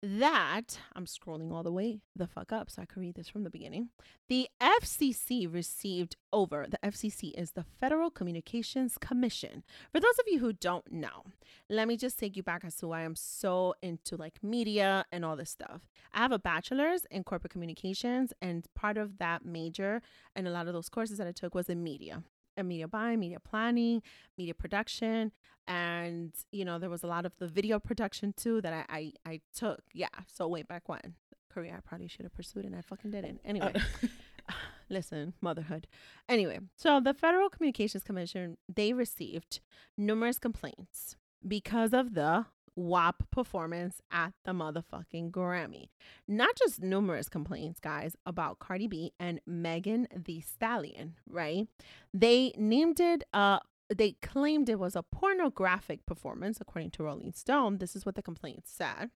That 0.00 0.78
I'm 0.94 1.06
scrolling 1.06 1.50
all 1.52 1.64
the 1.64 1.72
way 1.72 2.02
the 2.14 2.28
fuck 2.28 2.52
up 2.52 2.70
so 2.70 2.82
I 2.82 2.84
can 2.84 3.02
read 3.02 3.16
this 3.16 3.28
from 3.28 3.42
the 3.42 3.50
beginning. 3.50 3.88
The 4.28 4.48
FCC 4.60 5.52
received 5.52 6.14
over. 6.32 6.68
The 6.70 6.78
FCC 6.84 7.32
is 7.36 7.52
the 7.52 7.64
Federal 7.80 8.08
Communications 8.08 8.96
Commission. 8.96 9.64
For 9.90 9.98
those 9.98 10.16
of 10.20 10.26
you 10.28 10.38
who 10.38 10.52
don't 10.52 10.92
know, 10.92 11.24
let 11.68 11.88
me 11.88 11.96
just 11.96 12.16
take 12.16 12.36
you 12.36 12.44
back 12.44 12.64
as 12.64 12.76
to 12.76 12.86
why 12.86 13.00
I'm 13.00 13.16
so 13.16 13.74
into 13.82 14.16
like 14.16 14.40
media 14.40 15.04
and 15.10 15.24
all 15.24 15.34
this 15.34 15.50
stuff. 15.50 15.80
I 16.14 16.18
have 16.18 16.30
a 16.30 16.38
bachelor's 16.38 17.04
in 17.10 17.24
corporate 17.24 17.52
communications, 17.52 18.32
and 18.40 18.68
part 18.76 18.98
of 18.98 19.18
that 19.18 19.44
major 19.44 20.00
and 20.36 20.46
a 20.46 20.50
lot 20.52 20.68
of 20.68 20.74
those 20.74 20.88
courses 20.88 21.18
that 21.18 21.26
I 21.26 21.32
took 21.32 21.56
was 21.56 21.68
in 21.68 21.82
media 21.82 22.22
media 22.64 22.88
buying, 22.88 23.20
media 23.20 23.40
planning, 23.40 24.02
media 24.36 24.54
production. 24.54 25.32
And, 25.66 26.32
you 26.50 26.64
know, 26.64 26.78
there 26.78 26.90
was 26.90 27.02
a 27.02 27.06
lot 27.06 27.26
of 27.26 27.32
the 27.38 27.46
video 27.46 27.78
production 27.78 28.32
too 28.36 28.60
that 28.62 28.72
I, 28.72 28.84
I, 28.88 29.12
I 29.26 29.40
took. 29.54 29.82
Yeah. 29.92 30.08
So 30.26 30.48
way 30.48 30.62
back 30.62 30.88
when. 30.88 31.14
Career 31.52 31.74
I 31.76 31.80
probably 31.80 32.08
should 32.08 32.24
have 32.24 32.34
pursued 32.34 32.64
and 32.64 32.74
I 32.76 32.82
fucking 32.82 33.14
uh, 33.14 33.20
didn't. 33.20 33.40
Anyway. 33.44 33.72
Uh, 33.74 34.06
listen, 34.88 35.34
motherhood. 35.40 35.86
Anyway, 36.28 36.60
so 36.76 37.00
the 37.00 37.14
Federal 37.14 37.48
Communications 37.48 38.02
Commission, 38.02 38.56
they 38.72 38.92
received 38.92 39.60
numerous 39.96 40.38
complaints 40.38 41.16
because 41.46 41.92
of 41.92 42.14
the 42.14 42.46
WAP 42.78 43.30
performance 43.30 44.00
at 44.10 44.32
the 44.44 44.52
motherfucking 44.52 45.30
Grammy. 45.30 45.88
Not 46.26 46.56
just 46.56 46.80
numerous 46.80 47.28
complaints, 47.28 47.80
guys, 47.80 48.16
about 48.24 48.60
Cardi 48.60 48.86
B 48.86 49.12
and 49.18 49.40
Megan 49.46 50.06
Thee 50.14 50.40
Stallion, 50.40 51.16
right? 51.28 51.66
They 52.14 52.52
named 52.56 53.00
it 53.00 53.24
uh 53.34 53.58
they 53.94 54.12
claimed 54.22 54.68
it 54.68 54.78
was 54.78 54.94
a 54.94 55.02
pornographic 55.02 56.04
performance 56.06 56.58
according 56.60 56.90
to 56.92 57.02
Rolling 57.02 57.32
Stone. 57.32 57.78
This 57.78 57.96
is 57.96 58.04
what 58.04 58.16
the 58.16 58.22
complaint 58.22 58.64
said. 58.66 59.10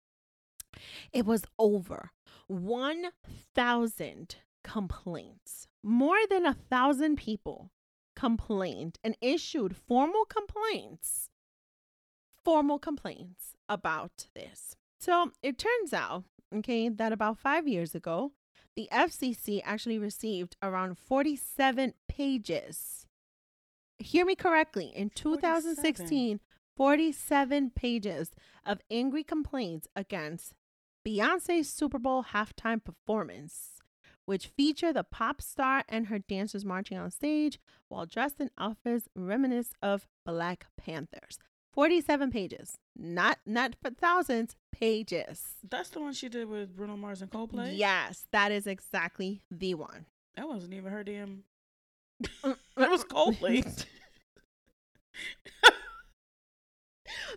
It 1.12 1.26
was 1.26 1.44
over 1.58 2.10
1,000 2.46 4.36
complaints. 4.64 5.68
More 5.82 6.16
than 6.30 6.46
a 6.46 6.54
thousand 6.54 7.16
people 7.16 7.70
complained 8.16 8.98
and 9.04 9.16
issued 9.20 9.76
formal 9.76 10.24
complaints, 10.24 11.28
formal 12.44 12.78
complaints 12.78 13.54
about 13.68 14.26
this. 14.34 14.76
So 14.98 15.32
it 15.42 15.58
turns 15.58 15.92
out, 15.92 16.24
okay, 16.54 16.88
that 16.88 17.12
about 17.12 17.38
five 17.38 17.66
years 17.66 17.94
ago, 17.94 18.32
the 18.76 18.88
FCC 18.92 19.60
actually 19.64 19.98
received 19.98 20.56
around 20.62 20.98
47 20.98 21.94
pages. 22.08 23.06
Hear 23.98 24.24
me 24.24 24.34
correctly. 24.34 24.92
In 24.94 25.10
2016, 25.10 26.40
47 26.76 27.70
pages 27.70 28.30
of 28.64 28.80
angry 28.90 29.22
complaints 29.22 29.88
against 29.94 30.54
Beyonce's 31.06 31.68
Super 31.68 31.98
Bowl 31.98 32.26
halftime 32.32 32.82
performance, 32.82 33.80
which 34.24 34.46
featured 34.46 34.96
the 34.96 35.04
pop 35.04 35.42
star 35.42 35.84
and 35.88 36.06
her 36.06 36.18
dancers 36.18 36.64
marching 36.64 36.96
on 36.96 37.10
stage 37.10 37.60
while 37.88 38.06
dressed 38.06 38.40
in 38.40 38.50
outfits 38.56 39.08
reminiscent 39.14 39.76
of 39.82 40.06
Black 40.24 40.66
Panthers. 40.76 41.38
47 41.72 42.30
pages. 42.30 42.78
Not 42.96 43.38
not 43.46 43.74
for 43.80 43.90
thousands, 43.90 44.56
pages. 44.72 45.54
That's 45.68 45.90
the 45.90 46.00
one 46.00 46.12
she 46.12 46.28
did 46.28 46.48
with 46.48 46.76
Bruno 46.76 46.96
Mars 46.96 47.22
and 47.22 47.30
Coldplay? 47.30 47.76
Yes, 47.76 48.26
that 48.32 48.52
is 48.52 48.66
exactly 48.66 49.40
the 49.50 49.74
one. 49.74 50.06
That 50.36 50.48
wasn't 50.48 50.74
even 50.74 50.92
her 50.92 51.04
damn. 51.04 51.44
That 52.76 52.90
was 52.90 53.04
Coldplay. 53.04 53.84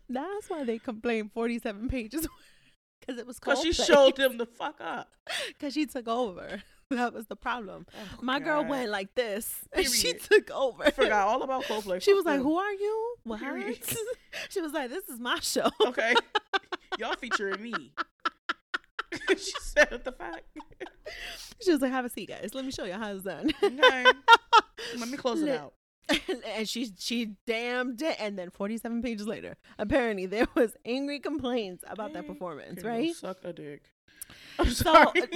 That's 0.09 0.49
why 0.49 0.63
they 0.63 0.79
complained 0.79 1.31
47 1.31 1.89
pages 1.89 2.27
because 2.99 3.19
it 3.19 3.27
was 3.27 3.39
Because 3.39 3.61
she 3.61 3.73
showed 3.73 4.15
them 4.17 4.37
the 4.37 4.45
fuck 4.45 4.79
up. 4.79 5.11
Because 5.47 5.73
she 5.73 5.85
took 5.85 6.07
over. 6.07 6.63
That 6.91 7.13
was 7.13 7.25
the 7.25 7.35
problem. 7.35 7.87
Oh, 7.93 8.19
My 8.21 8.37
God. 8.39 8.45
girl 8.45 8.65
went 8.65 8.91
like 8.91 9.15
this. 9.15 9.51
And 9.73 9.85
she 9.91 10.13
took 10.13 10.51
over. 10.51 10.83
Forgot 10.91 11.27
all 11.27 11.41
about 11.41 11.63
Coldplay. 11.63 11.99
She 12.01 12.13
was 12.13 12.25
like, 12.25 12.39
"Who 12.39 12.57
are 12.57 12.71
you? 12.73 13.15
What?" 13.23 13.39
she 14.49 14.61
was 14.61 14.71
like, 14.71 14.89
"This 14.91 15.09
is 15.09 15.19
my 15.19 15.39
show." 15.39 15.69
Okay, 15.87 16.13
y'all 16.99 17.15
featuring 17.15 17.61
me. 17.61 17.91
she 19.29 19.51
said 19.61 20.01
the 20.03 20.11
fact. 20.11 20.43
She 21.61 21.71
was 21.71 21.81
like, 21.81 21.91
"Have 21.91 22.05
a 22.05 22.09
seat, 22.09 22.29
guys. 22.29 22.51
Let 22.53 22.65
me 22.65 22.71
show 22.71 22.83
you 22.85 22.93
how 22.93 23.11
it's 23.13 23.23
done." 23.23 23.51
Okay. 23.63 24.05
Let 24.97 25.09
me 25.09 25.17
close 25.17 25.41
it 25.41 25.49
out. 25.49 25.73
and 26.55 26.69
she 26.69 26.91
she 26.99 27.31
damned 27.47 28.01
it. 28.03 28.15
And 28.19 28.37
then 28.37 28.51
47 28.51 29.01
pages 29.01 29.25
later, 29.25 29.57
apparently 29.79 30.27
there 30.27 30.47
was 30.55 30.75
angry 30.85 31.19
complaints 31.19 31.83
about 31.87 32.13
that 32.13 32.27
performance. 32.27 32.83
Right? 32.83 33.15
Suck 33.15 33.39
a 33.43 33.53
dick. 33.53 33.89
I'm 34.59 34.69
sorry. 34.71 35.21
Uh, 35.21 35.27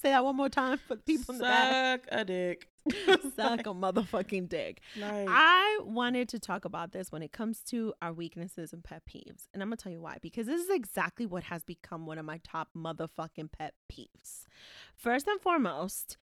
Say 0.00 0.10
that 0.10 0.24
one 0.24 0.36
more 0.36 0.48
time 0.48 0.78
for 0.78 0.94
the 0.94 1.02
people 1.02 1.34
in 1.34 1.38
the 1.38 1.44
back. 1.44 2.04
Suck 2.04 2.20
a 2.20 2.24
dick. 2.24 2.68
Suck 3.34 3.60
a 3.60 3.62
motherfucking 3.74 4.48
dick. 4.48 4.80
Nice. 4.96 5.26
I 5.28 5.80
wanted 5.82 6.28
to 6.28 6.38
talk 6.38 6.64
about 6.64 6.92
this 6.92 7.10
when 7.10 7.20
it 7.20 7.32
comes 7.32 7.62
to 7.64 7.92
our 8.00 8.12
weaknesses 8.12 8.72
and 8.72 8.84
pet 8.84 9.02
peeves. 9.10 9.48
And 9.52 9.60
I'm 9.60 9.70
going 9.70 9.76
to 9.76 9.82
tell 9.82 9.90
you 9.90 10.00
why. 10.00 10.18
Because 10.22 10.46
this 10.46 10.60
is 10.60 10.70
exactly 10.70 11.26
what 11.26 11.42
has 11.44 11.64
become 11.64 12.06
one 12.06 12.16
of 12.16 12.24
my 12.24 12.38
top 12.44 12.68
motherfucking 12.76 13.50
pet 13.50 13.74
peeves. 13.92 14.46
First 14.94 15.26
and 15.26 15.40
foremost, 15.40 16.16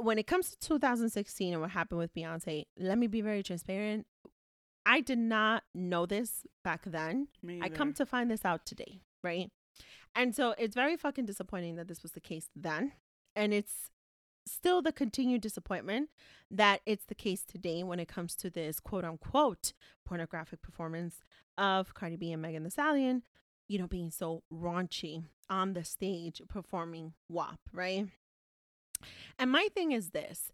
when 0.00 0.16
it 0.16 0.28
comes 0.28 0.50
to 0.50 0.58
2016 0.60 1.52
and 1.52 1.62
what 1.62 1.72
happened 1.72 1.98
with 1.98 2.14
Beyonce, 2.14 2.66
let 2.78 2.96
me 2.96 3.08
be 3.08 3.22
very 3.22 3.42
transparent. 3.42 4.06
I 4.86 5.00
did 5.00 5.18
not 5.18 5.64
know 5.74 6.06
this 6.06 6.46
back 6.62 6.82
then. 6.86 7.26
I 7.60 7.70
come 7.70 7.92
to 7.94 8.06
find 8.06 8.30
this 8.30 8.44
out 8.44 8.64
today, 8.64 9.00
right? 9.24 9.50
And 10.14 10.34
so 10.34 10.54
it's 10.58 10.74
very 10.74 10.96
fucking 10.96 11.26
disappointing 11.26 11.76
that 11.76 11.88
this 11.88 12.02
was 12.02 12.12
the 12.12 12.20
case 12.20 12.48
then. 12.54 12.92
And 13.34 13.52
it's 13.52 13.90
still 14.46 14.82
the 14.82 14.92
continued 14.92 15.40
disappointment 15.40 16.10
that 16.50 16.80
it's 16.86 17.06
the 17.06 17.14
case 17.14 17.44
today 17.44 17.82
when 17.82 17.98
it 17.98 18.08
comes 18.08 18.36
to 18.36 18.50
this 18.50 18.80
quote 18.80 19.04
unquote 19.04 19.72
pornographic 20.04 20.62
performance 20.62 21.16
of 21.56 21.94
Cardi 21.94 22.16
B 22.16 22.32
and 22.32 22.42
Megan 22.42 22.64
Thee 22.64 22.70
Stallion, 22.70 23.22
you 23.68 23.78
know, 23.78 23.86
being 23.86 24.10
so 24.10 24.42
raunchy 24.52 25.24
on 25.50 25.72
the 25.72 25.84
stage 25.84 26.40
performing 26.48 27.14
WAP, 27.28 27.58
right? 27.72 28.06
And 29.38 29.50
my 29.50 29.68
thing 29.74 29.92
is 29.92 30.10
this. 30.10 30.52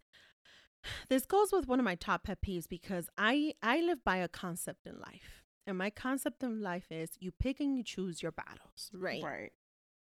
This 1.09 1.25
goes 1.25 1.51
with 1.51 1.67
one 1.67 1.79
of 1.79 1.85
my 1.85 1.95
top 1.95 2.23
pet 2.23 2.39
peeves 2.41 2.67
because 2.67 3.07
I 3.17 3.53
I 3.61 3.81
live 3.81 4.03
by 4.03 4.17
a 4.17 4.27
concept 4.27 4.87
in 4.87 4.99
life. 4.99 5.40
And 5.67 5.77
my 5.77 5.89
concept 5.89 6.43
in 6.43 6.61
life 6.61 6.87
is 6.91 7.11
you 7.19 7.31
pick 7.31 7.59
and 7.59 7.77
you 7.77 7.83
choose 7.83 8.21
your 8.21 8.31
battles, 8.31 8.89
right? 8.93 9.21
Right. 9.23 9.51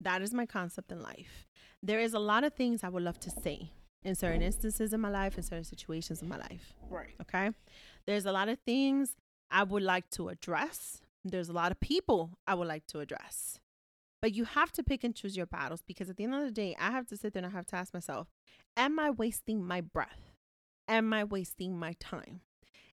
That 0.01 0.23
is 0.23 0.33
my 0.33 0.47
concept 0.47 0.91
in 0.91 1.03
life. 1.03 1.47
There 1.83 2.01
is 2.01 2.15
a 2.15 2.19
lot 2.19 2.45
of 2.45 2.55
things 2.55 2.83
I 2.83 2.89
would 2.89 3.03
love 3.03 3.21
to 3.21 3.31
say 3.31 3.71
in 4.03 4.15
certain 4.15 4.41
instances 4.41 4.93
in 4.93 5.01
my 5.01 5.11
life, 5.11 5.37
in 5.37 5.43
certain 5.43 5.65
situations 5.65 6.23
in 6.23 6.29
my 6.29 6.39
life. 6.39 6.73
Right. 6.89 7.15
Okay. 7.21 7.51
There's 8.07 8.25
a 8.25 8.33
lot 8.33 8.49
of 8.49 8.59
things 8.61 9.17
I 9.51 9.63
would 9.63 9.83
like 9.83 10.09
to 10.13 10.29
address. 10.29 11.03
There's 11.25 11.51
a 11.51 11.53
lot 11.53 11.71
of 11.71 11.81
people 11.81 12.39
I 12.47 12.55
would 12.55 12.69
like 12.69 12.87
to 12.89 13.01
address. 13.01 13.61
But 14.23 14.35
you 14.35 14.45
have 14.45 14.73
to 14.73 14.83
pick 14.83 15.05
and 15.05 15.15
choose 15.15 15.37
your 15.37 15.47
battles 15.47 15.83
because 15.87 16.11
at 16.11 16.17
the 16.17 16.25
end 16.25 16.35
of 16.35 16.43
the 16.43 16.51
day, 16.51 16.77
I 16.79 16.91
have 16.91 17.07
to 17.09 17.17
sit 17.17 17.33
there 17.33 17.43
and 17.43 17.53
I 17.53 17.57
have 17.57 17.67
to 17.67 17.77
ask 17.77 17.93
myself, 17.93 18.29
am 18.77 18.99
I 18.99 19.11
wasting 19.11 19.65
my 19.65 19.81
breath? 19.81 20.33
Am 20.89 21.13
I 21.13 21.25
wasting 21.25 21.79
my 21.79 21.95
time? 22.01 22.41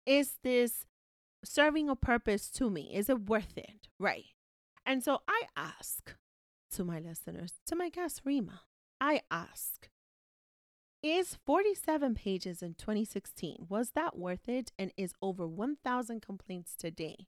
Is 0.05 0.37
this 0.43 0.85
serving 1.43 1.89
a 1.89 1.95
purpose 1.95 2.49
to 2.51 2.69
me? 2.69 2.91
Is 2.93 3.09
it 3.09 3.27
worth 3.27 3.57
it? 3.57 3.87
Right. 3.99 4.25
And 4.85 5.03
so 5.03 5.19
I 5.27 5.43
ask 5.55 6.15
to 6.71 6.83
my 6.83 6.99
listeners, 6.99 7.53
to 7.67 7.75
my 7.75 7.89
guest 7.89 8.21
Rima, 8.25 8.61
I 8.99 9.21
ask, 9.31 9.89
is 11.01 11.37
47 11.45 12.15
pages 12.15 12.61
in 12.61 12.75
2016, 12.75 13.67
was 13.69 13.91
that 13.91 14.17
worth 14.17 14.47
it? 14.47 14.71
And 14.79 14.91
is 14.97 15.13
over 15.21 15.45
1,000 15.45 16.21
complaints 16.21 16.75
today 16.77 17.27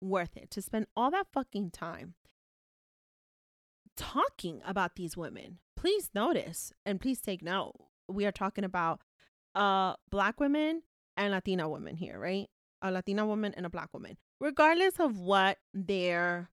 worth 0.00 0.36
it 0.36 0.50
to 0.50 0.62
spend 0.62 0.86
all 0.94 1.10
that 1.10 1.28
fucking 1.32 1.70
time 1.70 2.14
talking 3.96 4.60
about 4.66 4.96
these 4.96 5.16
women? 5.16 5.58
Please 5.76 6.10
notice 6.14 6.72
and 6.84 7.00
please 7.00 7.20
take 7.20 7.42
note. 7.42 7.74
We 8.08 8.26
are 8.26 8.32
talking 8.32 8.64
about 8.64 9.00
uh 9.54 9.94
black 10.10 10.40
women 10.40 10.82
and 11.16 11.32
Latina 11.32 11.68
women 11.68 11.96
here, 11.96 12.18
right? 12.18 12.48
A 12.84 12.92
Latina 12.92 13.26
woman 13.26 13.54
and 13.56 13.66
a 13.66 13.70
black 13.70 13.88
woman, 13.92 14.16
regardless 14.38 15.00
of 15.00 15.18
what 15.18 15.58
their 15.72 16.50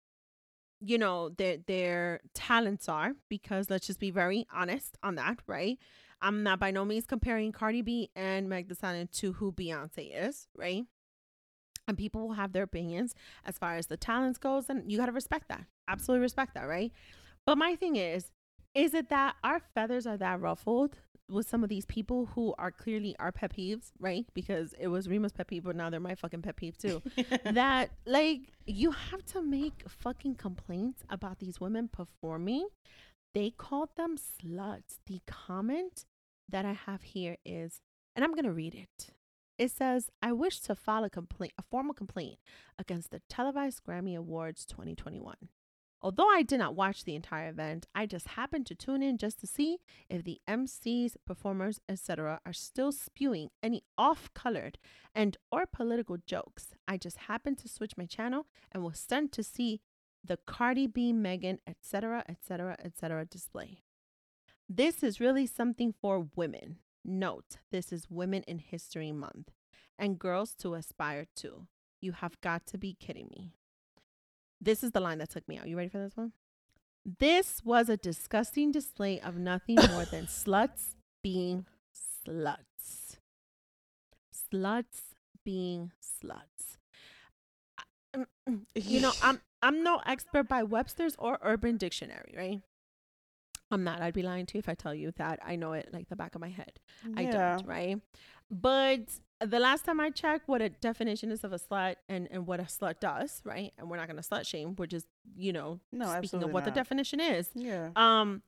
you 0.80 0.96
know 0.96 1.28
their 1.28 1.58
their 1.66 2.20
talents 2.32 2.88
are 2.88 3.12
because 3.28 3.68
let's 3.68 3.86
just 3.86 4.00
be 4.00 4.10
very 4.10 4.46
honest 4.54 4.96
on 5.02 5.16
that 5.16 5.40
right? 5.46 5.78
I'm 6.22 6.42
not 6.42 6.60
by 6.60 6.70
no 6.70 6.84
means 6.84 7.04
comparing 7.06 7.52
cardi 7.52 7.82
b 7.82 8.10
and 8.14 8.48
meg 8.48 8.68
Thee 8.68 8.74
Stallion 8.74 9.08
to 9.12 9.32
who 9.34 9.52
beyonce 9.52 10.10
is 10.14 10.48
right? 10.56 10.84
And 11.88 11.98
people 11.98 12.28
will 12.28 12.34
have 12.34 12.52
their 12.52 12.62
opinions 12.62 13.14
as 13.44 13.58
far 13.58 13.76
as 13.76 13.88
the 13.88 13.96
talents 13.96 14.38
goes 14.38 14.70
and 14.70 14.90
you 14.90 14.96
got 14.96 15.06
to 15.06 15.12
respect 15.12 15.48
that 15.48 15.64
absolutely 15.88 16.22
respect 16.22 16.54
that 16.54 16.68
right? 16.68 16.92
But 17.44 17.58
my 17.58 17.74
thing 17.74 17.96
is 17.96 18.30
is 18.74 18.94
it 18.94 19.10
that 19.10 19.34
our 19.42 19.60
feathers 19.74 20.06
are 20.06 20.16
that 20.16 20.40
ruffled 20.40 20.96
with 21.30 21.48
some 21.48 21.62
of 21.62 21.68
these 21.68 21.84
people 21.86 22.26
who 22.34 22.54
are 22.58 22.70
clearly 22.70 23.14
our 23.18 23.32
pet 23.32 23.54
peeves, 23.56 23.92
right? 23.98 24.26
Because 24.34 24.74
it 24.78 24.88
was 24.88 25.08
Rima's 25.08 25.32
pet 25.32 25.46
peeve, 25.46 25.64
but 25.64 25.76
now 25.76 25.90
they're 25.90 26.00
my 26.00 26.14
fucking 26.14 26.42
pet 26.42 26.56
peeve 26.56 26.76
too. 26.76 27.02
that 27.44 27.90
like 28.06 28.40
you 28.66 28.90
have 28.90 29.24
to 29.26 29.42
make 29.42 29.84
fucking 29.88 30.36
complaints 30.36 31.02
about 31.08 31.38
these 31.38 31.60
women 31.60 31.88
performing. 31.88 32.68
They 33.32 33.50
called 33.50 33.90
them 33.96 34.16
sluts. 34.16 34.98
The 35.06 35.20
comment 35.26 36.04
that 36.48 36.64
I 36.64 36.72
have 36.72 37.02
here 37.02 37.36
is, 37.44 37.80
and 38.16 38.24
I'm 38.24 38.34
gonna 38.34 38.52
read 38.52 38.74
it. 38.74 39.10
It 39.58 39.70
says, 39.70 40.10
I 40.22 40.32
wish 40.32 40.60
to 40.60 40.74
file 40.74 41.04
a 41.04 41.10
complaint, 41.10 41.52
a 41.58 41.62
formal 41.70 41.92
complaint 41.92 42.38
against 42.78 43.10
the 43.10 43.20
televised 43.28 43.82
Grammy 43.86 44.16
Awards 44.16 44.64
2021. 44.64 45.36
Although 46.03 46.28
I 46.30 46.42
did 46.42 46.59
not 46.59 46.74
watch 46.74 47.05
the 47.05 47.14
entire 47.14 47.51
event, 47.51 47.86
I 47.94 48.07
just 48.07 48.28
happened 48.28 48.64
to 48.66 48.74
tune 48.74 49.03
in 49.03 49.18
just 49.18 49.38
to 49.40 49.46
see 49.46 49.78
if 50.09 50.24
the 50.24 50.40
MCs, 50.48 51.16
performers, 51.26 51.80
etc. 51.88 52.40
are 52.46 52.55
still 52.55 52.90
spewing 52.90 53.51
any 53.62 53.82
off-colored 53.98 54.78
and 55.14 55.36
or 55.53 55.66
political 55.66 56.16
jokes. 56.26 56.68
I 56.88 56.96
just 56.96 57.18
happened 57.18 57.59
to 57.59 57.68
switch 57.68 57.99
my 57.99 58.07
channel 58.07 58.46
and 58.72 58.83
was 58.83 58.99
stunned 58.99 59.33
to 59.33 59.42
see 59.42 59.83
the 60.24 60.38
Cardi 60.46 60.87
B, 60.87 61.12
Megan, 61.12 61.58
etc., 61.66 62.24
etc., 62.29 62.76
etc. 62.83 63.26
display. 63.26 63.83
This 64.68 65.03
is 65.03 65.20
really 65.20 65.46
something 65.46 65.92
for 66.00 66.29
women. 66.34 66.76
Note, 67.04 67.57
this 67.72 67.92
is 67.92 68.11
Women 68.11 68.42
in 68.45 68.58
History 68.58 69.12
Month 69.12 69.50
and 69.99 70.18
girls 70.18 70.54
to 70.61 70.74
aspire 70.74 71.26
to. 71.37 71.66
You 72.00 72.12
have 72.12 72.41
got 72.41 72.66
to 72.66 72.79
be 72.79 72.95
kidding 72.95 73.29
me. 73.30 73.54
This 74.61 74.82
is 74.82 74.92
the 74.92 75.00
line 75.00 75.18
that 75.18 75.30
took 75.30 75.49
me 75.49 75.58
out. 75.58 75.68
You 75.68 75.76
ready 75.76 75.88
for 75.88 75.99
this 75.99 76.16
one? 76.16 76.32
This 77.04 77.64
was 77.64 77.88
a 77.88 77.96
disgusting 77.96 78.72
display 78.72 79.20
of 79.20 79.37
nothing 79.37 79.76
more 79.91 80.04
than 80.04 80.26
sluts 80.26 80.95
being 81.22 81.66
sluts. 82.28 83.16
Sluts 84.53 85.14
being 85.45 85.92
sluts. 86.00 86.76
You 88.74 89.00
know, 89.00 89.12
I'm 89.22 89.41
I'm 89.62 89.84
no 89.84 90.00
expert 90.04 90.49
by 90.49 90.64
Webster's 90.64 91.14
or 91.16 91.38
Urban 91.42 91.76
Dictionary, 91.76 92.34
right? 92.37 92.61
I'm 93.70 93.84
not. 93.84 94.03
I'd 94.03 94.14
be 94.14 94.22
lying 94.22 94.46
to 94.46 94.54
you 94.54 94.58
if 94.58 94.68
I 94.68 94.74
tell 94.74 94.95
you 94.95 95.12
that 95.16 95.38
I 95.45 95.54
know 95.54 95.74
it 95.74 95.91
like 95.92 96.08
the 96.08 96.16
back 96.16 96.34
of 96.34 96.41
my 96.41 96.49
head. 96.49 96.80
Yeah. 97.04 97.12
I 97.16 97.24
don't, 97.26 97.66
right? 97.66 98.00
But 98.50 99.03
the 99.41 99.58
last 99.58 99.84
time 99.84 100.00
I 100.00 100.11
checked 100.11 100.49
what 100.49 100.61
a 100.61 100.68
definition 100.68 101.30
is 101.30 101.45
of 101.45 101.53
a 101.53 101.58
slut 101.58 101.96
and, 102.08 102.29
and 102.30 102.46
what 102.46 102.61
a 102.61 102.64
slut 102.64 103.00
does, 103.00 103.41
right? 103.45 103.72
And 103.79 103.91
we're 103.91 103.96
not 103.96 104.07
gonna 104.07 104.22
slut 104.22 104.46
shame. 104.46 104.75
We're 104.76 104.87
just, 104.87 105.07
you 105.37 105.53
know, 105.53 105.80
no, 105.92 106.07
speaking 106.18 106.42
of 106.42 106.53
what 106.53 106.64
not. 106.64 106.75
the 106.75 106.79
definition 106.79 107.21
is. 107.21 107.49
Yeah. 107.54 107.91
Um 107.96 108.42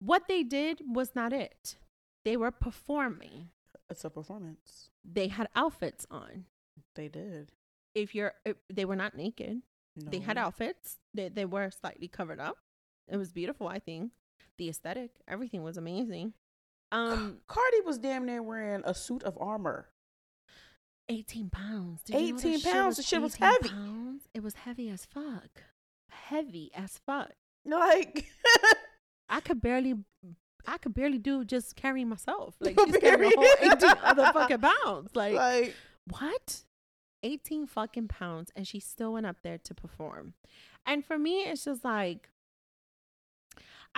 what 0.00 0.28
they 0.28 0.42
did 0.42 0.82
was 0.86 1.14
not 1.14 1.32
it. 1.32 1.76
They 2.24 2.36
were 2.36 2.50
performing. 2.50 3.50
It's 3.88 4.04
a 4.04 4.10
performance. 4.10 4.90
They 5.04 5.28
had 5.28 5.48
outfits 5.56 6.06
on. 6.10 6.44
They 6.94 7.08
did. 7.08 7.52
If 7.94 8.14
you're 8.14 8.34
if 8.44 8.56
they 8.72 8.84
were 8.84 8.96
not 8.96 9.16
naked. 9.16 9.62
No. 9.96 10.10
They 10.10 10.18
had 10.18 10.36
outfits. 10.36 10.98
They 11.14 11.28
they 11.28 11.46
were 11.46 11.70
slightly 11.70 12.08
covered 12.08 12.38
up. 12.38 12.58
It 13.08 13.16
was 13.16 13.32
beautiful, 13.32 13.66
I 13.66 13.78
think. 13.78 14.12
The 14.58 14.68
aesthetic, 14.68 15.12
everything 15.26 15.62
was 15.62 15.78
amazing. 15.78 16.34
Um 16.92 17.38
Cardi 17.46 17.80
was 17.86 17.98
damn 17.98 18.26
near 18.26 18.42
wearing 18.42 18.82
a 18.84 18.94
suit 18.94 19.22
of 19.22 19.38
armor. 19.40 19.88
18 21.08 21.50
pounds. 21.50 22.02
Did 22.02 22.16
18 22.16 22.60
pounds. 22.60 22.96
The 22.96 23.02
shit 23.02 23.22
was 23.22 23.36
heavy. 23.36 23.68
Pounds? 23.68 24.28
it 24.34 24.42
was 24.42 24.54
heavy 24.54 24.88
as 24.90 25.04
fuck. 25.04 25.62
Heavy 26.10 26.70
as 26.74 26.98
fuck. 27.06 27.32
Like 27.64 28.26
I 29.28 29.40
could 29.40 29.60
barely 29.60 29.94
I 30.66 30.78
could 30.78 30.94
barely 30.94 31.18
do 31.18 31.44
just 31.44 31.76
carrying 31.76 32.08
myself. 32.08 32.56
Like 32.60 32.76
just 32.76 33.00
carrying 33.00 33.32
a 33.32 33.36
whole 33.36 33.72
18 33.72 33.90
other 34.02 34.30
fucking 34.32 34.60
pounds. 34.60 35.10
Like, 35.14 35.34
like 35.34 35.74
what? 36.08 36.62
18 37.22 37.66
fucking 37.66 38.08
pounds 38.08 38.52
and 38.54 38.66
she 38.66 38.78
still 38.78 39.14
went 39.14 39.26
up 39.26 39.36
there 39.42 39.58
to 39.58 39.74
perform. 39.74 40.34
And 40.86 41.04
for 41.04 41.18
me, 41.18 41.42
it's 41.42 41.64
just 41.64 41.84
like 41.84 42.30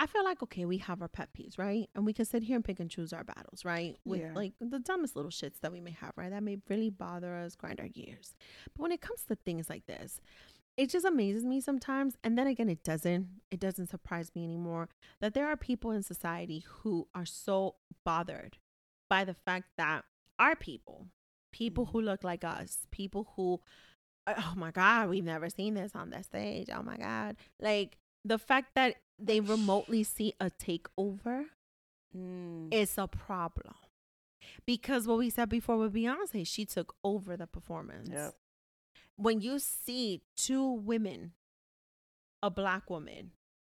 I 0.01 0.07
feel 0.07 0.23
like 0.23 0.41
okay, 0.41 0.65
we 0.65 0.79
have 0.79 0.99
our 1.03 1.07
pet 1.07 1.29
peeves, 1.37 1.59
right? 1.59 1.87
And 1.93 2.07
we 2.07 2.11
can 2.11 2.25
sit 2.25 2.41
here 2.41 2.55
and 2.55 2.65
pick 2.65 2.79
and 2.79 2.89
choose 2.89 3.13
our 3.13 3.23
battles, 3.23 3.63
right? 3.63 3.97
With 4.03 4.21
yeah. 4.21 4.31
like 4.33 4.53
the 4.59 4.79
dumbest 4.79 5.15
little 5.15 5.29
shits 5.29 5.59
that 5.61 5.71
we 5.71 5.79
may 5.79 5.91
have, 5.91 6.13
right? 6.15 6.31
That 6.31 6.41
may 6.41 6.57
really 6.67 6.89
bother 6.89 7.35
us, 7.35 7.55
grind 7.55 7.79
our 7.79 7.87
gears. 7.87 8.33
But 8.75 8.81
when 8.81 8.91
it 8.91 8.99
comes 8.99 9.21
to 9.27 9.35
things 9.35 9.69
like 9.69 9.85
this, 9.85 10.19
it 10.75 10.89
just 10.89 11.05
amazes 11.05 11.45
me 11.45 11.61
sometimes. 11.61 12.15
And 12.23 12.35
then 12.35 12.47
again, 12.47 12.67
it 12.67 12.83
doesn't. 12.83 13.27
It 13.51 13.59
doesn't 13.59 13.91
surprise 13.91 14.31
me 14.33 14.43
anymore 14.43 14.89
that 15.19 15.35
there 15.35 15.45
are 15.47 15.55
people 15.55 15.91
in 15.91 16.01
society 16.01 16.65
who 16.67 17.07
are 17.13 17.27
so 17.27 17.75
bothered 18.03 18.57
by 19.07 19.23
the 19.23 19.35
fact 19.35 19.67
that 19.77 20.03
our 20.39 20.55
people, 20.55 21.09
people 21.51 21.85
mm-hmm. 21.85 21.91
who 21.91 22.01
look 22.01 22.23
like 22.23 22.43
us, 22.43 22.87
people 22.89 23.27
who, 23.35 23.61
oh 24.25 24.53
my 24.55 24.71
God, 24.71 25.09
we've 25.09 25.23
never 25.23 25.51
seen 25.51 25.75
this 25.75 25.91
on 25.93 26.09
that 26.09 26.25
stage. 26.25 26.69
Oh 26.73 26.81
my 26.81 26.97
God. 26.97 27.35
Like 27.59 27.99
the 28.25 28.39
fact 28.39 28.71
that 28.73 28.95
they 29.21 29.39
remotely 29.39 30.03
see 30.03 30.33
a 30.39 30.49
takeover 30.49 31.45
mm. 32.15 32.73
is 32.73 32.97
a 32.97 33.07
problem. 33.07 33.75
Because 34.65 35.07
what 35.07 35.19
we 35.19 35.29
said 35.29 35.49
before 35.49 35.77
with 35.77 35.93
Beyonce, 35.93 36.45
she 36.45 36.65
took 36.65 36.95
over 37.03 37.37
the 37.37 37.47
performance. 37.47 38.09
Yep. 38.11 38.33
When 39.15 39.41
you 39.41 39.59
see 39.59 40.23
two 40.35 40.63
women, 40.71 41.33
a 42.41 42.49
black 42.49 42.89
woman, 42.89 43.31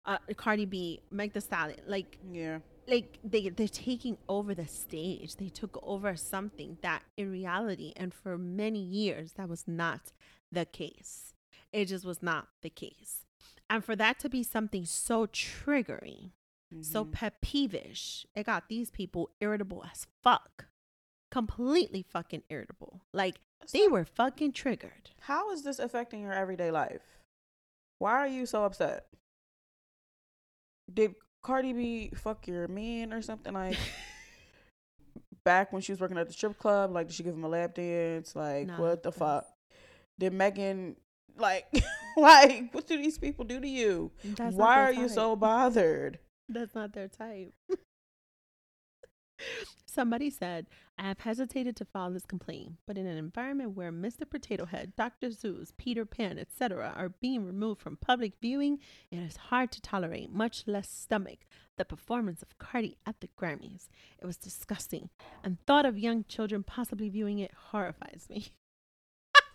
uh, 0.05 0.17
Cardi 0.37 0.65
B, 0.65 1.01
Meg 1.11 1.33
Thee 1.33 1.41
Stallion, 1.41 1.79
like 1.87 2.17
yeah, 2.31 2.59
like 2.87 3.19
they 3.23 3.49
they're 3.49 3.67
taking 3.67 4.17
over 4.29 4.53
the 4.53 4.67
stage. 4.67 5.35
They 5.35 5.49
took 5.49 5.79
over 5.83 6.15
something 6.15 6.77
that 6.81 7.03
in 7.17 7.31
reality, 7.31 7.93
and 7.95 8.13
for 8.13 8.37
many 8.37 8.79
years, 8.79 9.33
that 9.33 9.49
was 9.49 9.65
not 9.67 10.13
the 10.51 10.65
case. 10.65 11.33
It 11.71 11.85
just 11.85 12.05
was 12.05 12.21
not 12.21 12.47
the 12.61 12.69
case. 12.69 13.22
And 13.73 13.83
for 13.83 13.95
that 13.95 14.19
to 14.19 14.29
be 14.29 14.43
something 14.43 14.85
so 14.85 15.25
triggering, 15.25 16.29
mm-hmm. 16.71 16.83
so 16.83 17.05
pet 17.05 17.41
peevish, 17.41 18.23
it 18.35 18.45
got 18.45 18.69
these 18.69 18.91
people 18.91 19.31
irritable 19.41 19.83
as 19.91 20.05
fuck. 20.21 20.67
Completely 21.31 22.05
fucking 22.07 22.43
irritable. 22.51 23.01
Like 23.13 23.37
they 23.71 23.87
were 23.87 24.05
fucking 24.05 24.51
triggered. 24.51 25.09
How 25.21 25.51
is 25.51 25.63
this 25.63 25.79
affecting 25.79 26.21
your 26.21 26.33
everyday 26.33 26.69
life? 26.69 27.01
Why 27.97 28.11
are 28.11 28.27
you 28.27 28.45
so 28.45 28.63
upset? 28.63 29.07
Did 30.93 31.15
Cardi 31.41 31.73
B 31.73 32.11
fuck 32.13 32.45
your 32.45 32.67
man 32.67 33.11
or 33.11 33.23
something 33.23 33.55
like 33.55 33.75
back 35.43 35.73
when 35.73 35.81
she 35.81 35.93
was 35.93 35.99
working 35.99 36.19
at 36.19 36.27
the 36.27 36.33
strip 36.33 36.59
club? 36.59 36.91
Like, 36.91 37.07
did 37.07 37.15
she 37.15 37.23
give 37.23 37.33
him 37.33 37.43
a 37.43 37.49
lap 37.49 37.73
dance? 37.73 38.35
Like, 38.35 38.67
nah, 38.67 38.79
what 38.79 39.01
the 39.01 39.11
fuck? 39.11 39.47
Did 40.19 40.31
Megan 40.31 40.95
like 41.37 41.65
like, 42.17 42.69
what 42.71 42.87
do 42.87 42.97
these 42.97 43.17
people 43.17 43.45
do 43.45 43.59
to 43.59 43.67
you? 43.67 44.11
That's 44.23 44.55
Why 44.55 44.81
are 44.81 44.93
type. 44.93 45.01
you 45.01 45.09
so 45.09 45.35
bothered? 45.35 46.19
That's 46.49 46.75
not 46.75 46.93
their 46.93 47.07
type. 47.07 47.53
Somebody 49.85 50.29
said, 50.29 50.67
I 50.97 51.03
have 51.03 51.19
hesitated 51.19 51.75
to 51.75 51.85
file 51.85 52.11
this 52.11 52.25
complaint, 52.25 52.73
but 52.87 52.97
in 52.97 53.05
an 53.05 53.17
environment 53.17 53.75
where 53.75 53.91
Mr. 53.91 54.27
Potato 54.27 54.65
Head, 54.65 54.93
Dr. 54.95 55.29
Seuss, 55.29 55.71
Peter 55.77 56.05
Pan, 56.05 56.39
etc. 56.39 56.93
are 56.95 57.09
being 57.09 57.45
removed 57.45 57.81
from 57.81 57.97
public 57.97 58.33
viewing, 58.41 58.79
it 59.11 59.17
is 59.17 59.37
hard 59.37 59.71
to 59.71 59.81
tolerate, 59.81 60.31
much 60.31 60.63
less 60.65 60.89
stomach, 60.89 61.39
the 61.77 61.85
performance 61.85 62.41
of 62.41 62.57
Cardi 62.57 62.97
at 63.05 63.21
the 63.21 63.29
Grammys. 63.39 63.87
It 64.19 64.25
was 64.25 64.37
disgusting, 64.37 65.09
and 65.43 65.57
thought 65.65 65.85
of 65.85 65.99
young 65.99 66.25
children 66.27 66.63
possibly 66.63 67.09
viewing 67.09 67.39
it 67.39 67.51
horrifies 67.71 68.27
me. 68.29 68.47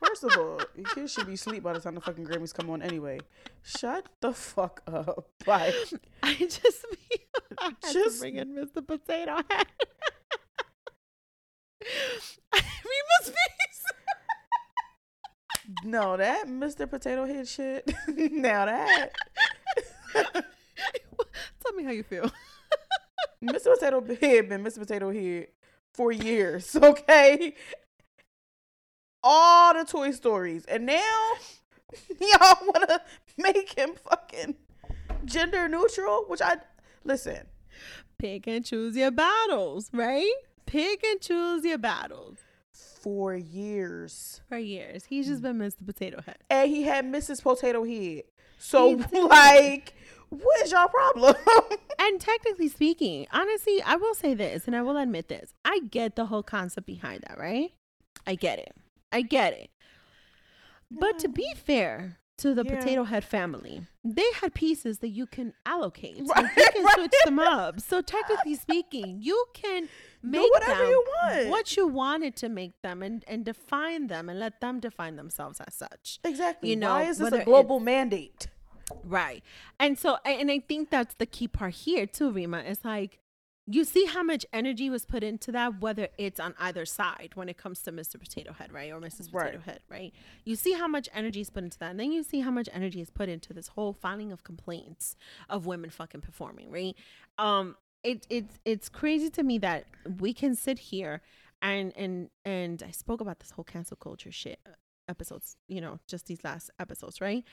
First 0.04 0.24
of 0.24 0.36
all, 0.36 0.60
your 0.76 0.84
kids 0.94 1.12
should 1.12 1.26
be 1.26 1.34
asleep 1.34 1.62
by 1.62 1.72
the 1.72 1.80
time 1.80 1.94
the 1.94 2.00
fucking 2.00 2.24
Grammys 2.26 2.54
come 2.54 2.70
on 2.70 2.82
anyway. 2.82 3.18
Shut 3.62 4.06
the 4.20 4.32
fuck 4.32 4.82
up. 4.86 5.28
Like 5.46 5.74
I 6.22 6.34
just 6.34 6.84
I 7.58 7.64
had 7.64 7.76
just 7.92 8.16
to 8.16 8.20
bring 8.20 8.36
in 8.36 8.54
Mr. 8.54 8.86
Potato 8.86 9.36
Head. 9.50 9.66
Rima's 12.52 13.24
face. 13.24 13.84
no, 15.84 16.16
that 16.16 16.46
Mr. 16.46 16.88
Potato 16.88 17.24
Head 17.26 17.48
shit. 17.48 17.90
now 18.08 18.66
that. 18.66 19.10
Tell 20.14 21.72
me 21.74 21.84
how 21.84 21.90
you 21.92 22.02
feel. 22.02 22.30
Mr. 23.42 23.74
Potato 23.74 24.00
Head 24.20 24.48
been 24.48 24.62
Mr. 24.62 24.78
Potato 24.80 25.12
Head 25.12 25.48
for 25.94 26.12
years, 26.12 26.76
okay? 26.76 27.54
All 29.30 29.74
the 29.74 29.84
Toy 29.84 30.10
Stories, 30.12 30.64
and 30.64 30.86
now 30.86 31.32
y'all 32.20 32.56
want 32.62 32.88
to 32.88 33.02
make 33.36 33.78
him 33.78 33.90
fucking 34.08 34.56
gender 35.26 35.68
neutral. 35.68 36.24
Which 36.28 36.40
I 36.40 36.56
listen. 37.04 37.46
Pick 38.18 38.46
and 38.46 38.64
choose 38.64 38.96
your 38.96 39.10
battles, 39.10 39.90
right? 39.92 40.32
Pick 40.64 41.04
and 41.04 41.20
choose 41.20 41.64
your 41.64 41.78
battles. 41.78 42.38
For 42.72 43.36
years. 43.36 44.40
For 44.48 44.58
years. 44.58 45.04
He's 45.04 45.28
just 45.28 45.42
been 45.42 45.58
Mr. 45.58 45.86
Potato 45.86 46.20
Head. 46.22 46.38
And 46.50 46.68
he 46.68 46.82
had 46.82 47.04
Mrs. 47.04 47.42
Potato 47.42 47.84
Head. 47.84 48.24
So, 48.58 48.88
like, 49.12 49.94
what 50.30 50.64
is 50.64 50.72
your 50.72 50.88
problem? 50.88 51.36
and 52.00 52.20
technically 52.20 52.68
speaking, 52.68 53.26
honestly, 53.32 53.80
I 53.82 53.96
will 53.96 54.14
say 54.14 54.34
this 54.34 54.66
and 54.66 54.74
I 54.74 54.82
will 54.82 54.96
admit 54.96 55.28
this. 55.28 55.54
I 55.64 55.80
get 55.90 56.16
the 56.16 56.26
whole 56.26 56.42
concept 56.42 56.86
behind 56.86 57.24
that, 57.28 57.38
right? 57.38 57.70
I 58.26 58.34
get 58.34 58.58
it. 58.58 58.74
I 59.12 59.22
get 59.22 59.52
it. 59.52 59.70
But 60.90 61.18
to 61.20 61.28
be 61.28 61.52
fair 61.54 62.18
to 62.38 62.54
the 62.54 62.64
yeah. 62.64 62.76
potato 62.76 63.04
head 63.04 63.24
family, 63.24 63.82
they 64.04 64.24
had 64.40 64.54
pieces 64.54 64.98
that 65.00 65.08
you 65.08 65.26
can 65.26 65.52
allocate. 65.66 66.22
Right, 66.34 66.44
you 66.56 66.68
can 66.72 66.84
right. 66.84 66.94
switch 66.94 67.12
them 67.24 67.38
up. 67.38 67.80
So 67.80 68.00
technically 68.00 68.54
speaking, 68.54 69.18
you 69.20 69.44
can 69.54 69.88
make 70.22 70.42
Do 70.42 70.50
whatever 70.52 70.82
them 70.82 70.88
you 70.88 71.04
want. 71.22 71.48
what 71.48 71.76
you 71.76 71.86
wanted 71.86 72.36
to 72.36 72.48
make 72.48 72.80
them 72.82 73.02
and, 73.02 73.24
and 73.26 73.44
define 73.44 74.06
them 74.06 74.28
and 74.28 74.38
let 74.38 74.60
them 74.60 74.80
define 74.80 75.16
themselves 75.16 75.60
as 75.66 75.74
such. 75.74 76.20
Exactly. 76.24 76.70
You 76.70 76.76
know, 76.76 76.90
why 76.90 77.04
is 77.04 77.18
this 77.18 77.32
a 77.32 77.44
global 77.44 77.80
mandate? 77.80 78.48
Right. 79.04 79.42
And 79.78 79.98
so 79.98 80.18
and 80.24 80.50
I 80.50 80.60
think 80.60 80.90
that's 80.90 81.14
the 81.16 81.26
key 81.26 81.48
part 81.48 81.74
here 81.74 82.06
too, 82.06 82.30
Rima. 82.30 82.58
It's 82.58 82.84
like 82.84 83.18
you 83.70 83.84
see 83.84 84.06
how 84.06 84.22
much 84.22 84.46
energy 84.50 84.88
was 84.88 85.04
put 85.04 85.22
into 85.22 85.52
that, 85.52 85.80
whether 85.80 86.08
it's 86.16 86.40
on 86.40 86.54
either 86.58 86.86
side 86.86 87.32
when 87.34 87.50
it 87.50 87.58
comes 87.58 87.82
to 87.82 87.92
Mr. 87.92 88.18
Potato 88.18 88.54
Head, 88.54 88.72
right? 88.72 88.90
Or 88.90 88.98
Mrs. 88.98 89.28
Right. 89.32 89.52
Potato 89.52 89.62
Head, 89.64 89.80
right? 89.90 90.14
You 90.44 90.56
see 90.56 90.72
how 90.72 90.88
much 90.88 91.06
energy 91.14 91.42
is 91.42 91.50
put 91.50 91.64
into 91.64 91.78
that. 91.80 91.90
And 91.90 92.00
then 92.00 92.10
you 92.10 92.22
see 92.22 92.40
how 92.40 92.50
much 92.50 92.70
energy 92.72 93.02
is 93.02 93.10
put 93.10 93.28
into 93.28 93.52
this 93.52 93.68
whole 93.68 93.92
filing 93.92 94.32
of 94.32 94.42
complaints 94.42 95.16
of 95.50 95.66
women 95.66 95.90
fucking 95.90 96.22
performing, 96.22 96.70
right? 96.70 96.96
Um, 97.36 97.76
it, 98.02 98.26
it's 98.30 98.58
it's 98.64 98.88
crazy 98.88 99.28
to 99.30 99.42
me 99.42 99.58
that 99.58 99.84
we 100.18 100.32
can 100.32 100.54
sit 100.54 100.78
here 100.78 101.20
and 101.60 101.92
and 101.96 102.30
and 102.44 102.82
I 102.82 102.92
spoke 102.92 103.20
about 103.20 103.40
this 103.40 103.50
whole 103.50 103.64
cancel 103.64 103.96
culture 103.96 104.32
shit 104.32 104.60
episodes, 105.08 105.56
you 105.66 105.80
know, 105.80 105.98
just 106.06 106.26
these 106.26 106.42
last 106.42 106.70
episodes, 106.78 107.20
right? 107.20 107.44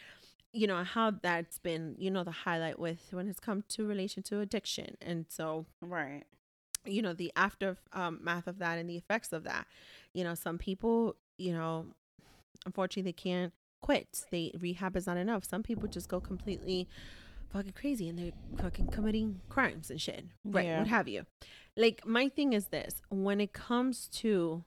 You 0.55 0.67
know 0.67 0.83
how 0.83 1.11
that's 1.11 1.59
been 1.59 1.95
you 1.99 2.09
know 2.09 2.23
the 2.23 2.31
highlight 2.31 2.79
with 2.79 3.09
when 3.11 3.27
it's 3.27 3.39
come 3.39 3.63
to 3.69 3.85
relation 3.85 4.23
to 4.23 4.39
addiction. 4.39 4.95
And 5.01 5.25
so 5.27 5.65
right. 5.81 6.23
you 6.85 7.01
know 7.01 7.13
the 7.13 7.31
aftermath 7.35 7.77
um, 7.93 8.21
of 8.25 8.59
that 8.59 8.79
and 8.79 8.89
the 8.89 8.95
effects 8.95 9.33
of 9.33 9.43
that 9.43 9.67
you 10.13 10.23
know 10.23 10.33
some 10.33 10.57
people 10.57 11.15
you 11.37 11.51
know 11.51 11.87
unfortunately 12.65 13.11
they 13.11 13.13
can't 13.13 13.53
quit. 13.81 14.25
They 14.31 14.51
rehab 14.59 14.95
is 14.95 15.07
not 15.07 15.17
enough. 15.17 15.43
Some 15.43 15.61
people 15.61 15.87
just 15.89 16.07
go 16.07 16.19
completely 16.19 16.87
fucking 17.49 17.73
crazy 17.73 18.09
and 18.09 18.17
they're 18.17 18.31
fucking 18.57 18.87
committing 18.87 19.41
crimes 19.49 19.91
and 19.91 19.99
shit. 20.01 20.25
Right 20.43 20.65
yeah. 20.65 20.79
what 20.79 20.87
have 20.87 21.07
you. 21.07 21.25
Like 21.75 22.05
my 22.05 22.29
thing 22.29 22.53
is 22.53 22.67
this. 22.67 23.01
When 23.09 23.41
it 23.41 23.53
comes 23.53 24.07
to 24.13 24.63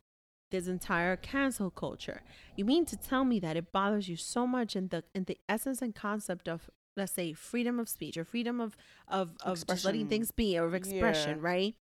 this 0.51 0.67
entire 0.67 1.17
cancel 1.17 1.71
culture. 1.71 2.23
You 2.57 2.65
mean 2.65 2.85
to 2.87 2.97
tell 2.97 3.25
me 3.25 3.39
that 3.41 3.57
it 3.57 3.73
bothers 3.73 4.09
you 4.09 4.17
so 4.17 4.47
much 4.47 4.77
in 4.77 4.89
the 4.89 5.05
in 5.15 5.25
the 5.25 5.39
essence 5.49 5.83
and 5.83 5.95
concept 5.95 6.49
of 6.49 6.71
let's 6.97 7.13
say 7.13 7.33
freedom 7.33 7.79
of 7.79 7.89
speech 7.89 8.17
or 8.17 8.25
freedom 8.25 8.61
of 8.61 8.77
of, 9.09 9.37
of 9.43 9.67
just 9.67 9.85
letting 9.85 10.09
things 10.09 10.31
be 10.31 10.59
or 10.59 10.65
of 10.65 10.75
expression, 10.75 11.39
yeah. 11.39 11.49
right? 11.49 11.75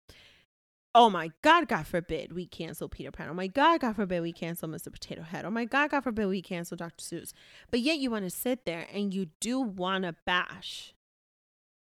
Oh 0.98 1.10
my 1.10 1.32
God, 1.42 1.68
God 1.68 1.86
forbid 1.86 2.32
we 2.32 2.46
cancel 2.46 2.88
Peter 2.88 3.12
Pan. 3.12 3.28
Oh 3.30 3.34
my 3.34 3.48
God, 3.48 3.82
God 3.82 3.98
forbid 3.98 4.22
we 4.22 4.32
cancel 4.32 4.70
Mr. 4.70 4.92
Potato 4.92 5.24
Head. 5.24 5.44
Oh 5.44 5.52
my 5.52 5.66
God, 5.66 5.92
God 5.92 6.06
forbid 6.06 6.28
we 6.28 6.42
cancel 6.42 6.78
Dr. 6.78 7.04
Seuss. 7.04 7.34
But 7.70 7.82
yet 7.82 7.98
you 7.98 8.10
want 8.10 8.24
to 8.24 8.30
sit 8.30 8.66
there 8.66 8.88
and 8.94 9.14
you 9.14 9.28
do 9.42 9.60
want 9.60 10.06
to 10.06 10.16
bash 10.26 10.94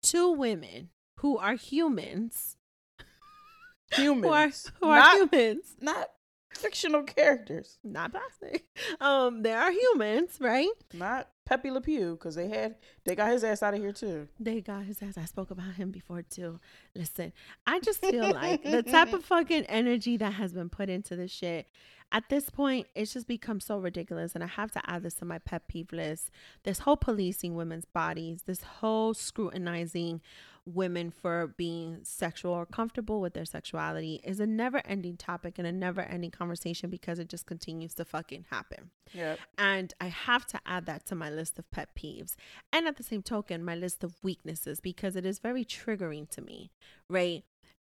two 0.03 0.32
women 0.32 0.90
who 1.20 1.38
are 1.38 1.56
humans. 1.56 2.57
Humans. 3.94 4.72
who 4.82 4.88
are, 4.90 4.95
who 4.95 4.99
are 4.99 5.16
humans. 5.16 5.76
Not 5.80 6.10
fictional 6.56 7.03
characters. 7.03 7.77
Not 7.84 8.11
plastic. 8.11 8.65
Um, 8.99 9.41
they 9.44 9.53
are 9.53 9.72
humans, 9.72 10.38
right? 10.40 10.69
Not 10.94 11.30
Pepe 11.45 11.69
Le 11.69 11.82
Pew, 11.82 12.14
because 12.14 12.36
they 12.36 12.48
had 12.48 12.76
they 13.03 13.15
got 13.15 13.32
his 13.32 13.44
ass 13.44 13.61
out 13.61 13.73
of 13.73 13.80
here 13.80 13.91
too. 13.91 14.27
They 14.40 14.61
got 14.61 14.84
his 14.84 15.02
ass. 15.02 15.18
I 15.18 15.26
spoke 15.26 15.52
about 15.52 15.76
him 15.76 15.91
before 15.91 16.23
too. 16.23 16.60
Listen, 16.95 17.34
I 17.68 17.80
just 17.80 18.02
feel 18.02 18.32
like 18.32 18.64
the 18.64 18.84
type 18.84 19.14
of 19.14 19.23
fucking 19.23 19.65
energy 19.65 20.18
that 20.18 20.34
has 20.34 20.53
been 20.53 20.69
put 20.69 20.90
into 20.90 21.15
this 21.15 21.32
shit. 21.32 21.68
At 22.11 22.30
this 22.30 22.49
point, 22.49 22.88
it's 22.95 23.14
just 23.14 23.27
become 23.27 23.60
so 23.60 23.80
ridiculous. 23.80 24.36
And 24.36 24.44
I 24.44 24.48
have 24.48 24.72
to 24.73 24.90
add 24.90 25.03
this 25.03 25.15
to 25.15 25.26
my 25.26 25.40
pet 25.40 25.68
peeve 25.68 25.91
list. 25.91 26.30
This 26.64 26.80
whole 26.80 26.98
policing 26.98 27.56
women's 27.56 27.86
bodies, 27.86 28.44
this 28.45 28.61
whole 28.61 29.14
scrutinizing 29.14 30.22
women 30.66 31.12
for 31.12 31.54
being 31.58 32.00
sexual 32.04 32.52
or 32.54 32.66
comfortable 32.66 33.22
with 33.22 33.34
their 33.34 33.46
sexuality 33.46 34.20
is 34.24 34.40
a 34.40 34.48
never 34.48 34.82
ending 34.86 35.16
topic 35.16 35.60
and 35.60 35.68
a 35.68 35.72
never 35.72 36.02
ending 36.02 36.32
conversation 36.32 36.90
because 36.90 37.20
it 37.20 37.30
just 37.30 37.46
continues 37.46 37.94
to 37.94 38.06
fucking 38.06 38.46
happen. 38.50 38.90
Yeah. 39.14 39.36
And 39.58 39.94
I 40.02 40.08
have 40.08 40.46
to 40.48 40.60
add 40.66 40.88
that 40.88 41.06
to 41.08 41.16
my 41.16 41.30
list 41.30 41.60
of 41.60 41.70
pet 41.70 41.90
peeves. 41.96 42.36
And 42.74 42.88
at 42.88 42.98
the 42.98 43.04
same 43.04 43.22
token, 43.22 43.64
my 43.64 43.76
list 43.76 44.04
of 44.04 44.16
weaknesses 44.24 44.80
because 44.80 45.16
it 45.16 45.26
is 45.26 45.40
very 45.40 45.64
triggering 45.64 46.30
to 46.32 46.42
me, 46.42 46.72
right? 47.10 47.44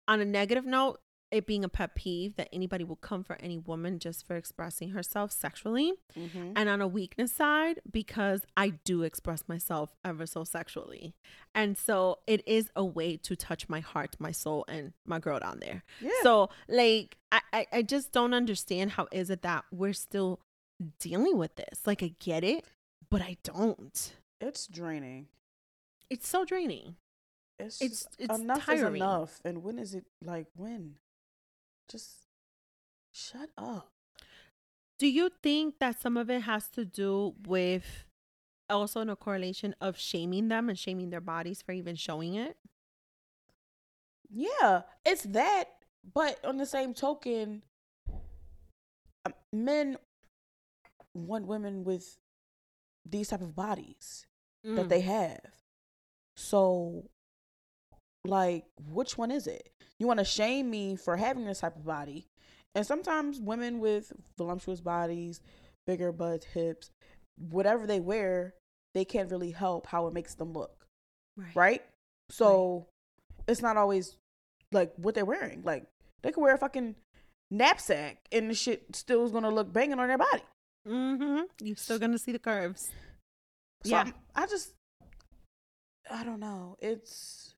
On 0.06 0.20
a 0.20 0.24
negative 0.24 0.66
note, 0.66 1.00
it 1.30 1.46
being 1.46 1.64
a 1.64 1.68
pet 1.68 1.94
peeve 1.94 2.36
that 2.36 2.48
anybody 2.52 2.84
will 2.84 2.96
come 2.96 3.22
for 3.22 3.36
any 3.40 3.58
woman 3.58 3.98
just 3.98 4.26
for 4.26 4.36
expressing 4.36 4.90
herself 4.90 5.30
sexually. 5.30 5.92
Mm-hmm. 6.16 6.52
And 6.56 6.68
on 6.68 6.80
a 6.80 6.88
weakness 6.88 7.32
side, 7.32 7.80
because 7.90 8.42
I 8.56 8.70
do 8.84 9.02
express 9.02 9.44
myself 9.46 9.94
ever 10.04 10.26
so 10.26 10.44
sexually. 10.44 11.14
And 11.54 11.76
so 11.76 12.18
it 12.26 12.46
is 12.46 12.70
a 12.74 12.84
way 12.84 13.16
to 13.18 13.36
touch 13.36 13.68
my 13.68 13.80
heart, 13.80 14.16
my 14.18 14.32
soul, 14.32 14.64
and 14.68 14.92
my 15.06 15.18
girl 15.18 15.38
down 15.38 15.60
there. 15.60 15.82
Yeah. 16.00 16.10
So 16.22 16.50
like 16.68 17.16
I, 17.30 17.40
I, 17.52 17.66
I 17.72 17.82
just 17.82 18.12
don't 18.12 18.34
understand 18.34 18.92
how 18.92 19.08
is 19.12 19.30
it 19.30 19.42
that 19.42 19.64
we're 19.70 19.92
still 19.92 20.40
dealing 20.98 21.36
with 21.36 21.56
this. 21.56 21.86
Like 21.86 22.02
I 22.02 22.14
get 22.18 22.44
it, 22.44 22.64
but 23.10 23.20
I 23.20 23.36
don't. 23.42 24.14
It's 24.40 24.66
draining. 24.66 25.26
It's 26.08 26.26
so 26.26 26.44
draining. 26.44 26.96
It's, 27.58 27.82
it's, 27.82 28.06
it's 28.18 28.38
enough 28.38 28.64
tiring. 28.64 28.94
is 28.94 28.96
enough. 28.96 29.40
And 29.44 29.62
when 29.62 29.78
is 29.78 29.94
it 29.94 30.04
like 30.24 30.46
when? 30.54 30.94
Just 31.90 32.26
shut 33.12 33.50
up. 33.56 33.92
Do 34.98 35.06
you 35.06 35.30
think 35.42 35.78
that 35.78 36.00
some 36.00 36.16
of 36.16 36.28
it 36.28 36.42
has 36.42 36.68
to 36.70 36.84
do 36.84 37.34
with 37.46 38.04
also 38.68 39.00
in 39.00 39.08
a 39.08 39.16
correlation 39.16 39.74
of 39.80 39.98
shaming 39.98 40.48
them 40.48 40.68
and 40.68 40.78
shaming 40.78 41.10
their 41.10 41.20
bodies 41.20 41.62
for 41.62 41.72
even 41.72 41.96
showing 41.96 42.34
it? 42.34 42.56
Yeah, 44.28 44.82
it's 45.04 45.22
that. 45.22 45.64
But 46.14 46.44
on 46.44 46.56
the 46.56 46.66
same 46.66 46.94
token, 46.94 47.62
um, 49.24 49.34
men 49.52 49.96
want 51.14 51.46
women 51.46 51.84
with 51.84 52.18
these 53.04 53.28
type 53.28 53.40
of 53.40 53.54
bodies 53.54 54.26
mm. 54.66 54.76
that 54.76 54.88
they 54.88 55.00
have. 55.00 55.40
So, 56.36 57.10
like, 58.28 58.64
which 58.90 59.18
one 59.18 59.30
is 59.30 59.46
it? 59.46 59.70
You 59.98 60.06
want 60.06 60.18
to 60.18 60.24
shame 60.24 60.70
me 60.70 60.96
for 60.96 61.16
having 61.16 61.44
this 61.44 61.60
type 61.60 61.76
of 61.76 61.84
body. 61.84 62.26
And 62.74 62.86
sometimes 62.86 63.40
women 63.40 63.80
with 63.80 64.12
voluptuous 64.36 64.80
bodies, 64.80 65.40
bigger 65.86 66.12
butts, 66.12 66.46
hips, 66.46 66.90
whatever 67.50 67.86
they 67.86 68.00
wear, 68.00 68.54
they 68.94 69.04
can't 69.04 69.30
really 69.30 69.50
help 69.50 69.86
how 69.86 70.06
it 70.06 70.14
makes 70.14 70.34
them 70.34 70.52
look. 70.52 70.86
Right. 71.36 71.56
right? 71.56 71.82
So 72.30 72.86
right. 73.38 73.44
it's 73.48 73.62
not 73.62 73.76
always 73.76 74.16
like 74.72 74.92
what 74.96 75.14
they're 75.14 75.24
wearing. 75.24 75.62
Like 75.64 75.86
they 76.22 76.30
could 76.30 76.42
wear 76.42 76.54
a 76.54 76.58
fucking 76.58 76.94
knapsack 77.50 78.18
and 78.30 78.50
the 78.50 78.54
shit 78.54 78.84
still 78.94 79.24
is 79.24 79.32
gonna 79.32 79.50
look 79.50 79.72
banging 79.72 79.98
on 79.98 80.08
their 80.08 80.18
body. 80.18 80.42
Mm-hmm. 80.86 81.40
You're 81.62 81.76
still 81.76 81.98
gonna 81.98 82.18
see 82.18 82.32
the 82.32 82.38
curves. 82.38 82.90
So 83.84 83.90
yeah. 83.90 84.00
I'm, 84.00 84.14
I 84.34 84.46
just 84.46 84.74
I 86.10 86.24
don't 86.24 86.40
know. 86.40 86.76
It's 86.80 87.54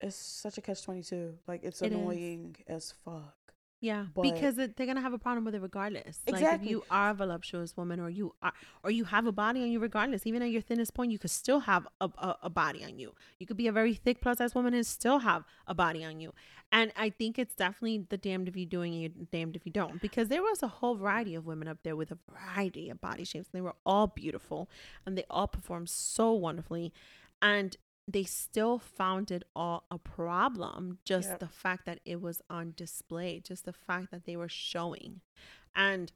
it's 0.00 0.16
such 0.16 0.58
a 0.58 0.60
catch 0.60 0.82
twenty 0.82 1.02
two. 1.02 1.34
Like 1.46 1.62
it's 1.62 1.82
it 1.82 1.92
annoying 1.92 2.56
is. 2.66 2.76
as 2.76 2.94
fuck. 3.04 3.34
Yeah, 3.82 4.04
but 4.14 4.22
because 4.22 4.58
it, 4.58 4.76
they're 4.76 4.86
gonna 4.86 5.00
have 5.00 5.14
a 5.14 5.18
problem 5.18 5.44
with 5.44 5.54
it 5.54 5.62
regardless. 5.62 6.20
Exactly. 6.26 6.42
Like 6.42 6.60
if 6.60 6.70
you 6.70 6.84
are 6.90 7.10
a 7.10 7.14
voluptuous 7.14 7.74
woman, 7.78 7.98
or 7.98 8.10
you 8.10 8.34
are, 8.42 8.52
or 8.84 8.90
you 8.90 9.04
have 9.04 9.26
a 9.26 9.32
body 9.32 9.62
on 9.62 9.70
you, 9.70 9.80
regardless, 9.80 10.26
even 10.26 10.42
at 10.42 10.50
your 10.50 10.60
thinnest 10.60 10.92
point, 10.92 11.10
you 11.10 11.18
could 11.18 11.30
still 11.30 11.60
have 11.60 11.88
a, 11.98 12.10
a, 12.18 12.36
a 12.42 12.50
body 12.50 12.84
on 12.84 12.98
you. 12.98 13.14
You 13.38 13.46
could 13.46 13.56
be 13.56 13.68
a 13.68 13.72
very 13.72 13.94
thick 13.94 14.20
plus 14.20 14.36
size 14.36 14.54
woman 14.54 14.74
and 14.74 14.86
still 14.86 15.20
have 15.20 15.44
a 15.66 15.72
body 15.72 16.04
on 16.04 16.20
you. 16.20 16.34
And 16.70 16.92
I 16.94 17.10
think 17.10 17.38
it's 17.38 17.54
definitely 17.54 18.04
the 18.08 18.18
damned 18.18 18.48
if 18.48 18.56
you 18.56 18.66
doing 18.66 18.92
and 18.92 19.02
you're 19.02 19.26
damned 19.32 19.56
if 19.56 19.64
you 19.64 19.72
don't. 19.72 20.00
Because 20.00 20.28
there 20.28 20.42
was 20.42 20.62
a 20.62 20.68
whole 20.68 20.94
variety 20.94 21.34
of 21.34 21.46
women 21.46 21.66
up 21.66 21.78
there 21.82 21.96
with 21.96 22.12
a 22.12 22.18
variety 22.30 22.90
of 22.90 23.00
body 23.00 23.24
shapes. 23.24 23.48
And 23.52 23.58
they 23.58 23.62
were 23.62 23.74
all 23.84 24.06
beautiful 24.06 24.68
and 25.04 25.18
they 25.18 25.24
all 25.30 25.48
performed 25.48 25.88
so 25.88 26.32
wonderfully. 26.32 26.92
And 27.42 27.76
they 28.12 28.24
still 28.24 28.78
found 28.78 29.30
it 29.30 29.42
all 29.54 29.84
a 29.90 29.98
problem. 29.98 30.98
Just 31.04 31.30
yep. 31.30 31.40
the 31.40 31.48
fact 31.48 31.86
that 31.86 32.00
it 32.04 32.20
was 32.20 32.42
on 32.48 32.74
display, 32.76 33.40
just 33.40 33.64
the 33.64 33.72
fact 33.72 34.10
that 34.10 34.24
they 34.24 34.36
were 34.36 34.48
showing. 34.48 35.20
And 35.74 36.12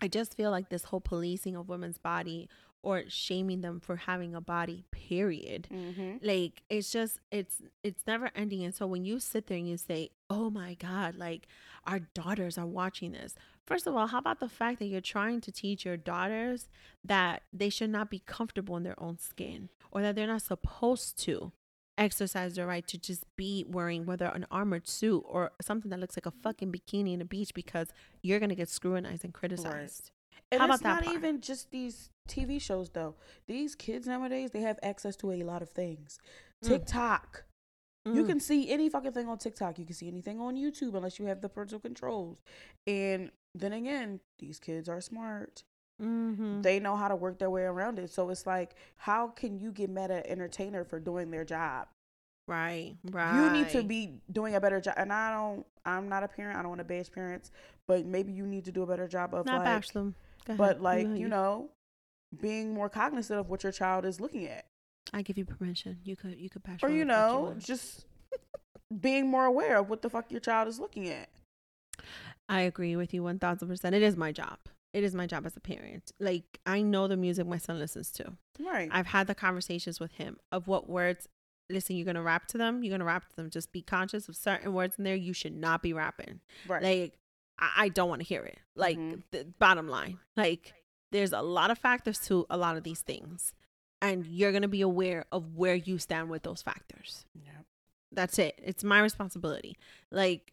I 0.00 0.08
just 0.08 0.34
feel 0.34 0.50
like 0.50 0.68
this 0.68 0.84
whole 0.84 1.00
policing 1.00 1.56
of 1.56 1.68
women's 1.68 1.98
body 1.98 2.48
or 2.82 3.04
shaming 3.08 3.60
them 3.60 3.80
for 3.80 3.96
having 3.96 4.34
a 4.34 4.40
body 4.40 4.84
period 4.90 5.68
mm-hmm. 5.72 6.16
like 6.20 6.62
it's 6.68 6.90
just 6.90 7.20
it's 7.30 7.62
it's 7.82 8.02
never 8.06 8.30
ending 8.34 8.64
and 8.64 8.74
so 8.74 8.86
when 8.86 9.04
you 9.04 9.20
sit 9.20 9.46
there 9.46 9.56
and 9.56 9.68
you 9.68 9.76
say 9.76 10.10
oh 10.28 10.50
my 10.50 10.74
god 10.74 11.14
like 11.14 11.46
our 11.86 12.00
daughters 12.00 12.58
are 12.58 12.66
watching 12.66 13.12
this 13.12 13.34
first 13.66 13.86
of 13.86 13.94
all 13.94 14.08
how 14.08 14.18
about 14.18 14.40
the 14.40 14.48
fact 14.48 14.78
that 14.78 14.86
you're 14.86 15.00
trying 15.00 15.40
to 15.40 15.52
teach 15.52 15.84
your 15.84 15.96
daughters 15.96 16.68
that 17.04 17.42
they 17.52 17.68
should 17.68 17.90
not 17.90 18.10
be 18.10 18.20
comfortable 18.26 18.76
in 18.76 18.82
their 18.82 19.00
own 19.00 19.18
skin 19.18 19.68
or 19.90 20.02
that 20.02 20.14
they're 20.14 20.26
not 20.26 20.42
supposed 20.42 21.18
to 21.22 21.52
exercise 21.98 22.54
their 22.54 22.66
right 22.66 22.86
to 22.88 22.98
just 22.98 23.24
be 23.36 23.64
wearing 23.68 24.06
whether 24.06 24.26
an 24.26 24.46
armored 24.50 24.88
suit 24.88 25.22
or 25.26 25.52
something 25.60 25.90
that 25.90 26.00
looks 26.00 26.16
like 26.16 26.26
a 26.26 26.30
fucking 26.30 26.72
bikini 26.72 27.14
in 27.14 27.20
a 27.20 27.24
beach 27.24 27.52
because 27.54 27.88
you're 28.22 28.40
gonna 28.40 28.54
get 28.54 28.68
scrutinized 28.68 29.24
and 29.24 29.34
criticized. 29.34 30.10
Right. 30.10 30.42
And 30.50 30.60
How 30.60 30.66
about 30.66 30.74
it's 30.74 30.84
not 30.84 31.04
part? 31.04 31.16
even 31.16 31.40
just 31.40 31.70
these 31.70 32.10
TV 32.28 32.60
shows 32.60 32.90
though. 32.90 33.14
These 33.46 33.74
kids 33.74 34.06
nowadays 34.06 34.50
they 34.50 34.60
have 34.60 34.78
access 34.82 35.16
to 35.16 35.32
a 35.32 35.42
lot 35.42 35.62
of 35.62 35.70
things. 35.70 36.18
Mm. 36.64 36.68
TikTok. 36.68 37.44
Mm. 38.06 38.16
You 38.16 38.24
can 38.24 38.40
see 38.40 38.70
any 38.70 38.88
fucking 38.88 39.12
thing 39.12 39.28
on 39.28 39.38
TikTok. 39.38 39.78
You 39.78 39.84
can 39.84 39.94
see 39.94 40.08
anything 40.08 40.40
on 40.40 40.56
YouTube 40.56 40.94
unless 40.94 41.18
you 41.18 41.26
have 41.26 41.40
the 41.40 41.48
parental 41.48 41.78
controls. 41.78 42.42
And 42.86 43.30
then 43.54 43.72
again, 43.72 44.20
these 44.38 44.58
kids 44.58 44.88
are 44.88 45.00
smart. 45.00 45.64
Mm-hmm. 46.00 46.62
They 46.62 46.80
know 46.80 46.96
how 46.96 47.08
to 47.08 47.16
work 47.16 47.38
their 47.38 47.50
way 47.50 47.62
around 47.62 47.98
it. 47.98 48.10
So 48.10 48.30
it's 48.30 48.46
like, 48.46 48.74
how 48.96 49.28
can 49.28 49.58
you 49.58 49.70
get 49.70 49.90
mad 49.90 50.10
at 50.10 50.26
entertainer 50.26 50.84
for 50.84 50.98
doing 50.98 51.30
their 51.30 51.44
job? 51.44 51.88
Right, 52.48 52.96
right. 53.10 53.36
You 53.36 53.50
need 53.50 53.68
to 53.70 53.82
be 53.82 54.14
doing 54.30 54.54
a 54.54 54.60
better 54.60 54.80
job. 54.80 54.94
And 54.96 55.12
I 55.12 55.30
don't, 55.32 55.64
I'm 55.84 56.08
not 56.08 56.24
a 56.24 56.28
parent. 56.28 56.58
I 56.58 56.62
don't 56.62 56.70
want 56.70 56.80
to 56.80 56.84
bash 56.84 57.10
parents, 57.12 57.52
but 57.86 58.04
maybe 58.04 58.32
you 58.32 58.46
need 58.46 58.64
to 58.64 58.72
do 58.72 58.82
a 58.82 58.86
better 58.86 59.06
job 59.06 59.34
of 59.34 59.46
not 59.46 59.58
like, 59.58 59.64
bash 59.64 59.90
them. 59.90 60.14
But 60.56 60.80
like, 60.80 61.06
you, 61.06 61.14
you 61.14 61.28
know, 61.28 61.70
being 62.40 62.74
more 62.74 62.88
cognizant 62.88 63.38
of 63.38 63.48
what 63.48 63.62
your 63.62 63.72
child 63.72 64.04
is 64.04 64.20
looking 64.20 64.46
at. 64.48 64.64
I 65.12 65.22
give 65.22 65.38
you 65.38 65.44
permission. 65.44 65.98
You 66.04 66.16
could, 66.16 66.38
you 66.38 66.50
could 66.50 66.62
bash. 66.64 66.80
Or 66.82 66.90
you 66.90 67.04
know, 67.04 67.52
you 67.54 67.60
just 67.60 68.06
being 69.00 69.28
more 69.28 69.44
aware 69.44 69.78
of 69.78 69.88
what 69.88 70.02
the 70.02 70.10
fuck 70.10 70.30
your 70.30 70.40
child 70.40 70.66
is 70.66 70.80
looking 70.80 71.08
at. 71.08 71.28
I 72.48 72.62
agree 72.62 72.96
with 72.96 73.14
you 73.14 73.22
one 73.22 73.38
thousand 73.38 73.68
percent. 73.68 73.94
It 73.94 74.02
is 74.02 74.16
my 74.16 74.32
job 74.32 74.58
it 74.92 75.04
is 75.04 75.14
my 75.14 75.26
job 75.26 75.46
as 75.46 75.56
a 75.56 75.60
parent. 75.60 76.12
Like 76.20 76.60
I 76.66 76.82
know 76.82 77.08
the 77.08 77.16
music 77.16 77.46
my 77.46 77.58
son 77.58 77.78
listens 77.78 78.10
to. 78.12 78.32
Right. 78.60 78.88
I've 78.92 79.06
had 79.06 79.26
the 79.26 79.34
conversations 79.34 80.00
with 80.00 80.12
him 80.12 80.38
of 80.50 80.68
what 80.68 80.88
words 80.88 81.28
listen, 81.70 81.96
you're 81.96 82.04
gonna 82.04 82.22
rap 82.22 82.46
to 82.48 82.58
them, 82.58 82.82
you're 82.82 82.90
gonna 82.90 83.04
rap 83.04 83.28
to 83.30 83.36
them. 83.36 83.48
Just 83.48 83.72
be 83.72 83.80
conscious 83.82 84.28
of 84.28 84.36
certain 84.36 84.74
words 84.74 84.96
in 84.98 85.04
there 85.04 85.14
you 85.14 85.32
should 85.32 85.54
not 85.54 85.82
be 85.82 85.92
rapping. 85.92 86.40
Right. 86.68 86.82
Like 86.82 87.18
I, 87.58 87.70
I 87.84 87.88
don't 87.88 88.08
want 88.08 88.20
to 88.20 88.26
hear 88.26 88.42
it. 88.42 88.58
Like 88.76 88.98
mm-hmm. 88.98 89.20
the 89.30 89.46
bottom 89.58 89.88
line. 89.88 90.18
Like 90.36 90.74
there's 91.10 91.32
a 91.32 91.42
lot 91.42 91.70
of 91.70 91.78
factors 91.78 92.18
to 92.26 92.46
a 92.50 92.56
lot 92.56 92.76
of 92.76 92.84
these 92.84 93.00
things. 93.00 93.54
And 94.02 94.26
you're 94.26 94.52
gonna 94.52 94.68
be 94.68 94.82
aware 94.82 95.24
of 95.32 95.56
where 95.56 95.74
you 95.74 95.98
stand 95.98 96.28
with 96.28 96.42
those 96.42 96.60
factors. 96.60 97.24
Yeah. 97.34 97.62
That's 98.10 98.38
it. 98.38 98.60
It's 98.62 98.84
my 98.84 99.00
responsibility. 99.00 99.78
Like 100.10 100.52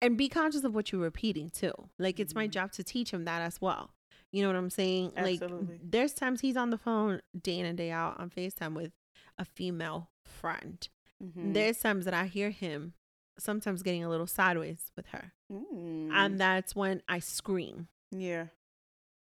and 0.00 0.16
be 0.16 0.28
conscious 0.28 0.64
of 0.64 0.74
what 0.74 0.92
you're 0.92 1.00
repeating 1.00 1.50
too. 1.50 1.72
Like 1.98 2.20
it's 2.20 2.34
my 2.34 2.44
mm-hmm. 2.44 2.52
job 2.52 2.72
to 2.72 2.84
teach 2.84 3.10
him 3.10 3.24
that 3.24 3.42
as 3.42 3.60
well. 3.60 3.90
You 4.32 4.42
know 4.42 4.48
what 4.48 4.56
I'm 4.56 4.70
saying? 4.70 5.12
Absolutely. 5.16 5.66
Like 5.74 5.80
there's 5.82 6.12
times 6.12 6.40
he's 6.40 6.56
on 6.56 6.70
the 6.70 6.78
phone 6.78 7.20
day 7.40 7.58
in 7.58 7.66
and 7.66 7.78
day 7.78 7.90
out 7.90 8.18
on 8.20 8.30
FaceTime 8.30 8.74
with 8.74 8.92
a 9.38 9.44
female 9.44 10.10
friend. 10.24 10.86
Mm-hmm. 11.22 11.52
There's 11.52 11.78
times 11.78 12.04
that 12.04 12.14
I 12.14 12.26
hear 12.26 12.50
him 12.50 12.94
sometimes 13.38 13.82
getting 13.82 14.04
a 14.04 14.08
little 14.08 14.26
sideways 14.26 14.90
with 14.96 15.06
her. 15.06 15.32
Mm. 15.52 16.10
And 16.12 16.38
that's 16.38 16.74
when 16.74 17.02
I 17.08 17.20
scream. 17.20 17.88
Yeah. 18.10 18.46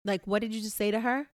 Like, 0.04 0.26
what 0.26 0.42
did 0.42 0.54
you 0.54 0.60
just 0.60 0.76
say 0.76 0.90
to 0.90 1.00
her? 1.00 1.28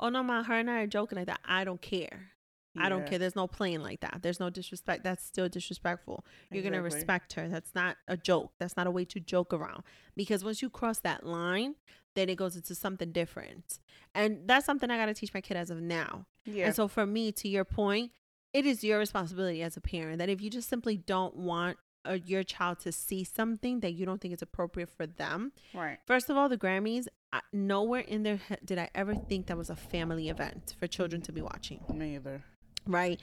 Oh 0.00 0.08
no, 0.08 0.22
my 0.22 0.42
her 0.42 0.54
and 0.54 0.70
I 0.70 0.80
are 0.80 0.86
joking 0.86 1.16
like 1.16 1.26
that. 1.26 1.40
I 1.44 1.64
don't 1.64 1.80
care. 1.80 2.32
Yeah. 2.74 2.86
I 2.86 2.88
don't 2.88 3.06
care. 3.06 3.18
There's 3.18 3.36
no 3.36 3.46
playing 3.46 3.80
like 3.80 4.00
that. 4.00 4.18
There's 4.22 4.40
no 4.40 4.50
disrespect. 4.50 5.04
That's 5.04 5.24
still 5.24 5.48
disrespectful. 5.48 6.24
You're 6.50 6.58
exactly. 6.58 6.78
gonna 6.78 6.82
respect 6.82 7.32
her. 7.34 7.48
That's 7.48 7.74
not 7.74 7.96
a 8.06 8.16
joke. 8.16 8.52
That's 8.58 8.76
not 8.76 8.86
a 8.86 8.90
way 8.90 9.04
to 9.06 9.20
joke 9.20 9.52
around. 9.52 9.82
Because 10.16 10.44
once 10.44 10.62
you 10.62 10.70
cross 10.70 11.00
that 11.00 11.26
line, 11.26 11.74
then 12.14 12.28
it 12.28 12.36
goes 12.36 12.56
into 12.56 12.74
something 12.74 13.12
different. 13.12 13.78
And 14.14 14.40
that's 14.46 14.66
something 14.66 14.90
I 14.90 14.96
gotta 14.96 15.14
teach 15.14 15.32
my 15.34 15.40
kid 15.40 15.56
as 15.56 15.70
of 15.70 15.80
now. 15.80 16.26
Yeah. 16.44 16.66
And 16.66 16.74
so 16.74 16.88
for 16.88 17.06
me, 17.06 17.32
to 17.32 17.48
your 17.48 17.64
point, 17.64 18.12
it 18.52 18.66
is 18.66 18.82
your 18.82 18.98
responsibility 18.98 19.62
as 19.62 19.76
a 19.76 19.80
parent 19.80 20.18
that 20.18 20.28
if 20.28 20.40
you 20.40 20.50
just 20.50 20.68
simply 20.68 20.96
don't 20.96 21.36
want 21.36 21.76
uh, 22.08 22.18
your 22.24 22.42
child 22.42 22.80
to 22.80 22.92
see 22.92 23.24
something 23.24 23.80
that 23.80 23.92
you 23.92 24.06
don't 24.06 24.20
think 24.20 24.32
is 24.34 24.42
appropriate 24.42 24.88
for 24.88 25.06
them. 25.06 25.52
Right. 25.74 25.98
First 26.06 26.30
of 26.30 26.36
all, 26.36 26.48
the 26.48 26.56
Grammys, 26.56 27.06
I, 27.32 27.40
nowhere 27.52 28.00
in 28.00 28.22
there 28.22 28.40
did 28.64 28.78
I 28.78 28.88
ever 28.94 29.14
think 29.14 29.46
that 29.46 29.56
was 29.56 29.70
a 29.70 29.76
family 29.76 30.28
event 30.28 30.74
for 30.78 30.86
children 30.86 31.20
to 31.22 31.32
be 31.32 31.42
watching. 31.42 31.80
Me 31.92 32.16
either. 32.16 32.42
Right. 32.88 33.20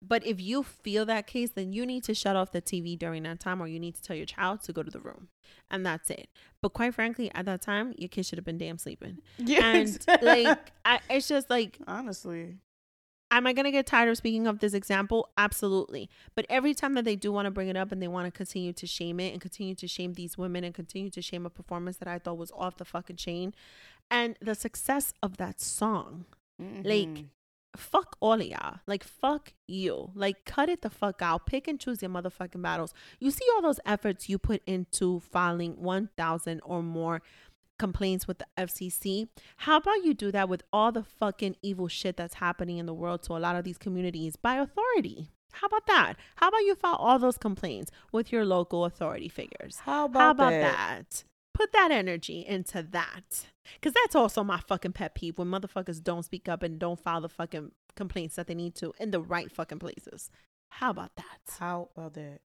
But 0.00 0.24
if 0.24 0.40
you 0.40 0.62
feel 0.62 1.04
that 1.06 1.26
case, 1.26 1.50
then 1.50 1.72
you 1.72 1.84
need 1.84 2.04
to 2.04 2.14
shut 2.14 2.36
off 2.36 2.52
the 2.52 2.62
TV 2.62 2.96
during 2.96 3.24
that 3.24 3.40
time, 3.40 3.60
or 3.60 3.66
you 3.66 3.80
need 3.80 3.96
to 3.96 4.02
tell 4.02 4.14
your 4.14 4.26
child 4.26 4.62
to 4.62 4.72
go 4.72 4.82
to 4.82 4.90
the 4.90 5.00
room, 5.00 5.28
and 5.70 5.84
that's 5.84 6.08
it. 6.08 6.28
But 6.62 6.72
quite 6.72 6.94
frankly, 6.94 7.30
at 7.34 7.46
that 7.46 7.62
time, 7.62 7.94
your 7.98 8.08
kid 8.08 8.24
should 8.24 8.38
have 8.38 8.44
been 8.44 8.58
damn 8.58 8.78
sleeping. 8.78 9.18
Yes. 9.38 9.98
And 10.06 10.22
like, 10.22 10.72
I, 10.84 11.00
it's 11.10 11.26
just 11.26 11.50
like 11.50 11.78
honestly, 11.88 12.58
am 13.30 13.46
I 13.46 13.52
going 13.52 13.64
to 13.64 13.72
get 13.72 13.86
tired 13.86 14.08
of 14.08 14.16
speaking 14.16 14.46
of 14.46 14.60
this 14.60 14.72
example? 14.72 15.30
Absolutely. 15.36 16.08
But 16.36 16.46
every 16.48 16.74
time 16.74 16.94
that 16.94 17.04
they 17.04 17.16
do 17.16 17.32
want 17.32 17.46
to 17.46 17.50
bring 17.50 17.68
it 17.68 17.76
up 17.76 17.90
and 17.90 18.00
they 18.00 18.08
want 18.08 18.26
to 18.26 18.30
continue 18.30 18.72
to 18.74 18.86
shame 18.86 19.18
it 19.20 19.32
and 19.32 19.40
continue 19.40 19.74
to 19.74 19.88
shame 19.88 20.14
these 20.14 20.38
women 20.38 20.62
and 20.62 20.74
continue 20.74 21.10
to 21.10 21.22
shame 21.22 21.44
a 21.44 21.50
performance 21.50 21.96
that 21.98 22.08
I 22.08 22.18
thought 22.18 22.38
was 22.38 22.52
off 22.56 22.76
the 22.76 22.84
fucking 22.84 23.16
chain 23.16 23.54
and 24.10 24.36
the 24.40 24.54
success 24.54 25.12
of 25.22 25.36
that 25.36 25.60
song, 25.60 26.24
mm-hmm. 26.60 26.88
like, 26.88 27.24
fuck 27.76 28.16
all 28.20 28.34
of 28.34 28.46
y'all. 28.46 28.80
Like, 28.86 29.04
fuck 29.04 29.52
you. 29.66 30.10
Like, 30.14 30.44
cut 30.44 30.68
it 30.68 30.82
the 30.82 30.90
fuck 30.90 31.22
out. 31.22 31.46
Pick 31.46 31.68
and 31.68 31.78
choose 31.78 32.02
your 32.02 32.10
motherfucking 32.10 32.62
battles. 32.62 32.92
You 33.20 33.30
see 33.30 33.44
all 33.54 33.62
those 33.62 33.80
efforts 33.86 34.28
you 34.28 34.38
put 34.38 34.62
into 34.66 35.20
filing 35.20 35.80
1,000 35.80 36.60
or 36.64 36.82
more 36.82 37.22
complaints 37.78 38.26
with 38.26 38.38
the 38.38 38.46
FCC. 38.56 39.28
How 39.58 39.76
about 39.76 40.04
you 40.04 40.12
do 40.14 40.32
that 40.32 40.48
with 40.48 40.62
all 40.72 40.90
the 40.92 41.04
fucking 41.04 41.56
evil 41.62 41.88
shit 41.88 42.16
that's 42.16 42.34
happening 42.34 42.78
in 42.78 42.86
the 42.86 42.94
world 42.94 43.22
to 43.24 43.34
a 43.34 43.38
lot 43.38 43.56
of 43.56 43.64
these 43.64 43.78
communities 43.78 44.36
by 44.36 44.56
authority? 44.56 45.30
How 45.52 45.66
about 45.66 45.86
that? 45.86 46.14
How 46.36 46.48
about 46.48 46.58
you 46.58 46.74
file 46.74 46.96
all 46.96 47.18
those 47.18 47.38
complaints 47.38 47.90
with 48.12 48.32
your 48.32 48.44
local 48.44 48.84
authority 48.84 49.28
figures? 49.28 49.78
How 49.80 50.06
about, 50.06 50.20
How 50.20 50.30
about 50.30 50.50
that? 50.50 50.76
that? 51.10 51.24
Put 51.58 51.72
that 51.72 51.90
energy 51.90 52.44
into 52.46 52.84
that. 52.92 53.46
Because 53.74 53.92
that's 53.92 54.14
also 54.14 54.44
my 54.44 54.60
fucking 54.60 54.92
pet 54.92 55.16
peeve 55.16 55.38
when 55.38 55.48
motherfuckers 55.48 56.00
don't 56.00 56.24
speak 56.24 56.48
up 56.48 56.62
and 56.62 56.78
don't 56.78 57.00
file 57.00 57.20
the 57.20 57.28
fucking 57.28 57.72
complaints 57.96 58.36
that 58.36 58.46
they 58.46 58.54
need 58.54 58.76
to 58.76 58.94
in 59.00 59.10
the 59.10 59.20
right 59.20 59.50
fucking 59.50 59.80
places. 59.80 60.30
How 60.68 60.90
about 60.90 61.16
that? 61.16 61.56
How 61.58 61.88
about 61.96 62.14
that? 62.14 62.38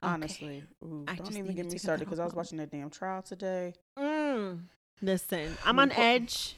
Honestly, 0.00 0.62
okay. 0.80 0.94
Ooh, 0.94 1.04
don't 1.16 1.36
even 1.36 1.56
get 1.56 1.66
me 1.66 1.78
started 1.78 2.04
because 2.04 2.20
I 2.20 2.24
was 2.24 2.32
watching 2.32 2.58
that 2.58 2.70
damn 2.70 2.90
trial 2.90 3.22
today. 3.22 3.74
Mm. 3.98 4.60
Listen, 5.02 5.58
I'm 5.64 5.80
on 5.80 5.90
edge. 5.90 6.54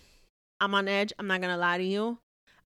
I'm 0.60 0.74
on 0.74 0.86
edge. 0.86 1.14
I'm 1.18 1.28
not 1.28 1.40
gonna 1.40 1.56
lie 1.56 1.78
to 1.78 1.84
you. 1.84 2.18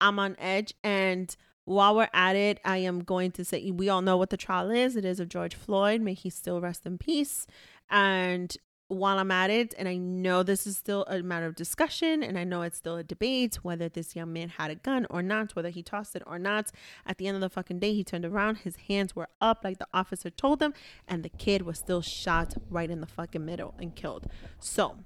I'm 0.02 0.18
on 0.18 0.36
edge, 0.38 0.74
and 0.84 1.34
while 1.64 1.96
we're 1.96 2.10
at 2.12 2.36
it, 2.36 2.60
I 2.62 2.76
am 2.78 3.00
going 3.00 3.30
to 3.32 3.44
say 3.44 3.70
we 3.70 3.88
all 3.88 4.02
know 4.02 4.18
what 4.18 4.28
the 4.28 4.36
trial 4.36 4.70
is. 4.70 4.96
It 4.96 5.06
is 5.06 5.18
of 5.18 5.30
George 5.30 5.54
Floyd. 5.54 6.02
May 6.02 6.12
he 6.12 6.28
still 6.28 6.60
rest 6.60 6.84
in 6.84 6.98
peace. 6.98 7.46
And 7.90 8.54
while 8.88 9.18
I'm 9.18 9.30
at 9.30 9.50
it, 9.50 9.74
and 9.78 9.86
I 9.86 9.96
know 9.96 10.42
this 10.42 10.66
is 10.66 10.76
still 10.76 11.04
a 11.08 11.22
matter 11.22 11.46
of 11.46 11.54
discussion, 11.54 12.22
and 12.22 12.38
I 12.38 12.44
know 12.44 12.62
it's 12.62 12.78
still 12.78 12.96
a 12.96 13.04
debate 13.04 13.56
whether 13.62 13.88
this 13.88 14.16
young 14.16 14.32
man 14.32 14.48
had 14.48 14.70
a 14.70 14.74
gun 14.74 15.06
or 15.10 15.22
not, 15.22 15.54
whether 15.54 15.68
he 15.68 15.82
tossed 15.82 16.16
it 16.16 16.22
or 16.26 16.38
not. 16.38 16.70
At 17.06 17.18
the 17.18 17.26
end 17.26 17.34
of 17.34 17.42
the 17.42 17.50
fucking 17.50 17.78
day, 17.78 17.92
he 17.92 18.02
turned 18.02 18.24
around, 18.24 18.58
his 18.58 18.76
hands 18.88 19.14
were 19.14 19.28
up 19.40 19.60
like 19.62 19.78
the 19.78 19.86
officer 19.92 20.30
told 20.30 20.62
him, 20.62 20.72
and 21.06 21.22
the 21.22 21.28
kid 21.28 21.62
was 21.62 21.78
still 21.78 22.00
shot 22.00 22.54
right 22.70 22.90
in 22.90 23.00
the 23.00 23.06
fucking 23.06 23.44
middle 23.44 23.74
and 23.78 23.94
killed. 23.94 24.26
So, 24.58 24.96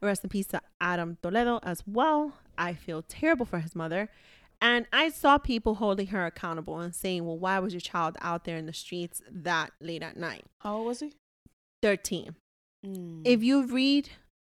rest 0.00 0.22
in 0.22 0.30
peace 0.30 0.46
to 0.48 0.62
Adam 0.80 1.18
Toledo 1.20 1.58
as 1.62 1.82
well. 1.86 2.34
I 2.56 2.74
feel 2.74 3.02
terrible 3.02 3.46
for 3.46 3.58
his 3.58 3.74
mother. 3.74 4.10
And 4.60 4.86
I 4.92 5.08
saw 5.08 5.38
people 5.38 5.74
holding 5.74 6.06
her 6.08 6.24
accountable 6.24 6.78
and 6.78 6.94
saying, 6.94 7.26
well, 7.26 7.38
why 7.38 7.58
was 7.58 7.74
your 7.74 7.80
child 7.80 8.16
out 8.20 8.44
there 8.44 8.56
in 8.56 8.66
the 8.66 8.72
streets 8.72 9.20
that 9.30 9.72
late 9.80 10.02
at 10.02 10.16
night? 10.16 10.44
How 10.60 10.76
old 10.76 10.86
was 10.86 11.00
he? 11.00 11.12
13. 11.82 12.36
Mm. 12.84 13.22
If 13.24 13.42
you 13.42 13.66
read 13.66 14.10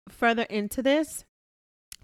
further 0.09 0.43
into 0.45 0.83
this, 0.83 1.25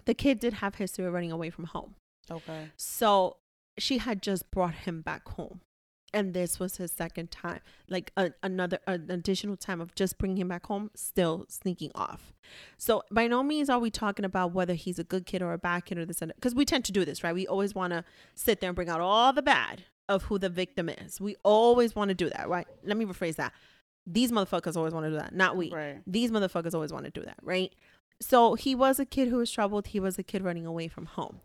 the 0.05 0.13
kid 0.13 0.39
did 0.39 0.53
have 0.53 0.75
history 0.75 1.05
of 1.05 1.13
running 1.13 1.31
away 1.31 1.49
from 1.49 1.65
home. 1.65 1.95
Okay. 2.29 2.69
So 2.75 3.37
she 3.77 3.99
had 3.99 4.21
just 4.21 4.49
brought 4.51 4.73
him 4.73 5.01
back 5.01 5.27
home. 5.27 5.61
And 6.13 6.33
this 6.33 6.59
was 6.59 6.75
his 6.75 6.91
second 6.91 7.31
time, 7.31 7.61
like 7.87 8.11
a, 8.17 8.33
another 8.43 8.79
an 8.85 9.09
additional 9.09 9.55
time 9.55 9.79
of 9.79 9.95
just 9.95 10.17
bringing 10.17 10.39
him 10.39 10.49
back 10.49 10.65
home, 10.65 10.91
still 10.93 11.45
sneaking 11.47 11.91
off. 11.95 12.33
So 12.77 13.03
by 13.09 13.27
no 13.27 13.43
means 13.43 13.69
are 13.69 13.79
we 13.79 13.89
talking 13.89 14.25
about 14.25 14.51
whether 14.51 14.73
he's 14.73 14.99
a 14.99 15.05
good 15.05 15.25
kid 15.25 15.41
or 15.41 15.53
a 15.53 15.57
bad 15.57 15.85
kid 15.85 15.97
or 15.97 16.05
this 16.05 16.21
and 16.21 16.33
because 16.35 16.53
we 16.53 16.65
tend 16.65 16.83
to 16.85 16.91
do 16.91 17.05
this, 17.05 17.23
right? 17.23 17.33
We 17.33 17.47
always 17.47 17.73
want 17.73 17.93
to 17.93 18.03
sit 18.35 18.59
there 18.59 18.69
and 18.69 18.75
bring 18.75 18.89
out 18.89 18.99
all 18.99 19.31
the 19.31 19.41
bad 19.41 19.85
of 20.09 20.23
who 20.23 20.37
the 20.37 20.49
victim 20.49 20.89
is. 20.89 21.21
We 21.21 21.37
always 21.43 21.95
want 21.95 22.09
to 22.09 22.15
do 22.15 22.29
that, 22.29 22.49
right? 22.49 22.67
Let 22.83 22.97
me 22.97 23.05
rephrase 23.05 23.37
that. 23.37 23.53
These 24.05 24.31
motherfuckers 24.31 24.75
always 24.75 24.93
want 24.93 25.05
to 25.05 25.11
do 25.11 25.17
that, 25.17 25.33
not 25.33 25.55
we. 25.55 25.71
Right. 25.71 26.01
These 26.07 26.31
motherfuckers 26.31 26.73
always 26.73 26.91
want 26.91 27.05
to 27.05 27.11
do 27.11 27.23
that, 27.23 27.37
right? 27.43 27.71
So 28.19 28.55
he 28.55 28.75
was 28.75 28.99
a 28.99 29.05
kid 29.05 29.27
who 29.27 29.37
was 29.37 29.51
troubled. 29.51 29.87
He 29.87 29.99
was 29.99 30.17
a 30.17 30.23
kid 30.23 30.43
running 30.43 30.65
away 30.65 30.87
from 30.87 31.05
home. 31.05 31.41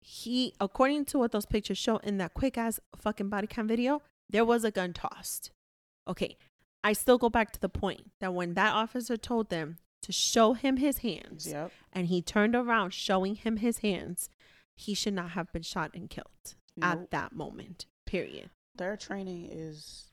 He, 0.00 0.54
according 0.60 1.04
to 1.06 1.18
what 1.18 1.32
those 1.32 1.46
pictures 1.46 1.78
show 1.78 1.98
in 1.98 2.18
that 2.18 2.34
quick 2.34 2.56
ass 2.56 2.80
fucking 2.96 3.28
body 3.28 3.46
cam 3.46 3.68
video, 3.68 4.02
there 4.28 4.44
was 4.44 4.64
a 4.64 4.70
gun 4.70 4.92
tossed. 4.92 5.50
Okay. 6.08 6.36
I 6.82 6.94
still 6.94 7.18
go 7.18 7.28
back 7.28 7.52
to 7.52 7.60
the 7.60 7.68
point 7.68 8.10
that 8.20 8.32
when 8.32 8.54
that 8.54 8.72
officer 8.72 9.18
told 9.18 9.50
them 9.50 9.76
to 10.02 10.12
show 10.12 10.54
him 10.54 10.78
his 10.78 10.98
hands 10.98 11.46
yep. 11.46 11.70
and 11.92 12.06
he 12.06 12.22
turned 12.22 12.54
around 12.54 12.94
showing 12.94 13.34
him 13.34 13.58
his 13.58 13.78
hands, 13.78 14.30
he 14.74 14.94
should 14.94 15.12
not 15.12 15.30
have 15.30 15.52
been 15.52 15.62
shot 15.62 15.90
and 15.94 16.08
killed 16.08 16.54
nope. 16.76 16.90
at 16.90 17.10
that 17.10 17.34
moment. 17.34 17.84
Period. 18.06 18.48
Their 18.74 18.96
training 18.96 19.48
is 19.50 20.09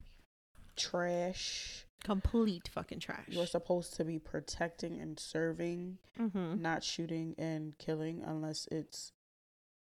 trash. 0.78 1.86
Complete 2.04 2.70
fucking 2.74 3.00
trash. 3.00 3.26
You're 3.28 3.48
supposed 3.48 3.96
to 3.96 4.06
be 4.06 4.20
protecting 4.20 5.00
and 5.00 5.20
serving, 5.20 5.98
mm-hmm. 6.18 6.62
not 6.62 6.84
shooting 6.84 7.36
and 7.38 7.78
killing 7.80 8.22
unless 8.26 8.68
it's 8.72 9.12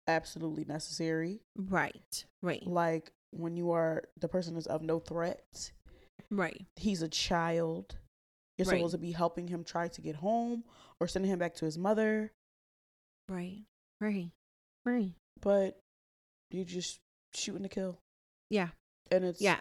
absolutely 0.08 0.64
necessary. 0.66 1.42
Right. 1.58 2.26
Right. 2.42 2.66
Like 2.66 3.12
when 3.32 3.58
you 3.58 3.72
are 3.72 4.04
the 4.20 4.28
person 4.28 4.56
is 4.56 4.68
of 4.68 4.82
no 4.82 5.00
threat. 5.00 5.72
Right. 6.30 6.66
He's 6.76 7.02
a 7.02 7.10
child. 7.10 7.98
You're 8.58 8.68
right. 8.68 8.78
supposed 8.78 8.94
to 8.94 9.00
be 9.00 9.12
helping 9.12 9.48
him 9.48 9.64
try 9.64 9.88
to 9.88 10.02
get 10.02 10.16
home 10.16 10.64
or 11.00 11.08
sending 11.08 11.32
him 11.32 11.40
back 11.40 11.56
to 11.56 11.66
his 11.66 11.78
mother. 11.78 12.32
Right. 13.28 13.64
Right. 14.00 14.30
Right. 14.86 15.14
But 15.42 15.80
you 16.52 16.64
just 16.64 17.00
shooting 17.34 17.64
to 17.64 17.70
kill. 17.70 18.00
Yeah. 18.50 18.70
And 19.12 19.26
it's 19.26 19.42
yeah 19.42 19.60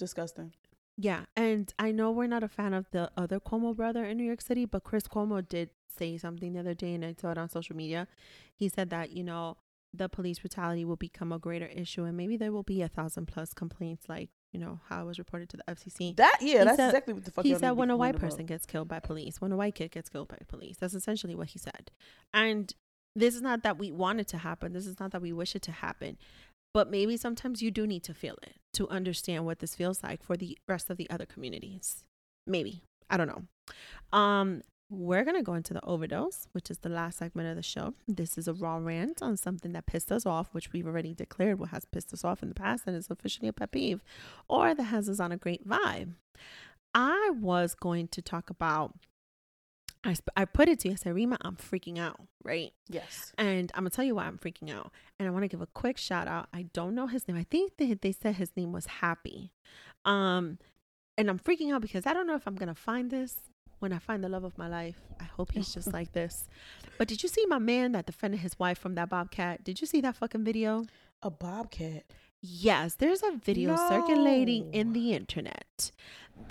disgusting. 0.00 0.52
Yeah, 0.96 1.24
and 1.36 1.72
I 1.78 1.92
know 1.92 2.10
we're 2.10 2.26
not 2.26 2.42
a 2.42 2.48
fan 2.48 2.74
of 2.74 2.90
the 2.90 3.10
other 3.16 3.40
Cuomo 3.40 3.74
brother 3.74 4.04
in 4.04 4.18
New 4.18 4.24
York 4.24 4.42
City, 4.42 4.64
but 4.64 4.84
Chris 4.84 5.04
Cuomo 5.04 5.46
did 5.46 5.70
say 5.88 6.18
something 6.18 6.52
the 6.52 6.60
other 6.60 6.74
day, 6.74 6.94
and 6.94 7.04
I 7.04 7.14
saw 7.18 7.30
it 7.30 7.38
on 7.38 7.48
social 7.48 7.74
media. 7.74 8.06
He 8.54 8.68
said 8.68 8.90
that 8.90 9.10
you 9.10 9.24
know 9.24 9.56
the 9.94 10.08
police 10.08 10.40
brutality 10.40 10.84
will 10.84 10.96
become 10.96 11.32
a 11.32 11.38
greater 11.38 11.66
issue, 11.66 12.04
and 12.04 12.16
maybe 12.16 12.36
there 12.36 12.52
will 12.52 12.62
be 12.62 12.82
a 12.82 12.88
thousand 12.88 13.26
plus 13.26 13.54
complaints, 13.54 14.08
like 14.08 14.28
you 14.52 14.60
know 14.60 14.80
how 14.88 15.02
it 15.02 15.06
was 15.06 15.18
reported 15.18 15.48
to 15.50 15.56
the 15.56 15.64
FCC. 15.68 16.16
That 16.16 16.38
yeah, 16.40 16.58
he 16.58 16.64
that's 16.64 16.76
said, 16.76 16.88
exactly 16.88 17.14
what 17.14 17.24
the 17.24 17.30
fuck. 17.30 17.44
He 17.44 17.54
said 17.54 17.72
when 17.72 17.90
a 17.90 17.96
white 17.96 18.18
person 18.18 18.44
gets 18.44 18.66
killed 18.66 18.88
by 18.88 19.00
police, 19.00 19.40
when 19.40 19.52
a 19.52 19.56
white 19.56 19.76
kid 19.76 19.92
gets 19.92 20.08
killed 20.08 20.28
by 20.28 20.38
police. 20.48 20.76
That's 20.76 20.94
essentially 20.94 21.34
what 21.34 21.48
he 21.48 21.58
said, 21.58 21.90
and 22.34 22.74
this 23.16 23.34
is 23.34 23.42
not 23.42 23.62
that 23.62 23.78
we 23.78 23.90
want 23.90 24.20
it 24.20 24.28
to 24.28 24.38
happen. 24.38 24.72
This 24.72 24.86
is 24.86 25.00
not 25.00 25.12
that 25.12 25.22
we 25.22 25.32
wish 25.32 25.56
it 25.56 25.62
to 25.62 25.72
happen. 25.72 26.16
But 26.72 26.90
maybe 26.90 27.16
sometimes 27.16 27.62
you 27.62 27.70
do 27.70 27.86
need 27.86 28.04
to 28.04 28.14
feel 28.14 28.36
it 28.42 28.54
to 28.74 28.88
understand 28.88 29.44
what 29.44 29.58
this 29.58 29.74
feels 29.74 30.02
like 30.02 30.22
for 30.22 30.36
the 30.36 30.56
rest 30.68 30.90
of 30.90 30.96
the 30.96 31.10
other 31.10 31.26
communities. 31.26 32.04
Maybe. 32.46 32.82
I 33.08 33.16
don't 33.16 33.26
know. 33.26 34.16
Um, 34.16 34.62
we're 34.90 35.24
going 35.24 35.36
to 35.36 35.42
go 35.42 35.54
into 35.54 35.72
the 35.72 35.84
overdose, 35.84 36.48
which 36.52 36.70
is 36.70 36.78
the 36.78 36.88
last 36.88 37.18
segment 37.18 37.48
of 37.48 37.56
the 37.56 37.62
show. 37.62 37.94
This 38.08 38.36
is 38.36 38.48
a 38.48 38.54
raw 38.54 38.76
rant 38.76 39.22
on 39.22 39.36
something 39.36 39.72
that 39.72 39.86
pissed 39.86 40.10
us 40.10 40.26
off, 40.26 40.48
which 40.52 40.72
we've 40.72 40.86
already 40.86 41.14
declared 41.14 41.58
what 41.58 41.70
has 41.70 41.84
pissed 41.84 42.12
us 42.12 42.24
off 42.24 42.42
in 42.42 42.48
the 42.48 42.54
past 42.54 42.84
and 42.86 42.96
is 42.96 43.08
officially 43.08 43.48
a 43.48 43.52
pet 43.52 43.70
peeve, 43.70 44.02
or 44.48 44.74
that 44.74 44.82
has 44.84 45.08
us 45.08 45.20
on 45.20 45.30
a 45.30 45.36
great 45.36 45.66
vibe. 45.66 46.14
I 46.92 47.30
was 47.40 47.76
going 47.76 48.08
to 48.08 48.22
talk 48.22 48.50
about 48.50 48.94
I, 50.02 50.14
sp- 50.16 50.32
I 50.36 50.44
put 50.46 50.68
it 50.68 50.80
to 50.80 50.88
you. 50.88 50.92
I 50.92 50.96
said, 50.96 51.14
Rima, 51.14 51.36
I'm 51.42 51.56
freaking 51.56 51.98
out, 51.98 52.20
right? 52.42 52.72
Yes. 52.88 53.32
And 53.36 53.70
I'm 53.74 53.82
going 53.82 53.90
to 53.90 53.96
tell 53.96 54.04
you 54.04 54.14
why 54.14 54.24
I'm 54.24 54.38
freaking 54.38 54.74
out. 54.74 54.92
And 55.18 55.28
I 55.28 55.30
want 55.30 55.44
to 55.44 55.48
give 55.48 55.60
a 55.60 55.66
quick 55.66 55.98
shout 55.98 56.26
out. 56.26 56.48
I 56.54 56.62
don't 56.72 56.94
know 56.94 57.06
his 57.06 57.28
name. 57.28 57.36
I 57.36 57.44
think 57.44 57.76
they, 57.76 57.92
they 57.94 58.12
said 58.12 58.36
his 58.36 58.50
name 58.56 58.72
was 58.72 58.86
Happy. 58.86 59.52
Um, 60.04 60.58
and 61.18 61.28
I'm 61.28 61.38
freaking 61.38 61.72
out 61.72 61.82
because 61.82 62.06
I 62.06 62.14
don't 62.14 62.26
know 62.26 62.34
if 62.34 62.46
I'm 62.46 62.54
going 62.56 62.68
to 62.68 62.74
find 62.74 63.10
this 63.10 63.36
when 63.80 63.92
I 63.92 63.98
find 63.98 64.24
the 64.24 64.28
love 64.28 64.44
of 64.44 64.56
my 64.56 64.68
life. 64.68 64.96
I 65.20 65.24
hope 65.24 65.52
he's 65.52 65.74
just 65.74 65.92
like 65.92 66.12
this. 66.12 66.48
But 66.96 67.08
did 67.08 67.22
you 67.22 67.28
see 67.28 67.44
my 67.46 67.58
man 67.58 67.92
that 67.92 68.06
defended 68.06 68.40
his 68.40 68.58
wife 68.58 68.78
from 68.78 68.94
that 68.94 69.10
Bobcat? 69.10 69.64
Did 69.64 69.80
you 69.80 69.86
see 69.86 70.00
that 70.00 70.16
fucking 70.16 70.44
video? 70.44 70.84
A 71.22 71.30
bobcat. 71.30 72.04
Yes, 72.42 72.94
there's 72.94 73.22
a 73.22 73.32
video 73.32 73.76
no. 73.76 73.88
circulating 73.88 74.72
in 74.72 74.92
the 74.92 75.12
internet. 75.12 75.90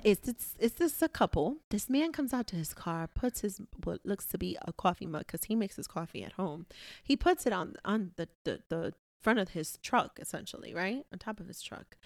It's, 0.03 0.28
it's 0.28 0.56
it's 0.60 0.76
this 0.76 1.02
a 1.02 1.10
couple. 1.10 1.57
This 1.72 1.90
man 1.90 2.11
comes 2.11 2.32
out 2.32 2.45
to 2.48 2.56
his 2.56 2.74
car, 2.74 3.07
puts 3.07 3.41
his 3.41 3.60
what 3.84 3.99
looks 4.06 4.26
to 4.26 4.38
be 4.38 4.56
a 4.61 4.72
coffee 4.72 5.07
mug 5.07 5.26
because 5.26 5.45
he 5.45 5.56
makes 5.56 5.78
his 5.78 5.88
coffee 5.88 6.24
at 6.24 6.34
home. 6.34 6.68
He 7.03 7.18
puts 7.18 7.48
it 7.48 7.53
on 7.53 7.76
on 7.84 8.11
the, 8.16 8.30
the 8.44 8.61
the 8.70 8.94
front 9.22 9.40
of 9.40 9.49
his 9.49 9.78
truck, 9.82 10.20
essentially, 10.22 10.74
right 10.74 11.06
on 11.11 11.20
top 11.20 11.40
of 11.40 11.48
his 11.48 11.61
truck, 11.61 11.98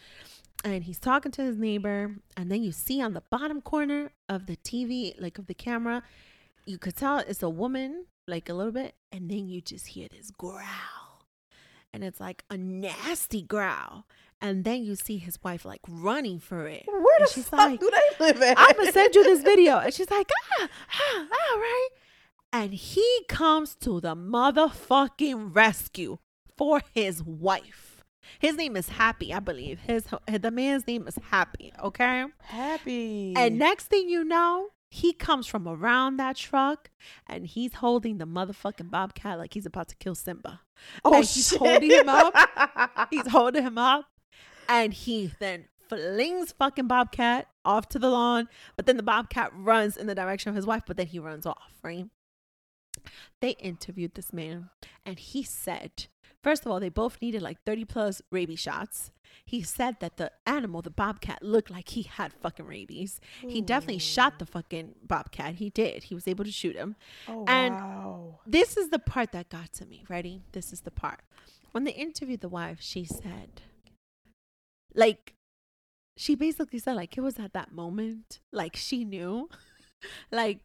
and 0.64 0.86
he's 0.86 1.00
talking 1.00 1.32
to 1.34 1.44
his 1.44 1.58
neighbor. 1.58 2.16
And 2.38 2.50
then 2.50 2.64
you 2.64 2.72
see 2.72 3.02
on 3.02 3.14
the 3.14 3.24
bottom 3.30 3.62
corner 3.62 4.12
of 4.30 4.46
the 4.46 4.56
TV, 4.56 5.20
like 5.22 5.38
of 5.38 5.48
the 5.48 5.54
camera, 5.54 6.04
you 6.66 6.78
could 6.78 6.96
tell 6.96 7.20
it's 7.20 7.44
a 7.44 7.50
woman, 7.50 8.06
like 8.28 8.48
a 8.50 8.54
little 8.54 8.72
bit, 8.72 8.96
and 9.12 9.30
then 9.30 9.50
you 9.50 9.60
just 9.62 9.88
hear 9.88 10.08
this 10.10 10.32
growl, 10.32 10.64
and 11.94 12.04
it's 12.04 12.20
like 12.20 12.44
a 12.50 12.58
nasty 12.58 13.42
growl. 13.42 14.06
And 14.42 14.66
then 14.66 14.84
you 14.84 14.96
see 14.96 15.18
his 15.18 15.42
wife 15.42 15.64
like 15.64 15.80
running 15.88 16.40
for 16.40 16.68
it. 16.68 16.84
Where 16.86 17.20
the 17.20 17.28
she's 17.34 17.48
fuck 17.48 17.60
like, 17.60 17.80
do 17.80 17.90
they 17.90 18.26
live 18.26 18.42
at? 18.42 18.58
I'm 18.60 18.76
gonna 18.76 18.92
send 18.92 19.16
you 19.16 19.24
this 19.24 19.42
video. 19.42 19.78
And 19.84 19.94
she's 19.94 20.12
like, 20.12 20.30
ah, 20.60 20.68
ah, 20.94 21.20
all 21.20 21.60
right. 21.60 21.90
And 22.52 22.74
he 22.74 23.08
comes 23.30 23.74
to 23.76 24.02
the 24.02 24.16
motherfucking 24.16 25.56
rescue 25.56 26.18
for 26.58 26.82
his 26.94 27.24
wife. 27.24 28.04
His 28.40 28.56
name 28.58 28.76
is 28.76 28.90
Happy, 28.90 29.34
I 29.34 29.40
believe. 29.40 29.80
His 29.80 30.06
the 30.28 30.52
man's 30.52 30.88
name 30.88 31.08
is 31.08 31.18
Happy. 31.30 31.72
Okay, 31.82 32.26
Happy. 32.42 33.34
And 33.36 33.58
next 33.58 33.86
thing 33.88 34.10
you 34.10 34.24
know, 34.24 34.70
he 34.94 35.12
comes 35.12 35.48
from 35.48 35.68
around 35.68 36.18
that 36.18 36.36
truck 36.36 36.92
and 37.26 37.48
he's 37.48 37.74
holding 37.74 38.20
the 38.20 38.28
motherfucking 38.28 38.92
bobcat 38.92 39.40
like 39.40 39.56
he's 39.56 39.66
about 39.66 39.88
to 39.88 39.96
kill 39.96 40.14
Simba. 40.14 40.62
Oh, 41.04 41.16
and 41.16 41.26
he's 41.26 41.48
shit. 41.48 41.58
holding 41.58 41.90
him 41.90 42.10
up. 42.10 43.08
he's 43.10 43.26
holding 43.28 43.64
him 43.64 43.80
up, 43.80 44.06
and 44.70 44.94
he 44.94 45.32
then 45.40 45.66
flings 45.90 46.52
fucking 46.52 46.86
bobcat 46.86 47.48
off 47.66 47.90
to 47.90 47.98
the 47.98 48.12
lawn. 48.12 48.48
But 48.76 48.86
then 48.86 48.98
the 48.98 49.04
bobcat 49.04 49.52
runs 49.56 49.98
in 49.98 50.06
the 50.06 50.14
direction 50.14 50.50
of 50.50 50.56
his 50.56 50.68
wife, 50.68 50.84
but 50.86 50.96
then 50.96 51.08
he 51.08 51.18
runs 51.18 51.48
off. 51.48 51.74
Right? 51.84 52.06
They 53.42 53.52
interviewed 53.52 54.14
this 54.14 54.32
man, 54.32 54.70
and 55.04 55.18
he 55.18 55.42
said 55.42 56.06
First 56.44 56.66
of 56.66 56.72
all, 56.72 56.82
they 56.82 56.90
both 56.90 57.22
needed 57.22 57.42
like 57.42 57.64
30 57.64 57.86
plus 57.86 58.22
rabies 58.30 58.60
shots. 58.60 59.12
He 59.46 59.62
said 59.62 60.00
that 60.00 60.18
the 60.18 60.32
animal, 60.46 60.82
the 60.82 60.90
bobcat, 60.90 61.44
looked 61.44 61.70
like 61.70 61.90
he 61.90 62.04
had 62.04 62.34
fucking 62.34 62.66
rabies. 62.66 63.20
Ooh. 63.44 63.48
He 63.48 63.62
definitely 63.62 64.00
shot 64.00 64.40
the 64.40 64.46
fucking 64.46 64.96
bobcat. 65.06 65.56
He 65.56 65.70
did. 65.70 66.04
He 66.06 66.16
was 66.16 66.28
able 66.28 66.46
to 66.46 66.52
shoot 66.52 66.76
him. 66.76 66.96
Oh, 67.28 67.46
and 67.48 67.76
wow. 67.76 68.40
this 68.46 68.78
is 68.78 68.90
the 68.90 69.00
part 69.00 69.32
that 69.32 69.50
got 69.50 69.74
to 69.74 69.86
me. 69.86 70.06
Ready? 70.10 70.42
This 70.52 70.72
is 70.74 70.82
the 70.82 70.92
part. 70.92 71.22
When 71.72 71.84
they 71.84 71.92
interviewed 71.92 72.42
the 72.42 72.50
wife, 72.50 72.78
she 72.80 73.04
said, 73.04 73.62
like, 74.94 75.34
she 76.16 76.36
basically 76.36 76.80
said, 76.80 76.94
like, 76.96 77.18
it 77.18 77.22
was 77.22 77.40
at 77.40 77.54
that 77.54 77.72
moment, 77.74 78.40
like, 78.52 78.76
she 78.76 79.04
knew, 79.04 79.50
like, 80.32 80.60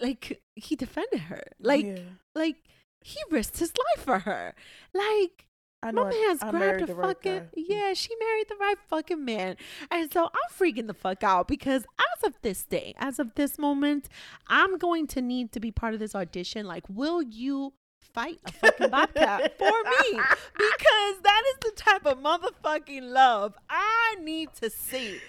like, 0.00 0.42
he 0.54 0.76
defended 0.76 1.20
her. 1.20 1.42
Like, 1.60 1.84
yeah. 1.84 1.98
like, 2.34 2.56
he 3.00 3.18
risked 3.30 3.58
his 3.58 3.72
life 3.76 4.04
for 4.04 4.18
her. 4.20 4.54
Like, 4.94 5.46
I 5.82 5.92
know 5.92 6.04
my 6.04 6.10
man's 6.10 6.42
I 6.42 6.50
grabbed 6.50 6.82
a 6.82 6.94
fucking 6.94 7.32
right 7.32 7.48
yeah. 7.54 7.94
She 7.94 8.10
married 8.18 8.48
the 8.48 8.56
right 8.56 8.76
fucking 8.88 9.24
man, 9.24 9.56
and 9.90 10.12
so 10.12 10.24
I'm 10.24 10.50
freaking 10.58 10.88
the 10.88 10.94
fuck 10.94 11.22
out 11.22 11.46
because 11.46 11.84
as 12.00 12.24
of 12.26 12.34
this 12.42 12.64
day, 12.64 12.94
as 12.98 13.18
of 13.18 13.34
this 13.36 13.58
moment, 13.58 14.08
I'm 14.48 14.76
going 14.76 15.06
to 15.08 15.22
need 15.22 15.52
to 15.52 15.60
be 15.60 15.70
part 15.70 15.94
of 15.94 16.00
this 16.00 16.14
audition. 16.16 16.66
Like, 16.66 16.84
will 16.88 17.22
you 17.22 17.74
fight 18.00 18.40
a 18.46 18.52
fucking 18.52 18.90
bobcat 18.90 19.56
for 19.58 19.66
me? 19.66 20.20
Because 20.58 21.22
that 21.22 21.42
is 21.48 21.54
the 21.62 21.72
type 21.76 22.06
of 22.06 22.18
motherfucking 22.18 23.02
love 23.02 23.54
I 23.70 24.16
need 24.20 24.50
to 24.60 24.70
see. 24.70 25.20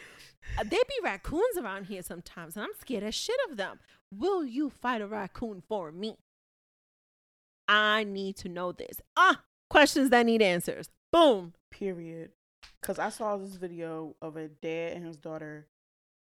Uh, 0.58 0.64
they 0.64 0.70
be 0.78 1.04
raccoons 1.04 1.58
around 1.58 1.86
here 1.86 2.02
sometimes, 2.02 2.56
and 2.56 2.64
I'm 2.64 2.74
scared 2.80 3.04
as 3.04 3.14
shit 3.14 3.38
of 3.50 3.58
them. 3.58 3.80
Will 4.12 4.44
you 4.44 4.70
fight 4.70 5.02
a 5.02 5.08
raccoon 5.08 5.62
for 5.68 5.92
me? 5.92 6.18
I 7.68 8.04
need 8.04 8.36
to 8.38 8.50
know 8.50 8.72
this. 8.72 9.00
Ah, 9.16 9.44
questions 9.70 10.10
that 10.10 10.26
need 10.26 10.42
answers. 10.42 10.90
Boom. 11.12 11.54
Period. 11.72 12.32
Because 12.82 13.00
I 13.00 13.10
saw 13.10 13.38
this 13.38 13.56
video 13.56 14.16
of 14.22 14.38
a 14.38 14.48
dad 14.48 14.94
and 14.94 15.06
his 15.06 15.18
daughter, 15.18 15.68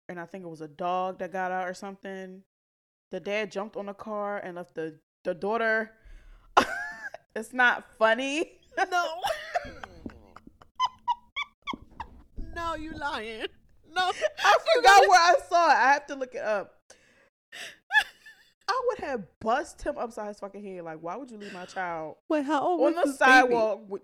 and 0.09 0.18
I 0.18 0.27
think 0.27 0.44
it 0.44 0.48
was 0.48 0.60
a 0.60 0.68
dog 0.68 1.18
that 1.18 1.32
got 1.32 1.52
out 1.52 1.68
or 1.68 1.74
something. 1.74 2.43
The 3.10 3.20
dad 3.20 3.52
jumped 3.52 3.77
on 3.77 3.86
the 3.86 3.94
car 3.94 4.39
and 4.39 4.56
left 4.56 4.74
the 4.74 4.98
the 5.24 5.35
daughter. 5.35 5.93
it's 7.36 7.52
not 7.52 7.85
funny. 7.98 8.52
No. 8.90 9.06
no, 12.55 12.74
you 12.74 12.93
lying. 12.93 13.47
No, 13.90 14.12
I 14.44 14.56
forgot 14.74 15.09
where 15.09 15.18
I 15.18 15.35
saw 15.48 15.70
it. 15.70 15.77
I 15.77 15.93
have 15.94 16.06
to 16.09 16.14
look 16.14 16.35
it 16.35 16.43
up. 16.43 16.74
I 18.68 18.82
would 18.88 18.98
have 18.98 19.24
bust 19.40 19.82
him 19.82 19.97
upside 19.98 20.28
his 20.28 20.40
fucking 20.40 20.62
head. 20.62 20.82
Like, 20.84 20.98
why 21.01 21.16
would 21.16 21.30
you 21.30 21.38
leave 21.38 21.52
my 21.52 21.66
child? 21.66 22.16
Wait, 22.28 22.44
how 22.44 22.66
old 22.66 22.94
on 22.97 23.06
the 23.06 23.12
sidewalk? 23.12 23.82
With 23.88 24.02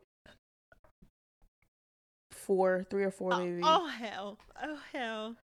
four, 2.31 2.85
three 2.91 3.05
or 3.05 3.11
four, 3.11 3.33
oh, 3.35 3.39
maybe. 3.39 3.61
Oh 3.65 3.87
hell! 3.89 4.39
Oh 4.63 4.79
hell! 4.93 5.37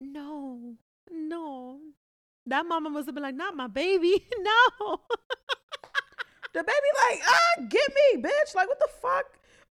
No, 0.00 0.74
no. 1.10 1.78
That 2.46 2.66
mama 2.66 2.90
must 2.90 3.06
have 3.06 3.14
been 3.14 3.22
like, 3.22 3.34
"Not 3.34 3.56
my 3.56 3.66
baby, 3.68 4.24
no." 4.38 5.00
the 6.52 6.62
baby 6.62 6.88
like, 7.10 7.20
ah, 7.26 7.62
get 7.68 7.90
me, 7.94 8.22
bitch! 8.22 8.54
Like, 8.54 8.68
what 8.68 8.78
the 8.78 8.88
fuck 9.00 9.24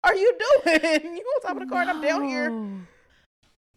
are 0.04 0.14
you 0.14 0.32
doing? 0.64 1.16
you 1.16 1.34
on 1.36 1.42
top 1.42 1.56
of 1.56 1.60
the 1.60 1.66
car, 1.66 1.84
no. 1.84 1.90
and 1.90 1.98
I'm 1.98 2.02
down 2.02 2.28
here. 2.28 2.50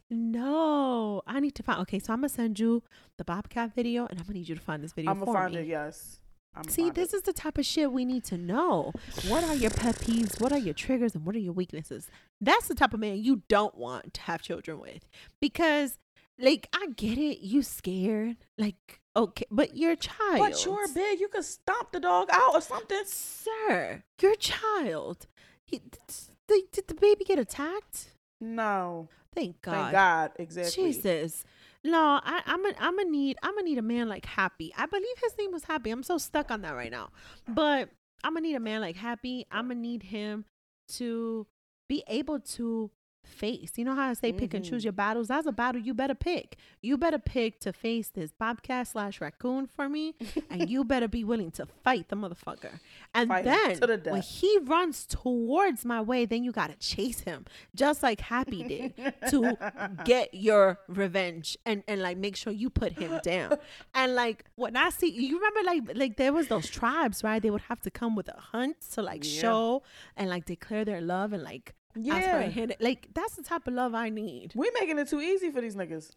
No, 0.09 1.21
I 1.25 1.39
need 1.39 1.55
to 1.55 1.63
find. 1.63 1.79
Okay, 1.81 1.99
so 1.99 2.13
I'm 2.13 2.19
gonna 2.19 2.29
send 2.29 2.59
you 2.59 2.83
the 3.17 3.25
Bobcat 3.25 3.73
video, 3.73 4.05
and 4.05 4.19
I'm 4.19 4.25
gonna 4.25 4.39
need 4.39 4.49
you 4.49 4.55
to 4.55 4.61
find 4.61 4.83
this 4.83 4.93
video. 4.93 5.11
I'm 5.11 5.19
gonna 5.19 5.33
find 5.33 5.53
me. 5.53 5.61
it. 5.61 5.67
Yes. 5.67 6.19
I'm 6.57 6.69
See, 6.69 6.89
this 6.89 7.13
it. 7.13 7.17
is 7.17 7.21
the 7.23 7.33
type 7.33 7.57
of 7.57 7.65
shit 7.65 7.91
we 7.91 8.05
need 8.05 8.23
to 8.25 8.37
know. 8.37 8.93
What 9.27 9.43
are 9.43 9.55
your 9.55 9.71
pet 9.71 9.95
peeves? 9.95 10.39
What 10.39 10.53
are 10.53 10.57
your 10.57 10.73
triggers? 10.73 11.13
And 11.13 11.25
what 11.25 11.35
are 11.35 11.39
your 11.39 11.51
weaknesses? 11.51 12.09
That's 12.39 12.67
the 12.67 12.75
type 12.75 12.93
of 12.93 12.99
man 13.01 13.21
you 13.21 13.41
don't 13.49 13.75
want 13.75 14.13
to 14.13 14.21
have 14.21 14.41
children 14.41 14.79
with, 14.79 15.05
because, 15.41 15.97
like, 16.39 16.69
I 16.73 16.87
get 16.95 17.17
it. 17.17 17.39
You 17.39 17.61
scared, 17.61 18.37
like, 18.57 19.01
okay, 19.17 19.45
but 19.51 19.75
you're 19.75 19.91
a 19.91 19.97
child. 19.97 20.39
But 20.39 20.63
you're 20.63 20.87
big. 20.93 21.19
You 21.19 21.27
could 21.27 21.43
stomp 21.43 21.91
the 21.91 21.99
dog 21.99 22.29
out 22.31 22.53
or 22.53 22.61
something, 22.61 23.03
sir. 23.05 24.03
You're 24.21 24.33
a 24.33 24.37
child. 24.37 25.27
He, 25.65 25.81
did 26.47 26.87
the 26.87 26.93
baby 26.93 27.25
get 27.25 27.39
attacked? 27.39 28.11
No. 28.39 29.09
Thank 29.35 29.61
God. 29.61 29.73
Thank 29.73 29.91
God. 29.91 30.31
Exactly. 30.37 30.91
Jesus. 30.91 31.43
No, 31.83 32.19
I, 32.23 32.41
I'm 32.45 32.65
a, 32.65 32.73
I'm 32.79 32.97
gonna 32.97 33.09
need 33.11 33.37
I'm 33.43 33.53
gonna 33.53 33.63
need 33.63 33.77
a 33.77 33.83
man 33.83 34.09
like 34.09 34.25
Happy. 34.25 34.73
I 34.75 34.87
believe 34.87 35.17
his 35.21 35.37
name 35.37 35.51
was 35.51 35.65
Happy. 35.65 35.91
I'm 35.91 36.01
so 36.03 36.17
stuck 36.17 36.49
on 36.49 36.61
that 36.63 36.71
right 36.75 36.91
now. 36.91 37.09
But 37.47 37.89
I'm 38.23 38.33
gonna 38.33 38.47
need 38.47 38.55
a 38.55 38.59
man 38.59 38.81
like 38.81 38.95
Happy. 38.95 39.45
I'm 39.51 39.67
gonna 39.67 39.79
need 39.79 40.03
him 40.03 40.45
to 40.93 41.45
be 41.87 42.03
able 42.07 42.39
to 42.39 42.89
face. 43.25 43.73
You 43.75 43.85
know 43.85 43.95
how 43.95 44.09
I 44.09 44.13
say 44.13 44.31
pick 44.31 44.49
mm-hmm. 44.49 44.57
and 44.57 44.65
choose 44.65 44.81
mm-hmm. 44.81 44.85
your 44.85 44.93
battles? 44.93 45.27
That's 45.27 45.47
a 45.47 45.51
battle 45.51 45.81
you 45.81 45.93
better 45.93 46.15
pick. 46.15 46.57
You 46.81 46.97
better 46.97 47.19
pick 47.19 47.59
to 47.61 47.73
face 47.73 48.09
this 48.09 48.31
bobcat 48.31 48.87
slash 48.87 49.19
raccoon 49.21 49.67
for 49.67 49.89
me, 49.89 50.15
and 50.49 50.69
you 50.69 50.83
better 50.85 51.07
be 51.07 51.23
willing 51.23 51.51
to 51.51 51.65
fight 51.83 52.09
the 52.09 52.15
motherfucker. 52.15 52.79
And 53.13 53.29
fight 53.29 53.45
then 53.45 53.79
the 53.79 54.11
when 54.11 54.21
he 54.21 54.57
runs 54.63 55.05
towards 55.05 55.85
my 55.85 56.01
way, 56.01 56.25
then 56.25 56.43
you 56.43 56.51
gotta 56.51 56.75
chase 56.75 57.21
him, 57.21 57.45
just 57.75 58.03
like 58.03 58.21
Happy 58.21 58.63
did, 58.63 59.13
to 59.29 59.57
get 60.05 60.33
your 60.33 60.79
revenge 60.87 61.57
and 61.65 61.83
and 61.87 62.01
like 62.01 62.17
make 62.17 62.35
sure 62.35 62.53
you 62.53 62.69
put 62.69 62.93
him 62.93 63.19
down. 63.23 63.57
And 63.93 64.15
like 64.15 64.45
when 64.55 64.75
I 64.75 64.89
see, 64.89 65.09
you 65.09 65.37
remember 65.37 65.63
like 65.63 65.97
like 65.97 66.17
there 66.17 66.33
was 66.33 66.47
those 66.47 66.69
tribes, 66.69 67.23
right? 67.23 67.41
They 67.41 67.49
would 67.49 67.61
have 67.61 67.81
to 67.81 67.91
come 67.91 68.15
with 68.15 68.27
a 68.29 68.39
hunt 68.39 68.77
to 68.93 69.01
like 69.01 69.23
yeah. 69.23 69.41
show 69.41 69.83
and 70.15 70.29
like 70.29 70.45
declare 70.45 70.85
their 70.85 71.01
love 71.01 71.33
and 71.33 71.43
like 71.43 71.73
yeah. 71.95 72.67
Like 72.79 73.09
that's 73.13 73.35
the 73.35 73.43
type 73.43 73.67
of 73.67 73.73
love 73.73 73.93
I 73.93 74.09
need. 74.09 74.53
We 74.55 74.71
making 74.79 74.99
it 74.99 75.09
too 75.09 75.21
easy 75.21 75.51
for 75.51 75.61
these 75.61 75.75
niggas. 75.75 76.11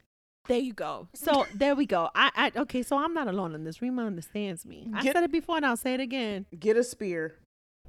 There 0.47 0.59
you 0.59 0.73
go. 0.73 1.09
So 1.15 1.47
there 1.55 1.75
we 1.75 1.87
go. 1.87 2.09
I, 2.15 2.31
I 2.35 2.61
okay. 2.61 2.83
So 2.83 2.99
I'm 2.99 3.15
not 3.15 3.29
alone 3.29 3.55
in 3.55 3.65
this. 3.65 3.83
Rima 3.83 4.05
understands 4.07 4.65
me. 4.65 4.89
Get, 5.03 5.11
I 5.11 5.13
said 5.13 5.25
it 5.25 5.33
before, 5.33 5.57
and 5.57 5.67
I'll 5.67 5.77
say 5.77 5.95
it 5.95 6.01
again. 6.01 6.47
Get 6.59 6.77
a 6.77 6.85
spear. 6.85 7.37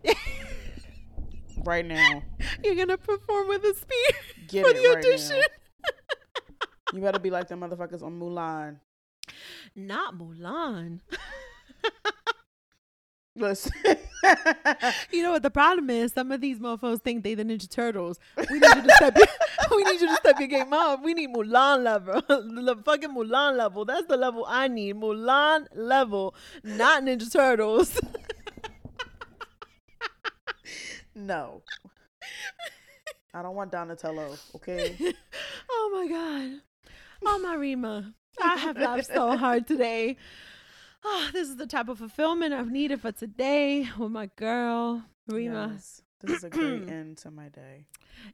right 1.65 1.85
now. 1.85 2.23
You're 2.63 2.75
gonna 2.75 2.97
perform 2.97 3.47
with 3.47 3.63
a 3.63 3.73
spear 3.75 4.21
Get 4.47 4.65
for 4.65 4.73
the 4.73 4.79
right 4.79 4.97
audition. 4.97 5.41
you 6.93 7.01
better 7.01 7.19
be 7.19 7.29
like 7.29 7.47
the 7.47 7.55
motherfuckers 7.55 8.03
on 8.03 8.19
Mulan. 8.19 8.79
Not 9.75 10.17
Mulan. 10.17 10.99
Listen. 13.39 13.71
you 15.11 15.23
know 15.23 15.31
what 15.31 15.43
the 15.43 15.49
problem 15.49 15.89
is? 15.89 16.11
Some 16.11 16.31
of 16.31 16.41
these 16.41 16.59
mofos 16.59 17.01
think 17.01 17.23
they 17.23 17.35
the 17.35 17.43
Ninja 17.43 17.69
Turtles. 17.69 18.19
We 18.37 18.59
need 18.59 18.75
you 18.75 18.81
to 18.83 18.91
step. 18.95 19.17
Your, 19.17 19.27
we 19.77 19.83
need 19.83 20.01
you 20.01 20.07
to 20.07 20.15
step 20.15 20.39
your 20.39 20.49
game 20.49 20.73
up. 20.73 21.01
We 21.03 21.13
need 21.13 21.29
Mulan 21.29 21.83
level, 21.83 22.21
the 22.27 22.75
fucking 22.83 23.15
Mulan 23.15 23.57
level. 23.57 23.85
That's 23.85 24.07
the 24.07 24.17
level 24.17 24.45
I 24.47 24.67
need. 24.67 24.97
Mulan 24.97 25.67
level, 25.73 26.35
not 26.63 27.03
Ninja 27.03 27.31
Turtles. 27.31 27.97
no. 31.15 31.63
I 33.33 33.41
don't 33.41 33.55
want 33.55 33.71
Donatello, 33.71 34.35
okay? 34.55 34.97
oh 35.71 35.91
my 35.93 36.07
god. 36.07 36.61
Oh 37.25 37.39
my 37.39 37.55
Rima. 37.55 38.13
I 38.41 38.55
have 38.57 38.77
laughed 38.77 39.07
so 39.07 39.37
hard 39.37 39.67
today. 39.67 40.17
Oh, 41.03 41.29
this 41.31 41.47
is 41.47 41.55
the 41.55 41.67
type 41.67 41.87
of 41.89 41.99
fulfillment 41.99 42.53
I've 42.53 42.71
needed 42.71 43.01
for 43.01 43.11
today 43.11 43.87
with 43.97 44.11
my 44.11 44.29
girl, 44.35 45.03
Rima. 45.27 45.71
Yes. 45.73 46.01
This 46.21 46.37
is 46.37 46.43
a 46.43 46.49
great 46.49 46.89
end 46.89 47.17
to 47.19 47.31
my 47.31 47.47
day. 47.47 47.85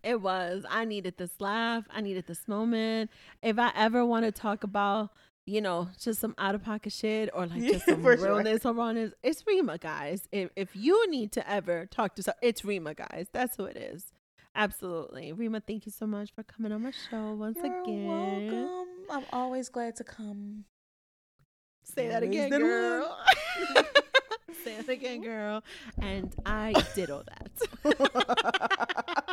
It 0.03 0.21
was. 0.21 0.65
I 0.67 0.85
needed 0.85 1.17
this 1.17 1.39
laugh. 1.39 1.85
I 1.91 2.01
needed 2.01 2.25
this 2.25 2.47
moment. 2.47 3.11
If 3.43 3.59
I 3.59 3.71
ever 3.75 4.03
want 4.03 4.25
to 4.25 4.31
talk 4.31 4.63
about, 4.63 5.11
you 5.45 5.61
know, 5.61 5.89
just 5.99 6.19
some 6.19 6.33
out 6.39 6.55
of 6.55 6.63
pocket 6.63 6.91
shit 6.91 7.29
or 7.33 7.45
like 7.45 7.61
just 7.61 7.85
some 7.89 8.03
realness 8.03 8.63
sure. 8.63 8.71
or 8.71 8.75
rawness, 8.75 9.11
it's 9.21 9.43
Rima, 9.45 9.77
guys. 9.77 10.27
If 10.31 10.49
if 10.55 10.75
you 10.75 11.09
need 11.11 11.31
to 11.33 11.47
ever 11.47 11.85
talk 11.85 12.15
to 12.15 12.23
some, 12.23 12.33
it's 12.41 12.65
Rima, 12.65 12.95
guys. 12.95 13.27
That's 13.31 13.55
who 13.55 13.65
it 13.65 13.77
is. 13.77 14.11
Absolutely. 14.55 15.33
Rima, 15.33 15.59
thank 15.59 15.85
you 15.85 15.91
so 15.91 16.07
much 16.07 16.31
for 16.33 16.41
coming 16.41 16.71
on 16.71 16.81
my 16.81 16.91
show 17.11 17.33
once 17.33 17.57
You're 17.57 17.83
again. 17.83 18.07
Welcome. 18.07 18.87
I'm 19.11 19.25
always 19.31 19.69
glad 19.69 19.95
to 19.97 20.03
come. 20.03 20.63
Say 21.85 22.07
that 22.09 22.23
again, 22.23 22.49
girl. 22.49 23.15
Say 24.63 24.75
that 24.77 24.89
again, 24.89 25.21
girl. 25.21 25.63
And 26.01 26.35
I 26.45 26.73
did 26.95 27.11
all 27.11 27.23
that. 27.23 27.51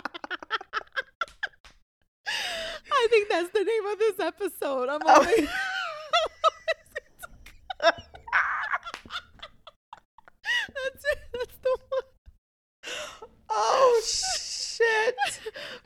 I 2.95 3.07
think 3.09 3.29
that's 3.31 3.51
the 3.51 3.65
name 3.65 3.87
of 3.87 3.99
this 3.99 4.21
episode. 4.21 4.89
I'm 4.91 5.01
oh. 5.05 5.15
always. 5.15 5.49
that's 7.81 7.99
it. 11.05 11.19
That's 11.33 11.57
the 11.63 11.79
one. 11.89 12.03
Oh 13.51 14.03
shit! 14.07 15.17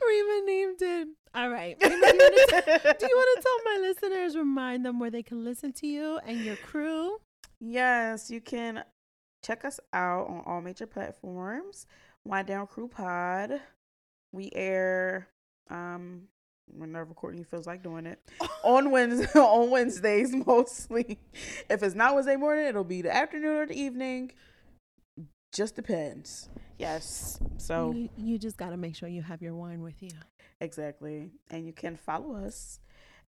Rima 0.05 0.41
named 0.45 0.81
it. 0.81 1.07
All 1.37 1.49
right. 1.49 1.79
Do, 1.79 1.87
you 1.87 1.93
want 1.93 2.99
to 2.99 3.41
tell 3.43 3.59
my 3.63 3.77
listeners, 3.81 4.35
remind 4.35 4.83
them 4.83 4.99
where 4.99 5.11
they 5.11 5.21
can 5.21 5.45
listen 5.45 5.71
to 5.73 5.85
you 5.85 6.19
and 6.25 6.39
your 6.43 6.55
crew? 6.55 7.19
Yes, 7.59 8.31
you 8.31 8.41
can 8.41 8.83
check 9.45 9.63
us 9.63 9.79
out 9.93 10.27
on 10.29 10.41
all 10.47 10.61
major 10.61 10.87
platforms. 10.87 11.85
Wind 12.25 12.47
Down 12.47 12.65
Crew 12.65 12.87
Pod. 12.87 13.61
We 14.31 14.49
air 14.55 15.27
um 15.69 16.23
whenever 16.75 17.13
Courtney 17.13 17.43
feels 17.43 17.67
like 17.67 17.83
doing 17.83 18.07
it. 18.07 18.19
on 18.63 18.89
Wednesday, 18.89 19.27
on 19.39 19.69
Wednesdays 19.69 20.33
mostly. 20.33 21.19
If 21.69 21.83
it's 21.83 21.93
not 21.93 22.15
Wednesday 22.15 22.35
morning, 22.35 22.65
it'll 22.65 22.83
be 22.83 23.03
the 23.03 23.15
afternoon 23.15 23.57
or 23.57 23.67
the 23.67 23.79
evening. 23.79 24.31
Just 25.53 25.75
depends. 25.75 26.49
Yes. 26.79 27.39
So 27.57 27.91
you, 27.91 28.09
you 28.17 28.37
just 28.39 28.57
got 28.57 28.71
to 28.71 28.77
make 28.77 28.95
sure 28.95 29.07
you 29.07 29.21
have 29.21 29.43
your 29.43 29.53
wine 29.53 29.83
with 29.83 30.01
you. 30.01 30.09
Exactly. 30.59 31.31
And 31.49 31.65
you 31.65 31.73
can 31.73 31.95
follow 31.95 32.35
us 32.35 32.79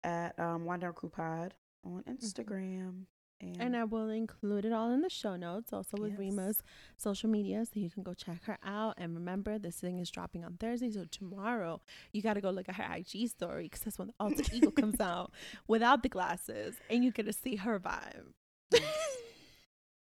at 0.04 0.40
um, 0.40 0.66
Down 0.80 0.94
Crew 0.94 1.10
Pod 1.10 1.54
on 1.86 2.04
mm-hmm. 2.04 2.12
Instagram. 2.12 3.06
And, 3.42 3.58
and, 3.60 3.76
I 3.76 3.84
will 3.84 4.10
include 4.10 4.64
it 4.64 4.72
all 4.72 4.92
in 4.92 5.02
the 5.02 5.10
show 5.10 5.36
notes, 5.36 5.74
also 5.74 5.98
with 5.98 6.12
yes. 6.12 6.20
Rima's 6.20 6.64
social 6.96 7.30
media, 7.30 7.66
so 7.66 7.82
you 7.82 7.90
can 7.90 8.02
go 8.02 8.14
check 8.14 8.42
her 8.46 8.58
out. 8.64 8.94
And 8.98 9.14
remember, 9.14 9.60
this 9.60 9.76
thing 9.76 10.00
is 10.00 10.10
dropping 10.10 10.46
on 10.46 10.56
Thursday, 10.58 10.90
so 10.90 11.04
tomorrow 11.12 11.82
you 12.14 12.22
got 12.22 12.36
to 12.36 12.42
go 12.42 12.50
look 12.50 12.70
at 12.70 12.76
her 12.76 12.96
IG 12.96 13.30
story 13.30 13.64
because 13.64 13.82
that's 13.82 14.00
when 14.00 14.08
the 14.08 14.14
alter 14.22 14.44
ego 14.54 14.72
comes 14.80 15.02
out 15.02 15.34
without 15.68 16.02
the 16.02 16.08
glasses, 16.08 16.76
and 16.90 17.04
you 17.04 17.12
get 17.12 17.26
to 17.26 17.34
see 17.34 17.58
her 17.58 17.78
vibe. 17.78 18.32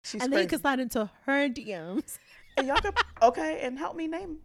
She's 0.05 0.21
and 0.21 0.31
crazy. 0.31 0.31
then 0.31 0.43
you 0.43 0.49
can 0.49 0.61
slide 0.61 0.81
into 0.81 1.11
her 1.25 1.49
DMs. 1.49 2.19
And 2.59 2.67
y'all 2.67 2.81
can 2.81 2.93
okay, 3.23 3.61
and 3.63 3.79
help 3.79 3.97
me 3.97 4.09
name 4.09 4.41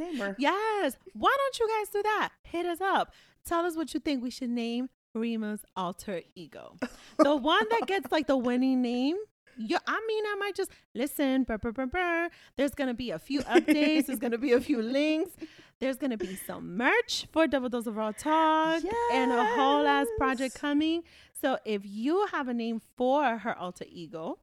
her. 0.00 0.36
Yes. 0.38 0.96
Why 1.14 1.34
don't 1.36 1.58
you 1.58 1.68
guys 1.68 1.88
do 1.88 2.02
that? 2.02 2.30
Hit 2.42 2.66
us 2.66 2.80
up. 2.80 3.12
Tell 3.44 3.64
us 3.64 3.76
what 3.76 3.94
you 3.94 4.00
think 4.00 4.22
we 4.22 4.30
should 4.30 4.50
name 4.50 4.88
Rima's 5.14 5.60
alter 5.76 6.22
ego. 6.34 6.76
the 7.18 7.36
one 7.36 7.64
that 7.70 7.86
gets 7.86 8.12
like 8.12 8.26
the 8.26 8.36
winning 8.36 8.82
name. 8.82 9.16
Yeah, 9.58 9.78
I 9.86 10.00
mean, 10.06 10.24
I 10.26 10.36
might 10.36 10.54
just 10.54 10.70
listen. 10.94 11.42
Burr, 11.44 11.58
burr, 11.58 11.72
burr, 11.72 12.28
There's 12.56 12.74
gonna 12.74 12.94
be 12.94 13.10
a 13.10 13.18
few 13.18 13.40
updates. 13.42 14.06
There's 14.06 14.18
gonna 14.18 14.38
be 14.38 14.52
a 14.52 14.60
few 14.60 14.80
links. 14.80 15.32
There's 15.80 15.96
gonna 15.96 16.16
be 16.16 16.36
some 16.46 16.76
merch 16.76 17.26
for 17.32 17.46
Double 17.46 17.68
Dose 17.68 17.86
of 17.86 17.96
Raw 17.96 18.12
Talk 18.12 18.82
yes. 18.82 18.94
and 19.12 19.32
a 19.32 19.44
whole 19.54 19.86
ass 19.86 20.06
project 20.18 20.54
coming. 20.54 21.02
So 21.40 21.58
if 21.64 21.82
you 21.84 22.26
have 22.32 22.48
a 22.48 22.54
name 22.54 22.80
for 22.96 23.38
her 23.38 23.56
alter 23.56 23.84
ego, 23.88 24.38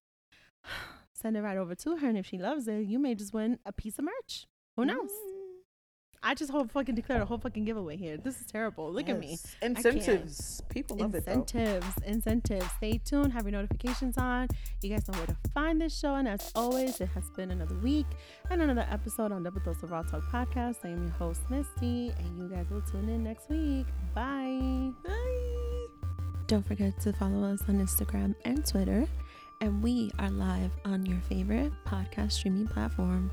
send 1.13 1.37
it 1.37 1.41
right 1.41 1.57
over 1.57 1.75
to 1.75 1.97
her. 1.97 2.07
And 2.07 2.17
if 2.17 2.25
she 2.25 2.37
loves 2.37 2.67
it, 2.67 2.85
you 2.85 2.99
may 2.99 3.15
just 3.15 3.33
win 3.33 3.59
a 3.65 3.71
piece 3.71 3.97
of 3.97 4.05
merch. 4.05 4.47
Who 4.75 4.85
knows? 4.85 5.09
Mm. 5.09 5.36
I 6.23 6.33
just 6.33 6.51
whole 6.51 6.65
fucking 6.65 6.95
declared 6.95 7.21
a 7.21 7.25
whole 7.25 7.37
fucking 7.37 7.65
giveaway 7.65 7.95
here. 7.95 8.17
This 8.17 8.39
is 8.39 8.45
terrible. 8.47 8.91
Look 8.91 9.07
yes. 9.07 9.15
at 9.15 9.21
me. 9.21 9.37
Incentives. 9.61 10.61
People 10.69 10.97
love 10.97 11.15
incentives, 11.15 11.53
it. 11.53 12.03
Incentives. 12.03 12.03
Incentives. 12.05 12.71
Stay 12.77 13.01
tuned. 13.03 13.33
Have 13.33 13.43
your 13.43 13.53
notifications 13.53 14.17
on. 14.17 14.47
You 14.81 14.89
guys 14.89 15.07
know 15.07 15.17
where 15.17 15.27
to 15.27 15.37
find 15.53 15.79
this 15.79 15.97
show. 15.97 16.15
And 16.15 16.27
as 16.27 16.51
always, 16.55 16.99
it 17.01 17.09
has 17.09 17.29
been 17.31 17.51
another 17.51 17.75
week 17.75 18.07
and 18.49 18.61
another 18.61 18.85
episode 18.89 19.31
on 19.31 19.43
Double 19.43 19.61
Dose 19.61 19.83
of 19.83 19.91
Raw 19.91 20.01
Talk 20.01 20.23
podcast. 20.23 20.77
I 20.83 20.89
am 20.89 21.03
your 21.03 21.13
host, 21.13 21.41
Misty, 21.49 22.11
and 22.17 22.37
you 22.37 22.49
guys 22.49 22.65
will 22.69 22.81
tune 22.81 23.09
in 23.09 23.23
next 23.23 23.49
week. 23.49 23.85
Bye. 24.13 24.91
Bye. 25.05 25.87
Don't 26.47 26.65
forget 26.65 26.99
to 27.01 27.13
follow 27.13 27.53
us 27.53 27.61
on 27.67 27.79
Instagram 27.79 28.33
and 28.43 28.65
Twitter. 28.65 29.05
And 29.61 29.81
we 29.83 30.11
are 30.19 30.29
live 30.29 30.71
on 30.85 31.05
your 31.05 31.19
favorite 31.21 31.71
podcast 31.85 32.33
streaming 32.33 32.67
platform. 32.67 33.31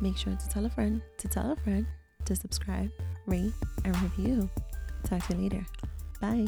Make 0.00 0.16
sure 0.16 0.34
to 0.34 0.48
tell 0.48 0.66
a 0.66 0.70
friend 0.70 1.00
to 1.18 1.28
tell 1.28 1.52
a 1.52 1.56
friend 1.56 1.86
to 2.26 2.36
subscribe, 2.36 2.90
rate, 3.26 3.52
and 3.84 3.96
review. 4.02 4.48
Talk 5.04 5.26
to 5.26 5.36
you 5.36 5.42
later. 5.42 5.66
Bye. 6.20 6.46